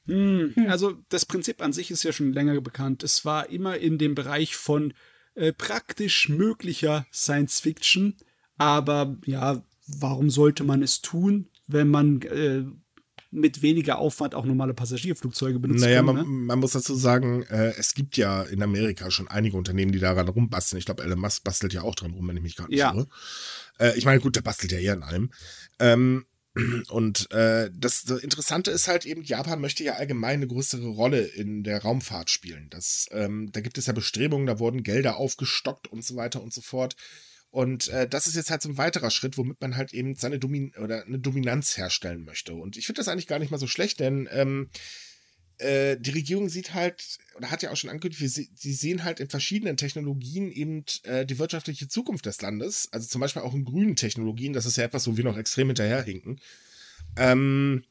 Hm, 0.06 0.66
also 0.68 1.02
das 1.08 1.24
Prinzip 1.24 1.62
an 1.62 1.72
sich 1.72 1.90
ist 1.90 2.02
ja 2.02 2.12
schon 2.12 2.32
länger 2.32 2.60
bekannt. 2.60 3.02
Es 3.02 3.24
war 3.24 3.48
immer 3.48 3.78
in 3.78 3.98
dem 3.98 4.14
Bereich 4.14 4.54
von 4.54 4.92
äh, 5.34 5.52
praktisch 5.52 6.28
möglicher 6.28 7.06
Science 7.12 7.60
Fiction, 7.60 8.16
aber 8.56 9.16
ja, 9.24 9.64
warum 9.86 10.30
sollte 10.30 10.64
man 10.64 10.82
es 10.82 11.00
tun, 11.00 11.48
wenn 11.66 11.88
man 11.88 12.22
äh, 12.22 12.64
mit 13.34 13.62
weniger 13.62 13.98
Aufwand 13.98 14.34
auch 14.34 14.44
normale 14.44 14.74
Passagierflugzeuge 14.74 15.58
benutzen 15.58 15.84
naja, 15.84 16.00
können. 16.00 16.14
Naja, 16.14 16.24
man, 16.24 16.38
ne? 16.40 16.46
man, 16.46 16.58
muss 16.60 16.72
dazu 16.72 16.94
sagen, 16.94 17.42
äh, 17.44 17.72
es 17.76 17.94
gibt 17.94 18.16
ja 18.16 18.42
in 18.42 18.62
Amerika 18.62 19.10
schon 19.10 19.28
einige 19.28 19.56
Unternehmen, 19.56 19.92
die 19.92 19.98
daran 19.98 20.28
rumbasteln. 20.28 20.78
Ich 20.78 20.86
glaube, 20.86 21.02
Elon 21.02 21.18
Musk 21.18 21.42
bastelt 21.44 21.72
ja 21.72 21.82
auch 21.82 21.94
dran 21.94 22.12
rum, 22.12 22.28
wenn 22.28 22.36
ich 22.36 22.42
mich 22.42 22.56
gerade 22.56 22.70
nicht 22.70 22.78
ja. 22.78 22.94
irre. 22.94 23.08
Äh, 23.78 23.98
ich 23.98 24.04
meine, 24.04 24.20
gut, 24.20 24.36
der 24.36 24.42
bastelt 24.42 24.72
ja 24.72 24.78
eher 24.78 24.94
in 24.94 25.02
allem. 25.02 25.30
Ähm, 25.80 26.26
und 26.88 27.30
äh, 27.32 27.70
das, 27.74 28.04
das, 28.04 28.20
Interessante 28.20 28.70
ist 28.70 28.86
halt 28.86 29.04
eben, 29.04 29.24
Japan 29.24 29.60
möchte 29.60 29.82
ja 29.82 29.94
allgemein 29.94 30.34
eine 30.34 30.46
größere 30.46 30.86
Rolle 30.86 31.22
in 31.22 31.64
der 31.64 31.82
Raumfahrt 31.82 32.30
spielen. 32.30 32.68
Das, 32.70 33.08
ähm, 33.10 33.50
da 33.52 33.60
gibt 33.60 33.78
es 33.78 33.86
ja 33.86 33.92
Bestrebungen, 33.92 34.46
da 34.46 34.60
wurden 34.60 34.84
Gelder 34.84 35.16
aufgestockt 35.16 35.88
und 35.88 36.04
so 36.04 36.14
weiter 36.14 36.42
und 36.42 36.52
so 36.52 36.60
fort. 36.60 36.94
Und 37.54 37.86
äh, 37.86 38.08
das 38.08 38.26
ist 38.26 38.34
jetzt 38.34 38.50
halt 38.50 38.62
so 38.62 38.68
ein 38.68 38.78
weiterer 38.78 39.12
Schritt, 39.12 39.38
womit 39.38 39.60
man 39.60 39.76
halt 39.76 39.94
eben 39.94 40.16
seine 40.16 40.40
Domin 40.40 40.72
oder 40.74 41.06
eine 41.06 41.20
Dominanz 41.20 41.76
herstellen 41.76 42.24
möchte. 42.24 42.52
Und 42.52 42.76
ich 42.76 42.86
finde 42.86 42.98
das 42.98 43.06
eigentlich 43.06 43.28
gar 43.28 43.38
nicht 43.38 43.52
mal 43.52 43.58
so 43.58 43.68
schlecht, 43.68 44.00
denn 44.00 44.28
ähm, 44.32 44.70
äh, 45.58 45.96
die 45.96 46.10
Regierung 46.10 46.48
sieht 46.48 46.74
halt, 46.74 47.16
oder 47.36 47.52
hat 47.52 47.62
ja 47.62 47.70
auch 47.70 47.76
schon 47.76 47.90
angekündigt, 47.90 48.50
sie 48.56 48.72
sehen 48.72 49.04
halt 49.04 49.20
in 49.20 49.28
verschiedenen 49.28 49.76
Technologien 49.76 50.50
eben 50.50 50.84
äh, 51.04 51.24
die 51.24 51.38
wirtschaftliche 51.38 51.86
Zukunft 51.86 52.26
des 52.26 52.42
Landes. 52.42 52.88
Also 52.90 53.06
zum 53.06 53.20
Beispiel 53.20 53.42
auch 53.42 53.54
in 53.54 53.64
grünen 53.64 53.94
Technologien, 53.94 54.52
das 54.52 54.66
ist 54.66 54.76
ja 54.76 54.82
etwas, 54.82 55.06
wo 55.06 55.16
wir 55.16 55.22
noch 55.22 55.38
extrem 55.38 55.68
hinterherhinken. 55.68 56.40
Ähm, 57.16 57.84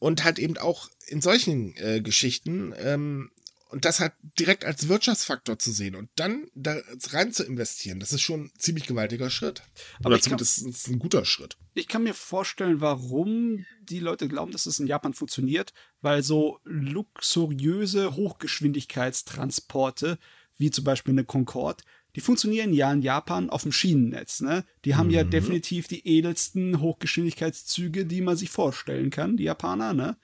und 0.00 0.24
halt 0.24 0.40
eben 0.40 0.58
auch 0.58 0.90
in 1.06 1.20
solchen 1.20 1.76
äh, 1.76 2.00
Geschichten 2.00 2.74
ähm, 2.76 3.30
und 3.70 3.84
das 3.84 4.00
halt 4.00 4.12
direkt 4.38 4.64
als 4.64 4.88
Wirtschaftsfaktor 4.88 5.58
zu 5.58 5.70
sehen 5.70 5.94
und 5.94 6.08
dann 6.16 6.48
da 6.54 6.76
rein 7.10 7.32
zu 7.32 7.44
investieren, 7.44 8.00
das 8.00 8.12
ist 8.12 8.22
schon 8.22 8.44
ein 8.44 8.50
ziemlich 8.58 8.86
gewaltiger 8.86 9.28
Schritt. 9.30 9.62
Aber 10.00 10.10
Oder 10.10 10.20
zumindest 10.20 10.64
kann, 10.64 10.94
ein 10.94 10.98
guter 10.98 11.24
Schritt. 11.24 11.56
Ich 11.74 11.88
kann 11.88 12.02
mir 12.02 12.14
vorstellen, 12.14 12.80
warum 12.80 13.64
die 13.82 14.00
Leute 14.00 14.28
glauben, 14.28 14.52
dass 14.52 14.66
es 14.66 14.80
in 14.80 14.86
Japan 14.86 15.14
funktioniert, 15.14 15.72
weil 16.00 16.22
so 16.22 16.60
luxuriöse 16.64 18.16
Hochgeschwindigkeitstransporte, 18.16 20.18
wie 20.58 20.70
zum 20.70 20.84
Beispiel 20.84 21.14
eine 21.14 21.24
Concorde, 21.24 21.82
die 22.16 22.20
funktionieren 22.20 22.72
ja 22.72 22.92
in 22.92 23.02
Japan 23.02 23.50
auf 23.50 23.62
dem 23.62 23.72
Schienennetz. 23.72 24.40
Ne? 24.40 24.64
Die 24.84 24.96
haben 24.96 25.06
mhm. 25.06 25.14
ja 25.14 25.24
definitiv 25.24 25.86
die 25.86 26.06
edelsten 26.06 26.80
Hochgeschwindigkeitszüge, 26.80 28.04
die 28.04 28.20
man 28.20 28.36
sich 28.36 28.50
vorstellen 28.50 29.10
kann, 29.10 29.36
die 29.36 29.44
Japaner. 29.44 29.94
Ne? 29.94 30.16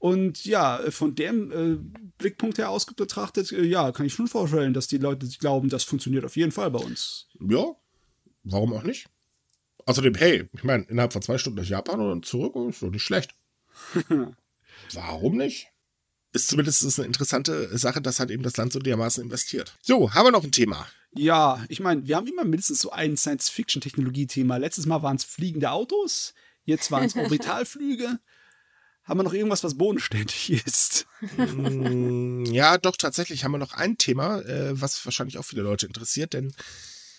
Und 0.00 0.46
ja, 0.46 0.80
von 0.90 1.14
dem 1.14 1.52
äh, 1.52 1.78
Blickpunkt 2.16 2.56
her 2.56 2.70
aus 2.70 2.86
betrachtet, 2.86 3.52
äh, 3.52 3.62
ja, 3.62 3.92
kann 3.92 4.06
ich 4.06 4.14
schon 4.14 4.28
vorstellen, 4.28 4.72
dass 4.72 4.86
die 4.88 4.96
Leute 4.96 5.28
glauben, 5.38 5.68
das 5.68 5.84
funktioniert 5.84 6.24
auf 6.24 6.36
jeden 6.36 6.52
Fall 6.52 6.70
bei 6.70 6.78
uns. 6.78 7.28
Ja, 7.38 7.76
warum 8.42 8.72
auch 8.72 8.82
nicht? 8.82 9.08
Außerdem, 9.84 10.14
hey, 10.14 10.48
ich 10.54 10.64
meine, 10.64 10.84
innerhalb 10.84 11.12
von 11.12 11.20
zwei 11.20 11.36
Stunden 11.36 11.60
nach 11.60 11.68
Japan 11.68 12.00
und 12.00 12.24
zurück 12.24 12.56
ist 12.70 12.82
doch 12.82 12.90
nicht 12.90 13.02
schlecht. 13.02 13.34
warum 14.94 15.36
nicht? 15.36 15.68
Ist 16.32 16.48
zumindest 16.48 16.98
eine 16.98 17.06
interessante 17.06 17.76
Sache, 17.76 18.00
dass 18.00 18.20
halt 18.20 18.30
eben 18.30 18.42
das 18.42 18.56
Land 18.56 18.72
so 18.72 18.78
dermaßen 18.78 19.22
investiert. 19.22 19.76
So, 19.82 20.14
haben 20.14 20.28
wir 20.28 20.32
noch 20.32 20.44
ein 20.44 20.52
Thema. 20.52 20.86
Ja, 21.12 21.62
ich 21.68 21.80
meine, 21.80 22.06
wir 22.06 22.16
haben 22.16 22.26
immer 22.26 22.44
mindestens 22.44 22.80
so 22.80 22.90
ein 22.90 23.18
Science-Fiction-Technologie-Thema. 23.18 24.56
Letztes 24.56 24.86
Mal 24.86 25.02
waren 25.02 25.16
es 25.16 25.24
fliegende 25.24 25.72
Autos, 25.72 26.32
jetzt 26.64 26.90
waren 26.90 27.04
es 27.04 27.14
Orbitalflüge. 27.16 28.18
Haben 29.10 29.18
wir 29.18 29.24
noch 29.24 29.34
irgendwas, 29.34 29.64
was 29.64 29.74
bodenständig 29.74 30.50
ist? 30.66 31.06
Mm, 31.36 32.44
ja, 32.44 32.78
doch, 32.78 32.96
tatsächlich 32.96 33.42
haben 33.42 33.50
wir 33.50 33.58
noch 33.58 33.72
ein 33.72 33.98
Thema, 33.98 34.38
äh, 34.42 34.80
was 34.80 35.04
wahrscheinlich 35.04 35.36
auch 35.36 35.44
viele 35.44 35.62
Leute 35.62 35.86
interessiert, 35.86 36.32
denn 36.32 36.52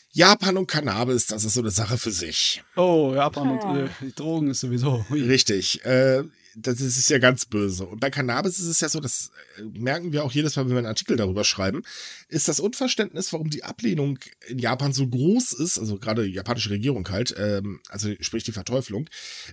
Japan 0.09 0.55
und 0.55 0.67
Cannabis, 0.67 1.27
das 1.27 1.43
ist 1.43 1.53
so 1.53 1.59
eine 1.59 1.69
Sache 1.69 1.97
für 1.97 2.11
sich. 2.11 2.63
Oh, 2.77 3.11
Japan 3.13 3.59
und 3.59 3.77
äh, 3.77 4.11
Drogen 4.15 4.51
ist 4.51 4.61
sowieso. 4.61 5.05
Richtig. 5.11 5.83
Äh, 5.83 6.23
das 6.55 6.81
ist 6.81 7.09
ja 7.09 7.17
ganz 7.17 7.45
böse. 7.45 7.85
Und 7.85 7.99
bei 7.99 8.09
Cannabis 8.09 8.59
ist 8.59 8.67
es 8.67 8.81
ja 8.81 8.89
so, 8.89 8.99
das 8.99 9.31
äh, 9.57 9.63
merken 9.63 10.11
wir 10.11 10.23
auch 10.23 10.31
jedes 10.31 10.55
Mal, 10.55 10.65
wenn 10.65 10.71
wir 10.71 10.77
einen 10.79 10.87
Artikel 10.87 11.17
darüber 11.17 11.43
schreiben, 11.43 11.83
ist 12.27 12.47
das 12.47 12.59
Unverständnis, 12.59 13.31
warum 13.33 13.49
die 13.49 13.63
Ablehnung 13.63 14.19
in 14.47 14.59
Japan 14.59 14.93
so 14.93 15.07
groß 15.07 15.53
ist, 15.53 15.79
also 15.79 15.97
gerade 15.97 16.25
die 16.25 16.33
japanische 16.33 16.69
Regierung 16.69 17.07
halt, 17.09 17.33
ähm, 17.37 17.79
also 17.89 18.13
sprich 18.19 18.43
die 18.43 18.51
Verteuflung, 18.51 19.09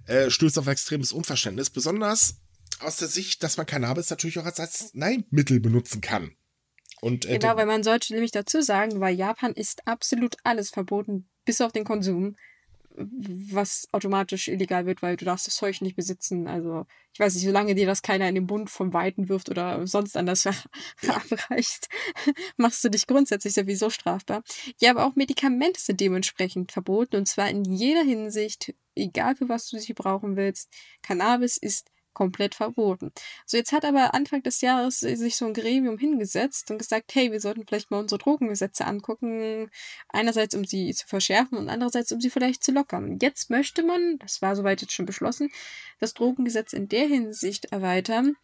äh, 0.06 0.30
stößt 0.30 0.58
auf 0.58 0.66
extremes 0.66 1.12
Unverständnis, 1.12 1.70
besonders 1.70 2.36
aus 2.80 2.96
der 2.96 3.08
Sicht, 3.08 3.42
dass 3.42 3.56
man 3.56 3.66
Cannabis 3.66 4.10
natürlich 4.10 4.38
auch 4.38 4.44
als 4.44 4.60
Arzneimittel 4.60 5.60
benutzen 5.60 6.00
kann. 6.00 6.32
Und, 7.00 7.26
äh, 7.26 7.38
genau, 7.38 7.56
weil 7.56 7.66
man 7.66 7.84
sollte 7.84 8.12
nämlich 8.12 8.32
dazu 8.32 8.60
sagen, 8.60 9.00
weil 9.00 9.14
Japan 9.14 9.52
ist 9.52 9.86
absolut 9.86 10.36
alles 10.42 10.70
verboten, 10.70 11.28
bis 11.44 11.60
auf 11.60 11.72
den 11.72 11.84
Konsum, 11.84 12.36
was 12.98 13.88
automatisch 13.92 14.48
illegal 14.48 14.86
wird, 14.86 15.02
weil 15.02 15.16
du 15.16 15.24
darfst 15.24 15.46
das 15.46 15.56
Zeug 15.56 15.80
nicht 15.80 15.96
besitzen. 15.96 16.46
Also 16.46 16.86
ich 17.12 17.20
weiß 17.20 17.34
nicht, 17.34 17.44
solange 17.44 17.74
dir 17.74 17.86
das 17.86 18.02
keiner 18.02 18.28
in 18.28 18.34
den 18.34 18.46
Bund 18.46 18.70
vom 18.70 18.92
Weiten 18.92 19.28
wirft 19.28 19.48
oder 19.50 19.86
sonst 19.86 20.16
anders 20.16 20.48
verabreicht, 20.96 21.88
machst 22.56 22.84
du 22.84 22.88
dich 22.88 23.06
grundsätzlich 23.06 23.54
sowieso 23.54 23.90
strafbar. 23.90 24.42
Ja, 24.80 24.90
aber 24.90 25.06
auch 25.06 25.16
Medikamente 25.16 25.80
sind 25.80 26.00
dementsprechend 26.00 26.72
verboten 26.72 27.16
und 27.16 27.26
zwar 27.26 27.48
in 27.48 27.64
jeder 27.64 28.02
Hinsicht, 28.02 28.74
egal 28.94 29.36
für 29.36 29.48
was 29.48 29.68
du 29.68 29.78
sie 29.78 29.94
brauchen 29.94 30.36
willst. 30.36 30.72
Cannabis 31.02 31.56
ist 31.56 31.90
komplett 32.18 32.56
verboten. 32.56 33.12
So, 33.46 33.56
jetzt 33.56 33.70
hat 33.70 33.84
aber 33.84 34.12
Anfang 34.12 34.42
des 34.42 34.60
Jahres 34.60 34.98
sich 34.98 35.36
so 35.36 35.46
ein 35.46 35.54
Gremium 35.54 35.98
hingesetzt 35.98 36.68
und 36.72 36.78
gesagt, 36.78 37.14
hey, 37.14 37.30
wir 37.30 37.40
sollten 37.40 37.64
vielleicht 37.64 37.92
mal 37.92 38.00
unsere 38.00 38.18
Drogengesetze 38.18 38.84
angucken. 38.86 39.70
Einerseits, 40.08 40.56
um 40.56 40.64
sie 40.64 40.92
zu 40.94 41.06
verschärfen 41.06 41.56
und 41.56 41.68
andererseits, 41.68 42.10
um 42.10 42.20
sie 42.20 42.30
vielleicht 42.30 42.64
zu 42.64 42.72
lockern. 42.72 43.18
Jetzt 43.22 43.50
möchte 43.50 43.84
man, 43.84 44.18
das 44.18 44.42
war 44.42 44.56
soweit 44.56 44.82
jetzt 44.82 44.94
schon 44.94 45.06
beschlossen, 45.06 45.48
das 46.00 46.12
Drogengesetz 46.12 46.72
in 46.72 46.88
der 46.88 47.06
Hinsicht 47.06 47.66
erweitern, 47.66 48.34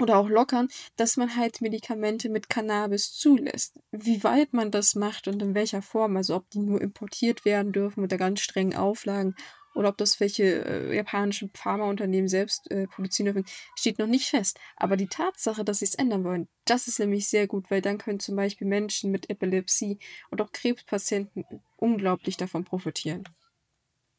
oder 0.00 0.18
auch 0.18 0.28
lockern, 0.28 0.68
dass 0.96 1.16
man 1.16 1.36
halt 1.36 1.60
Medikamente 1.60 2.28
mit 2.28 2.48
Cannabis 2.48 3.12
zulässt. 3.12 3.78
Wie 3.90 4.24
weit 4.24 4.52
man 4.52 4.70
das 4.70 4.94
macht 4.94 5.28
und 5.28 5.40
in 5.42 5.54
welcher 5.54 5.82
Form, 5.82 6.16
also 6.16 6.34
ob 6.36 6.48
die 6.50 6.60
nur 6.60 6.80
importiert 6.80 7.44
werden 7.44 7.72
dürfen 7.72 8.02
unter 8.02 8.16
ganz 8.16 8.40
strengen 8.40 8.74
Auflagen 8.74 9.36
oder 9.74 9.88
ob 9.88 9.98
das 9.98 10.20
welche 10.20 10.64
äh, 10.64 10.96
japanischen 10.96 11.50
Pharmaunternehmen 11.54 12.28
selbst 12.28 12.70
äh, 12.70 12.86
produzieren 12.86 13.32
dürfen, 13.32 13.50
steht 13.76 13.98
noch 13.98 14.06
nicht 14.06 14.28
fest. 14.28 14.58
Aber 14.76 14.96
die 14.96 15.08
Tatsache, 15.08 15.64
dass 15.64 15.80
sie 15.80 15.86
es 15.86 15.94
ändern 15.94 16.24
wollen, 16.24 16.48
das 16.64 16.88
ist 16.88 16.98
nämlich 16.98 17.28
sehr 17.28 17.46
gut, 17.46 17.70
weil 17.70 17.82
dann 17.82 17.98
können 17.98 18.20
zum 18.20 18.36
Beispiel 18.36 18.66
Menschen 18.66 19.10
mit 19.10 19.30
Epilepsie 19.30 19.98
und 20.30 20.40
auch 20.40 20.52
Krebspatienten 20.52 21.44
unglaublich 21.76 22.36
davon 22.36 22.64
profitieren. 22.64 23.24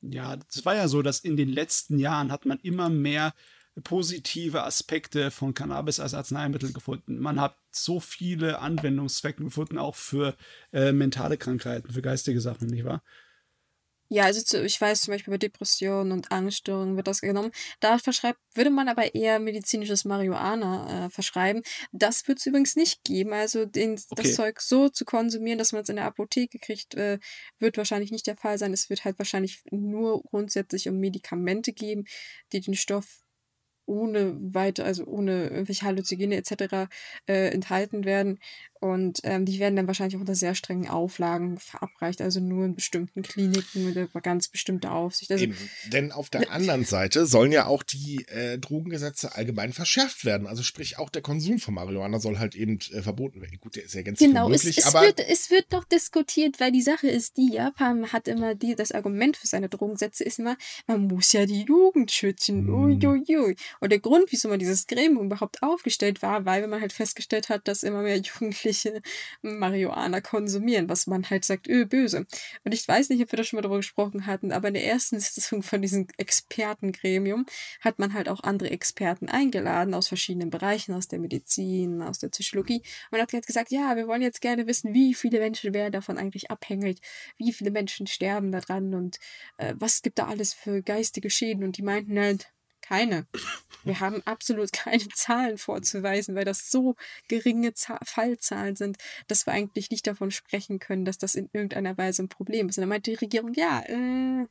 Ja, 0.01 0.37
es 0.49 0.65
war 0.65 0.75
ja 0.75 0.87
so, 0.87 1.01
dass 1.01 1.19
in 1.19 1.37
den 1.37 1.49
letzten 1.49 1.97
Jahren 1.97 2.31
hat 2.31 2.45
man 2.45 2.59
immer 2.59 2.89
mehr 2.89 3.33
positive 3.83 4.63
Aspekte 4.63 5.31
von 5.31 5.53
Cannabis 5.53 5.99
als 5.99 6.13
Arzneimittel 6.13 6.73
gefunden. 6.73 7.17
Man 7.17 7.39
hat 7.41 7.57
so 7.71 7.99
viele 7.99 8.59
Anwendungszwecke 8.59 9.43
gefunden, 9.43 9.77
auch 9.77 9.95
für 9.95 10.35
äh, 10.71 10.91
mentale 10.91 11.37
Krankheiten, 11.37 11.91
für 11.91 12.01
geistige 12.01 12.39
Sachen, 12.39 12.67
nicht 12.67 12.85
wahr? 12.85 13.01
Ja, 14.13 14.25
also 14.25 14.43
zu, 14.43 14.63
ich 14.63 14.79
weiß 14.79 15.01
zum 15.01 15.11
Beispiel 15.11 15.31
bei 15.31 15.39
Depressionen 15.39 16.11
und 16.11 16.31
Angststörungen 16.31 16.97
wird 16.97 17.07
das 17.07 17.21
genommen. 17.21 17.51
Da 17.79 17.97
verschreibt, 17.97 18.37
würde 18.53 18.69
man 18.69 18.87
aber 18.87 19.15
eher 19.15 19.39
medizinisches 19.39 20.05
Marihuana 20.05 21.07
äh, 21.07 21.09
verschreiben. 21.09 21.63
Das 21.91 22.27
wird 22.27 22.37
es 22.37 22.45
übrigens 22.45 22.75
nicht 22.75 23.03
geben. 23.03 23.33
Also 23.33 23.65
den, 23.65 23.93
okay. 23.93 24.21
das 24.21 24.35
Zeug 24.35 24.61
so 24.61 24.87
zu 24.87 25.03
konsumieren, 25.03 25.57
dass 25.57 25.71
man 25.71 25.81
es 25.81 25.89
in 25.89 25.95
der 25.95 26.05
Apotheke 26.05 26.59
kriegt, 26.59 26.93
äh, 26.93 27.17
wird 27.57 27.75
wahrscheinlich 27.77 28.11
nicht 28.11 28.27
der 28.27 28.37
Fall 28.37 28.59
sein. 28.59 28.71
Es 28.71 28.91
wird 28.91 29.03
halt 29.03 29.17
wahrscheinlich 29.17 29.63
nur 29.71 30.21
grundsätzlich 30.21 30.87
um 30.87 30.99
Medikamente 30.99 31.73
geben, 31.73 32.05
die 32.51 32.61
den 32.61 32.75
Stoff 32.75 33.22
ohne 33.85 34.35
weiter, 34.39 34.85
also 34.85 35.05
ohne 35.05 35.49
irgendwelche 35.49 35.85
Halluzigene 35.85 36.35
etc. 36.35 36.89
Äh, 37.27 37.49
enthalten 37.49 38.05
werden. 38.05 38.39
Und 38.83 39.21
ähm, 39.23 39.45
die 39.45 39.59
werden 39.59 39.77
dann 39.77 39.87
wahrscheinlich 39.87 40.17
auch 40.17 40.19
unter 40.19 40.35
sehr 40.35 40.55
strengen 40.55 40.89
Auflagen 40.89 41.57
verabreicht, 41.57 42.21
also 42.21 42.41
nur 42.41 42.65
in 42.65 42.75
bestimmten 42.75 43.21
Kliniken 43.21 43.85
mit 43.85 43.95
einer 43.95 44.07
ganz 44.21 44.49
bestimmter 44.49 44.91
Aufsicht. 44.91 45.31
Also, 45.31 45.45
Eben. 45.45 45.55
Denn 45.93 46.11
auf 46.11 46.29
der 46.29 46.51
anderen 46.51 46.83
Seite 46.83 47.25
sollen 47.25 47.53
ja 47.53 47.65
auch 47.65 47.81
die 47.81 48.25
äh, 48.27 48.57
Drogengesetze 48.57 49.35
allgemein 49.35 49.71
verschärft 49.71 50.25
werden. 50.25 50.47
Also 50.47 50.63
sprich, 50.63 50.99
auch 50.99 51.09
der 51.09 51.21
Konsum 51.21 51.59
von 51.59 51.75
Marihuana 51.75 52.19
soll 52.19 52.39
halt 52.39 52.55
eben 52.55 52.77
äh, 52.91 53.01
verboten 53.01 53.39
werden. 53.39 53.57
Gut, 53.61 53.77
der 53.77 53.85
ist 53.85 53.95
ja 53.95 54.01
ganz 54.01 54.19
genau, 54.19 54.49
möglich, 54.49 54.77
es, 54.77 54.85
es 54.85 54.93
aber... 54.93 55.05
Wird, 55.05 55.21
es 55.21 55.49
wird 55.49 55.71
noch 55.71 55.85
diskutiert, 55.85 56.59
weil 56.59 56.73
die 56.73 56.81
Sache 56.81 57.07
ist, 57.07 57.37
die 57.37 57.53
Japan 57.53 58.11
hat 58.11 58.27
immer 58.27 58.53
die, 58.53 58.75
das 58.75 58.91
Argument 58.91 59.37
für 59.37 59.47
seine 59.47 59.69
Drogengesetze 59.69 60.25
ist 60.25 60.39
immer, 60.39 60.57
man 60.87 61.07
muss 61.07 61.31
ja 61.31 61.45
die 61.45 61.63
Jugend 61.63 62.11
schützen. 62.11 62.67
Hm. 62.67 63.01
Uiuiui. 63.01 63.55
Und 63.79 63.91
der 63.91 63.99
Grund, 63.99 64.31
wieso 64.31 64.49
man 64.49 64.59
dieses 64.59 64.87
Gremium 64.87 65.25
überhaupt 65.25 65.63
aufgestellt 65.63 66.21
war, 66.21 66.45
weil 66.45 66.67
man 66.67 66.81
halt 66.81 66.93
festgestellt 66.93 67.49
hat, 67.49 67.67
dass 67.67 67.83
immer 67.83 68.01
mehr 68.01 68.17
Jugendliche 68.23 69.01
Marihuana 69.41 70.21
konsumieren, 70.21 70.89
was 70.89 71.07
man 71.07 71.29
halt 71.29 71.45
sagt, 71.45 71.67
öh, 71.67 71.85
böse. 71.85 72.25
Und 72.63 72.73
ich 72.73 72.87
weiß 72.87 73.09
nicht, 73.09 73.21
ob 73.21 73.31
wir 73.31 73.37
da 73.37 73.43
schon 73.43 73.57
mal 73.57 73.61
darüber 73.61 73.77
gesprochen 73.77 74.25
hatten, 74.25 74.51
aber 74.51 74.69
in 74.69 74.75
der 74.75 74.85
ersten 74.85 75.19
Sitzung 75.19 75.63
von 75.63 75.81
diesem 75.81 76.07
Expertengremium 76.17 77.45
hat 77.81 77.99
man 77.99 78.13
halt 78.13 78.29
auch 78.29 78.43
andere 78.43 78.69
Experten 78.69 79.29
eingeladen 79.29 79.93
aus 79.93 80.07
verschiedenen 80.07 80.49
Bereichen, 80.49 80.93
aus 80.93 81.07
der 81.07 81.19
Medizin, 81.19 82.01
aus 82.01 82.19
der 82.19 82.29
Psychologie. 82.29 82.81
Und 83.11 83.19
hat 83.19 83.33
halt 83.33 83.47
gesagt, 83.47 83.71
ja, 83.71 83.95
wir 83.95 84.07
wollen 84.07 84.21
jetzt 84.21 84.41
gerne 84.41 84.67
wissen, 84.67 84.93
wie 84.93 85.13
viele 85.13 85.39
Menschen 85.39 85.73
werden 85.73 85.91
davon 85.91 86.17
eigentlich 86.17 86.51
abhängig, 86.51 86.99
wie 87.37 87.53
viele 87.53 87.71
Menschen 87.71 88.07
sterben 88.07 88.51
daran 88.51 88.93
und 88.93 89.17
äh, 89.57 89.73
was 89.77 90.01
gibt 90.01 90.19
da 90.19 90.27
alles 90.27 90.53
für 90.53 90.81
geistige 90.81 91.29
Schäden. 91.29 91.63
Und 91.63 91.77
die 91.77 91.81
meinten 91.81 92.19
halt, 92.19 92.52
keine. 92.83 93.25
Wir 93.83 93.99
haben 93.99 94.21
absolut 94.25 94.71
keine 94.71 95.07
Zahlen 95.15 95.57
vorzuweisen, 95.57 96.35
weil 96.35 96.45
das 96.45 96.69
so 96.69 96.95
geringe 97.27 97.73
Zahl 97.73 97.99
Fallzahlen 98.03 98.75
sind, 98.75 98.97
dass 99.27 99.45
wir 99.45 99.53
eigentlich 99.53 99.89
nicht 99.89 100.05
davon 100.05 100.31
sprechen 100.31 100.79
können, 100.79 101.05
dass 101.05 101.17
das 101.17 101.35
in 101.35 101.49
irgendeiner 101.53 101.97
Weise 101.97 102.23
ein 102.23 102.29
Problem 102.29 102.69
ist. 102.69 102.77
Und 102.77 102.83
dann 102.83 102.89
meinte 102.89 103.11
die 103.11 103.17
Regierung, 103.17 103.53
ja, 103.53 103.81
äh, 103.87 104.45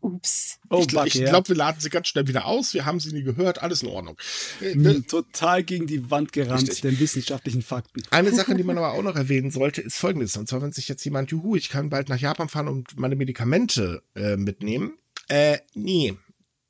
Ups. 0.00 0.60
Oh, 0.70 0.78
ich 0.78 0.86
glaube, 0.86 1.10
glaub, 1.10 1.48
wir 1.48 1.56
laden 1.56 1.80
sie 1.80 1.90
ganz 1.90 2.06
schnell 2.06 2.28
wieder 2.28 2.46
aus. 2.46 2.72
Wir 2.72 2.86
haben 2.86 3.00
sie 3.00 3.12
nie 3.12 3.24
gehört. 3.24 3.62
Alles 3.62 3.82
in 3.82 3.88
Ordnung. 3.88 4.16
Mhm, 4.60 5.08
total 5.08 5.64
gegen 5.64 5.88
die 5.88 6.08
Wand 6.08 6.32
gerannt, 6.32 6.62
Richtig. 6.62 6.82
den 6.82 7.00
wissenschaftlichen 7.00 7.62
Fakten. 7.62 8.02
Eine 8.10 8.32
Sache, 8.32 8.54
die 8.54 8.62
man 8.62 8.78
aber 8.78 8.92
auch 8.92 9.02
noch 9.02 9.16
erwähnen 9.16 9.50
sollte, 9.50 9.80
ist 9.80 9.96
folgendes. 9.96 10.36
Und 10.36 10.48
zwar, 10.48 10.62
wenn 10.62 10.70
sich 10.70 10.86
jetzt 10.86 11.04
jemand, 11.04 11.32
juhu, 11.32 11.56
ich 11.56 11.68
kann 11.68 11.90
bald 11.90 12.08
nach 12.10 12.18
Japan 12.18 12.48
fahren 12.48 12.68
und 12.68 12.96
meine 12.96 13.16
Medikamente 13.16 14.04
äh, 14.14 14.36
mitnehmen. 14.36 14.98
Äh, 15.28 15.58
nee 15.74 16.16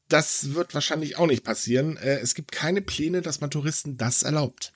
das 0.08 0.54
wird 0.54 0.74
wahrscheinlich 0.74 1.16
auch 1.16 1.26
nicht 1.26 1.44
passieren. 1.44 1.96
Äh, 1.96 2.18
es 2.18 2.34
gibt 2.34 2.52
keine 2.52 2.82
Pläne, 2.82 3.22
dass 3.22 3.40
man 3.40 3.50
Touristen 3.50 3.96
das 3.96 4.22
erlaubt. 4.22 4.72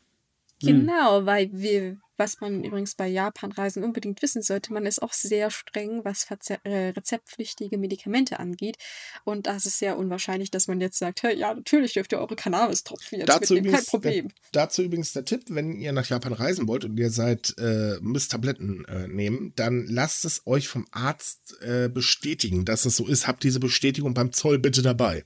Genau, 0.60 1.26
weil 1.26 1.50
wir, 1.52 1.96
was 2.16 2.40
man 2.40 2.64
übrigens 2.64 2.94
bei 2.94 3.08
Japanreisen 3.08 3.84
unbedingt 3.84 4.22
wissen 4.22 4.42
sollte, 4.42 4.72
man 4.72 4.86
ist 4.86 5.02
auch 5.02 5.12
sehr 5.12 5.50
streng, 5.50 6.04
was 6.04 6.26
äh, 6.64 6.88
rezeptpflichtige 6.88 7.78
Medikamente 7.78 8.38
angeht. 8.38 8.76
Und 9.24 9.46
das 9.46 9.66
ist 9.66 9.78
sehr 9.78 9.98
unwahrscheinlich, 9.98 10.50
dass 10.50 10.68
man 10.68 10.80
jetzt 10.80 10.98
sagt, 10.98 11.22
hey, 11.22 11.36
ja, 11.36 11.54
natürlich 11.54 11.94
dürft 11.94 12.12
ihr 12.12 12.18
eure 12.18 12.36
Cannabis-Tropfen 12.36 13.20
jetzt 13.20 13.28
dazu 13.28 13.54
mitnehmen, 13.54 13.74
kein 13.74 13.84
Problem. 13.84 14.28
Der, 14.28 14.62
dazu 14.62 14.82
übrigens 14.82 15.12
der 15.12 15.24
Tipp, 15.24 15.44
wenn 15.48 15.72
ihr 15.72 15.92
nach 15.92 16.06
Japan 16.06 16.32
reisen 16.32 16.68
wollt 16.68 16.84
und 16.84 16.98
ihr 16.98 17.10
seid, 17.10 17.54
äh, 17.58 17.98
müsst 18.00 18.32
Tabletten 18.32 18.84
äh, 18.86 19.08
nehmen, 19.08 19.52
dann 19.56 19.86
lasst 19.86 20.24
es 20.24 20.46
euch 20.46 20.68
vom 20.68 20.86
Arzt 20.90 21.56
äh, 21.62 21.88
bestätigen, 21.88 22.64
dass 22.64 22.84
es 22.84 22.96
so 22.96 23.06
ist. 23.06 23.26
Habt 23.26 23.42
diese 23.42 23.60
Bestätigung 23.60 24.14
beim 24.14 24.32
Zoll 24.32 24.58
bitte 24.58 24.82
dabei. 24.82 25.24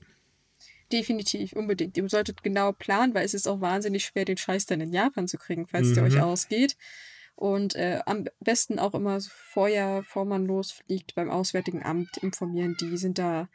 Definitiv, 0.91 1.53
unbedingt. 1.53 1.97
Ihr 1.97 2.07
solltet 2.09 2.43
genau 2.43 2.71
planen, 2.71 3.13
weil 3.13 3.25
es 3.25 3.33
ist 3.33 3.47
auch 3.47 3.59
wahnsinnig 3.59 4.05
schwer, 4.05 4.25
den 4.25 4.37
Scheiß 4.37 4.65
dann 4.65 4.81
in 4.81 4.93
Japan 4.93 5.27
zu 5.27 5.37
kriegen, 5.37 5.67
falls 5.67 5.89
mhm. 5.89 5.95
der 5.95 6.03
euch 6.03 6.15
mhm. 6.15 6.21
ausgeht. 6.21 6.77
Und 7.35 7.75
äh, 7.75 7.99
am 8.05 8.25
besten 8.39 8.79
auch 8.79 8.95
immer 8.95 9.19
vorher, 9.21 9.99
bevor 9.99 10.25
man 10.25 10.45
losfliegt, 10.45 11.13
beim 11.13 11.29
Auswärtigen 11.29 11.83
Amt 11.83 12.17
informieren. 12.17 12.75
Die 12.79 12.97
sind 12.97 13.19
da 13.19 13.47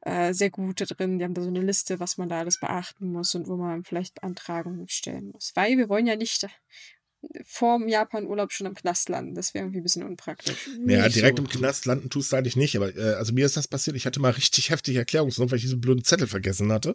äh, 0.00 0.32
sehr 0.32 0.50
gut 0.50 0.80
da 0.80 0.86
drin. 0.86 1.18
Die 1.18 1.24
haben 1.24 1.34
da 1.34 1.42
so 1.42 1.48
eine 1.48 1.60
Liste, 1.60 2.00
was 2.00 2.16
man 2.16 2.28
da 2.28 2.38
alles 2.38 2.58
beachten 2.58 3.12
muss 3.12 3.34
und 3.34 3.46
wo 3.48 3.56
man 3.56 3.84
vielleicht 3.84 4.14
Beantragungen 4.14 4.88
stellen 4.88 5.30
muss. 5.30 5.52
Weil 5.54 5.76
wir 5.76 5.88
wollen 5.88 6.06
ja 6.06 6.16
nicht 6.16 6.46
vor 7.44 7.78
dem 7.78 7.88
Japan-Urlaub 7.88 8.52
schon 8.52 8.66
im 8.66 8.74
Knast 8.74 9.08
landen. 9.08 9.34
Das 9.34 9.54
wäre 9.54 9.64
irgendwie 9.64 9.80
ein 9.80 9.82
bisschen 9.82 10.04
unpraktisch. 10.04 10.68
Ja, 10.86 11.04
nicht 11.04 11.16
direkt 11.16 11.38
so. 11.38 11.44
im 11.44 11.48
Knast 11.48 11.86
landen 11.86 12.10
tust 12.10 12.32
du 12.32 12.36
eigentlich 12.36 12.56
nicht. 12.56 12.76
Aber 12.76 12.94
äh, 12.96 13.14
also 13.14 13.32
mir 13.32 13.46
ist 13.46 13.56
das 13.56 13.68
passiert. 13.68 13.96
Ich 13.96 14.06
hatte 14.06 14.20
mal 14.20 14.30
richtig 14.30 14.70
heftig 14.70 14.96
Erklärungsnot, 14.96 15.50
weil 15.50 15.56
ich 15.56 15.64
diesen 15.64 15.80
blöden 15.80 16.04
Zettel 16.04 16.26
vergessen 16.26 16.72
hatte. 16.72 16.94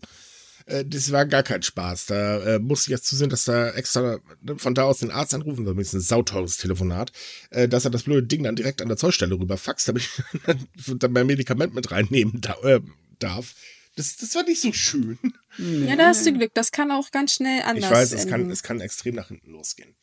Äh, 0.66 0.86
das 0.86 1.12
war 1.12 1.26
gar 1.26 1.44
kein 1.44 1.62
Spaß. 1.62 2.06
Da 2.08 2.56
äh, 2.56 2.60
musste 2.60 2.88
ich 2.88 2.92
jetzt 2.92 3.08
zusehen, 3.08 3.30
dass 3.30 3.46
da 3.46 3.70
extra 3.72 4.20
ne, 4.42 4.58
von 4.58 4.76
da 4.76 4.84
aus 4.84 5.00
den 5.00 5.12
Arzt 5.12 5.34
anrufen, 5.34 5.66
das 5.66 5.78
ist 5.78 5.94
ein 5.94 6.02
sauteures 6.02 6.58
Telefonat, 6.58 7.12
äh, 7.50 7.68
dass 7.68 7.86
er 7.86 7.92
das 7.92 8.04
blöde 8.04 8.28
Ding 8.28 8.44
dann 8.44 8.56
direkt 8.56 8.82
an 8.82 8.88
der 8.88 8.98
Zollstelle 8.98 9.38
rüberfaxt, 9.38 9.88
damit 9.88 10.04
ich 10.04 10.94
dann 11.00 11.12
mein 11.12 11.28
Medikament 11.28 11.74
mit 11.74 11.92
reinnehmen 11.92 12.40
da, 12.42 12.56
äh, 12.64 12.80
darf. 13.20 13.56
Das, 13.96 14.16
das 14.18 14.34
war 14.36 14.44
nicht 14.44 14.62
so 14.62 14.74
schön. 14.74 15.20
Ja, 15.58 15.96
da 15.96 16.08
hast 16.08 16.26
du 16.26 16.34
Glück. 16.34 16.54
Das 16.56 16.72
kann 16.72 16.92
auch 16.92 17.12
ganz 17.12 17.36
schnell 17.36 17.62
anders 17.62 17.86
Ich 17.86 17.92
weiß, 17.92 18.12
es 18.14 18.28
kann, 18.28 18.50
es 18.50 18.64
kann 18.64 18.82
extrem 18.82 19.16
nach 19.16 19.28
hinten 19.28 19.52
losgehen. 19.52 19.96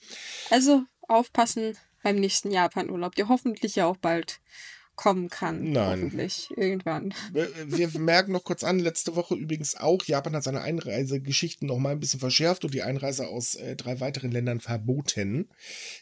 Also 0.50 0.84
aufpassen 1.08 1.76
beim 2.02 2.16
nächsten 2.16 2.50
Japan-Urlaub, 2.50 3.14
der 3.16 3.28
hoffentlich 3.28 3.76
ja 3.76 3.86
auch 3.86 3.96
bald 3.96 4.40
kommen 5.00 5.30
kann. 5.30 5.72
Nein. 5.72 6.02
Hoffentlich. 6.02 6.50
Irgendwann. 6.56 7.14
Wir 7.32 7.88
merken 7.98 8.32
noch 8.32 8.44
kurz 8.44 8.62
an, 8.62 8.78
letzte 8.78 9.16
Woche 9.16 9.34
übrigens 9.34 9.74
auch, 9.74 10.04
Japan 10.04 10.36
hat 10.36 10.44
seine 10.44 10.60
Einreisegeschichten 10.60 11.66
noch 11.66 11.78
mal 11.78 11.92
ein 11.92 12.00
bisschen 12.00 12.20
verschärft 12.20 12.66
und 12.66 12.74
die 12.74 12.82
Einreise 12.82 13.28
aus 13.28 13.54
äh, 13.54 13.76
drei 13.76 13.98
weiteren 14.00 14.30
Ländern 14.30 14.60
verboten. 14.60 15.48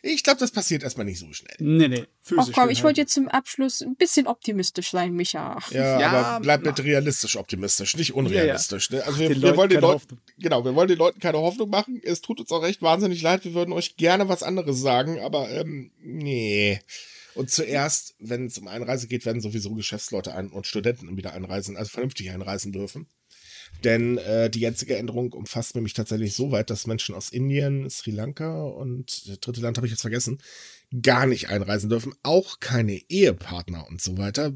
Ich 0.02 0.24
glaube, 0.24 0.40
das 0.40 0.50
passiert 0.50 0.82
erstmal 0.82 1.06
nicht 1.06 1.20
so 1.20 1.32
schnell. 1.32 1.54
Nee, 1.60 1.86
nee. 1.86 2.04
Ach 2.36 2.48
komm, 2.52 2.70
ich 2.70 2.82
wollte 2.82 3.02
jetzt 3.02 3.14
zum 3.14 3.28
Abschluss 3.28 3.82
ein 3.82 3.94
bisschen 3.94 4.26
optimistisch 4.26 4.90
sein, 4.90 5.14
Micha. 5.14 5.58
Ja, 5.70 6.00
ja 6.00 6.10
aber 6.10 6.40
bleib 6.42 6.64
bitte 6.64 6.82
realistisch 6.82 7.36
optimistisch, 7.36 7.96
nicht 7.96 8.14
unrealistisch. 8.14 8.90
Ja, 8.90 8.98
ja. 8.98 9.04
Ne? 9.04 9.06
Also 9.06 9.20
wir, 9.20 9.42
wir 9.42 9.56
wollen 9.56 9.70
den 9.70 9.80
Leuten, 9.80 10.20
genau, 10.38 10.64
wir 10.64 10.74
wollen 10.74 10.88
den 10.88 10.98
Leuten 10.98 11.20
keine 11.20 11.38
Hoffnung 11.38 11.70
machen. 11.70 12.00
Es 12.02 12.20
tut 12.20 12.40
uns 12.40 12.50
auch 12.50 12.64
recht 12.64 12.82
wahnsinnig 12.82 13.22
leid. 13.22 13.44
Wir 13.44 13.54
würden 13.54 13.72
euch 13.72 13.96
gerne 13.96 14.28
was 14.28 14.42
anderes 14.42 14.80
sagen, 14.80 15.20
aber 15.20 15.48
ähm, 15.50 15.92
nee. 16.02 16.80
Und 17.38 17.52
zuerst, 17.52 18.16
wenn 18.18 18.46
es 18.46 18.58
um 18.58 18.66
Einreise 18.66 19.06
geht, 19.06 19.24
werden 19.24 19.40
sowieso 19.40 19.72
Geschäftsleute 19.74 20.34
ein 20.34 20.50
und 20.50 20.66
Studenten 20.66 21.16
wieder 21.16 21.34
einreisen, 21.34 21.76
also 21.76 21.88
vernünftig 21.88 22.32
einreisen 22.32 22.72
dürfen. 22.72 23.06
Denn 23.84 24.18
äh, 24.18 24.50
die 24.50 24.58
jetzige 24.58 24.96
Änderung 24.96 25.32
umfasst 25.32 25.76
nämlich 25.76 25.94
tatsächlich 25.94 26.34
so 26.34 26.50
weit, 26.50 26.68
dass 26.68 26.88
Menschen 26.88 27.14
aus 27.14 27.28
Indien, 27.28 27.88
Sri 27.90 28.10
Lanka 28.10 28.64
und 28.64 29.28
das 29.28 29.38
dritte 29.38 29.60
Land 29.60 29.76
habe 29.76 29.86
ich 29.86 29.92
jetzt 29.92 30.00
vergessen, 30.00 30.42
gar 31.00 31.26
nicht 31.26 31.48
einreisen 31.48 31.88
dürfen. 31.88 32.12
Auch 32.24 32.58
keine 32.58 33.00
Ehepartner 33.08 33.86
und 33.86 34.02
so 34.02 34.18
weiter. 34.18 34.52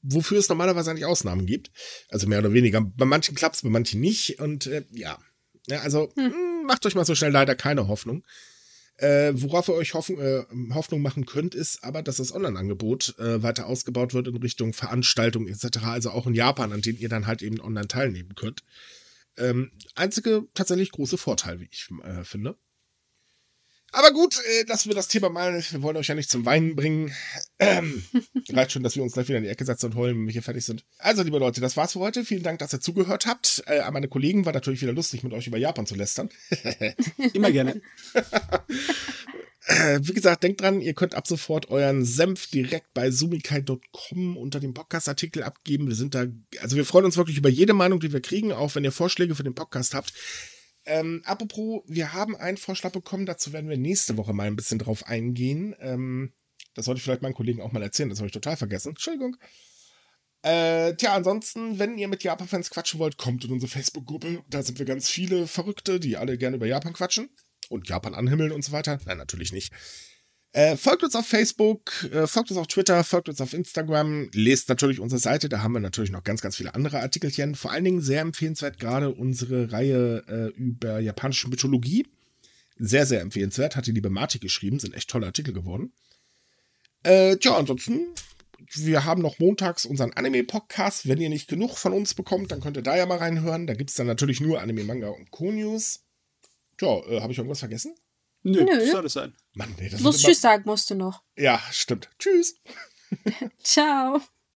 Wofür 0.00 0.38
es 0.38 0.48
normalerweise 0.48 0.92
eigentlich 0.92 1.04
Ausnahmen 1.04 1.44
gibt. 1.44 1.72
Also 2.08 2.26
mehr 2.26 2.38
oder 2.38 2.54
weniger. 2.54 2.80
Bei 2.80 3.04
manchen 3.04 3.34
klappt 3.34 3.56
es, 3.56 3.62
bei 3.62 3.68
manchen 3.68 4.00
nicht. 4.00 4.40
Und 4.40 4.64
äh, 4.64 4.86
ja. 4.92 5.18
ja, 5.66 5.80
also 5.80 6.10
hm. 6.16 6.64
macht 6.66 6.86
euch 6.86 6.94
mal 6.94 7.04
so 7.04 7.14
schnell 7.14 7.32
leider 7.32 7.54
keine 7.54 7.86
Hoffnung. 7.86 8.24
Äh, 8.96 9.32
worauf 9.34 9.68
ihr 9.68 9.74
euch 9.74 9.94
hoffen, 9.94 10.18
äh, 10.20 10.44
Hoffnung 10.72 11.02
machen 11.02 11.26
könnt, 11.26 11.54
ist 11.54 11.82
aber, 11.82 12.02
dass 12.02 12.18
das 12.18 12.32
Online-Angebot 12.32 13.18
äh, 13.18 13.42
weiter 13.42 13.66
ausgebaut 13.66 14.14
wird 14.14 14.28
in 14.28 14.36
Richtung 14.36 14.72
Veranstaltungen 14.72 15.48
etc., 15.48 15.84
also 15.84 16.10
auch 16.10 16.26
in 16.28 16.34
Japan, 16.34 16.72
an 16.72 16.80
denen 16.80 16.98
ihr 16.98 17.08
dann 17.08 17.26
halt 17.26 17.42
eben 17.42 17.60
online 17.60 17.88
teilnehmen 17.88 18.34
könnt. 18.36 18.62
Ähm, 19.36 19.72
einzige 19.96 20.46
tatsächlich 20.54 20.92
große 20.92 21.18
Vorteil, 21.18 21.58
wie 21.58 21.68
ich 21.70 21.88
äh, 22.04 22.22
finde. 22.22 22.56
Aber 23.94 24.12
gut, 24.12 24.36
äh, 24.44 24.64
lassen 24.66 24.88
wir 24.88 24.96
das 24.96 25.06
Thema 25.06 25.28
mal. 25.28 25.64
Wir 25.70 25.82
wollen 25.82 25.96
euch 25.96 26.08
ja 26.08 26.16
nicht 26.16 26.28
zum 26.28 26.44
Weinen 26.44 26.74
bringen. 26.74 27.14
Ähm, 27.60 28.04
reicht 28.50 28.72
schon, 28.72 28.82
dass 28.82 28.96
wir 28.96 29.04
uns 29.04 29.12
gleich 29.12 29.28
wieder 29.28 29.38
in 29.38 29.44
die 29.44 29.50
Ecke 29.50 29.64
setzen 29.64 29.86
und 29.86 29.94
heulen, 29.94 30.18
wenn 30.18 30.26
wir 30.26 30.32
hier 30.32 30.42
fertig 30.42 30.64
sind. 30.64 30.84
Also, 30.98 31.22
liebe 31.22 31.38
Leute, 31.38 31.60
das 31.60 31.76
war's 31.76 31.92
für 31.92 32.00
heute. 32.00 32.24
Vielen 32.24 32.42
Dank, 32.42 32.58
dass 32.58 32.72
ihr 32.72 32.80
zugehört 32.80 33.26
habt. 33.26 33.62
Äh, 33.66 33.80
an 33.80 33.92
meine 33.92 34.08
Kollegen 34.08 34.44
war 34.46 34.52
natürlich 34.52 34.82
wieder 34.82 34.92
lustig, 34.92 35.22
mit 35.22 35.32
euch 35.32 35.46
über 35.46 35.58
Japan 35.58 35.86
zu 35.86 35.94
lästern. 35.94 36.28
Immer 37.34 37.52
gerne. 37.52 37.80
Äh, 39.66 40.00
wie 40.02 40.12
gesagt, 40.12 40.42
denkt 40.42 40.60
dran, 40.60 40.80
ihr 40.80 40.92
könnt 40.92 41.14
ab 41.14 41.26
sofort 41.26 41.70
euren 41.70 42.04
Senf 42.04 42.48
direkt 42.48 42.92
bei 42.94 43.10
sumikai.com 43.10 44.36
unter 44.36 44.60
dem 44.60 44.74
Podcast-Artikel 44.74 45.42
abgeben. 45.42 45.86
Wir 45.86 45.94
sind 45.94 46.14
da, 46.14 46.26
also 46.60 46.76
wir 46.76 46.84
freuen 46.84 47.06
uns 47.06 47.16
wirklich 47.16 47.38
über 47.38 47.48
jede 47.48 47.72
Meinung, 47.72 48.00
die 48.00 48.12
wir 48.12 48.20
kriegen, 48.20 48.52
auch 48.52 48.74
wenn 48.74 48.84
ihr 48.84 48.92
Vorschläge 48.92 49.34
für 49.34 49.44
den 49.44 49.54
Podcast 49.54 49.94
habt. 49.94 50.12
Ähm, 50.86 51.22
apropos, 51.24 51.82
wir 51.86 52.12
haben 52.12 52.36
einen 52.36 52.56
Vorschlag 52.56 52.92
bekommen, 52.92 53.26
dazu 53.26 53.52
werden 53.52 53.70
wir 53.70 53.76
nächste 53.76 54.16
Woche 54.16 54.32
mal 54.32 54.46
ein 54.46 54.56
bisschen 54.56 54.78
drauf 54.78 55.06
eingehen. 55.06 55.74
Ähm, 55.80 56.32
das 56.74 56.84
sollte 56.86 56.98
ich 56.98 57.04
vielleicht 57.04 57.22
meinen 57.22 57.34
Kollegen 57.34 57.62
auch 57.62 57.72
mal 57.72 57.82
erzählen, 57.82 58.10
das 58.10 58.18
habe 58.18 58.26
ich 58.26 58.32
total 58.32 58.56
vergessen. 58.56 58.90
Entschuldigung. 58.90 59.36
Äh, 60.42 60.94
tja, 60.96 61.14
ansonsten, 61.14 61.78
wenn 61.78 61.96
ihr 61.96 62.06
mit 62.06 62.22
Japan-Fans 62.22 62.68
quatschen 62.68 63.00
wollt, 63.00 63.16
kommt 63.16 63.44
in 63.44 63.52
unsere 63.52 63.70
Facebook-Gruppe. 63.70 64.44
Da 64.50 64.62
sind 64.62 64.78
wir 64.78 64.84
ganz 64.84 65.08
viele 65.08 65.46
Verrückte, 65.46 65.98
die 65.98 66.18
alle 66.18 66.36
gerne 66.36 66.56
über 66.56 66.66
Japan 66.66 66.92
quatschen 66.92 67.30
und 67.70 67.88
Japan 67.88 68.14
anhimmeln 68.14 68.52
und 68.52 68.62
so 68.62 68.72
weiter. 68.72 68.98
Nein, 69.06 69.16
natürlich 69.16 69.52
nicht. 69.52 69.72
Äh, 70.54 70.76
folgt 70.76 71.02
uns 71.02 71.16
auf 71.16 71.26
Facebook, 71.26 72.04
äh, 72.12 72.28
folgt 72.28 72.52
uns 72.52 72.60
auf 72.60 72.68
Twitter, 72.68 73.02
folgt 73.02 73.28
uns 73.28 73.40
auf 73.40 73.54
Instagram, 73.54 74.30
lest 74.32 74.68
natürlich 74.68 75.00
unsere 75.00 75.18
Seite, 75.18 75.48
da 75.48 75.64
haben 75.64 75.72
wir 75.72 75.80
natürlich 75.80 76.12
noch 76.12 76.22
ganz, 76.22 76.42
ganz 76.42 76.54
viele 76.54 76.76
andere 76.76 77.00
Artikelchen. 77.00 77.56
Vor 77.56 77.72
allen 77.72 77.82
Dingen 77.82 78.00
sehr 78.00 78.20
empfehlenswert 78.20 78.78
gerade 78.78 79.10
unsere 79.10 79.72
Reihe 79.72 80.22
äh, 80.28 80.56
über 80.56 81.00
japanische 81.00 81.48
Mythologie. 81.48 82.06
Sehr, 82.78 83.04
sehr 83.04 83.20
empfehlenswert, 83.20 83.74
hat 83.74 83.88
die 83.88 83.90
liebe 83.90 84.10
Marti 84.10 84.38
geschrieben, 84.38 84.78
sind 84.78 84.94
echt 84.94 85.10
tolle 85.10 85.26
Artikel 85.26 85.52
geworden. 85.52 85.92
Äh, 87.02 87.36
tja, 87.38 87.56
ansonsten, 87.56 88.06
wir 88.74 89.04
haben 89.04 89.22
noch 89.22 89.40
montags 89.40 89.84
unseren 89.84 90.12
Anime-Podcast. 90.12 91.08
Wenn 91.08 91.20
ihr 91.20 91.30
nicht 91.30 91.48
genug 91.48 91.76
von 91.78 91.92
uns 91.92 92.14
bekommt, 92.14 92.52
dann 92.52 92.60
könnt 92.60 92.76
ihr 92.76 92.84
da 92.84 92.96
ja 92.96 93.06
mal 93.06 93.18
reinhören. 93.18 93.66
Da 93.66 93.74
gibt 93.74 93.90
es 93.90 93.96
dann 93.96 94.06
natürlich 94.06 94.40
nur 94.40 94.60
Anime, 94.60 94.84
Manga 94.84 95.08
und 95.08 95.32
Co-News. 95.32 96.04
Tja, 96.78 97.00
äh, 97.08 97.20
habe 97.20 97.32
ich 97.32 97.38
irgendwas 97.38 97.58
vergessen? 97.58 97.96
Nö, 98.44 98.62
Nö. 98.62 98.86
soll 98.92 99.06
es 99.06 99.14
sein. 99.14 99.34
Mann, 99.54 99.74
nee, 99.78 99.88
das 99.88 100.00
Bloß 100.00 100.20
Tschüss 100.20 100.40
sagen 100.40 100.64
musst 100.66 100.90
du 100.90 100.94
noch. 100.96 101.22
Ja, 101.36 101.60
stimmt. 101.70 102.10
Tschüss. 102.18 102.56
Ciao. 103.62 104.20